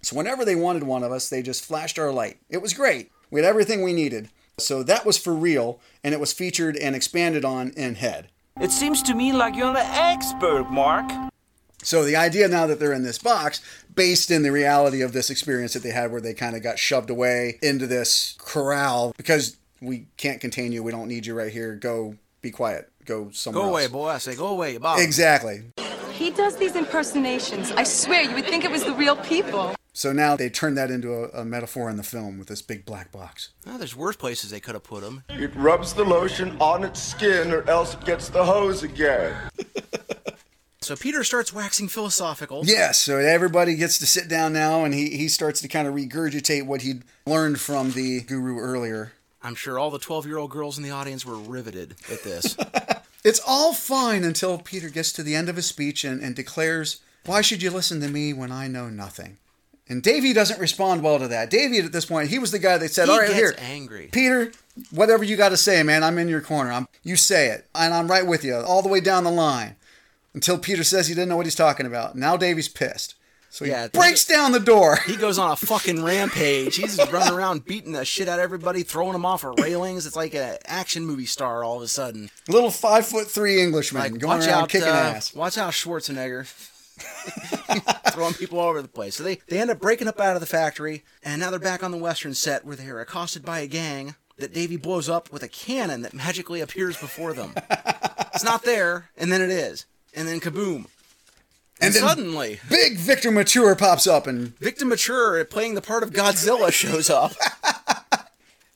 So 0.03 0.15
whenever 0.15 0.45
they 0.45 0.53
wanted 0.53 0.83
one 0.83 1.01
of 1.01 1.11
us, 1.11 1.27
they 1.27 1.41
just 1.41 1.65
flashed 1.65 1.97
our 1.97 2.11
light. 2.11 2.37
It 2.51 2.61
was 2.61 2.75
great. 2.75 3.11
We 3.31 3.41
had 3.41 3.49
everything 3.49 3.81
we 3.81 3.93
needed. 3.93 4.29
So 4.59 4.83
that 4.83 5.07
was 5.07 5.17
for 5.17 5.33
real, 5.33 5.79
and 6.03 6.13
it 6.13 6.19
was 6.19 6.33
featured 6.33 6.77
and 6.77 6.95
expanded 6.95 7.43
on 7.43 7.71
in 7.71 7.95
Head. 7.95 8.29
It 8.61 8.69
seems 8.69 9.01
to 9.01 9.15
me 9.15 9.33
like 9.33 9.55
you're 9.55 9.75
an 9.75 9.77
expert, 9.77 10.69
Mark. 10.69 11.09
So 11.81 12.03
the 12.03 12.15
idea 12.15 12.47
now 12.47 12.67
that 12.67 12.79
they're 12.79 12.93
in 12.93 13.01
this 13.01 13.17
box, 13.17 13.59
based 13.95 14.29
in 14.29 14.43
the 14.43 14.51
reality 14.51 15.01
of 15.01 15.13
this 15.13 15.31
experience 15.31 15.73
that 15.73 15.81
they 15.81 15.89
had 15.89 16.11
where 16.11 16.21
they 16.21 16.35
kind 16.35 16.55
of 16.55 16.61
got 16.61 16.77
shoved 16.77 17.09
away 17.09 17.57
into 17.63 17.87
this 17.87 18.35
corral 18.37 19.15
because 19.17 19.57
we 19.81 20.05
can't 20.17 20.39
contain 20.39 20.71
you, 20.71 20.83
we 20.83 20.91
don't 20.91 21.07
need 21.07 21.25
you 21.25 21.33
right 21.33 21.51
here. 21.51 21.73
Go 21.73 22.13
be 22.41 22.51
quiet. 22.51 22.91
Go 23.05 23.29
somewhere 23.31 23.63
Go 23.63 23.69
away, 23.69 23.83
else. 23.83 23.91
boy. 23.91 24.07
I 24.09 24.17
say, 24.19 24.35
go 24.35 24.47
away, 24.47 24.77
Bob. 24.77 24.99
Exactly. 24.99 25.63
He 26.13 26.31
does 26.31 26.57
these 26.57 26.75
impersonations. 26.75 27.71
I 27.71 27.83
swear, 27.83 28.23
you 28.23 28.35
would 28.35 28.45
think 28.45 28.65
it 28.65 28.71
was 28.71 28.83
the 28.83 28.93
real 28.93 29.15
people. 29.15 29.73
So 29.93 30.11
now 30.13 30.35
they 30.35 30.49
turned 30.49 30.77
that 30.77 30.91
into 30.91 31.13
a, 31.13 31.41
a 31.41 31.45
metaphor 31.45 31.89
in 31.89 31.97
the 31.97 32.03
film 32.03 32.37
with 32.37 32.47
this 32.47 32.61
big 32.61 32.85
black 32.85 33.11
box. 33.11 33.49
Oh, 33.65 33.77
there's 33.77 33.95
worse 33.95 34.15
places 34.15 34.51
they 34.51 34.59
could 34.59 34.75
have 34.75 34.83
put 34.83 35.03
him. 35.03 35.23
It 35.29 35.53
rubs 35.55 35.93
the 35.93 36.03
lotion 36.03 36.55
on 36.61 36.83
its 36.83 37.01
skin 37.01 37.51
or 37.51 37.67
else 37.69 37.95
it 37.95 38.05
gets 38.05 38.29
the 38.29 38.45
hose 38.45 38.83
again. 38.83 39.35
So 40.81 40.95
Peter 40.95 41.23
starts 41.25 41.53
waxing 41.53 41.87
philosophical. 41.89 42.61
Yes, 42.65 42.97
so 42.99 43.17
everybody 43.17 43.75
gets 43.75 43.99
to 43.99 44.05
sit 44.07 44.27
down 44.29 44.53
now 44.53 44.85
and 44.85 44.93
he, 44.93 45.09
he 45.17 45.27
starts 45.27 45.61
to 45.61 45.67
kind 45.67 45.87
of 45.87 45.93
regurgitate 45.93 46.65
what 46.65 46.81
he'd 46.81 47.03
learned 47.27 47.59
from 47.59 47.91
the 47.91 48.21
guru 48.21 48.57
earlier. 48.57 49.11
I'm 49.41 49.55
sure 49.55 49.79
all 49.79 49.89
the 49.91 49.99
12 49.99 50.25
year 50.25 50.37
old 50.37 50.51
girls 50.51 50.77
in 50.77 50.83
the 50.83 50.91
audience 50.91 51.25
were 51.25 51.37
riveted 51.37 51.95
at 52.11 52.23
this. 52.23 52.57
It's 53.23 53.41
all 53.45 53.73
fine 53.73 54.23
until 54.23 54.57
Peter 54.57 54.89
gets 54.89 55.11
to 55.13 55.23
the 55.23 55.35
end 55.35 55.49
of 55.49 55.57
his 55.57 55.65
speech 55.65 56.03
and, 56.03 56.21
and 56.21 56.35
declares, 56.35 57.01
Why 57.25 57.41
should 57.41 57.61
you 57.61 57.69
listen 57.69 57.99
to 58.01 58.07
me 58.07 58.31
when 58.31 58.51
I 58.51 58.67
know 58.67 58.89
nothing? 58.89 59.37
And 59.89 60.03
Davy 60.03 60.33
doesn't 60.33 60.59
respond 60.59 61.03
well 61.03 61.19
to 61.19 61.27
that. 61.27 61.49
Davy, 61.49 61.79
at 61.79 61.91
this 61.91 62.05
point, 62.05 62.29
he 62.29 62.39
was 62.39 62.51
the 62.51 62.59
guy 62.59 62.77
that 62.77 62.91
said, 62.91 63.07
He 63.07 63.11
All 63.11 63.19
right, 63.19 63.33
here, 63.33 63.55
angry. 63.57 64.09
Peter, 64.11 64.51
whatever 64.91 65.23
you 65.23 65.35
got 65.35 65.49
to 65.49 65.57
say, 65.57 65.83
man, 65.83 66.03
I'm 66.03 66.17
in 66.17 66.29
your 66.29 66.41
corner. 66.41 66.71
I'm, 66.71 66.87
you 67.03 67.15
say 67.15 67.47
it, 67.47 67.67
and 67.75 67.93
I'm 67.93 68.07
right 68.07 68.25
with 68.25 68.45
you 68.45 68.55
all 68.55 68.81
the 68.81 68.87
way 68.87 69.01
down 69.01 69.23
the 69.23 69.31
line. 69.31 69.75
Until 70.33 70.59
Peter 70.59 70.83
says 70.83 71.07
he 71.07 71.15
didn't 71.15 71.29
know 71.29 71.37
what 71.37 71.47
he's 71.47 71.55
talking 71.55 71.87
about. 71.87 72.15
Now 72.15 72.37
Davy's 72.37 72.69
pissed. 72.69 73.15
So 73.51 73.65
he 73.65 73.71
Yeah, 73.71 73.87
breaks 73.87 74.25
down 74.25 74.51
the 74.51 74.59
door. 74.59 74.97
He 75.07 75.15
goes 75.15 75.39
on 75.39 75.51
a 75.51 75.55
fucking 75.55 76.03
rampage. 76.03 76.75
He's 76.75 76.97
just 76.97 77.11
running 77.11 77.33
around 77.33 77.65
beating 77.65 77.93
the 77.93 78.05
shit 78.05 78.27
out 78.27 78.39
of 78.39 78.43
everybody, 78.43 78.83
throwing 78.83 79.13
them 79.13 79.25
off 79.25 79.43
of 79.43 79.57
railings. 79.59 80.05
It's 80.05 80.15
like 80.15 80.35
an 80.35 80.57
action 80.65 81.05
movie 81.05 81.25
star 81.25 81.63
all 81.63 81.77
of 81.77 81.81
a 81.81 81.87
sudden. 81.87 82.29
Little 82.47 82.71
five 82.71 83.05
foot 83.07 83.27
three 83.27 83.61
Englishman 83.61 84.01
Like, 84.03 84.21
going 84.21 84.41
around 84.41 84.49
out, 84.49 84.69
kicking 84.69 84.87
uh, 84.87 84.91
ass. 84.91 85.33
Watch 85.33 85.57
out, 85.57 85.73
Schwarzenegger. 85.73 86.45
Throwing 88.11 88.33
people 88.33 88.59
all 88.59 88.69
over 88.69 88.81
the 88.81 88.87
place. 88.87 89.15
So 89.15 89.23
they, 89.23 89.39
they 89.47 89.59
end 89.59 89.69
up 89.71 89.79
breaking 89.79 90.07
up 90.07 90.19
out 90.19 90.35
of 90.35 90.41
the 90.41 90.45
factory, 90.47 91.03
and 91.23 91.39
now 91.39 91.49
they're 91.49 91.59
back 91.59 91.83
on 91.83 91.91
the 91.91 91.97
western 91.97 92.33
set 92.33 92.65
where 92.65 92.75
they 92.75 92.87
are 92.87 92.99
accosted 92.99 93.45
by 93.45 93.59
a 93.59 93.67
gang 93.67 94.15
that 94.37 94.53
Davy 94.53 94.77
blows 94.77 95.09
up 95.09 95.31
with 95.31 95.43
a 95.43 95.47
cannon 95.47 96.01
that 96.01 96.13
magically 96.13 96.61
appears 96.61 96.97
before 96.97 97.33
them. 97.33 97.53
it's 98.33 98.43
not 98.43 98.63
there, 98.63 99.09
and 99.17 99.31
then 99.31 99.41
it 99.41 99.49
is. 99.49 99.85
And 100.15 100.27
then 100.27 100.39
kaboom. 100.39 100.87
And, 101.81 101.93
then 101.93 102.01
suddenly, 102.01 102.59
Big 102.69 102.97
Victor 102.97 103.31
Mature 103.31 103.73
pops 103.75 104.05
up 104.05 104.27
and 104.27 104.57
Victor 104.59 104.85
Mature, 104.85 105.43
playing 105.45 105.75
the 105.75 105.81
part 105.81 106.03
of 106.03 106.11
Godzilla, 106.11 106.71
shows 106.73 107.09
up 107.09 107.31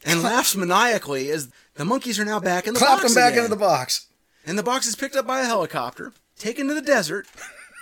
and 0.05 0.21
laughs 0.23 0.55
maniacally 0.55 1.29
as 1.29 1.49
the 1.75 1.83
Monkees 1.83 2.19
are 2.19 2.25
now 2.25 2.39
back 2.39 2.67
in 2.67 2.73
the 2.73 2.79
clapped 2.79 3.01
box 3.01 3.11
him 3.11 3.15
back 3.15 3.33
again. 3.33 3.45
into 3.45 3.55
the 3.55 3.59
box. 3.59 4.07
And 4.45 4.57
the 4.57 4.63
box 4.63 4.85
is 4.87 4.95
picked 4.95 5.15
up 5.15 5.25
by 5.25 5.41
a 5.41 5.45
helicopter, 5.45 6.13
taken 6.37 6.67
to 6.67 6.73
the 6.73 6.81
desert, 6.81 7.27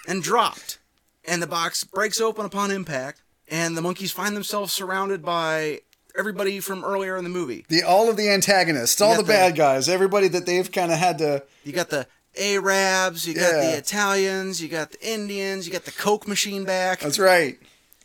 and 0.07 0.21
dropped. 0.21 0.77
And 1.25 1.41
the 1.41 1.47
box 1.47 1.83
breaks 1.83 2.21
open 2.21 2.45
upon 2.45 2.71
impact, 2.71 3.21
and 3.47 3.75
the 3.75 3.81
Monkees 3.81 4.11
find 4.11 4.35
themselves 4.35 4.71
surrounded 4.71 5.23
by 5.23 5.81
everybody 6.17 6.59
from 6.59 6.83
earlier 6.83 7.17
in 7.17 7.23
the 7.23 7.29
movie. 7.29 7.65
The 7.69 7.83
all 7.83 8.09
of 8.09 8.17
the 8.17 8.29
antagonists, 8.29 9.01
all 9.01 9.15
the, 9.15 9.23
the- 9.23 9.27
bad 9.27 9.55
guys, 9.55 9.87
everybody 9.89 10.27
that 10.29 10.45
they've 10.45 10.71
kind 10.71 10.91
of 10.91 10.97
had 10.97 11.17
to. 11.19 11.43
You 11.63 11.73
got 11.73 11.89
the 11.89 12.07
Arabs, 12.37 13.27
you 13.27 13.33
got 13.33 13.53
Yeah. 13.53 13.71
the 13.71 13.77
Italians, 13.77 14.61
you 14.61 14.67
got 14.67 14.91
the 14.91 15.07
Indians, 15.07 15.65
you 15.67 15.73
got 15.73 15.85
the 15.85 15.91
Coke 15.91 16.27
machine 16.27 16.63
back. 16.63 16.99
That's 17.01 17.19
right. 17.19 17.59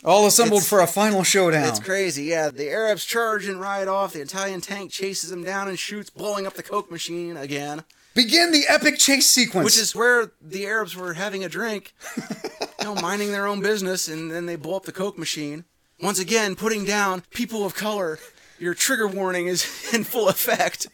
All 0.05 0.27
assembled 0.27 0.59
It's- 0.59 0.69
for 0.69 0.81
a 0.81 0.87
final 0.87 1.25
showdown. 1.25 1.65
It's 1.69 1.81
crazy, 1.81 2.25
yeah. 2.25 2.51
The 2.51 2.69
Arabs 2.69 3.05
charge 3.05 3.47
and 3.47 3.61
ride 3.61 3.89
off. 3.89 4.13
The 4.13 4.21
Italian 4.21 4.61
tank 4.61 4.91
chases 4.93 5.31
them 5.31 5.43
down 5.43 5.69
and 5.69 5.79
shoots, 5.79 6.11
blowing 6.11 6.47
up 6.47 6.55
the 6.55 6.63
Coke 6.63 6.91
machine 6.91 7.37
again. 7.37 7.83
Begin 8.15 8.51
the 8.53 8.67
epic 8.69 8.99
chase 8.99 9.27
sequence. 9.27 9.65
Which 9.65 9.79
is 9.79 9.95
where 9.95 10.31
the 10.41 10.65
Arabs 10.67 10.95
were 10.97 11.15
having 11.15 11.45
a 11.45 11.49
drink, 11.49 11.93
you 12.17 12.85
know, 12.85 12.95
minding 12.95 13.33
their 13.33 13.47
own 13.47 13.61
business, 13.61 14.07
and 14.09 14.31
then 14.31 14.47
they 14.47 14.57
blow 14.57 14.77
up 14.77 14.85
the 14.85 14.93
Coke 14.93 15.19
machine. 15.19 15.65
Once 16.01 16.19
again, 16.19 16.55
putting 16.57 16.85
down 16.85 17.23
people 17.31 17.65
of 17.65 17.75
color. 17.75 18.19
Your 18.59 18.75
trigger 18.75 19.07
warning 19.09 19.49
is 19.49 19.67
in 19.93 20.05
full 20.05 20.29
effect. 20.29 20.87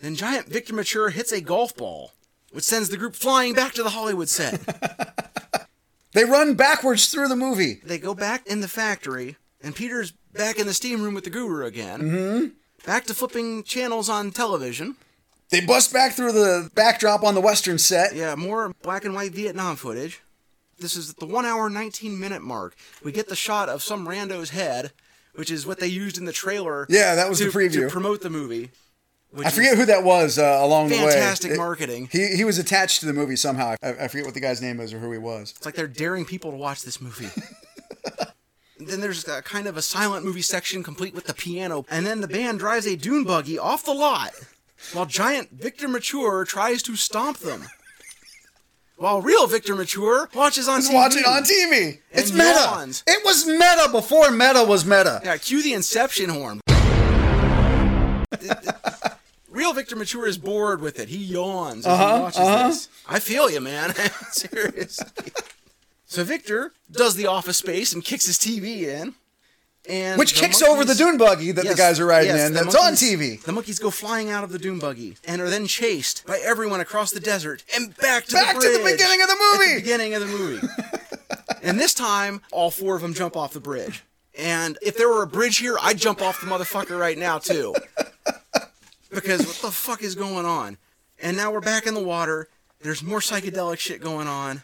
then 0.00 0.14
Giant 0.16 0.46
Victor 0.48 0.74
Mature 0.74 1.10
hits 1.10 1.32
a 1.32 1.40
golf 1.40 1.74
ball, 1.76 2.12
which 2.52 2.64
sends 2.64 2.88
the 2.88 2.96
group 2.96 3.14
flying 3.14 3.54
back 3.54 3.74
to 3.74 3.82
the 3.82 3.90
Hollywood 3.90 4.28
set. 4.28 4.60
They 6.16 6.24
run 6.24 6.54
backwards 6.54 7.08
through 7.08 7.28
the 7.28 7.36
movie. 7.36 7.74
They 7.84 7.98
go 7.98 8.14
back 8.14 8.46
in 8.46 8.62
the 8.62 8.68
factory, 8.68 9.36
and 9.62 9.76
Peter's 9.76 10.12
back 10.32 10.58
in 10.58 10.66
the 10.66 10.72
steam 10.72 11.02
room 11.02 11.12
with 11.12 11.24
the 11.24 11.30
guru 11.30 11.66
again. 11.66 12.00
Mm-hmm. 12.00 12.46
Back 12.86 13.04
to 13.04 13.14
flipping 13.14 13.62
channels 13.64 14.08
on 14.08 14.30
television. 14.30 14.96
They 15.50 15.60
bust 15.60 15.92
back 15.92 16.14
through 16.14 16.32
the 16.32 16.70
backdrop 16.74 17.22
on 17.22 17.34
the 17.34 17.42
western 17.42 17.76
set. 17.76 18.14
Yeah, 18.16 18.34
more 18.34 18.72
black 18.80 19.04
and 19.04 19.14
white 19.14 19.32
Vietnam 19.32 19.76
footage. 19.76 20.22
This 20.78 20.96
is 20.96 21.10
at 21.10 21.18
the 21.18 21.26
1 21.26 21.44
hour 21.44 21.68
19 21.68 22.18
minute 22.18 22.40
mark. 22.40 22.76
We 23.04 23.12
get 23.12 23.28
the 23.28 23.36
shot 23.36 23.68
of 23.68 23.82
some 23.82 24.08
rando's 24.08 24.50
head, 24.50 24.92
which 25.34 25.50
is 25.50 25.66
what 25.66 25.80
they 25.80 25.86
used 25.86 26.16
in 26.16 26.24
the 26.24 26.32
trailer. 26.32 26.86
Yeah, 26.88 27.14
that 27.14 27.28
was 27.28 27.40
to, 27.40 27.50
the 27.50 27.50
preview. 27.50 27.80
To 27.86 27.90
promote 27.90 28.22
the 28.22 28.30
movie. 28.30 28.70
I 29.44 29.50
forget 29.50 29.76
who 29.76 29.84
that 29.86 30.02
was 30.04 30.38
uh, 30.38 30.58
along 30.62 30.88
the 30.88 30.96
way. 30.96 31.10
Fantastic 31.12 31.52
It- 31.52 31.56
marketing. 31.58 32.08
He 32.12 32.36
he 32.36 32.44
was 32.44 32.58
attached 32.58 33.00
to 33.00 33.06
the 33.06 33.12
movie 33.12 33.36
somehow. 33.36 33.74
I, 33.82 33.88
I 33.90 34.08
forget 34.08 34.24
what 34.24 34.34
the 34.34 34.40
guy's 34.40 34.62
name 34.62 34.80
is 34.80 34.92
or 34.94 34.98
who 34.98 35.12
he 35.12 35.18
was. 35.18 35.52
It's 35.56 35.66
like 35.66 35.74
they're 35.74 35.86
daring 35.86 36.24
people 36.24 36.50
to 36.52 36.56
watch 36.56 36.82
this 36.82 37.00
movie. 37.00 37.28
then 38.78 39.00
there's 39.00 39.26
a 39.28 39.42
kind 39.42 39.66
of 39.66 39.76
a 39.76 39.82
silent 39.82 40.24
movie 40.24 40.42
section 40.42 40.82
complete 40.82 41.14
with 41.14 41.24
the 41.24 41.34
piano, 41.34 41.84
and 41.90 42.06
then 42.06 42.20
the 42.20 42.28
band 42.28 42.58
drives 42.58 42.86
a 42.86 42.96
dune 42.96 43.24
buggy 43.24 43.58
off 43.58 43.84
the 43.84 43.92
lot, 43.92 44.32
while 44.92 45.06
giant 45.06 45.50
Victor 45.52 45.88
Mature 45.88 46.44
tries 46.44 46.82
to 46.84 46.96
stomp 46.96 47.38
them. 47.38 47.64
While 48.98 49.20
real 49.20 49.46
Victor 49.46 49.74
Mature 49.74 50.30
watches 50.34 50.68
on 50.68 50.80
Just 50.80 50.90
TV. 50.90 50.94
watching 50.94 51.24
on 51.24 51.42
TV. 51.42 51.98
It's 52.12 52.32
meta. 52.32 52.44
yawns. 52.54 53.02
It 53.06 53.22
was 53.26 53.44
meta 53.46 53.88
before 53.92 54.30
meta 54.30 54.64
was 54.64 54.86
meta. 54.86 55.20
Yeah, 55.22 55.36
cue 55.36 55.62
the 55.62 55.74
Inception 55.74 56.30
horn. 56.30 56.60
Real 59.56 59.72
Victor 59.72 59.96
Mature 59.96 60.26
is 60.26 60.36
bored 60.36 60.82
with 60.82 61.00
it. 61.00 61.08
He 61.08 61.16
yawns 61.16 61.86
as 61.86 61.92
Uh-huh, 61.92 62.16
he 62.16 62.22
watches 62.22 62.40
uh-huh. 62.40 62.68
this. 62.68 62.88
I 63.08 63.18
feel 63.18 63.50
you, 63.50 63.62
man. 63.62 63.94
Seriously. 64.30 65.32
So 66.04 66.24
Victor 66.24 66.74
does 66.90 67.14
the 67.16 67.26
office 67.26 67.56
space 67.56 67.94
and 67.94 68.04
kicks 68.04 68.26
his 68.26 68.36
TV 68.36 68.82
in. 68.82 69.14
And 69.88 70.18
Which 70.18 70.34
kicks 70.34 70.60
over 70.62 70.84
the 70.84 70.94
dune 70.94 71.16
buggy 71.16 71.52
that 71.52 71.64
the 71.66 71.74
guys 71.74 71.98
are 72.00 72.06
riding 72.06 72.34
yes, 72.36 72.48
in. 72.48 72.52
That's 72.52 72.74
on 72.74 72.92
TV. 72.94 73.40
The 73.42 73.52
Monkees 73.52 73.80
go 73.80 73.90
flying 73.90 74.30
out 74.30 74.44
of 74.44 74.52
the 74.52 74.58
dune 74.58 74.78
buggy 74.78 75.16
and 75.24 75.40
are 75.40 75.48
then 75.48 75.66
chased 75.66 76.26
by 76.26 76.38
everyone 76.44 76.80
across 76.80 77.12
the 77.12 77.20
desert 77.20 77.64
and 77.74 77.96
back 77.96 78.26
to 78.26 78.32
Back 78.34 78.56
the 78.56 78.60
to 78.60 78.68
the 78.72 78.84
beginning 78.84 79.22
of 79.22 79.28
the 79.28 79.36
movie. 79.52 79.74
the 79.74 79.80
beginning 79.80 80.14
of 80.14 80.20
the 80.20 80.26
movie. 80.26 80.66
and 81.62 81.80
this 81.80 81.94
time, 81.94 82.42
all 82.52 82.70
four 82.70 82.96
of 82.96 83.00
them 83.02 83.14
jump 83.14 83.36
off 83.36 83.52
the 83.54 83.60
bridge. 83.60 84.02
And 84.38 84.76
if 84.82 84.98
there 84.98 85.08
were 85.08 85.22
a 85.22 85.26
bridge 85.26 85.58
here, 85.58 85.78
I'd 85.80 85.96
jump 85.98 86.20
off 86.20 86.40
the 86.42 86.46
motherfucker 86.46 86.98
right 86.98 87.16
now 87.16 87.38
too. 87.38 87.74
Because 89.10 89.46
what 89.46 89.56
the 89.56 89.70
fuck 89.70 90.02
is 90.02 90.14
going 90.14 90.46
on? 90.46 90.78
And 91.20 91.36
now 91.36 91.52
we're 91.52 91.60
back 91.60 91.86
in 91.86 91.94
the 91.94 92.02
water. 92.02 92.48
There's 92.80 93.02
more 93.02 93.20
psychedelic 93.20 93.78
shit 93.78 94.00
going 94.00 94.26
on. 94.26 94.62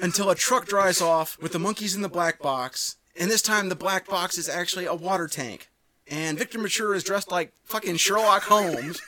Until 0.00 0.30
a 0.30 0.34
truck 0.34 0.66
drives 0.66 1.00
off 1.00 1.36
with 1.40 1.52
the 1.52 1.58
Monkees 1.58 1.96
in 1.96 2.02
the 2.02 2.08
black 2.08 2.40
box. 2.40 2.96
And 3.18 3.30
this 3.30 3.42
time 3.42 3.68
the 3.68 3.74
black 3.74 4.06
box 4.06 4.38
is 4.38 4.48
actually 4.48 4.86
a 4.86 4.94
water 4.94 5.26
tank. 5.26 5.70
And 6.08 6.38
Victor 6.38 6.58
Mature 6.58 6.94
is 6.94 7.04
dressed 7.04 7.30
like 7.30 7.52
fucking 7.64 7.96
Sherlock 7.96 8.42
Holmes, 8.42 9.00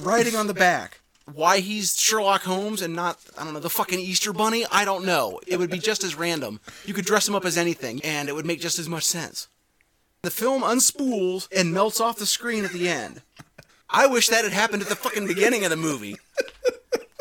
riding 0.00 0.34
on 0.34 0.46
the 0.46 0.54
back. 0.54 1.00
Why 1.32 1.60
he's 1.60 1.98
Sherlock 1.98 2.42
Holmes 2.42 2.82
and 2.82 2.94
not, 2.94 3.18
I 3.38 3.44
don't 3.44 3.54
know, 3.54 3.60
the 3.60 3.70
fucking 3.70 3.98
Easter 3.98 4.32
Bunny? 4.32 4.64
I 4.70 4.84
don't 4.84 5.04
know. 5.04 5.40
It 5.46 5.58
would 5.58 5.70
be 5.70 5.78
just 5.78 6.04
as 6.04 6.14
random. 6.14 6.60
You 6.84 6.94
could 6.94 7.04
dress 7.04 7.28
him 7.28 7.34
up 7.34 7.44
as 7.44 7.56
anything, 7.56 8.00
and 8.02 8.28
it 8.28 8.34
would 8.34 8.46
make 8.46 8.60
just 8.60 8.78
as 8.78 8.88
much 8.88 9.04
sense. 9.04 9.48
The 10.24 10.30
film 10.30 10.62
unspools 10.62 11.48
and 11.54 11.74
melts 11.74 12.00
off 12.00 12.16
the 12.16 12.24
screen 12.24 12.64
at 12.64 12.72
the 12.72 12.88
end. 12.88 13.20
I 13.90 14.06
wish 14.06 14.28
that 14.28 14.42
had 14.42 14.54
happened 14.54 14.80
at 14.80 14.88
the 14.88 14.96
fucking 14.96 15.26
beginning 15.26 15.64
of 15.64 15.70
the 15.70 15.76
movie. 15.76 16.16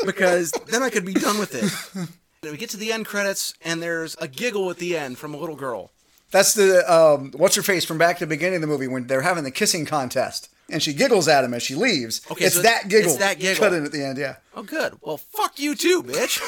Because 0.06 0.51
then 0.68 0.82
I 0.82 0.89
could 0.89 1.06
be 1.06 1.14
done 1.14 1.38
with 1.38 1.54
it. 1.54 2.08
And 2.43 2.51
we 2.51 2.58
get 2.58 2.70
to 2.70 2.78
the 2.78 2.93
end 2.93 3.06
credits, 3.06 3.56
and 3.62 3.84
there's 3.84 4.16
a 4.22 4.30
giggle 4.30 4.70
at 4.70 4.78
the 4.78 4.95
end 4.95 5.18
from 5.18 5.34
a 5.34 5.38
little 5.38 5.58
girl. 5.58 5.91
That's 6.32 6.54
the 6.54 6.89
um, 6.91 7.34
what's 7.36 7.56
her 7.56 7.62
face 7.62 7.84
from 7.84 7.97
back 7.97 8.20
to 8.20 8.26
the 8.26 8.30
beginning 8.30 8.56
of 8.56 8.62
the 8.62 8.68
movie 8.68 8.88
when 8.88 9.08
they're 9.08 9.22
having 9.22 9.43
the 9.43 9.51
kissing 9.51 9.86
contest, 9.86 10.47
and 10.70 10.82
she 10.82 10.93
giggles 10.93 11.28
at 11.28 11.43
him 11.43 11.54
as 11.54 11.62
she 11.62 11.76
leaves. 11.76 12.22
Okay, 12.32 12.45
it's 12.45 12.56
so 12.56 12.62
that 12.62 12.88
giggle. 12.88 13.12
it's 13.12 13.20
that 13.20 13.38
giggle. 13.38 13.64
cut 13.66 13.74
in 13.74 13.86
at 13.86 13.91
the 13.91 14.04
end. 14.04 14.18
Yeah. 14.18 14.38
Oh, 14.56 14.64
good. 14.64 14.97
Well, 15.01 15.18
fuck 15.18 15.60
you 15.60 15.76
too, 15.76 16.01
bitch. 16.04 16.39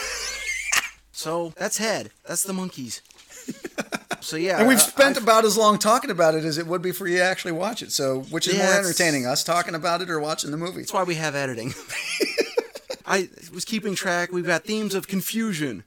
so 1.11 1.53
that's 1.57 1.77
head. 1.77 2.11
That's 2.25 2.43
the 2.43 2.53
Monkees. 2.53 3.01
So 4.23 4.35
yeah, 4.37 4.59
And 4.59 4.67
we've 4.67 4.81
spent 4.81 5.17
I- 5.17 5.21
about 5.21 5.45
as 5.45 5.57
long 5.57 5.77
talking 5.77 6.09
about 6.09 6.35
it 6.35 6.43
as 6.45 6.57
it 6.57 6.67
would 6.67 6.81
be 6.81 6.91
for 6.91 7.07
you 7.07 7.17
to 7.17 7.23
actually 7.23 7.51
watch 7.53 7.81
it. 7.81 7.91
So, 7.91 8.21
which 8.29 8.47
is 8.47 8.55
Yeah, 8.57 8.65
more 8.65 8.73
entertaining, 8.79 9.25
us 9.25 9.43
talking 9.43 9.75
about 9.75 10.01
it 10.01 10.09
or 10.09 10.19
watching 10.19 10.51
the 10.51 10.57
movie? 10.57 10.81
That's 10.81 10.93
why 10.93 11.03
we 11.03 11.15
have 11.15 11.35
editing. 11.35 11.73
I 13.07 13.29
was 13.53 13.65
keeping 13.65 13.93
track. 13.95 14.31
We've 14.31 14.45
got 14.45 14.63
themes 14.63 14.95
of 14.95 15.07
confusion, 15.07 15.83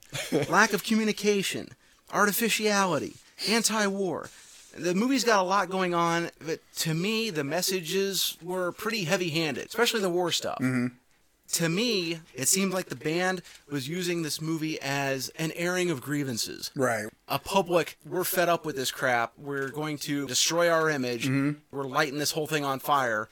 lack 0.49 0.71
of 0.73 0.83
communication, 0.83 1.69
artificiality, 2.13 3.15
anti-war. 3.49 4.29
The 4.77 4.93
movie's 4.93 5.23
got 5.25 5.39
a 5.39 5.43
lot 5.47 5.69
going 5.69 5.93
on, 5.93 6.29
but 6.45 6.59
to 6.77 6.93
me, 6.93 7.29
the 7.29 7.43
messages 7.43 8.37
were 8.41 8.71
pretty 8.71 9.03
heavy-handed, 9.03 9.65
especially 9.67 9.99
the 9.99 10.09
war 10.09 10.31
stuff. 10.31 10.59
Mhm. 10.61 10.91
To 11.53 11.67
me, 11.67 12.19
it 12.35 12.47
seemed 12.47 12.73
like 12.73 12.89
the 12.89 12.95
band 12.95 13.41
was 13.71 13.89
using 13.89 14.21
this 14.21 14.39
movie 14.39 14.79
as 14.81 15.29
an 15.29 15.51
airing 15.55 15.89
of 15.89 15.99
grievances. 16.01 16.69
Right. 16.75 17.07
A 17.27 17.39
public, 17.39 17.97
we're 18.05 18.23
fed 18.23 18.49
up 18.49 18.65
with 18.65 18.75
this 18.75 18.91
crap. 18.91 19.33
We're 19.37 19.69
going 19.69 19.97
to 19.99 20.27
destroy 20.27 20.69
our 20.69 20.89
image. 20.89 21.27
Mhm. 21.27 21.55
We're 21.71 21.85
lighting 21.85 22.19
this 22.19 22.31
whole 22.31 22.45
thing 22.45 22.63
on 22.63 22.79
fire. 22.79 23.29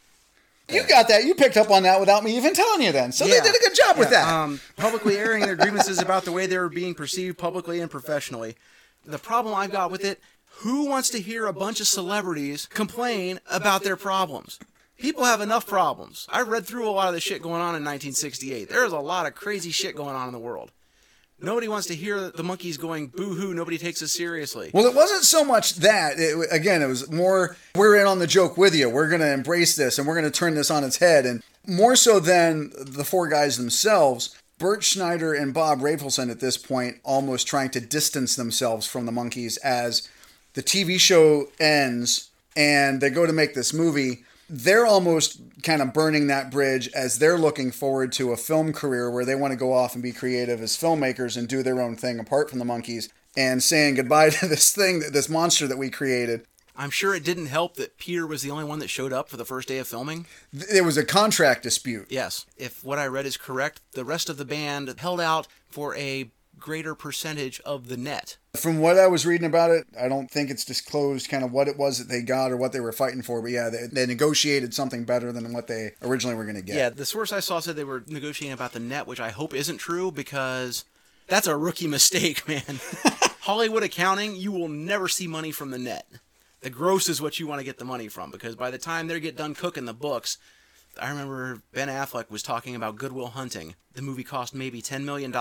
You 0.67 0.83
got 0.87 1.07
that. 1.09 1.23
You 1.25 1.35
picked 1.35 1.57
up 1.57 1.69
on 1.69 1.83
that 1.83 1.99
without 1.99 2.23
me 2.23 2.35
even 2.35 2.53
telling 2.53 2.81
you 2.81 2.91
then. 2.91 3.11
So 3.11 3.25
Yeah. 3.25 3.35
they 3.39 3.51
did 3.51 3.55
a 3.55 3.59
good 3.59 3.75
job 3.75 3.97
with 3.97 4.09
that. 4.09 4.27
Um, 4.27 4.59
publicly 4.75 5.15
airing 5.17 5.45
their 5.45 5.55
grievances 5.55 5.99
about 5.99 6.25
the 6.25 6.31
way 6.31 6.45
they 6.47 6.57
were 6.57 6.69
being 6.69 6.93
perceived 6.95 7.37
publicly 7.37 7.79
and 7.79 7.89
professionally. 7.89 8.57
The 9.05 9.19
problem 9.19 9.53
I've 9.55 9.71
got 9.71 9.91
with 9.91 10.03
it, 10.03 10.19
who 10.61 10.85
wants 10.85 11.09
to 11.11 11.21
hear 11.21 11.45
a 11.45 11.53
bunch 11.53 11.79
of 11.79 11.87
celebrities 11.87 12.65
complain 12.65 13.39
about 13.49 13.83
their 13.83 13.95
problems? 13.95 14.57
People 14.97 15.25
have 15.25 15.41
enough 15.41 15.67
problems. 15.67 16.27
I 16.29 16.41
read 16.41 16.65
through 16.65 16.89
a 16.89 16.91
lot 16.91 17.07
of 17.07 17.13
the 17.13 17.21
shit 17.21 17.41
going 17.41 17.61
on 17.61 17.75
in 17.75 17.83
1968. 17.83 18.67
There's 18.67 18.91
a 18.91 18.99
lot 18.99 19.27
of 19.27 19.35
crazy 19.35 19.71
shit 19.71 19.95
going 19.95 20.15
on 20.15 20.27
in 20.27 20.33
the 20.33 20.39
world. 20.39 20.71
Nobody 21.39 21.67
wants 21.67 21.85
to 21.87 21.95
hear 21.95 22.31
the 22.31 22.43
Monkees 22.43 22.79
going 22.79 23.07
boo 23.07 23.35
hoo, 23.35 23.53
nobody 23.53 23.77
takes 23.77 24.01
us 24.01 24.11
seriously. 24.11 24.71
Well, 24.73 24.87
it 24.87 24.95
wasn't 24.95 25.23
so 25.23 25.45
much 25.45 25.75
that. 25.75 26.17
It, 26.17 26.35
again, 26.49 26.81
it 26.81 26.87
was 26.87 27.11
more, 27.11 27.55
we're 27.75 27.99
in 27.99 28.07
on 28.07 28.17
the 28.17 28.25
joke 28.25 28.57
with 28.57 28.73
you. 28.73 28.89
We're 28.89 29.07
going 29.07 29.21
to 29.21 29.31
embrace 29.31 29.75
this 29.75 29.99
and 29.99 30.07
we're 30.07 30.19
going 30.19 30.31
to 30.31 30.31
turn 30.31 30.55
this 30.55 30.71
on 30.71 30.83
its 30.83 30.97
head. 30.97 31.27
And 31.27 31.43
more 31.67 31.95
so 31.95 32.19
than 32.19 32.71
the 32.75 33.03
four 33.03 33.27
guys 33.27 33.57
themselves, 33.57 34.35
Bert 34.57 34.83
Schneider 34.83 35.31
and 35.31 35.53
Bob 35.53 35.79
Rafelson 35.81 36.31
at 36.31 36.39
this 36.39 36.57
point 36.57 36.97
almost 37.03 37.45
trying 37.45 37.69
to 37.69 37.79
distance 37.79 38.35
themselves 38.35 38.87
from 38.87 39.05
the 39.05 39.11
Monkees 39.11 39.59
as 39.63 40.09
the 40.53 40.63
TV 40.63 40.99
show 40.99 41.49
ends 41.59 42.31
and 42.55 42.99
they 42.99 43.11
go 43.11 43.27
to 43.27 43.33
make 43.33 43.53
this 43.53 43.73
movie. 43.73 44.23
They're 44.49 44.85
almost 44.85 45.41
kind 45.63 45.81
of 45.81 45.93
burning 45.93 46.27
that 46.27 46.51
bridge 46.51 46.87
as 46.93 47.19
they're 47.19 47.37
looking 47.37 47.71
forward 47.71 48.11
to 48.13 48.31
a 48.31 48.37
film 48.37 48.71
career 48.71 49.11
where 49.11 49.25
they 49.25 49.35
want 49.35 49.51
to 49.51 49.57
go 49.57 49.73
off 49.73 49.93
and 49.93 50.03
be 50.03 50.13
creative 50.13 50.61
as 50.61 50.77
filmmakers 50.77 51.35
and 51.35 51.47
do 51.47 51.63
their 51.63 51.81
own 51.81 51.95
thing 51.95 52.19
apart 52.19 52.49
from 52.49 52.59
the 52.59 52.65
Monkees 52.65 53.09
and 53.35 53.61
saying 53.61 53.95
goodbye 53.95 54.29
to 54.31 54.47
this 54.47 54.73
thing, 54.73 55.03
this 55.11 55.29
monster 55.29 55.67
that 55.67 55.77
we 55.77 55.89
created. 55.89 56.45
I'm 56.79 56.91
sure 56.91 57.15
it 57.15 57.23
didn't 57.23 57.47
help 57.47 57.75
that 57.77 57.97
Peter 57.97 58.27
was 58.27 58.43
the 58.43 58.51
only 58.51 58.63
one 58.63 58.79
that 58.79 58.89
showed 58.89 59.11
up 59.11 59.29
for 59.29 59.37
the 59.37 59.45
first 59.45 59.67
day 59.67 59.79
of 59.79 59.87
filming. 59.87 60.27
There 60.53 60.83
was 60.83 60.95
a 60.95 61.03
contract 61.03 61.63
dispute. 61.63 62.05
Yes. 62.09 62.45
If 62.55 62.83
what 62.83 62.99
I 62.99 63.07
read 63.07 63.25
is 63.25 63.35
correct, 63.35 63.81
the 63.93 64.05
rest 64.05 64.29
of 64.29 64.37
the 64.37 64.45
band 64.45 64.93
held 64.99 65.19
out 65.19 65.47
for 65.71 65.95
a 65.95 66.29
greater 66.59 66.93
percentage 66.93 67.59
of 67.61 67.87
the 67.87 67.97
net. 67.97 68.37
From 68.57 68.79
what 68.79 68.97
I 68.97 69.07
was 69.07 69.25
reading 69.25 69.47
about 69.47 69.71
it, 69.71 69.85
I 69.99 70.07
don't 70.07 70.29
think 70.29 70.49
it's 70.49 70.65
disclosed 70.65 71.29
kind 71.29 71.43
of 71.43 71.51
what 71.51 71.67
it 71.67 71.77
was 71.77 71.99
that 71.99 72.09
they 72.09 72.21
got 72.21 72.51
or 72.51 72.57
what 72.57 72.73
they 72.73 72.79
were 72.79 72.91
fighting 72.91 73.21
for. 73.21 73.41
But 73.41 73.51
yeah, 73.51 73.69
they, 73.69 73.87
they 73.91 74.05
negotiated 74.05 74.73
something 74.73 75.05
better 75.05 75.31
than 75.31 75.53
what 75.53 75.67
they 75.67 75.91
originally 76.01 76.35
were 76.35 76.43
going 76.43 76.55
to 76.55 76.61
get. 76.61 76.75
Yeah, 76.75 76.89
the 76.89 77.05
source 77.05 77.31
I 77.31 77.39
saw 77.39 77.59
said 77.59 77.75
they 77.75 77.83
were 77.83 78.03
negotiating 78.07 78.53
about 78.53 78.73
the 78.73 78.79
net, 78.79 79.07
which 79.07 79.19
I 79.19 79.29
hope 79.29 79.53
isn't 79.53 79.77
true 79.77 80.11
because 80.11 80.85
that's 81.27 81.47
a 81.47 81.55
rookie 81.55 81.87
mistake, 81.97 82.47
man. 82.47 82.63
Hollywood 83.41 83.83
accounting, 83.83 84.35
you 84.35 84.51
will 84.51 84.67
never 84.69 85.07
see 85.07 85.27
money 85.27 85.51
from 85.51 85.71
the 85.71 85.79
net. 85.79 86.07
The 86.61 86.69
gross 86.69 87.07
is 87.07 87.21
what 87.21 87.39
you 87.39 87.47
want 87.47 87.59
to 87.59 87.65
get 87.65 87.77
the 87.77 87.85
money 87.85 88.07
from 88.07 88.31
because 88.31 88.55
by 88.55 88.71
the 88.71 88.77
time 88.77 89.07
they 89.07 89.19
get 89.19 89.37
done 89.37 89.55
cooking 89.55 89.85
the 89.85 89.93
books, 89.93 90.37
I 90.99 91.09
remember 91.09 91.61
Ben 91.71 91.87
Affleck 91.87 92.29
was 92.29 92.43
talking 92.43 92.75
about 92.75 92.95
Good 92.95 93.11
Will 93.11 93.27
Hunting. 93.27 93.75
The 93.93 94.01
movie 94.01 94.23
cost 94.23 94.55
maybe 94.55 94.81
$10 94.81 95.03
million. 95.03 95.31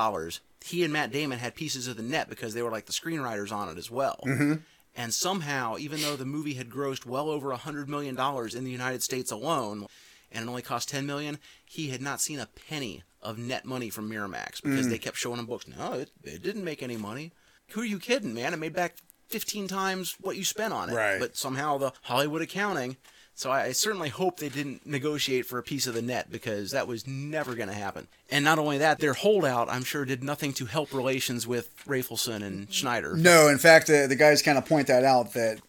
He 0.66 0.82
and 0.84 0.92
Matt 0.92 1.12
Damon 1.12 1.38
had 1.38 1.54
pieces 1.54 1.86
of 1.86 1.96
the 1.96 2.02
net 2.02 2.28
because 2.28 2.54
they 2.54 2.62
were 2.62 2.70
like 2.70 2.86
the 2.86 2.92
screenwriters 2.92 3.52
on 3.52 3.68
it 3.68 3.78
as 3.78 3.90
well. 3.90 4.20
Mhm. 4.26 4.62
And 4.94 5.12
somehow, 5.12 5.76
even 5.78 6.00
though 6.00 6.16
the 6.16 6.24
movie 6.24 6.54
had 6.54 6.70
grossed 6.70 7.04
well 7.06 7.28
over 7.28 7.50
a 7.52 7.56
hundred 7.56 7.88
million 7.88 8.14
dollars 8.14 8.54
in 8.54 8.64
the 8.64 8.70
United 8.70 9.02
States 9.02 9.30
alone, 9.30 9.86
and 10.32 10.44
it 10.44 10.48
only 10.48 10.62
cost 10.62 10.88
ten 10.88 11.06
million, 11.06 11.38
he 11.64 11.88
had 11.90 12.00
not 12.00 12.20
seen 12.20 12.38
a 12.40 12.46
penny 12.46 13.02
of 13.22 13.38
net 13.38 13.64
money 13.64 13.90
from 13.90 14.10
Miramax 14.10 14.62
because 14.62 14.86
Mm. 14.86 14.90
they 14.90 14.98
kept 14.98 15.16
showing 15.18 15.38
him 15.38 15.46
books. 15.46 15.66
No, 15.68 15.92
it, 15.94 16.10
it 16.22 16.42
didn't 16.42 16.64
make 16.64 16.82
any 16.82 16.96
money. 16.96 17.32
Who 17.70 17.80
are 17.82 17.84
you 17.84 17.98
kidding, 17.98 18.32
man? 18.34 18.54
It 18.54 18.58
made 18.58 18.72
back 18.72 18.96
fifteen 19.28 19.68
times 19.68 20.16
what 20.20 20.36
you 20.36 20.44
spent 20.44 20.72
on 20.72 20.88
it. 20.90 20.94
Right. 20.94 21.18
But 21.20 21.36
somehow 21.36 21.78
the 21.78 21.92
Hollywood 22.02 22.40
accounting. 22.42 22.96
So 23.36 23.50
I, 23.50 23.64
I 23.64 23.72
certainly 23.72 24.08
hope 24.08 24.38
they 24.38 24.48
didn't 24.48 24.86
negotiate 24.86 25.44
for 25.44 25.58
a 25.58 25.62
piece 25.62 25.86
of 25.86 25.92
the 25.92 26.00
net 26.00 26.30
because 26.32 26.70
that 26.70 26.88
was 26.88 27.06
never 27.06 27.54
going 27.54 27.68
to 27.68 27.74
happen. 27.74 28.08
And 28.30 28.42
not 28.42 28.58
only 28.58 28.78
that, 28.78 28.98
their 28.98 29.12
holdout, 29.12 29.68
I'm 29.70 29.84
sure, 29.84 30.06
did 30.06 30.24
nothing 30.24 30.54
to 30.54 30.64
help 30.64 30.94
relations 30.94 31.46
with 31.46 31.76
Rafelson 31.84 32.42
and 32.42 32.72
Schneider. 32.72 33.14
No, 33.14 33.48
in 33.48 33.58
fact, 33.58 33.88
the, 33.88 34.06
the 34.08 34.16
guys 34.16 34.40
kind 34.40 34.56
of 34.56 34.64
point 34.64 34.86
that 34.86 35.04
out 35.04 35.34
that 35.34 35.60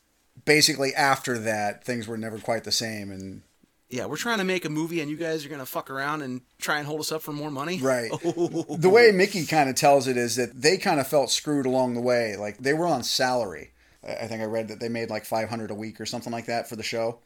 basically 0.45 0.95
after 0.95 1.37
that, 1.39 1.83
things 1.83 2.07
were 2.07 2.17
never 2.17 2.39
quite 2.39 2.63
the 2.63 2.71
same. 2.71 3.11
And 3.11 3.41
Yeah, 3.89 4.05
we're 4.05 4.15
trying 4.15 4.37
to 4.37 4.45
make 4.45 4.63
a 4.63 4.69
movie, 4.69 5.01
and 5.01 5.11
you 5.11 5.17
guys 5.17 5.45
are 5.45 5.49
going 5.49 5.59
to 5.59 5.65
fuck 5.65 5.89
around 5.89 6.21
and 6.21 6.39
try 6.59 6.77
and 6.77 6.87
hold 6.87 7.01
us 7.01 7.11
up 7.11 7.21
for 7.21 7.33
more 7.33 7.51
money. 7.51 7.79
Right. 7.79 8.09
the 8.21 8.89
way 8.89 9.11
Mickey 9.11 9.45
kind 9.45 9.69
of 9.69 9.75
tells 9.75 10.07
it 10.07 10.15
is 10.15 10.37
that 10.37 10.61
they 10.61 10.77
kind 10.77 11.01
of 11.01 11.07
felt 11.07 11.31
screwed 11.31 11.65
along 11.65 11.95
the 11.95 12.01
way. 12.01 12.37
Like 12.37 12.59
they 12.59 12.73
were 12.73 12.87
on 12.87 13.03
salary. 13.03 13.71
I 14.07 14.27
think 14.27 14.41
I 14.41 14.45
read 14.45 14.69
that 14.69 14.79
they 14.79 14.87
made 14.87 15.09
like 15.09 15.25
500 15.25 15.69
a 15.69 15.75
week 15.75 15.99
or 15.99 16.05
something 16.05 16.31
like 16.31 16.45
that 16.45 16.69
for 16.69 16.77
the 16.77 16.83
show. 16.83 17.19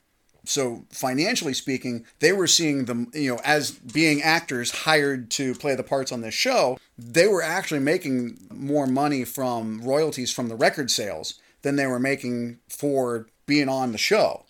So 0.43 0.85
financially 0.89 1.53
speaking, 1.53 2.05
they 2.19 2.33
were 2.33 2.47
seeing 2.47 2.85
them, 2.85 3.11
you 3.13 3.35
know, 3.35 3.41
as 3.43 3.71
being 3.71 4.21
actors 4.21 4.71
hired 4.71 5.29
to 5.31 5.53
play 5.55 5.75
the 5.75 5.83
parts 5.83 6.11
on 6.11 6.21
this 6.21 6.33
show, 6.33 6.79
they 6.97 7.27
were 7.27 7.43
actually 7.43 7.79
making 7.79 8.39
more 8.49 8.87
money 8.87 9.23
from 9.23 9.81
royalties 9.81 10.31
from 10.31 10.47
the 10.47 10.55
record 10.55 10.89
sales 10.89 11.35
than 11.61 11.75
they 11.75 11.85
were 11.85 11.99
making 11.99 12.57
for 12.67 13.27
being 13.45 13.69
on 13.69 13.91
the 13.91 13.97
show 13.97 14.45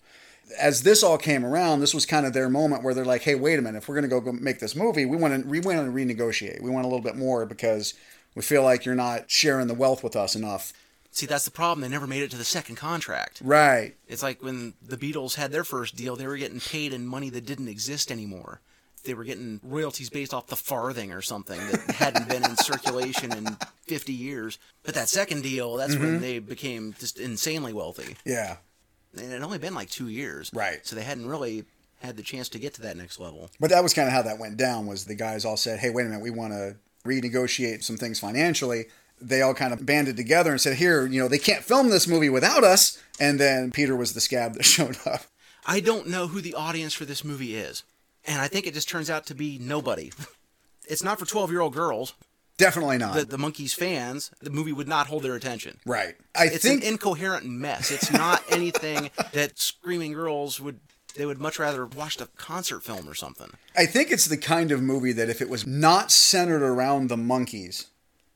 as 0.58 0.82
this 0.82 1.02
all 1.02 1.18
came 1.18 1.44
around, 1.44 1.80
this 1.80 1.94
was 1.94 2.06
kind 2.06 2.26
of 2.26 2.32
their 2.32 2.48
moment 2.48 2.82
where 2.82 2.94
they're 2.94 3.04
like, 3.04 3.22
"Hey, 3.22 3.34
wait 3.34 3.58
a 3.58 3.62
minute! 3.62 3.78
If 3.78 3.88
we're 3.88 4.00
going 4.00 4.08
to 4.08 4.20
go, 4.20 4.32
make 4.32 4.58
this 4.58 4.76
movie, 4.76 5.06
we 5.06 5.16
want 5.16 5.42
to 5.42 5.48
we 5.48 5.60
want 5.60 5.78
to 5.78 5.92
renegotiate. 5.92 6.62
We 6.62 6.70
want 6.70 6.84
a 6.84 6.88
little 6.88 7.02
bit 7.02 7.16
more 7.16 7.46
because 7.46 7.94
we 8.34 8.42
feel 8.42 8.62
like 8.62 8.84
you're 8.84 8.94
not 8.94 9.30
sharing 9.30 9.66
the 9.66 9.74
wealth 9.74 10.02
with 10.02 10.16
us 10.16 10.34
enough." 10.34 10.72
See, 11.14 11.26
that's 11.26 11.44
the 11.44 11.50
problem. 11.50 11.82
They 11.82 11.88
never 11.94 12.06
made 12.06 12.22
it 12.22 12.30
to 12.30 12.38
the 12.38 12.44
second 12.44 12.76
contract. 12.76 13.42
Right. 13.44 13.94
It's 14.08 14.22
like 14.22 14.42
when 14.42 14.72
the 14.82 14.96
Beatles 14.96 15.34
had 15.34 15.52
their 15.52 15.62
first 15.62 15.94
deal, 15.94 16.16
they 16.16 16.26
were 16.26 16.38
getting 16.38 16.58
paid 16.60 16.92
in 16.94 17.06
money 17.06 17.28
that 17.30 17.44
didn't 17.44 17.68
exist 17.68 18.10
anymore. 18.10 18.60
They 19.04 19.12
were 19.14 19.24
getting 19.24 19.60
royalties 19.62 20.08
based 20.08 20.32
off 20.32 20.46
the 20.46 20.56
farthing 20.56 21.12
or 21.12 21.20
something 21.20 21.58
that 21.58 21.80
hadn't 21.96 22.28
been 22.28 22.44
in 22.44 22.56
circulation 22.56 23.30
in 23.32 23.58
50 23.86 24.12
years. 24.12 24.58
But 24.84 24.94
that 24.94 25.08
second 25.10 25.42
deal, 25.42 25.76
that's 25.76 25.94
Mhm. 25.96 26.00
when 26.00 26.20
they 26.22 26.38
became 26.38 26.94
just 26.98 27.18
insanely 27.18 27.72
wealthy. 27.74 28.16
Yeah. 28.24 28.56
And 29.14 29.26
it 29.26 29.30
had 29.32 29.42
only 29.42 29.58
been 29.58 29.74
like 29.74 29.90
two 29.90 30.08
years. 30.08 30.50
Right. 30.54 30.80
So 30.86 30.96
they 30.96 31.02
hadn't 31.02 31.26
really 31.26 31.64
had 32.00 32.16
the 32.16 32.22
chance 32.22 32.48
to 32.50 32.58
get 32.58 32.72
to 32.74 32.82
that 32.82 32.96
next 32.96 33.20
level. 33.20 33.50
But 33.60 33.68
that 33.70 33.82
was 33.82 33.92
kind 33.92 34.08
of 34.08 34.14
how 34.14 34.22
that 34.22 34.38
went 34.38 34.56
down. 34.56 34.86
Was 34.86 35.04
the 35.04 35.14
guys 35.14 35.44
all 35.44 35.56
said, 35.58 35.80
"Hey, 35.80 35.90
wait 35.90 36.06
a 36.06 36.08
minute, 36.08 36.22
we 36.22 36.30
want 36.30 36.52
to 36.54 36.76
renegotiate 37.06 37.84
some 37.84 37.96
things 37.98 38.18
financially." 38.18 38.86
They 39.28 39.42
all 39.42 39.54
kind 39.54 39.72
of 39.72 39.86
banded 39.86 40.16
together 40.16 40.50
and 40.50 40.60
said, 40.60 40.76
"Here, 40.76 41.06
you 41.06 41.20
know, 41.20 41.28
they 41.28 41.38
can't 41.38 41.64
film 41.64 41.90
this 41.90 42.06
movie 42.06 42.30
without 42.30 42.64
us." 42.64 42.98
And 43.20 43.38
then 43.38 43.70
Peter 43.70 43.96
was 43.96 44.14
the 44.14 44.20
scab 44.20 44.54
that 44.54 44.64
showed 44.64 44.98
up. 45.06 45.22
I 45.66 45.80
don't 45.80 46.08
know 46.08 46.26
who 46.26 46.40
the 46.40 46.54
audience 46.54 46.94
for 46.94 47.04
this 47.04 47.24
movie 47.24 47.54
is. 47.54 47.84
And 48.24 48.40
I 48.40 48.48
think 48.48 48.66
it 48.66 48.74
just 48.74 48.88
turns 48.88 49.10
out 49.10 49.26
to 49.26 49.34
be 49.34 49.58
nobody. 49.58 50.12
It's 50.88 51.04
not 51.04 51.18
for 51.20 51.24
12 51.24 51.50
year 51.52 51.60
old 51.60 51.74
girls. 51.74 52.12
Definitely 52.58 52.98
not. 52.98 53.14
The, 53.14 53.24
the 53.24 53.36
Monkees 53.36 53.74
fans, 53.74 54.30
the 54.40 54.50
movie 54.50 54.72
would 54.72 54.88
not 54.88 55.06
hold 55.06 55.22
their 55.22 55.34
attention. 55.34 55.78
Right. 55.86 56.16
I 56.34 56.46
it's 56.46 56.64
think 56.64 56.82
an 56.82 56.88
incoherent 56.88 57.46
mess. 57.46 57.90
It's 57.90 58.12
not 58.12 58.42
anything 58.50 59.10
that 59.32 59.58
screaming 59.58 60.12
girls 60.12 60.60
would. 60.60 60.80
They 61.14 61.24
would 61.24 61.38
much 61.38 61.58
rather 61.58 61.86
watch 61.86 62.20
a 62.20 62.26
concert 62.36 62.82
film 62.82 63.08
or 63.08 63.14
something. 63.14 63.52
I 63.76 63.86
think 63.86 64.10
it's 64.10 64.26
the 64.26 64.36
kind 64.36 64.72
of 64.72 64.82
movie 64.82 65.12
that 65.12 65.28
if 65.28 65.40
it 65.40 65.48
was 65.48 65.66
not 65.66 66.10
centered 66.10 66.62
around 66.62 67.08
the 67.08 67.16
Monkees, 67.16 67.86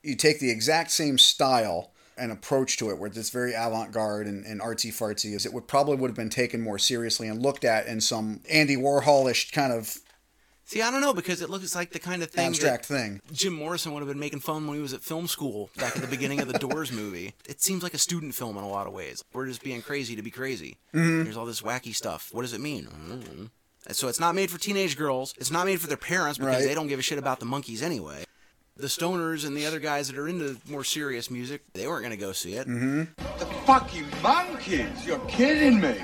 you 0.06 0.14
take 0.16 0.38
the 0.40 0.50
exact 0.50 0.90
same 0.90 1.18
style 1.18 1.92
and 2.18 2.32
approach 2.32 2.78
to 2.78 2.88
it, 2.90 2.98
where 2.98 3.08
it's 3.14 3.28
very 3.30 3.52
avant-garde 3.52 4.26
and, 4.26 4.46
and 4.46 4.60
artsy 4.60 4.90
fartsy, 4.90 5.34
as 5.34 5.44
it 5.44 5.52
would 5.52 5.68
probably 5.68 5.96
would 5.96 6.08
have 6.08 6.16
been 6.16 6.30
taken 6.30 6.62
more 6.62 6.78
seriously 6.78 7.28
and 7.28 7.42
looked 7.42 7.64
at 7.64 7.86
in 7.86 8.00
some 8.00 8.40
Andy 8.50 8.76
Warholish 8.76 9.52
kind 9.52 9.72
of 9.72 9.98
See, 10.68 10.82
I 10.82 10.90
don't 10.90 11.00
know 11.00 11.14
because 11.14 11.42
it 11.42 11.48
looks 11.48 11.76
like 11.76 11.92
the 11.92 12.00
kind 12.00 12.24
of 12.24 12.30
thing 12.32 12.44
abstract 12.48 12.86
thing. 12.86 13.20
Jim 13.32 13.52
Morrison 13.52 13.92
would 13.92 14.00
have 14.00 14.08
been 14.08 14.18
making 14.18 14.40
fun 14.40 14.66
when 14.66 14.74
he 14.74 14.82
was 14.82 14.92
at 14.92 15.00
film 15.04 15.28
school 15.28 15.70
back 15.76 15.94
at 15.94 16.02
the 16.02 16.08
beginning 16.08 16.40
of 16.40 16.48
the 16.52 16.58
Doors 16.58 16.90
movie. 16.90 17.34
It 17.48 17.60
seems 17.62 17.84
like 17.84 17.94
a 17.94 17.98
student 17.98 18.34
film 18.34 18.56
in 18.58 18.64
a 18.64 18.68
lot 18.68 18.88
of 18.88 18.92
ways. 18.92 19.22
We're 19.32 19.46
just 19.46 19.62
being 19.62 19.80
crazy 19.80 20.16
to 20.16 20.22
be 20.22 20.30
crazy. 20.32 20.78
Mhm. 20.92 21.22
There's 21.22 21.36
all 21.36 21.46
this 21.46 21.62
wacky 21.62 21.94
stuff. 21.94 22.30
What 22.32 22.42
does 22.42 22.52
it 22.52 22.60
mean? 22.60 22.88
Don't. 23.08 23.50
So 23.94 24.08
it's 24.08 24.18
not 24.18 24.34
made 24.34 24.50
for 24.50 24.58
teenage 24.58 24.96
girls. 24.96 25.34
It's 25.38 25.52
not 25.52 25.66
made 25.66 25.80
for 25.80 25.86
their 25.86 25.96
parents 25.96 26.36
because 26.38 26.56
Right. 26.56 26.64
they 26.66 26.74
don't 26.74 26.88
give 26.88 26.98
a 26.98 27.02
shit 27.02 27.18
about 27.18 27.38
the 27.38 27.46
Monkees 27.46 27.80
anyway. 27.80 28.24
The 28.78 28.88
stoners 28.88 29.46
and 29.46 29.56
the 29.56 29.64
other 29.64 29.78
guys 29.78 30.08
that 30.08 30.18
are 30.18 30.28
into 30.28 30.58
more 30.68 30.84
serious 30.84 31.30
music, 31.30 31.62
they 31.72 31.86
weren't 31.86 32.02
going 32.02 32.10
to 32.10 32.18
go 32.18 32.32
see 32.32 32.54
it. 32.54 32.68
Mm-hmm. 32.68 33.04
The 33.38 33.46
fucking 33.64 34.04
Monkees! 34.22 35.06
You're 35.06 35.18
kidding 35.20 35.80
me! 35.80 35.96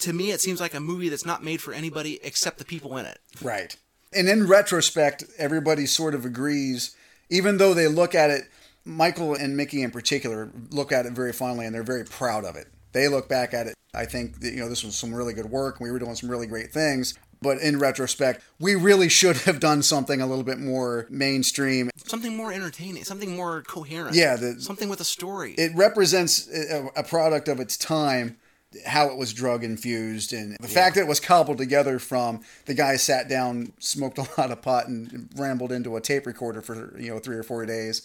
To 0.00 0.12
me, 0.12 0.30
it 0.30 0.40
seems 0.42 0.60
like 0.60 0.74
a 0.74 0.80
movie 0.80 1.08
that's 1.08 1.24
not 1.24 1.42
made 1.42 1.62
for 1.62 1.72
anybody 1.72 2.20
except 2.22 2.58
the 2.58 2.66
people 2.66 2.98
in 2.98 3.06
it. 3.06 3.18
Right. 3.40 3.74
And 4.12 4.28
in 4.28 4.46
retrospect, 4.46 5.24
everybody 5.38 5.86
sort 5.86 6.14
of 6.14 6.26
agrees, 6.26 6.94
even 7.30 7.56
though 7.56 7.72
they 7.72 7.88
look 7.88 8.14
at 8.14 8.28
it, 8.28 8.42
Michael 8.84 9.34
and 9.34 9.56
Mickey 9.56 9.82
in 9.82 9.90
particular 9.90 10.50
look 10.70 10.92
at 10.92 11.06
it 11.06 11.14
very 11.14 11.32
fondly 11.32 11.64
and 11.64 11.74
they're 11.74 11.82
very 11.82 12.04
proud 12.04 12.44
of 12.44 12.56
it. 12.56 12.66
They 12.92 13.08
look 13.08 13.28
back 13.30 13.54
at 13.54 13.66
it, 13.66 13.74
I 13.94 14.04
think 14.04 14.40
that, 14.40 14.52
you 14.52 14.60
know, 14.60 14.68
this 14.68 14.84
was 14.84 14.96
some 14.96 15.14
really 15.14 15.32
good 15.32 15.50
work. 15.50 15.80
We 15.80 15.90
were 15.90 15.98
doing 15.98 16.14
some 16.14 16.30
really 16.30 16.46
great 16.46 16.72
things. 16.72 17.14
But 17.40 17.58
in 17.58 17.78
retrospect, 17.78 18.42
we 18.58 18.74
really 18.74 19.08
should 19.08 19.36
have 19.48 19.60
done 19.60 19.82
something 19.82 20.20
a 20.20 20.26
little 20.26 20.44
bit 20.44 20.58
more 20.58 21.06
mainstream. 21.08 21.90
Something 22.04 22.36
more 22.36 22.52
entertaining, 22.52 23.04
something 23.04 23.36
more 23.36 23.62
coherent. 23.62 24.14
Yeah, 24.16 24.36
the- 24.36 24.60
something 24.60 24.88
with 24.88 25.00
a 25.00 25.04
story. 25.04 25.52
It 25.52 25.72
represents 25.74 26.48
a, 26.48 26.88
a 26.96 27.02
product 27.04 27.48
of 27.48 27.60
its 27.60 27.76
time, 27.76 28.38
how 28.86 29.08
it 29.08 29.16
was 29.16 29.32
drug 29.32 29.62
infused, 29.64 30.32
and 30.32 30.56
the 30.60 30.68
fact 30.68 30.96
that 30.96 31.02
it 31.02 31.06
was 31.08 31.20
cobbled 31.20 31.58
together 31.58 31.98
from 31.98 32.40
the 32.66 32.74
guy 32.74 32.96
sat 32.96 33.28
down, 33.28 33.72
smoked 33.78 34.18
a 34.18 34.22
lot 34.38 34.50
of 34.50 34.60
pot, 34.62 34.88
and 34.88 35.28
rambled 35.36 35.70
into 35.72 35.96
a 35.96 36.00
tape 36.00 36.26
recorder 36.26 36.60
for 36.60 36.98
you 36.98 37.10
know 37.12 37.18
three 37.18 37.36
or 37.36 37.42
four 37.42 37.64
days, 37.66 38.02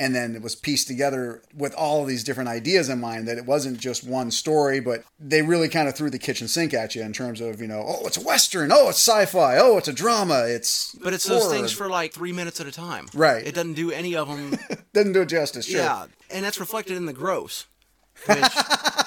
and 0.00 0.14
then 0.14 0.34
it 0.34 0.40
was 0.40 0.56
pieced 0.56 0.88
together 0.88 1.42
with 1.54 1.74
all 1.74 2.00
of 2.00 2.08
these 2.08 2.24
different 2.24 2.48
ideas 2.48 2.88
in 2.88 2.98
mind. 2.98 3.28
That 3.28 3.36
it 3.36 3.44
wasn't 3.44 3.78
just 3.78 4.02
one 4.02 4.30
story, 4.30 4.80
but 4.80 5.04
they 5.20 5.42
really 5.42 5.68
kind 5.68 5.88
of 5.88 5.94
threw 5.94 6.08
the 6.08 6.18
kitchen 6.18 6.48
sink 6.48 6.72
at 6.72 6.94
you 6.94 7.02
in 7.02 7.12
terms 7.12 7.40
of 7.42 7.60
you 7.60 7.68
know, 7.68 7.84
oh, 7.86 8.06
it's 8.06 8.16
a 8.16 8.22
western, 8.22 8.72
oh, 8.72 8.88
it's 8.88 8.98
sci-fi, 8.98 9.58
oh, 9.58 9.76
it's 9.76 9.88
a 9.88 9.92
drama, 9.92 10.44
it's 10.46 10.96
But 11.04 11.12
it's 11.12 11.24
those 11.24 11.48
things 11.48 11.70
for 11.70 11.90
like 11.90 12.14
three 12.14 12.32
minutes 12.32 12.60
at 12.60 12.66
a 12.66 12.72
time. 12.72 13.08
Right. 13.14 13.46
It 13.46 13.54
doesn't 13.54 13.74
do 13.74 13.90
any 13.90 14.16
of 14.16 14.28
them. 14.28 14.58
doesn't 14.94 15.12
do 15.12 15.20
it 15.20 15.26
justice. 15.26 15.66
Sure. 15.66 15.80
Yeah. 15.80 16.06
And 16.30 16.44
that's 16.44 16.58
reflected 16.58 16.96
in 16.96 17.04
the 17.04 17.12
gross, 17.12 17.66
which 18.26 18.38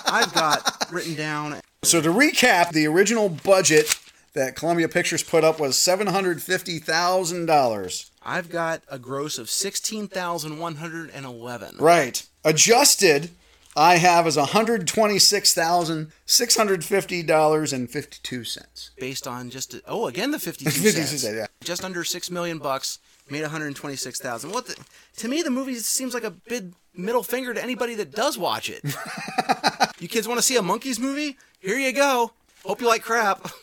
I've 0.05 0.31
got 0.33 0.91
written 0.91 1.15
down. 1.15 1.59
So 1.83 2.01
to 2.01 2.09
recap, 2.09 2.71
the 2.71 2.85
original 2.85 3.29
budget 3.29 3.99
that 4.33 4.55
Columbia 4.55 4.87
Pictures 4.89 5.23
put 5.23 5.43
up 5.43 5.59
was 5.59 5.77
seven 5.77 6.07
hundred 6.07 6.41
fifty 6.41 6.79
thousand 6.79 7.45
dollars. 7.45 8.09
I've 8.25 8.49
got 8.49 8.81
a 8.89 8.97
gross 8.99 9.37
of 9.37 9.49
16,111. 9.49 11.75
Right. 11.77 12.25
Adjusted, 12.45 13.31
I 13.75 13.97
have 13.97 14.25
as 14.27 14.37
one 14.37 14.47
hundred 14.47 14.87
twenty 14.87 15.19
six 15.19 15.53
thousand 15.53 16.11
six 16.25 16.55
hundred 16.55 16.83
fifty 16.85 17.21
dollars 17.23 17.73
and 17.73 17.89
fifty 17.89 18.19
two 18.23 18.43
cents. 18.43 18.91
Based 18.97 19.27
on 19.27 19.49
just, 19.49 19.75
oh, 19.87 20.07
again, 20.07 20.31
the 20.31 20.39
52 20.39 20.69
52 20.81 20.91
cents. 21.03 21.23
yeah. 21.23 21.45
Just 21.63 21.83
under 21.83 22.03
6 22.03 22.31
million 22.31 22.59
bucks, 22.59 22.99
made 23.29 23.41
126,000. 23.41 24.51
What 24.51 24.67
the, 24.67 24.75
to 25.17 25.27
me, 25.27 25.41
the 25.41 25.49
movie 25.49 25.75
seems 25.75 26.13
like 26.13 26.23
a 26.23 26.31
big 26.31 26.73
middle 26.95 27.23
finger 27.23 27.53
to 27.53 27.63
anybody 27.63 27.95
that 27.95 28.11
does 28.11 28.37
watch 28.37 28.69
it. 28.69 28.83
you 29.99 30.07
kids 30.07 30.27
want 30.27 30.37
to 30.39 30.43
see 30.43 30.57
a 30.57 30.61
Monkees 30.61 30.99
movie? 30.99 31.37
Here 31.59 31.77
you 31.77 31.91
go. 31.93 32.31
Hope 32.65 32.81
you 32.81 32.87
like 32.87 33.03
crap. 33.03 33.49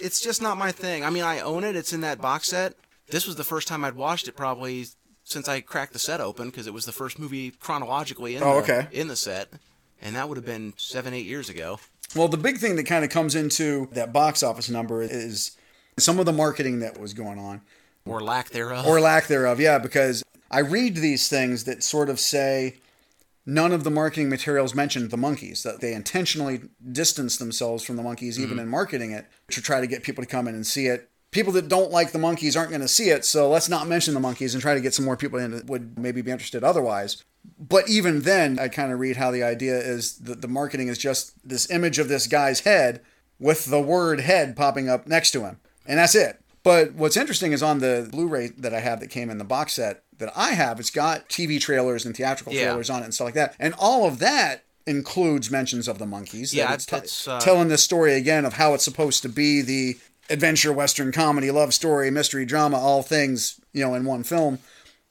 It's 0.00 0.20
just 0.20 0.40
not 0.42 0.56
my 0.58 0.72
thing. 0.72 1.04
I 1.04 1.10
mean, 1.10 1.22
I 1.22 1.40
own 1.40 1.64
it. 1.64 1.76
It's 1.76 1.92
in 1.92 2.00
that 2.02 2.20
box 2.20 2.48
set. 2.48 2.74
This 3.08 3.26
was 3.26 3.36
the 3.36 3.44
first 3.44 3.68
time 3.68 3.84
I'd 3.84 3.96
watched 3.96 4.28
it 4.28 4.36
probably 4.36 4.86
since 5.24 5.48
I 5.48 5.60
cracked 5.60 5.92
the 5.92 5.98
set 5.98 6.20
open 6.20 6.50
because 6.50 6.66
it 6.66 6.74
was 6.74 6.86
the 6.86 6.92
first 6.92 7.18
movie 7.18 7.50
chronologically 7.50 8.36
in, 8.36 8.42
Oh, 8.42 8.54
the, 8.60 8.62
okay. 8.62 8.88
in 8.92 9.08
the 9.08 9.16
set. 9.16 9.48
And 10.02 10.16
that 10.16 10.28
would 10.28 10.36
have 10.36 10.46
been 10.46 10.74
seven, 10.76 11.12
eight 11.12 11.26
years 11.26 11.48
ago. 11.48 11.78
Well, 12.16 12.28
the 12.28 12.36
big 12.36 12.58
thing 12.58 12.76
that 12.76 12.84
kind 12.84 13.04
of 13.04 13.10
comes 13.10 13.34
into 13.34 13.88
that 13.92 14.12
box 14.12 14.42
office 14.42 14.68
number 14.70 15.02
is 15.02 15.52
some 15.98 16.18
of 16.18 16.26
the 16.26 16.32
marketing 16.32 16.80
that 16.80 16.98
was 16.98 17.12
going 17.12 17.38
on. 17.38 17.60
Or 18.06 18.20
lack 18.20 18.48
thereof. 18.50 18.86
Or 18.86 19.00
lack 19.00 19.26
thereof, 19.26 19.60
yeah, 19.60 19.78
because 19.78 20.24
I 20.50 20.60
read 20.60 20.96
these 20.96 21.28
things 21.28 21.64
that 21.64 21.82
sort 21.84 22.08
of 22.08 22.18
say 22.18 22.76
none 23.50 23.72
of 23.72 23.84
the 23.84 23.90
marketing 23.90 24.28
materials 24.28 24.74
mentioned 24.74 25.10
the 25.10 25.16
Monkees, 25.16 25.62
that 25.62 25.80
they 25.80 25.92
intentionally 25.92 26.60
distanced 26.92 27.38
themselves 27.38 27.82
from 27.84 27.96
the 27.96 28.02
Monkees, 28.02 28.38
even 28.38 28.56
Mhm. 28.58 28.62
in 28.62 28.68
marketing 28.68 29.10
it, 29.10 29.26
to 29.50 29.60
try 29.60 29.80
to 29.80 29.86
get 29.86 30.02
people 30.02 30.22
to 30.22 30.30
come 30.30 30.46
in 30.48 30.54
and 30.54 30.66
see 30.66 30.86
it. 30.86 31.08
people 31.32 31.52
that 31.52 31.68
don't 31.68 31.92
like 31.92 32.10
the 32.10 32.18
Monkees 32.18 32.56
aren't 32.56 32.70
going 32.70 32.80
to 32.80 32.88
see 32.88 33.10
it, 33.10 33.24
so 33.24 33.48
let's 33.48 33.68
not 33.68 33.86
mention 33.86 34.14
the 34.14 34.20
Monkees 34.20 34.52
and 34.52 34.60
try 34.60 34.74
to 34.74 34.80
get 34.80 34.92
some 34.92 35.04
more 35.04 35.16
people 35.16 35.38
in 35.38 35.52
that 35.52 35.66
would 35.66 35.96
maybe 35.96 36.22
be 36.22 36.30
interested 36.32 36.64
otherwise. 36.64 37.22
But 37.56 37.88
even 37.88 38.22
then, 38.22 38.58
I 38.58 38.66
kind 38.66 38.90
of 38.90 38.98
read 38.98 39.16
how 39.16 39.30
the 39.30 39.44
idea 39.44 39.78
is 39.78 40.14
that 40.22 40.42
the 40.42 40.48
marketing 40.48 40.88
is 40.88 40.98
just 40.98 41.32
this 41.48 41.70
image 41.70 42.00
of 42.00 42.08
this 42.08 42.26
guy's 42.26 42.60
head 42.60 43.00
with 43.38 43.66
the 43.66 43.80
word 43.80 44.18
head 44.22 44.56
popping 44.56 44.88
up 44.88 45.06
next 45.06 45.30
to 45.30 45.42
him. 45.42 45.58
And 45.86 46.00
that's 46.00 46.16
it. 46.16 46.40
But 46.64 46.94
what's 46.94 47.16
interesting 47.16 47.52
is 47.52 47.62
on 47.62 47.78
the 47.78 48.08
Blu 48.10 48.26
ray 48.26 48.48
that 48.58 48.74
I 48.74 48.80
have 48.80 48.98
that 48.98 49.10
came 49.10 49.30
in 49.30 49.38
the 49.38 49.44
box 49.44 49.74
set 49.74 50.02
that 50.20 50.32
I 50.36 50.50
have, 50.52 50.78
it's 50.80 50.90
got 50.90 51.28
TV 51.28 51.60
trailers 51.60 52.06
and 52.06 52.16
theatrical 52.16 52.52
Yeah. 52.54 52.66
trailers 52.66 52.88
on 52.88 53.02
it 53.02 53.06
and 53.06 53.14
stuff 53.14 53.26
like 53.26 53.34
that. 53.34 53.56
And 53.58 53.74
all 53.78 54.06
of 54.06 54.18
that 54.20 54.64
includes 54.86 55.50
mentions 55.50 55.88
of 55.88 55.98
the 55.98 56.06
Monkees. 56.06 56.52
Yeah, 56.54 56.72
it's, 56.74 56.90
it's, 56.92 57.28
uh, 57.28 57.40
telling 57.40 57.68
this 57.68 57.82
story 57.84 58.14
again 58.14 58.44
of 58.44 58.54
how 58.54 58.74
it's 58.74 58.84
supposed 58.84 59.22
to 59.22 59.28
be 59.28 59.60
the 59.62 59.98
adventure, 60.30 60.72
western, 60.72 61.12
comedy, 61.12 61.50
love 61.50 61.74
story, 61.74 62.10
mystery, 62.10 62.44
drama, 62.46 62.78
all 62.78 63.02
things, 63.02 63.60
you 63.72 63.82
know, 63.84 63.94
in 63.94 64.04
one 64.04 64.22
film. 64.22 64.58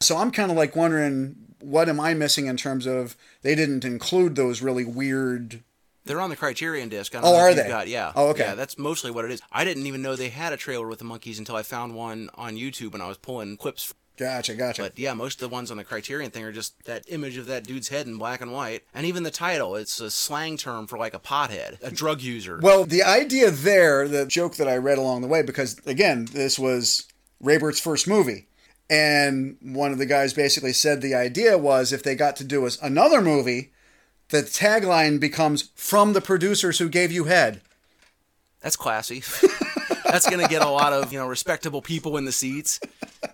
So 0.02 0.18
I'm 0.18 0.32
kind 0.32 0.50
of 0.50 0.58
like 0.58 0.76
wondering 0.76 1.36
what 1.60 1.90
am 1.90 2.00
I 2.00 2.14
missing 2.14 2.46
in 2.48 2.56
terms 2.56 2.86
of 2.86 3.18
they 3.42 3.54
didn't 3.54 3.84
include 3.84 4.36
those 4.36 4.62
really 4.62 4.86
weird 4.86 5.62
They're 6.06 6.22
on 6.22 6.30
the 6.30 6.36
Criterion 6.38 6.88
disc. 6.90 7.14
I 7.14 7.20
don't 7.22 7.30
Oh, 7.30 7.34
know 7.34 7.40
are 7.40 7.54
they? 7.54 7.68
Got, 7.68 7.88
yeah. 7.90 8.14
Oh, 8.16 8.30
okay. 8.30 8.44
Yeah, 8.44 8.56
that's 8.56 8.78
mostly 8.78 9.12
what 9.12 9.26
it 9.26 9.32
is. 9.32 9.42
I 9.52 9.64
didn't 9.66 9.86
even 9.86 10.02
know 10.02 10.16
they 10.16 10.30
had 10.30 10.54
a 10.54 10.58
trailer 10.58 10.88
with 10.88 11.00
the 11.00 11.06
Monkees 11.06 11.38
until 11.38 11.56
I 11.58 11.64
found 11.64 11.94
one 11.96 12.30
on 12.36 12.56
YouTube 12.56 12.94
when 12.94 13.02
I 13.02 13.08
was 13.08 13.18
pulling 13.18 13.58
clips. 13.58 13.94
Gotcha, 14.20 14.54
gotcha. 14.54 14.82
But 14.82 15.00
yeah, 15.00 15.14
most 15.14 15.42
of 15.42 15.50
the 15.50 15.54
ones 15.54 15.72
on 15.72 15.78
the 15.78 15.86
Criterion 15.86 16.30
thing 16.30 16.44
are 16.44 16.52
just 16.52 16.84
that 16.84 17.06
image 17.08 17.38
of 17.38 17.46
that 17.46 17.64
dude's 17.64 17.88
head 17.88 18.06
in 18.06 18.18
black 18.18 18.42
and 18.42 18.52
white, 18.52 18.84
and 18.94 19.06
even 19.06 19.24
the 19.24 19.32
title. 19.32 19.78
It's 19.78 20.02
a 20.02 20.12
slang 20.12 20.58
term 20.58 20.88
for 20.88 20.98
like 20.98 21.14
a 21.14 21.20
pothead, 21.20 21.82
a 21.82 21.90
drug 21.90 22.20
user. 22.20 22.60
Well, 22.62 22.84
the 22.84 23.02
idea 23.02 23.50
there, 23.50 24.10
the 24.10 24.26
joke 24.26 24.56
that 24.58 24.68
I 24.68 24.76
read 24.76 24.98
along 24.98 25.22
the 25.22 25.30
way, 25.30 25.42
because 25.42 25.80
again, 25.86 26.28
this 26.34 26.60
was 26.60 27.08
Raybert's 27.42 27.80
first 27.80 28.10
movie. 28.10 28.48
And 28.90 29.56
one 29.62 29.94
of 29.94 30.00
the 30.00 30.06
guys 30.06 30.34
basically 30.34 30.74
said 30.74 31.02
the 31.02 31.16
idea 31.16 31.58
was 31.58 31.94
if 31.94 32.04
they 32.04 32.16
got 32.16 32.36
to 32.38 32.44
do 32.44 32.66
us 32.66 32.78
another 32.82 33.22
movie, 33.22 33.72
the 34.30 34.42
tagline 34.42 35.22
becomes 35.22 35.70
from 35.76 36.12
the 36.12 36.22
producers 36.22 36.80
who 36.80 36.90
gave 36.90 37.12
you 37.12 37.24
head. 37.24 37.62
That's 38.60 38.76
classy. 38.76 39.24
That's 40.12 40.30
gonna 40.30 40.48
get 40.48 40.62
a 40.62 40.70
lot 40.70 40.94
of 40.94 41.12
you 41.14 41.20
know 41.20 41.28
respectable 41.28 41.82
people 41.82 42.18
in 42.18 42.26
the 42.26 42.32
seats 42.32 42.80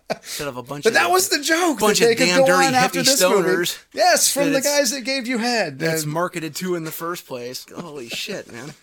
instead 0.09 0.47
of 0.47 0.57
a 0.57 0.63
bunch 0.63 0.83
But 0.83 0.89
of 0.89 0.93
that 0.95 1.09
was 1.11 1.29
the 1.29 1.39
joke. 1.39 1.79
bunch 1.79 2.01
of 2.01 2.17
damn 2.17 2.45
dirty 2.45 2.73
hippie 2.75 3.05
this 3.05 3.21
movie. 3.21 3.43
stoners. 3.47 3.83
Yes, 3.93 4.31
from 4.31 4.53
the 4.53 4.61
guys 4.61 4.91
that 4.91 5.01
gave 5.01 5.27
you 5.27 5.37
head. 5.37 5.79
that's 5.79 6.05
marketed 6.05 6.55
to 6.55 6.75
in 6.75 6.83
the 6.83 6.91
first 6.91 7.25
place. 7.27 7.65
Holy 7.75 8.09
shit, 8.09 8.51
man! 8.51 8.73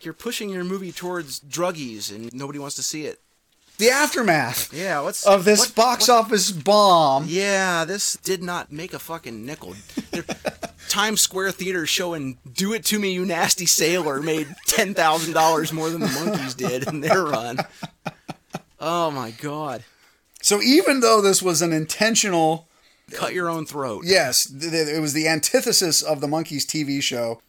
You're 0.00 0.14
pushing 0.14 0.50
your 0.50 0.64
movie 0.64 0.92
towards 0.92 1.40
druggies, 1.40 2.10
and 2.14 2.32
nobody 2.34 2.58
wants 2.58 2.76
to 2.76 2.82
see 2.82 3.04
it. 3.06 3.20
the 3.78 3.90
aftermath 3.90 4.72
Yeah, 4.72 5.00
what's 5.00 5.26
of 5.26 5.44
this 5.44 5.60
what- 5.60 5.74
box 5.74 6.08
what- 6.08 6.18
office 6.18 6.50
bomb. 6.52 7.24
Yeah, 7.28 7.84
this 7.84 8.14
did 8.22 8.42
not 8.42 8.70
make 8.72 8.92
a 8.94 8.98
fucking 8.98 9.44
nickel. 9.44 9.74
There- 10.10 10.24
Times 10.92 11.22
Square 11.22 11.52
Theater 11.52 11.86
showing 11.86 12.38
"Do 12.52 12.74
It 12.74 12.84
to 12.86 12.98
Me, 12.98 13.12
You 13.14 13.24
Nasty 13.24 13.64
Sailor" 13.66 14.20
made 14.20 14.46
ten 14.66 14.92
thousand 14.92 15.32
dollars 15.32 15.72
more 15.72 15.88
than 15.88 16.00
the 16.02 16.06
Monkees 16.08 16.54
did 16.54 16.86
in 16.86 17.00
their 17.00 17.24
run. 17.24 17.58
Oh 18.78 19.10
my 19.10 19.30
god! 19.30 19.84
So 20.42 20.60
even 20.60 21.00
though 21.00 21.20
this 21.22 21.42
was 21.42 21.62
an 21.62 21.72
intentional 21.72 22.68
Cut 23.10 23.34
your 23.34 23.48
own 23.48 23.66
throat. 23.66 24.04
Yes, 24.06 24.50
it 24.50 25.00
was 25.00 25.12
the 25.12 25.28
antithesis 25.28 26.02
of 26.02 26.20
the 26.20 26.26
Monkees 26.26 26.64
TV 26.64 27.02
show. 27.02 27.40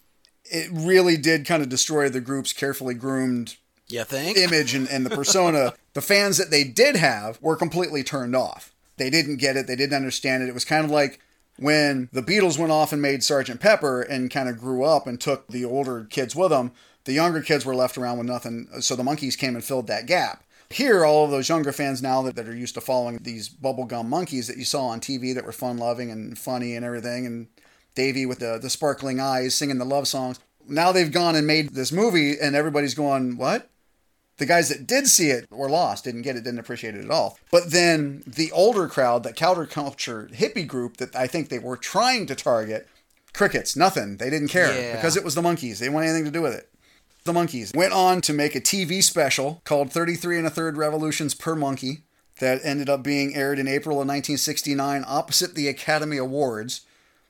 It 0.45 0.69
really 0.71 1.15
did 1.17 1.45
kind 1.45 1.63
of 1.63 1.69
destroy 1.69 2.09
the 2.09 2.19
group's 2.21 2.51
carefully 2.53 2.93
groomed 2.95 3.55
You 3.87 4.03
think? 4.03 4.37
image 4.37 4.73
and, 4.73 4.89
and 4.89 5.05
the 5.05 5.09
persona. 5.15 5.73
the 5.93 6.01
fans 6.01 6.37
that 6.37 6.51
they 6.51 6.63
did 6.63 6.95
have 6.97 7.41
were 7.41 7.55
completely 7.55 8.03
turned 8.03 8.35
off. 8.35 8.73
They 8.97 9.09
didn't 9.09 9.37
get 9.37 9.55
it. 9.55 9.67
They 9.67 9.75
didn't 9.75 9.95
understand 9.95 10.43
it. 10.43 10.49
It 10.49 10.53
was 10.53 10.65
kind 10.65 10.83
of 10.83 10.91
like 10.91 11.19
when 11.57 12.09
the 12.11 12.23
Beatles 12.23 12.57
went 12.57 12.71
off 12.71 12.91
and 12.91 13.01
made 13.01 13.21
Sgt. 13.21 13.59
Pepper 13.59 14.01
and 14.01 14.31
kind 14.31 14.49
of 14.49 14.59
grew 14.59 14.83
up 14.83 15.07
and 15.07 15.19
took 15.19 15.47
the 15.47 15.65
older 15.65 16.05
kids 16.09 16.35
with 16.35 16.49
them. 16.49 16.71
The 17.05 17.13
younger 17.13 17.41
kids 17.41 17.65
were 17.65 17.75
left 17.75 17.97
around 17.97 18.17
with 18.17 18.27
nothing. 18.27 18.67
So 18.79 18.95
the 18.95 19.03
Monkees 19.03 19.37
came 19.37 19.55
and 19.55 19.63
filled 19.63 19.87
that 19.87 20.05
gap. 20.05 20.43
Here, 20.69 21.05
all 21.05 21.25
of 21.25 21.31
those 21.31 21.49
younger 21.49 21.71
fans 21.71 22.01
now 22.01 22.23
that, 22.23 22.35
that 22.35 22.47
are 22.47 22.55
used 22.55 22.73
to 22.75 22.81
following 22.81 23.19
these 23.21 23.47
bubblegum 23.47 24.07
Monkees 24.07 24.47
that 24.47 24.57
you 24.57 24.65
saw 24.65 24.87
on 24.87 25.01
TV 25.01 25.35
that 25.35 25.45
were 25.45 25.51
fun 25.51 25.77
loving 25.77 26.09
and 26.09 26.37
funny 26.37 26.75
and 26.75 26.83
everything, 26.83 27.27
and 27.27 27.47
Davy 27.93 28.25
with 28.25 28.39
the, 28.39 28.57
the 28.57 28.71
sparkling 28.71 29.19
eyes 29.19 29.53
singing 29.53 29.77
the 29.77 29.85
love 29.85 30.07
songs. 30.07 30.39
Now 30.67 30.91
they've 30.91 31.11
gone 31.11 31.35
and 31.35 31.45
made 31.45 31.75
this 31.75 31.91
movie, 31.91 32.39
and 32.39 32.55
everybody's 32.55 32.95
going, 32.95 33.37
What? 33.37 33.69
The 34.43 34.47
guys 34.47 34.67
that 34.67 34.85
did 34.85 35.07
see 35.07 35.29
it 35.29 35.49
were 35.49 35.69
lost, 35.69 36.03
didn't 36.03 36.23
get 36.23 36.35
it, 36.35 36.43
didn't 36.43 36.59
appreciate 36.59 36.95
it 36.95 37.05
at 37.05 37.09
all. 37.09 37.39
But 37.49 37.71
then 37.71 38.23
the 38.27 38.51
older 38.51 38.89
crowd, 38.89 39.23
that 39.23 39.37
counterculture 39.37 40.29
hippie 40.35 40.67
group 40.67 40.97
that 40.97 41.15
I 41.15 41.27
think 41.27 41.47
they 41.47 41.59
were 41.59 41.77
trying 41.77 42.25
to 42.25 42.35
target, 42.35 42.89
crickets, 43.31 43.77
nothing. 43.77 44.17
They 44.17 44.29
didn't 44.29 44.49
care 44.49 44.77
Yeah. 44.77 44.95
because 44.97 45.15
it 45.15 45.23
was 45.23 45.33
the 45.33 45.41
Monkees. 45.41 45.79
They 45.79 45.85
didn't 45.85 45.93
want 45.93 46.07
anything 46.07 46.25
to 46.25 46.31
do 46.31 46.41
with 46.41 46.53
it. 46.53 46.67
The 47.23 47.31
Monkees 47.31 47.73
went 47.73 47.93
on 47.93 48.19
to 48.19 48.33
make 48.33 48.53
a 48.53 48.59
TV 48.59 49.01
special 49.01 49.61
called 49.63 49.93
33 49.93 50.39
and 50.39 50.47
a 50.47 50.49
third 50.49 50.75
revolutions 50.75 51.33
per 51.33 51.55
Monkee 51.55 52.01
that 52.39 52.59
ended 52.65 52.89
up 52.89 53.01
being 53.01 53.33
aired 53.33 53.59
in 53.59 53.67
April 53.69 53.93
of 54.01 54.07
1969 54.07 55.05
opposite 55.07 55.55
the 55.55 55.69
Academy 55.69 56.17
Awards. 56.17 56.81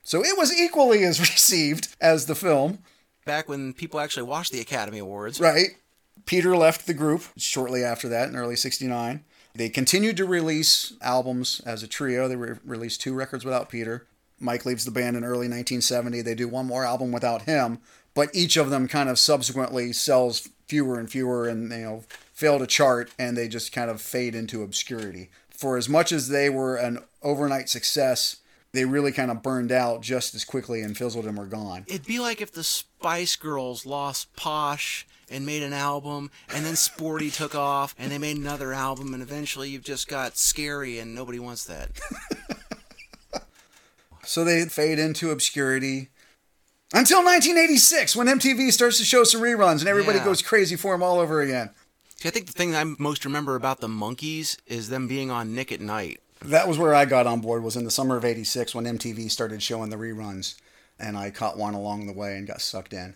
So 0.02 0.24
it 0.26 0.36
was 0.36 0.52
equally 0.60 1.04
as 1.04 1.20
received 1.32 1.96
as 2.02 2.26
the 2.26 2.34
film, 2.34 2.80
Back 3.26 3.48
when 3.48 3.72
people 3.74 4.00
actually 4.00 4.24
watched 4.24 4.52
the 4.52 4.60
Academy 4.62 4.98
Awards. 4.98 5.40
right? 5.40 5.78
Peter 6.26 6.56
left 6.56 6.88
the 6.88 6.94
group 6.94 7.24
shortly 7.38 7.84
after 7.84 8.08
that 8.10 8.30
in 8.30 8.36
early 8.36 8.56
69. 8.56 9.24
They 9.56 9.70
continued 9.70 10.18
to 10.18 10.26
release 10.26 10.94
albums 11.02 11.62
as 11.66 11.84
a 11.84 11.88
trio. 11.88 12.28
They 12.28 12.36
re- 12.36 12.58
released 12.66 13.02
two 13.02 13.14
records 13.14 13.46
without 13.46 13.70
Peter. 13.70 14.08
Mike 14.40 14.66
leaves 14.66 14.86
the 14.86 14.92
band 14.92 15.16
in 15.16 15.24
early 15.24 15.48
1970. 15.48 16.22
They 16.22 16.36
do 16.36 16.48
one 16.48 16.66
more 16.66 16.84
album 16.84 17.12
without 17.12 17.44
him, 17.44 17.80
but 18.14 18.30
each 18.34 18.58
of 18.58 18.70
them 18.70 18.88
kind 18.88 19.10
of 19.10 19.20
subsequently 19.20 19.94
sells 19.94 20.50
fewer 20.68 21.00
and 21.00 21.10
fewer 21.10 21.48
and 21.48 21.72
you 21.72 21.78
know 21.78 22.04
fail 22.34 22.58
to 22.58 22.66
chart 22.66 23.12
and 23.20 23.38
they 23.38 23.48
just 23.48 23.72
kind 23.72 23.92
of 23.92 24.02
fade 24.02 24.34
into 24.34 24.64
obscurity. 24.64 25.30
For 25.50 25.78
as 25.78 25.88
much 25.88 26.12
as 26.12 26.30
they 26.30 26.50
were 26.50 26.76
an 26.76 27.00
overnight 27.22 27.70
success, 27.70 28.38
they 28.74 28.86
really 28.86 29.12
kind 29.12 29.30
of 29.30 29.44
burned 29.44 29.72
out 29.72 30.02
just 30.02 30.34
as 30.34 30.44
quickly 30.44 30.82
and 30.82 30.98
fizzled 30.98 31.26
and 31.26 31.38
were 31.38 31.46
gone. 31.46 31.86
It'd 31.88 32.08
be 32.08 32.20
like 32.20 32.42
if 32.42 32.52
the 32.52 32.64
Spice 32.64 33.36
Girls 33.36 33.86
lost 33.86 34.36
Posh 34.36 35.06
and 35.34 35.46
made 35.46 35.64
an 35.64 35.74
album, 35.74 36.32
and 36.54 36.64
then 36.66 36.76
Sporty 36.76 37.30
took 37.32 37.56
off, 37.56 37.96
and 38.00 38.12
they 38.12 38.18
made 38.18 38.38
another 38.38 38.72
album, 38.74 39.14
and 39.14 39.22
eventually 39.24 39.70
you've 39.70 39.84
just 39.84 40.08
got 40.08 40.38
Scary, 40.38 41.00
and 41.00 41.14
nobody 41.16 41.40
wants 41.40 41.66
that. 41.66 41.90
So 44.26 44.46
they 44.46 44.64
fade 44.66 45.00
into 45.00 45.32
obscurity 45.32 46.10
until 46.94 47.24
1986 47.26 48.16
when 48.16 48.28
MTV 48.28 48.72
starts 48.72 48.98
to 49.00 49.04
show 49.04 49.26
some 49.26 49.42
reruns 49.42 49.80
and 49.80 49.90
everybody 49.90 50.20
Yeah. 50.20 50.24
goes 50.24 50.42
crazy 50.42 50.78
for 50.78 50.94
them 50.94 51.04
all 51.04 51.20
over 51.20 51.42
again. 51.42 51.72
See, 52.16 52.30
I 52.30 52.32
think 52.32 52.46
the 52.46 52.54
thing 52.54 52.74
I 52.74 52.86
most 52.86 53.26
remember 53.26 53.56
about 53.58 53.82
the 53.82 53.90
Monkees 53.90 54.58
is 54.66 54.88
them 54.88 55.10
being 55.10 55.30
on 55.30 55.54
Nick 55.54 55.74
at 55.74 55.82
Nite. 55.82 56.22
That 56.42 56.70
was 56.70 56.78
where 56.78 56.96
I 56.96 57.04
got 57.04 57.28
on 57.28 57.42
board 57.42 57.64
was 57.64 57.76
in 57.76 57.84
the 57.84 57.92
summer 57.92 58.16
of 58.16 58.24
86 58.24 58.74
when 58.74 58.86
MTV 58.86 59.30
started 59.30 59.62
showing 59.62 59.90
the 59.90 59.98
reruns 59.98 60.56
and 60.98 61.18
I 61.18 61.30
caught 61.30 61.58
one 61.58 61.74
along 61.74 62.08
the 62.08 62.14
way 62.14 62.38
and 62.38 62.48
got 62.48 62.62
sucked 62.62 62.94
in. 62.94 63.16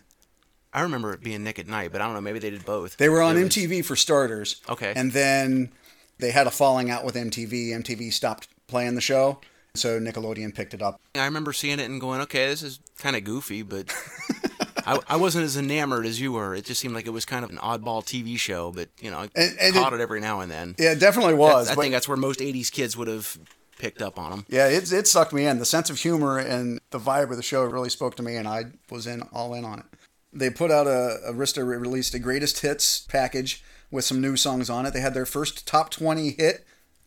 I 0.72 0.82
remember 0.82 1.12
it 1.12 1.22
being 1.22 1.44
Nick 1.44 1.58
at 1.58 1.66
Nite, 1.66 1.92
but 1.92 2.00
I 2.00 2.04
don't 2.04 2.14
know, 2.14 2.20
maybe 2.20 2.38
they 2.38 2.50
did 2.50 2.64
both. 2.64 2.96
They 2.96 3.08
were 3.08 3.22
on 3.22 3.36
was- 3.36 3.44
MTV 3.48 3.84
for 3.84 3.96
starters. 3.96 4.60
Okay. 4.68 4.92
And 4.94 5.12
then 5.12 5.70
they 6.18 6.30
had 6.30 6.46
a 6.46 6.50
falling 6.50 6.90
out 6.90 7.04
with 7.04 7.14
MTV. 7.14 7.68
MTV 7.70 8.12
stopped 8.12 8.48
playing 8.66 8.94
the 8.94 9.00
show. 9.00 9.40
So 9.74 10.00
Nickelodeon 10.00 10.54
picked 10.54 10.74
it 10.74 10.82
up. 10.82 11.00
I 11.14 11.24
remember 11.24 11.52
seeing 11.52 11.78
it 11.78 11.88
and 11.88 12.00
going, 12.00 12.20
okay, 12.22 12.46
this 12.48 12.62
is 12.62 12.80
kind 12.98 13.14
of 13.16 13.22
goofy, 13.24 13.62
but 13.62 13.94
I, 14.86 14.98
I 15.08 15.16
wasn't 15.16 15.44
as 15.44 15.56
enamored 15.56 16.04
as 16.06 16.20
you 16.20 16.32
were. 16.32 16.54
It 16.54 16.64
just 16.64 16.80
seemed 16.80 16.94
like 16.94 17.06
it 17.06 17.10
was 17.10 17.24
kind 17.24 17.44
of 17.44 17.50
an 17.50 17.58
oddball 17.58 18.02
TV 18.02 18.38
show, 18.38 18.72
but, 18.72 18.88
you 19.00 19.10
know, 19.10 19.18
I 19.18 19.28
And- 19.36 19.58
and 19.60 19.74
caught 19.74 19.92
it- 19.92 20.00
it, 20.00 20.02
every 20.02 20.20
now 20.20 20.40
and 20.40 20.50
then. 20.50 20.74
Yeah, 20.78 20.92
it 20.92 21.00
definitely 21.00 21.34
was. 21.34 21.68
I 21.68 21.74
but- 21.74 21.82
think 21.82 21.92
that's 21.92 22.08
where 22.08 22.16
most 22.16 22.40
80s 22.40 22.70
kids 22.72 22.96
would 22.96 23.08
have 23.08 23.38
picked 23.78 24.02
up 24.02 24.18
on 24.18 24.30
them. 24.30 24.46
Yeah, 24.48 24.66
it, 24.68 24.90
it 24.92 25.06
sucked 25.06 25.32
me 25.32 25.46
in. 25.46 25.58
The 25.60 25.64
sense 25.64 25.88
of 25.90 25.98
humor 26.00 26.38
and 26.38 26.80
the 26.90 26.98
vibe 26.98 27.30
of 27.30 27.36
the 27.36 27.42
show 27.42 27.62
really 27.64 27.90
spoke 27.90 28.16
to 28.16 28.22
me, 28.22 28.34
and 28.36 28.48
I 28.48 28.64
was 28.90 29.06
in 29.06 29.22
all 29.32 29.54
in 29.54 29.64
on 29.64 29.78
it. 29.80 29.84
They 30.32 30.50
put 30.50 30.70
out 30.70 30.86
a 30.86 31.20
Arista 31.28 31.66
released 31.66 32.14
a 32.14 32.18
greatest 32.18 32.60
hits 32.60 33.00
package 33.00 33.62
with 33.90 34.04
some 34.04 34.20
new 34.20 34.36
songs 34.36 34.68
on 34.68 34.86
it. 34.86 34.92
They 34.92 35.00
had 35.00 35.14
their 35.14 35.26
first 35.26 35.66
top 35.66 35.90
twenty 35.90 36.30
hit 36.30 36.66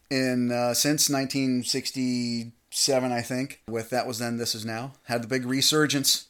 in 0.10 0.52
uh, 0.52 0.74
since 0.74 1.10
1967, 1.10 3.12
I 3.12 3.22
think. 3.22 3.62
With 3.68 3.90
that 3.92 4.06
was 4.06 4.20
then, 4.20 4.38
this 4.38 4.54
is 4.54 4.66
now. 4.66 4.94
Had 5.04 5.24
the 5.24 5.28
big 5.28 5.46
resurgence, 5.46 6.28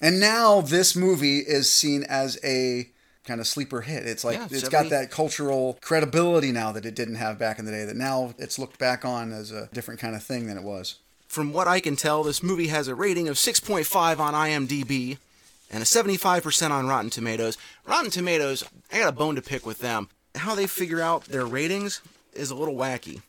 and 0.00 0.18
now 0.18 0.60
this 0.60 0.96
movie 0.96 1.38
is 1.38 1.70
seen 1.70 2.02
as 2.04 2.38
a 2.42 2.90
kind 3.24 3.40
of 3.40 3.46
sleeper 3.46 3.82
hit. 3.82 4.06
It's 4.06 4.24
like 4.24 4.38
Yeah, 4.38 4.46
it's 4.46 4.62
70 4.62 4.70
got 4.70 4.90
that 4.90 5.10
cultural 5.10 5.78
credibility 5.80 6.50
now 6.50 6.72
that 6.72 6.84
it 6.84 6.96
didn't 6.96 7.14
have 7.16 7.38
back 7.38 7.58
in 7.58 7.64
the 7.64 7.70
day. 7.70 7.84
That 7.84 7.96
now 7.96 8.34
it's 8.38 8.58
looked 8.58 8.78
back 8.78 9.04
on 9.04 9.32
as 9.32 9.52
a 9.52 9.68
different 9.72 10.00
kind 10.00 10.16
of 10.16 10.24
thing 10.24 10.46
than 10.46 10.56
it 10.56 10.64
was. 10.64 10.96
From 11.28 11.52
what 11.52 11.68
I 11.68 11.80
can 11.80 11.96
tell, 11.96 12.24
this 12.24 12.42
movie 12.42 12.66
has 12.66 12.88
a 12.88 12.94
rating 12.94 13.28
of 13.28 13.36
6.5 13.36 14.18
on 14.18 14.34
IMDb 14.34 15.18
and 15.72 15.82
a 15.82 15.86
75% 15.86 16.70
on 16.70 16.86
Rotten 16.86 17.10
Tomatoes. 17.10 17.56
Rotten 17.86 18.10
Tomatoes, 18.10 18.62
I 18.92 18.98
got 18.98 19.08
a 19.08 19.12
bone 19.12 19.34
to 19.36 19.42
pick 19.42 19.66
with 19.66 19.78
them. 19.78 20.08
how 20.34 20.54
they 20.54 20.66
figure 20.66 21.00
out 21.00 21.24
their 21.24 21.44
ratings 21.44 22.00
is 22.32 22.50
a 22.50 22.54
little 22.54 22.74
wacky. 22.74 23.22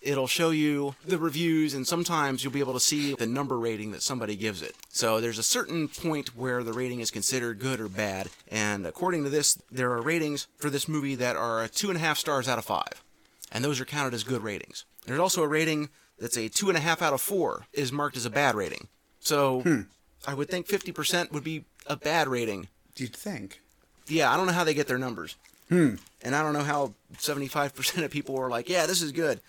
It'll 0.00 0.26
show 0.26 0.50
you 0.50 0.94
the 1.04 1.18
reviews, 1.18 1.74
and 1.74 1.86
sometimes 1.86 2.44
you'll 2.44 2.52
be 2.52 2.60
able 2.60 2.74
to 2.74 2.80
see 2.80 3.14
the 3.14 3.26
number 3.26 3.58
rating 3.58 3.90
that 3.90 4.02
somebody 4.02 4.36
gives 4.36 4.62
it. 4.62 4.76
So 4.88 5.20
there's 5.20 5.38
a 5.38 5.42
certain 5.42 5.88
point 5.88 6.36
where 6.36 6.62
the 6.62 6.72
rating 6.72 7.00
is 7.00 7.10
considered 7.10 7.58
good 7.58 7.80
or 7.80 7.88
bad, 7.88 8.28
and 8.48 8.86
according 8.86 9.24
to 9.24 9.30
this, 9.30 9.58
there 9.70 9.90
are 9.90 10.00
ratings 10.00 10.46
for 10.58 10.70
this 10.70 10.86
movie 10.86 11.16
that 11.16 11.34
are 11.34 11.66
two 11.66 11.88
and 11.88 11.96
a 11.96 12.00
half 12.00 12.18
stars 12.18 12.46
out 12.46 12.58
of 12.58 12.64
five, 12.64 13.02
and 13.50 13.64
those 13.64 13.80
are 13.80 13.84
counted 13.84 14.14
as 14.14 14.22
good 14.22 14.42
ratings. 14.42 14.84
There's 15.06 15.20
also 15.20 15.42
a 15.42 15.48
rating 15.48 15.88
that's 16.18 16.36
a 16.36 16.48
two 16.48 16.68
and 16.68 16.78
a 16.78 16.80
half 16.80 17.02
out 17.02 17.12
of 17.12 17.20
four 17.20 17.66
is 17.72 17.92
marked 17.92 18.16
as 18.16 18.26
a 18.26 18.30
bad 18.30 18.54
rating. 18.54 18.88
So 19.18 19.60
hmm. 19.62 19.80
I 20.26 20.34
would 20.34 20.48
think 20.48 20.66
50% 20.66 21.32
would 21.32 21.44
be 21.44 21.64
a 21.86 21.96
bad 21.96 22.28
rating. 22.28 22.68
Do 22.94 23.04
You'd 23.04 23.14
think. 23.14 23.60
Yeah, 24.08 24.32
I 24.32 24.36
don't 24.36 24.46
know 24.46 24.52
how 24.52 24.64
they 24.64 24.74
get 24.74 24.88
their 24.88 24.98
numbers. 24.98 25.36
Hmm. 25.68 25.96
And 26.22 26.34
I 26.34 26.42
don't 26.42 26.52
know 26.52 26.62
how 26.62 26.94
75% 27.14 28.04
of 28.04 28.10
people 28.10 28.38
are 28.38 28.50
like, 28.50 28.68
yeah, 28.68 28.86
this 28.86 29.02
is 29.02 29.12
good. 29.12 29.40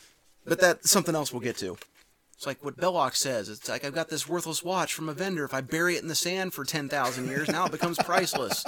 But 0.46 0.60
that's 0.60 0.90
something 0.90 1.16
else 1.16 1.34
we'll 1.34 1.42
get 1.42 1.58
to. 1.58 1.78
It's 2.36 2.46
like 2.46 2.64
what 2.64 2.78
Belloc 2.78 3.16
says. 3.16 3.50
It's 3.50 3.68
like, 3.68 3.84
I've 3.84 3.96
got 3.96 4.10
this 4.10 4.28
worthless 4.28 4.64
watch 4.64 4.94
from 4.94 5.10
a 5.10 5.14
vendor. 5.14 5.44
If 5.44 5.54
I 5.54 5.62
bury 5.62 5.96
it 5.96 6.04
in 6.04 6.08
the 6.08 6.16
sand 6.16 6.54
for 6.54 6.64
10,000 6.64 7.28
years, 7.28 7.50
now 7.50 7.66
it 7.66 7.72
becomes 7.72 7.98
priceless. 7.98 8.64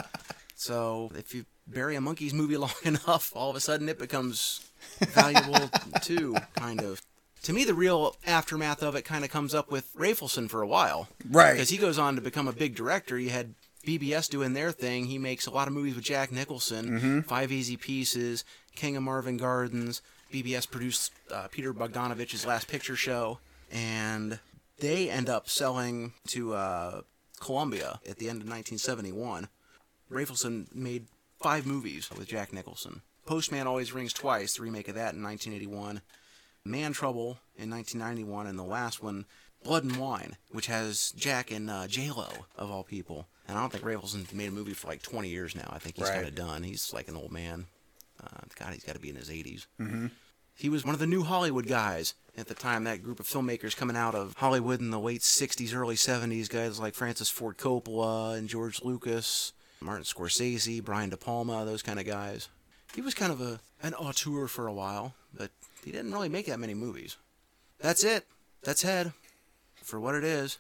So 0.55 1.11
if 1.15 1.33
you 1.33 1.45
bury 1.67 1.95
a 1.95 1.99
Monkees 1.99 2.33
movie 2.33 2.57
long 2.65 2.71
enough, 2.83 3.31
all 3.35 3.49
of 3.49 3.55
a 3.55 3.59
sudden 3.59 3.87
it 3.87 3.99
becomes 3.99 4.67
valuable 4.99 5.69
too, 6.01 6.35
kind 6.55 6.81
of. 6.81 7.01
To 7.43 7.53
me, 7.53 7.63
the 7.63 7.73
real 7.73 8.15
aftermath 8.25 8.83
of 8.83 8.95
it 8.95 9.03
kind 9.05 9.23
of 9.23 9.31
comes 9.31 9.55
up 9.55 9.71
with 9.71 9.93
Rafelson 9.95 10.49
for 10.49 10.61
a 10.61 10.67
while. 10.67 11.07
Right. 11.29 11.53
Because 11.53 11.69
he 11.69 11.77
goes 11.77 11.97
on 11.97 12.15
to 12.15 12.21
become 12.21 12.47
a 12.47 12.53
big 12.53 12.75
director. 12.75 13.17
You 13.17 13.29
had 13.29 13.55
BBS 13.85 14.29
doing 14.29 14.53
their 14.53 14.71
thing. 14.71 15.05
He 15.05 15.17
makes 15.17 15.45
a 15.47 15.51
lot 15.51 15.67
of 15.67 15.73
movies 15.73 15.95
with 15.95 16.03
Jack 16.03 16.31
Nicholson. 16.31 16.99
Mhm. 16.99 17.25
Five 17.25 17.51
Easy 17.51 17.77
Pieces, 17.77 18.43
King 18.75 18.97
of 18.97 19.03
Marvin 19.03 19.37
Gardens. 19.37 20.01
BBS 20.31 20.69
produced 20.69 21.11
uh, 21.31 21.47
Peter 21.49 21.73
Bogdanovich's 21.73 22.45
Last 22.45 22.67
Picture 22.67 22.95
Show, 22.95 23.39
and 23.71 24.39
they 24.77 25.09
end 25.09 25.27
up 25.29 25.49
selling 25.49 26.13
to 26.27 26.53
uh, 26.53 27.01
Columbia 27.39 27.99
at 28.07 28.17
the 28.19 28.29
end 28.29 28.41
of 28.41 28.47
1971. 28.47 29.47
Rafelson 30.11 30.73
made 30.75 31.07
five 31.41 31.65
movies 31.65 32.09
with 32.15 32.27
Jack 32.27 32.51
Nicholson. 32.53 33.01
Postman 33.25 33.65
Always 33.67 33.91
Rings 33.93 34.13
Twice, 34.13 34.55
the 34.55 34.63
remake 34.63 34.87
of 34.87 34.95
that 34.95 35.13
in 35.13 35.23
1981. 35.23 36.01
Man 36.69 36.93
Trouble 36.93 37.39
in 37.57 37.69
1991, 37.69 38.47
and 38.47 38.57
the 38.57 38.63
last 38.63 39.01
one, 39.03 39.25
Blood 39.63 39.83
and 39.83 39.97
Wine, 39.97 40.37
which 40.51 40.67
has 40.67 41.11
Jack 41.11 41.51
and 41.51 41.69
uh, 41.69 41.87
J 41.87 42.11
Lo 42.11 42.27
of 42.57 42.71
all 42.71 42.83
people. 42.83 43.27
And 43.47 43.57
I 43.57 43.61
don't 43.61 43.71
think 43.71 43.83
Rafelson's 43.83 44.31
made 44.33 44.49
a 44.49 44.51
movie 44.51 44.73
for 44.73 44.87
like 44.87 45.01
20 45.01 45.27
years 45.29 45.55
now. 45.55 45.69
I 45.71 45.79
think 45.79 45.97
he's 45.97 46.05
Right. 46.07 46.15
kind 46.15 46.27
of 46.27 46.35
done. 46.35 46.63
He's 46.63 46.93
like 46.93 47.07
an 47.07 47.15
old 47.17 47.31
man. 47.31 47.65
Uh, 48.23 48.41
God, 48.57 48.73
he's 48.73 48.83
got 48.83 48.93
to 48.93 48.99
be 49.01 49.09
in 49.09 49.15
his 49.15 49.29
80s. 49.29 49.65
Mm-hmm. 49.79 50.07
He 50.53 50.67
was 50.69 50.83
one 50.85 50.93
of 50.93 50.99
the 50.99 51.07
new 51.07 51.23
Hollywood 51.23 51.67
guys 51.67 52.13
at 52.37 52.47
the 52.47 52.53
time. 52.53 52.83
That 52.83 53.01
group 53.01 53.19
of 53.21 53.25
filmmakers 53.27 53.75
coming 53.77 53.95
out 53.95 54.13
of 54.13 54.33
Hollywood 54.37 54.81
in 54.81 54.91
the 54.91 54.99
late 54.99 55.21
'60s, 55.21 55.73
early 55.73 55.95
'70s, 55.95 56.49
guys 56.49 56.79
like 56.81 56.95
Francis 56.95 57.29
Ford 57.29 57.57
Coppola 57.57 58.37
and 58.37 58.49
George 58.49 58.81
Lucas, 58.83 59.53
Martin 59.79 60.03
Scorsese, 60.03 60.83
Brian 60.83 61.09
De 61.09 61.15
Palma, 61.17 61.63
those 61.63 61.81
kind 61.81 61.97
of 61.97 62.05
guys. 62.05 62.49
He 62.93 62.99
was 62.99 63.13
kind 63.13 63.31
of 63.31 63.39
a 63.39 63.61
an 63.81 63.93
auteur 63.93 64.47
for 64.47 64.67
a 64.67 64.73
while, 64.73 65.13
he 65.85 65.91
didn't 65.91 66.11
really 66.13 66.29
make 66.29 66.45
that 66.47 66.59
many 66.59 66.73
movies. 66.73 67.17
That's 67.79 68.03
it. 68.03 68.25
That's 68.63 68.81
Head. 68.81 69.13
For 69.83 69.99
what 69.99 70.13
it 70.13 70.23
is, 70.23 70.59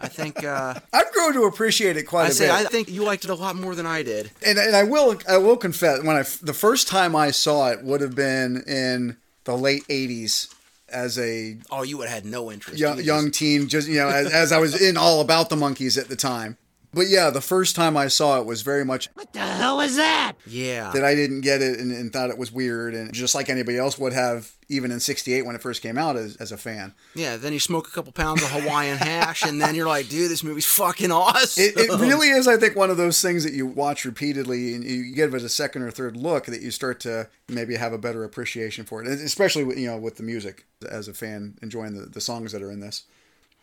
I 0.00 0.06
think. 0.06 0.44
Uh, 0.44 0.74
I've 0.92 1.10
grown 1.12 1.32
to 1.32 1.44
appreciate 1.44 1.96
it 1.96 2.04
quite 2.04 2.26
I 2.26 2.28
a 2.28 2.30
say 2.30 2.44
bit. 2.46 2.52
I 2.54 2.64
think 2.64 2.88
you 2.88 3.02
liked 3.02 3.24
it 3.24 3.30
a 3.30 3.34
lot 3.34 3.56
more 3.56 3.74
than 3.74 3.86
I 3.86 4.04
did. 4.04 4.30
and, 4.46 4.56
and 4.56 4.76
I 4.76 4.84
will 4.84 5.16
I 5.28 5.38
will 5.38 5.56
confess 5.56 6.00
when 6.04 6.14
I 6.14 6.22
the 6.42 6.52
first 6.52 6.86
time 6.86 7.16
I 7.16 7.32
saw 7.32 7.70
it 7.70 7.82
would 7.82 8.00
have 8.02 8.14
been 8.14 8.62
in 8.68 9.16
the 9.44 9.56
late 9.56 9.82
'80s 9.88 10.54
as 10.88 11.18
a 11.18 11.56
Oh, 11.72 11.82
you 11.82 11.98
would 11.98 12.08
have 12.08 12.22
had 12.22 12.30
no 12.30 12.52
interest. 12.52 12.78
young, 12.78 13.00
young 13.00 13.32
teen, 13.32 13.66
just 13.66 13.88
you 13.88 13.96
know, 13.96 14.08
as, 14.08 14.30
as 14.32 14.52
I 14.52 14.58
was 14.58 14.80
in 14.80 14.96
all 14.96 15.20
about 15.20 15.48
the 15.50 15.56
Monkees 15.56 15.98
at 16.00 16.08
the 16.08 16.14
time. 16.16 16.56
But 16.94 17.08
yeah, 17.08 17.30
the 17.30 17.40
first 17.40 17.74
time 17.74 17.96
I 17.96 18.08
saw 18.08 18.38
it 18.38 18.44
was 18.44 18.60
very 18.62 18.84
much 18.84 19.08
What 19.14 19.32
the 19.32 19.38
hell 19.40 19.78
was 19.78 19.96
that? 19.96 20.34
Yeah. 20.46 20.90
that 20.92 21.04
I 21.04 21.14
didn't 21.14 21.40
get 21.40 21.62
it 21.62 21.80
and, 21.80 21.90
and 21.90 22.12
thought 22.12 22.28
it 22.30 22.36
was 22.36 22.52
weird, 22.52 22.94
and 22.94 23.12
just 23.12 23.34
like 23.34 23.48
anybody 23.48 23.78
else 23.78 23.98
would 23.98 24.12
have, 24.12 24.52
even 24.68 24.90
in 24.90 25.00
'68 25.00 25.46
when 25.46 25.54
it 25.54 25.62
first 25.62 25.80
came 25.80 25.96
out 25.96 26.16
as, 26.16 26.36
as 26.36 26.52
a 26.52 26.56
fan. 26.58 26.92
Yeah, 27.14 27.36
then 27.38 27.52
you 27.54 27.60
smoke 27.60 27.88
a 27.88 27.90
couple 27.90 28.12
pounds 28.12 28.42
of 28.42 28.50
Hawaiian 28.50 28.98
hash, 28.98 29.42
and 29.42 29.60
then 29.60 29.74
you're 29.74 29.86
like, 29.88 30.08
dude, 30.08 30.30
this 30.30 30.44
movie's 30.44 30.66
fucking 30.66 31.10
awesome. 31.10 31.64
It, 31.64 31.76
it 31.76 31.90
really 31.98 32.28
is, 32.28 32.46
I 32.46 32.56
think, 32.58 32.76
one 32.76 32.90
of 32.90 32.98
those 32.98 33.22
things 33.22 33.44
that 33.44 33.54
you 33.54 33.66
watch 33.66 34.04
repeatedly 34.04 34.74
and 34.74 34.84
you 34.84 35.14
give 35.14 35.34
it 35.34 35.42
a 35.42 35.48
second 35.48 35.82
or 35.82 35.90
third 35.90 36.16
look 36.16 36.44
that 36.46 36.60
you 36.60 36.70
start 36.70 37.00
to 37.00 37.28
maybe 37.48 37.76
have 37.76 37.92
a 37.92 37.98
better 37.98 38.22
appreciation 38.24 38.84
for 38.84 39.02
it, 39.02 39.08
and 39.08 39.20
especially 39.20 39.64
with, 39.64 39.78
you 39.78 39.86
know 39.86 39.96
with 39.96 40.16
the 40.16 40.22
music 40.22 40.66
as 40.90 41.08
a 41.08 41.14
fan 41.14 41.56
enjoying 41.62 41.94
the, 41.94 42.04
the 42.06 42.20
songs 42.20 42.52
that 42.52 42.60
are 42.62 42.70
in 42.70 42.80
this. 42.80 43.04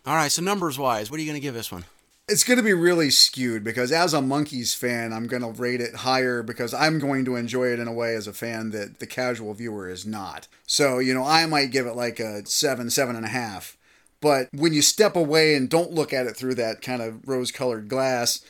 All 0.06 0.15
right, 0.15 0.31
so 0.31 0.41
numbers 0.41 0.80
wise, 0.80 1.11
what 1.11 1.19
are 1.19 1.22
you 1.22 1.27
going 1.30 1.39
to 1.39 1.45
give 1.45 1.53
this 1.53 1.72
one? 1.72 1.85
It's 2.30 2.43
going 2.43 2.57
to 2.57 2.64
be 2.64 2.73
really 2.73 3.10
skewed 3.10 3.64
because 3.64 3.91
as 3.91 4.14
a 4.14 4.19
Monkees 4.19 4.76
fan, 4.76 5.11
I'm 5.14 5.27
going 5.27 5.41
to 5.41 5.61
rate 5.61 5.81
it 5.81 5.95
higher 5.95 6.43
because 6.43 6.73
I'm 6.73 6.99
going 6.99 7.26
to 7.26 7.35
enjoy 7.35 7.68
it 7.73 7.80
in 7.80 7.88
a 7.88 7.93
way 7.93 8.15
as 8.15 8.27
a 8.27 8.34
fan 8.34 8.69
that 8.72 8.99
the 8.99 9.07
casual 9.07 9.53
viewer 9.53 9.89
is 9.89 10.06
not. 10.06 10.47
So, 10.68 10.99
you 10.99 11.14
know, 11.14 11.23
I 11.23 11.45
might 11.47 11.72
give 11.72 11.88
it 11.88 11.95
like 11.95 12.19
a 12.19 12.45
seven, 12.45 12.89
seven 12.89 13.15
and 13.15 13.26
a 13.26 13.30
half. 13.30 13.77
But 14.22 14.49
when 14.53 14.73
you 14.73 14.81
step 14.81 15.15
away 15.15 15.56
and 15.56 15.69
don't 15.69 15.91
look 15.91 16.14
at 16.14 16.27
it 16.27 16.35
through 16.35 16.56
that 16.56 16.81
kind 16.81 17.01
of 17.01 17.27
rose 17.27 17.51
colored 17.51 17.88
glass 17.88 18.41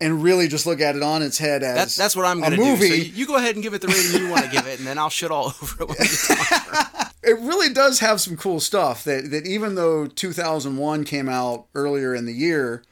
and 0.00 0.22
really 0.22 0.48
just 0.48 0.66
look 0.66 0.80
at 0.80 0.96
it 0.96 1.02
on 1.02 1.22
its 1.22 1.38
head 1.38 1.62
as 1.62 1.76
That's 1.76 1.96
that's 1.96 2.16
what 2.16 2.26
I'm 2.26 2.38
a 2.38 2.48
going 2.48 2.52
to 2.52 2.56
do. 2.56 2.64
movie, 2.64 3.10
So 3.10 3.16
you 3.16 3.26
go 3.26 3.36
ahead 3.36 3.54
and 3.54 3.62
give 3.62 3.74
it 3.74 3.80
the 3.80 3.88
rating 3.88 4.20
you 4.22 4.30
want 4.30 4.44
to 4.44 4.50
give 4.50 4.66
it, 4.66 4.78
and 4.78 4.86
then 4.86 4.98
I'll 4.98 5.10
shit 5.10 5.30
all 5.30 5.46
over 5.62 5.82
it. 5.82 5.88
When 5.88 5.96
we 5.98 6.04
it. 6.04 7.08
it 7.22 7.38
really 7.40 7.72
does 7.72 8.00
have 8.00 8.20
some 8.20 8.36
cool 8.36 8.60
stuff 8.60 9.04
that, 9.04 9.30
that 9.30 9.46
even 9.46 9.74
though 9.76 10.06
2001 10.06 11.04
came 11.04 11.28
out 11.28 11.66
earlier 11.74 12.14
in 12.14 12.26
the 12.26 12.34
year 12.34 12.82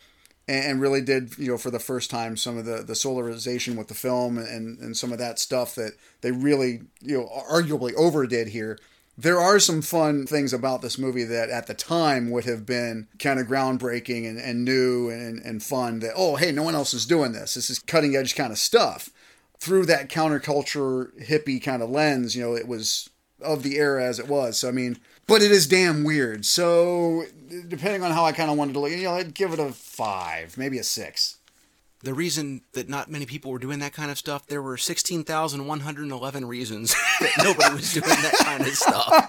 and, 0.48 0.80
really 0.80 1.00
did 1.00 1.38
you 1.38 1.48
know 1.48 1.58
for 1.58 1.70
the 1.70 1.78
first 1.78 2.10
time 2.10 2.36
some 2.36 2.58
of 2.58 2.64
the 2.64 2.82
the 2.82 2.94
solarization 2.94 3.76
with 3.76 3.88
the 3.88 3.94
film 3.94 4.38
and 4.38 4.78
and 4.78 4.96
some 4.96 5.12
of 5.12 5.18
that 5.18 5.38
stuff 5.38 5.74
that 5.74 5.92
they 6.20 6.32
really 6.32 6.82
you 7.00 7.18
know 7.18 7.28
arguably 7.50 7.94
overdid 7.94 8.48
here. 8.48 8.78
There 9.16 9.38
are 9.38 9.58
some 9.58 9.82
fun 9.82 10.26
things 10.26 10.54
about 10.54 10.80
this 10.80 10.96
movie 10.98 11.24
that 11.24 11.50
at 11.50 11.66
the 11.66 11.74
time 11.74 12.30
would 12.30 12.44
have 12.46 12.64
been 12.64 13.08
kind 13.18 13.38
of 13.38 13.46
groundbreaking 13.46 14.26
and, 14.26 14.38
and 14.38 14.64
new 14.64 15.10
and, 15.10 15.38
and 15.42 15.62
fun 15.62 16.00
that 16.00 16.14
oh 16.16 16.36
hey 16.36 16.50
no 16.50 16.62
one 16.62 16.74
else 16.74 16.94
is 16.94 17.06
doing 17.06 17.32
this. 17.32 17.54
This 17.54 17.70
is 17.70 17.78
cutting 17.78 18.16
edge 18.16 18.34
kind 18.34 18.52
of 18.52 18.58
stuff. 18.58 19.10
Through 19.58 19.86
that 19.86 20.08
counterculture 20.08 21.12
hippie 21.24 21.62
kind 21.62 21.82
of 21.82 21.90
lens 21.90 22.34
you 22.34 22.42
know 22.42 22.56
it 22.56 22.66
was 22.66 23.10
of 23.40 23.62
the 23.62 23.76
era 23.76 24.04
as 24.04 24.18
it 24.18 24.28
was. 24.28 24.58
So 24.58 24.68
i 24.68 24.72
mean 24.72 24.98
but 25.26 25.42
it 25.42 25.50
is 25.50 25.66
damn 25.66 26.04
weird 26.04 26.44
so 26.44 27.24
depending 27.68 28.02
on 28.02 28.10
how 28.10 28.24
i 28.24 28.32
kind 28.32 28.50
of 28.50 28.56
wanted 28.56 28.72
to 28.72 28.80
look 28.80 28.90
you 28.90 29.02
know 29.02 29.12
i'd 29.12 29.34
give 29.34 29.52
it 29.52 29.58
a 29.58 29.72
five 29.72 30.56
maybe 30.56 30.78
a 30.78 30.84
six 30.84 31.38
the 32.02 32.14
reason 32.14 32.62
that 32.72 32.88
not 32.88 33.10
many 33.10 33.26
people 33.26 33.50
were 33.52 33.58
doing 33.58 33.78
that 33.78 33.92
kind 33.92 34.10
of 34.10 34.18
stuff, 34.18 34.46
there 34.46 34.60
were 34.60 34.76
16,111 34.76 36.44
reasons 36.44 36.94
that 37.20 37.30
nobody 37.38 37.74
was 37.74 37.92
doing 37.92 38.08
that 38.08 38.34
kind 38.42 38.66
of 38.66 38.74
stuff. 38.74 39.28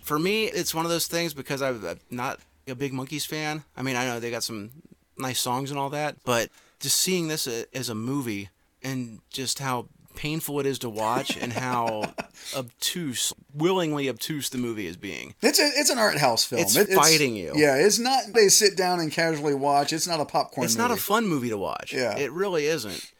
For 0.00 0.18
me, 0.18 0.44
it's 0.44 0.74
one 0.74 0.84
of 0.86 0.90
those 0.90 1.06
things 1.06 1.34
because 1.34 1.60
I'm 1.60 1.84
uh, 1.84 1.96
not 2.10 2.40
a 2.66 2.74
big 2.74 2.92
Monkees 2.92 3.26
fan. 3.26 3.64
I 3.76 3.82
mean, 3.82 3.96
I 3.96 4.06
know 4.06 4.18
they 4.18 4.30
got 4.30 4.44
some 4.44 4.70
nice 5.18 5.38
songs 5.40 5.70
and 5.70 5.78
all 5.78 5.90
that, 5.90 6.16
but 6.24 6.48
just 6.80 6.98
seeing 7.00 7.28
this 7.28 7.46
as 7.46 7.88
a 7.88 7.94
movie 7.94 8.48
and 8.82 9.20
just 9.30 9.58
how 9.58 9.88
painful 10.16 10.58
it 10.58 10.66
is 10.66 10.78
to 10.80 10.88
watch 10.90 11.36
and 11.36 11.52
how 11.52 12.12
obtuse, 12.56 13.32
willingly 13.54 14.08
obtuse 14.08 14.48
the 14.48 14.58
movie 14.58 14.86
is 14.86 14.96
being. 14.96 15.34
it's 15.42 15.58
a, 15.60 15.70
it's 15.74 15.90
an 15.90 15.98
art 15.98 16.18
house 16.18 16.44
film 16.44 16.62
It's 16.62 16.74
It- 16.76 16.88
fighting 16.94 17.36
you. 17.36 17.52
yeah 17.54 17.76
it's 17.76 17.98
not 17.98 18.24
they 18.34 18.48
sit 18.48 18.76
down 18.76 18.98
and 19.00 19.12
casually 19.12 19.54
watch 19.54 19.92
it's 19.92 20.06
not 20.08 20.20
a 20.20 20.24
popcorn 20.24 20.64
It's 20.64 20.76
movie. 20.76 20.88
not 20.88 20.96
a 20.98 21.00
fun 21.00 21.26
movie 21.26 21.50
to 21.50 21.58
watch. 21.58 21.92
Yeah. 21.92 22.16
It 22.16 22.32
really 22.32 22.66
isn't. 22.66 23.12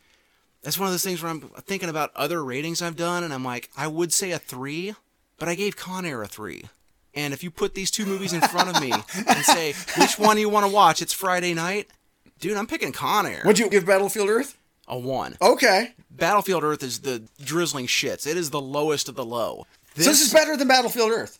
That's 0.63 0.79
one 0.79 0.89
of 0.89 0.93
those 0.93 1.05
things 1.05 1.23
where 1.23 1.31
I'm 1.31 1.43
thinking 1.67 1.89
about 1.89 2.11
other 2.17 2.43
ratings 2.43 2.83
I've 2.83 2.97
done, 2.97 3.23
and 3.23 3.33
I'm 3.33 3.45
like, 3.45 3.71
I 3.77 3.87
would 3.87 4.13
say 4.13 4.33
a 4.33 4.39
three, 4.39 4.95
but 5.39 5.49
I 5.49 5.55
gave 5.55 5.77
Con 5.77 6.05
Air 6.05 6.23
a 6.25 6.27
three. 6.27 6.65
And 7.15 7.33
if 7.33 7.45
you 7.45 7.53
put 7.53 7.75
these 7.75 7.89
two 7.91 8.05
movies 8.05 8.33
in 8.33 8.41
front 8.41 8.71
of 8.75 8.83
me 8.83 8.93
and 8.93 9.45
say, 9.45 9.75
which 9.99 10.19
one 10.19 10.35
do 10.35 10.41
you 10.43 10.49
want 10.49 10.67
to 10.67 10.73
watch? 10.73 11.01
It's 11.01 11.13
Friday 11.13 11.55
night. 11.55 11.89
Dude, 12.41 12.57
I'm 12.57 12.67
picking 12.67 12.91
Con 12.91 13.27
Air. 13.27 13.43
would 13.45 13.61
you 13.61 13.71
give 13.71 13.87
battlefield 13.87 14.29
earth 14.29 14.59
A 14.89 14.99
one. 14.99 15.37
okay 15.41 15.95
Battlefield 16.11 16.65
Earth 16.65 16.83
is 16.83 17.01
the 17.01 17.29
drizzling 17.45 17.87
shits. 17.87 18.27
It 18.27 18.37
is 18.37 18.51
the 18.51 18.61
lowest 18.61 19.09
of 19.09 19.15
the 19.17 19.25
low. 19.25 19.67
so 19.97 20.03
this 20.05 20.21
is 20.21 20.33
better 20.33 20.57
than 20.57 20.69
battlefield 20.69 21.11
earth 21.11 21.39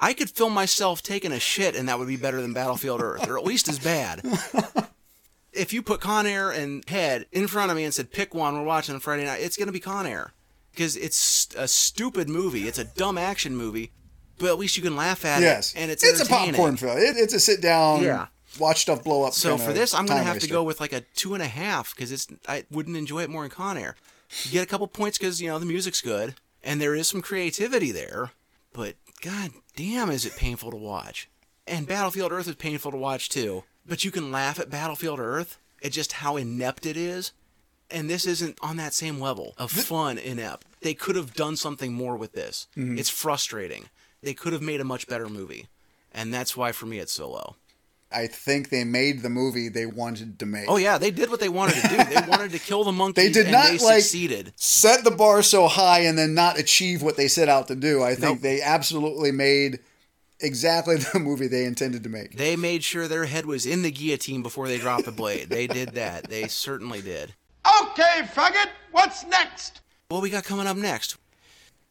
I 0.00 0.14
could 0.14 0.30
film 0.30 0.54
myself 0.54 1.02
taking 1.02 1.30
a 1.30 1.38
shit, 1.38 1.76
and 1.76 1.88
that 1.88 1.98
would 1.98 2.08
be 2.08 2.16
better 2.16 2.40
than 2.40 2.54
Battlefield 2.54 3.02
Earth, 3.02 3.28
or 3.28 3.36
at 3.36 3.44
least 3.44 3.68
as 3.68 3.78
bad. 3.78 4.22
if 5.52 5.74
you 5.74 5.82
put 5.82 6.00
Con 6.00 6.26
Air 6.26 6.50
and 6.50 6.88
Head 6.88 7.26
in 7.32 7.46
front 7.46 7.70
of 7.70 7.76
me 7.76 7.84
and 7.84 7.92
said, 7.92 8.10
pick 8.10 8.34
one, 8.34 8.54
we're 8.54 8.64
watching 8.64 8.94
on 8.94 9.00
Friday 9.02 9.24
night, 9.26 9.42
it's 9.42 9.58
going 9.58 9.66
to 9.66 9.72
be 9.72 9.80
Con 9.80 10.06
Air. 10.06 10.32
Because 10.72 10.96
it's 10.96 11.48
a 11.54 11.68
stupid 11.68 12.30
movie. 12.30 12.66
It's 12.66 12.78
a 12.78 12.84
dumb 12.84 13.18
action 13.18 13.54
movie, 13.54 13.90
but 14.38 14.48
at 14.48 14.58
least 14.58 14.76
you 14.76 14.82
can 14.82 14.96
laugh 14.96 15.24
at 15.24 15.42
yes 15.42 15.74
it, 15.74 15.80
and 15.80 15.90
it's 15.90 16.02
it's 16.02 16.20
a 16.20 16.26
popcorn 16.26 16.76
film 16.76 16.96
it, 16.96 17.16
it's 17.16 17.34
a 17.34 17.40
sit 17.40 17.60
down 17.60 18.02
Yeah. 18.02 18.28
Watch 18.58 18.82
stuff 18.82 19.04
blow 19.04 19.24
up 19.24 19.32
So 19.34 19.56
for 19.56 19.72
this, 19.72 19.94
I'm 19.94 20.06
going 20.06 20.18
to 20.18 20.24
time 20.24 20.32
have 20.34 20.42
to 20.42 20.48
go 20.48 20.62
with 20.62 20.80
like 20.80 20.92
a 20.92 21.00
two 21.14 21.34
and 21.34 21.42
a 21.42 21.46
half 21.48 21.94
because 21.94 22.10
it's 22.12 22.26
I 22.48 22.64
wouldn't 22.70 22.96
enjoy 22.96 23.22
it 23.22 23.30
more 23.30 23.44
in 23.44 23.50
Con 23.50 23.76
Air. 23.78 23.96
You 24.44 24.52
get 24.52 24.62
a 24.62 24.66
couple 24.66 24.86
points 24.86 25.18
because, 25.18 25.40
you 25.40 25.48
know, 25.48 25.58
the 25.58 25.66
music's 25.66 26.00
good 26.00 26.34
and 26.62 26.80
there 26.80 26.94
is 26.94 27.08
some 27.08 27.22
creativity 27.22 27.90
there, 27.90 28.30
but 28.72 28.94
god 29.22 29.50
damn, 29.76 30.10
is 30.10 30.24
it 30.24 30.36
painful 30.36 30.70
to 30.70 30.76
watch. 30.76 31.28
And 31.66 31.86
Battlefield 31.86 32.32
Earth 32.32 32.48
is 32.48 32.54
painful 32.56 32.90
to 32.90 32.96
watch 32.96 33.28
too. 33.28 33.64
But 33.86 34.04
you 34.04 34.10
can 34.10 34.30
laugh 34.30 34.58
at 34.60 34.70
Battlefield 34.70 35.18
Earth 35.20 35.58
at 35.82 35.92
just 35.92 36.12
how 36.12 36.36
inept 36.36 36.86
it 36.86 36.96
is. 36.96 37.32
And 37.90 38.08
this 38.08 38.24
isn't 38.24 38.56
on 38.62 38.76
that 38.76 38.94
same 38.94 39.18
level 39.18 39.54
of 39.58 39.72
fun 39.72 40.16
inept. 40.16 40.64
They 40.80 40.94
could 40.94 41.16
have 41.16 41.34
done 41.34 41.56
something 41.56 41.92
more 41.92 42.16
with 42.16 42.32
this. 42.32 42.68
Mhm. 42.76 42.98
It's 42.98 43.10
frustrating. 43.10 43.88
They 44.22 44.34
could 44.34 44.52
have 44.52 44.62
made 44.62 44.80
a 44.80 44.84
much 44.84 45.08
better 45.08 45.28
movie. 45.28 45.66
And 46.12 46.32
that's 46.32 46.56
why 46.56 46.70
for 46.72 46.86
me 46.86 46.98
it's 46.98 47.12
so 47.12 47.30
low. 47.30 47.56
I 48.12 48.26
think 48.26 48.70
they 48.70 48.82
made 48.84 49.22
the 49.22 49.30
movie 49.30 49.68
they 49.68 49.86
wanted 49.86 50.38
to 50.40 50.46
make. 50.46 50.64
Oh 50.68 50.76
yeah, 50.76 50.98
they 50.98 51.10
did 51.12 51.30
what 51.30 51.38
they 51.40 51.48
wanted 51.48 51.76
to 51.76 51.88
do. 51.88 51.96
They 51.96 52.20
wanted 52.28 52.50
to 52.52 52.58
kill 52.58 52.82
the 52.84 52.90
Monkees 52.90 53.14
They 53.14 53.30
did 53.30 53.46
and 53.46 53.52
not 53.52 53.66
they 53.66 53.78
like 53.78 54.02
succeeded. 54.02 54.52
set 54.56 55.04
the 55.04 55.10
bar 55.12 55.42
so 55.42 55.68
high 55.68 56.00
and 56.00 56.18
then 56.18 56.34
not 56.34 56.58
achieve 56.58 57.02
what 57.02 57.16
they 57.16 57.28
set 57.28 57.48
out 57.48 57.68
to 57.68 57.76
do. 57.76 58.02
I 58.02 58.14
think 58.14 58.36
Nope. 58.36 58.40
they 58.40 58.62
absolutely 58.62 59.30
made 59.30 59.78
exactly 60.40 60.96
the 61.12 61.20
movie 61.20 61.46
they 61.46 61.64
intended 61.64 62.02
to 62.02 62.08
make. 62.08 62.36
They 62.36 62.56
made 62.56 62.82
sure 62.82 63.06
their 63.06 63.26
head 63.26 63.46
was 63.46 63.64
in 63.64 63.82
the 63.82 63.90
guillotine 63.92 64.42
before 64.42 64.66
they 64.66 64.78
dropped 64.78 65.04
the 65.04 65.12
blade. 65.12 65.48
They 65.48 65.66
did 65.68 65.90
that. 65.90 66.28
They 66.28 66.48
certainly 66.48 67.00
did. 67.00 67.34
Okay, 67.82 68.22
faggot, 68.34 68.70
what's 68.90 69.24
next? 69.26 69.82
What 70.08 70.22
we 70.22 70.30
got 70.30 70.42
coming 70.44 70.66
up 70.66 70.76
next? 70.76 71.16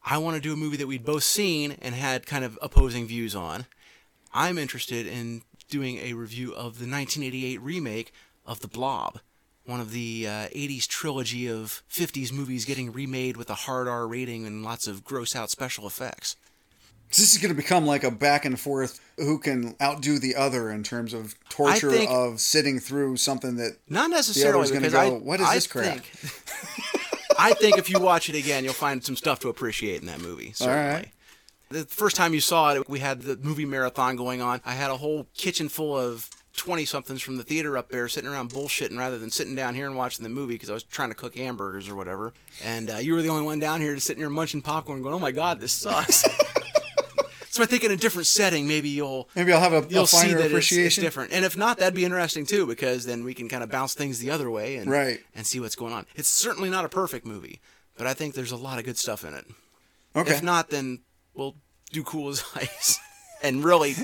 I 0.03 0.17
want 0.17 0.35
to 0.35 0.41
do 0.41 0.51
a 0.51 0.57
movie 0.57 0.77
that 0.77 0.87
we'd 0.87 1.05
both 1.05 1.23
seen 1.23 1.77
and 1.81 1.93
had 1.95 2.25
kind 2.25 2.43
of 2.43 2.57
opposing 2.61 3.07
views 3.07 3.35
on. 3.35 3.67
I'm 4.33 4.57
interested 4.57 5.05
in 5.07 5.43
doing 5.69 5.97
a 5.97 6.13
review 6.13 6.49
of 6.49 6.79
the 6.79 6.89
1988 6.89 7.61
remake 7.61 8.11
of 8.45 8.59
The 8.59 8.67
Blob, 8.67 9.19
one 9.65 9.79
of 9.79 9.91
the 9.91 10.25
uh, 10.27 10.31
80s 10.49 10.87
trilogy 10.87 11.47
of 11.47 11.83
50s 11.91 12.31
movies 12.31 12.65
getting 12.65 12.91
remade 12.91 13.37
with 13.37 13.49
a 13.49 13.55
hard 13.55 13.87
R 13.87 14.07
rating 14.07 14.45
and 14.45 14.63
lots 14.63 14.87
of 14.87 15.03
gross 15.03 15.35
out 15.35 15.49
special 15.49 15.85
effects. 15.87 16.35
This 17.09 17.33
is 17.33 17.39
going 17.41 17.49
to 17.49 17.55
become 17.55 17.87
like 17.87 18.03
a 18.03 18.11
back 18.11 18.45
and 18.45 18.59
forth 18.59 18.99
who 19.17 19.39
can 19.39 19.75
outdo 19.81 20.19
the 20.19 20.35
other 20.35 20.69
in 20.69 20.83
terms 20.83 21.13
of 21.13 21.33
torture 21.49 21.91
of 22.07 22.39
sitting 22.39 22.79
through 22.79 23.17
something 23.17 23.55
that 23.55 23.77
Not 23.89 24.09
the 24.09 24.15
necessarily 24.15 24.59
other's 24.59 24.71
going 24.71 24.83
to 24.83 24.89
go, 24.91 24.99
I, 24.99 25.09
what 25.09 25.39
is 25.39 25.47
I 25.47 25.55
this 25.55 25.65
crap? 25.67 25.99
Think, 26.01 27.35
I 27.39 27.53
think 27.53 27.79
if 27.79 27.89
you 27.89 27.99
watch 27.99 28.29
it 28.29 28.35
again, 28.35 28.63
you'll 28.63 28.73
find 28.73 29.03
some 29.03 29.15
stuff 29.15 29.39
to 29.39 29.49
appreciate 29.49 30.01
in 30.01 30.07
that 30.07 30.21
movie. 30.21 30.49
All 30.61 30.67
Certainly. 30.67 30.93
right. 30.93 31.11
The 31.69 31.85
first 31.85 32.15
time 32.15 32.33
you 32.33 32.41
saw 32.41 32.73
it, 32.73 32.89
we 32.89 32.99
had 32.99 33.21
the 33.21 33.37
movie 33.37 33.65
marathon 33.65 34.15
going 34.15 34.41
on. 34.41 34.59
I 34.65 34.73
had 34.73 34.89
a 34.89 34.97
whole 34.97 35.27
kitchen 35.35 35.69
full 35.69 35.95
of 35.97 36.27
20 36.57 36.83
somethings 36.85 37.21
from 37.21 37.37
the 37.37 37.43
theater 37.43 37.77
up 37.77 37.89
there 37.89 38.07
sitting 38.07 38.29
around 38.29 38.49
bullshitting 38.49 38.97
rather 38.97 39.19
than 39.19 39.29
sitting 39.29 39.53
down 39.55 39.75
here 39.75 39.85
and 39.85 39.95
watching 39.95 40.23
the 40.23 40.29
movie 40.29 40.55
because 40.55 40.71
I 40.71 40.73
was 40.73 40.83
trying 40.83 41.09
to 41.09 41.15
cook 41.15 41.35
hamburgers 41.35 41.87
or 41.87 41.95
whatever. 41.95 42.33
And 42.63 42.89
uh, 42.89 42.95
you 42.97 43.13
were 43.13 43.21
the 43.21 43.29
only 43.29 43.43
one 43.45 43.59
down 43.59 43.81
here 43.81 43.93
just 43.93 44.07
sitting 44.07 44.21
here 44.21 44.29
munching 44.31 44.63
popcorn 44.63 45.03
going, 45.03 45.13
oh 45.13 45.19
my 45.19 45.31
God, 45.31 45.59
this 45.59 45.71
sucks. 45.71 46.23
so 47.51 47.61
I 47.61 47.67
think 47.67 47.83
in 47.83 47.91
a 47.91 47.95
different 47.97 48.25
setting, 48.25 48.67
maybe 48.67 48.89
you'll 48.89 49.29
Maybe 49.35 49.53
I'll 49.53 49.59
have 49.61 49.73
a- 49.73 49.77
a 49.77 49.87
you'll 49.87 50.07
see 50.07 50.17
finer 50.17 50.37
that 50.39 50.45
it's- 50.47 50.71
It's, 50.71 50.95
different. 50.95 51.31
And 51.33 51.45
if 51.45 51.55
not, 51.55 51.77
that'd 51.77 51.93
be 51.93 52.03
interesting 52.03 52.47
too 52.47 52.65
because 52.65 53.05
then 53.05 53.23
we 53.23 53.35
can 53.35 53.47
kind 53.47 53.61
of 53.63 53.69
bounce 53.69 53.93
things 53.93 54.17
the 54.17 54.31
other 54.31 54.49
way 54.49 54.77
and 54.77 54.89
Right. 54.89 55.19
and 55.35 55.45
see 55.45 55.59
what's 55.59 55.75
going 55.75 55.93
on. 55.93 56.07
It's 56.15 56.29
certainly 56.29 56.71
not 56.71 56.83
a 56.83 56.89
perfect 56.89 57.27
movie, 57.27 57.61
but 57.95 58.07
I 58.07 58.15
think 58.15 58.33
there's 58.33 58.51
a 58.51 58.57
lot 58.57 58.79
of 58.79 58.85
good 58.85 58.97
stuff 58.97 59.23
in 59.23 59.35
it. 59.35 59.45
Okay. 60.15 60.31
If 60.33 60.41
not, 60.41 60.71
then 60.71 61.01
we'll 61.40 61.56
do 61.91 62.03
cool 62.03 62.30
as 62.30 62.44
ice. 62.56 62.99
And 63.41 63.64
really, 63.64 63.95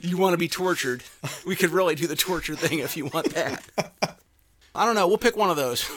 you 0.00 0.16
want 0.16 0.32
to 0.32 0.38
be 0.38 0.48
tortured, 0.48 1.04
we 1.46 1.54
could 1.54 1.70
really 1.70 1.94
do 1.94 2.06
the 2.06 2.16
torture 2.16 2.56
thing 2.56 2.78
if 2.78 2.96
you 2.96 3.06
want 3.06 3.34
that. 3.34 3.62
I 4.74 4.86
don't 4.86 4.94
know. 4.94 5.06
We'll 5.06 5.18
pick 5.18 5.36
one 5.36 5.50
of 5.50 5.56
those. 5.56 5.88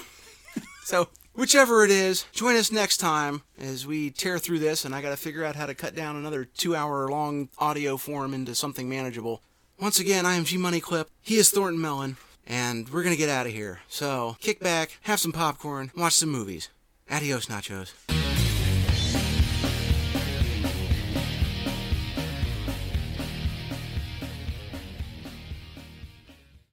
so, 0.83 1.07
whichever 1.33 1.85
it 1.85 1.91
is, 1.91 2.25
join 2.33 2.57
us 2.57 2.73
next 2.73 2.97
time 2.97 3.43
as 3.57 3.87
we 3.87 4.11
tear 4.11 4.37
through 4.37 4.59
this, 4.59 4.83
and 4.83 4.93
I 4.93 5.01
got 5.01 5.11
to 5.11 5.17
figure 5.17 5.45
out 5.45 5.55
how 5.55 5.65
to 5.65 5.73
cut 5.73 5.95
down 5.95 6.17
another 6.17 6.43
two 6.43 6.75
hour 6.75 7.07
long 7.07 7.47
audio 7.57 7.95
form 7.95 8.33
into 8.33 8.53
something 8.53 8.89
manageable. 8.89 9.41
Once 9.79 9.97
again, 9.97 10.25
I 10.25 10.35
am 10.35 10.43
G 10.43 10.57
Money 10.57 10.81
Clip. 10.81 11.09
He 11.21 11.35
is 11.35 11.49
Thornton 11.49 11.81
Mellon, 11.81 12.17
and 12.45 12.89
we're 12.89 13.03
going 13.03 13.15
to 13.15 13.19
get 13.19 13.29
out 13.29 13.45
of 13.47 13.53
here. 13.53 13.79
So, 13.87 14.35
kick 14.41 14.59
back, 14.59 14.97
have 15.03 15.21
some 15.21 15.31
popcorn, 15.31 15.91
watch 15.95 16.13
some 16.13 16.29
movies. 16.29 16.69
Adios, 17.09 17.45
nachos. 17.45 17.93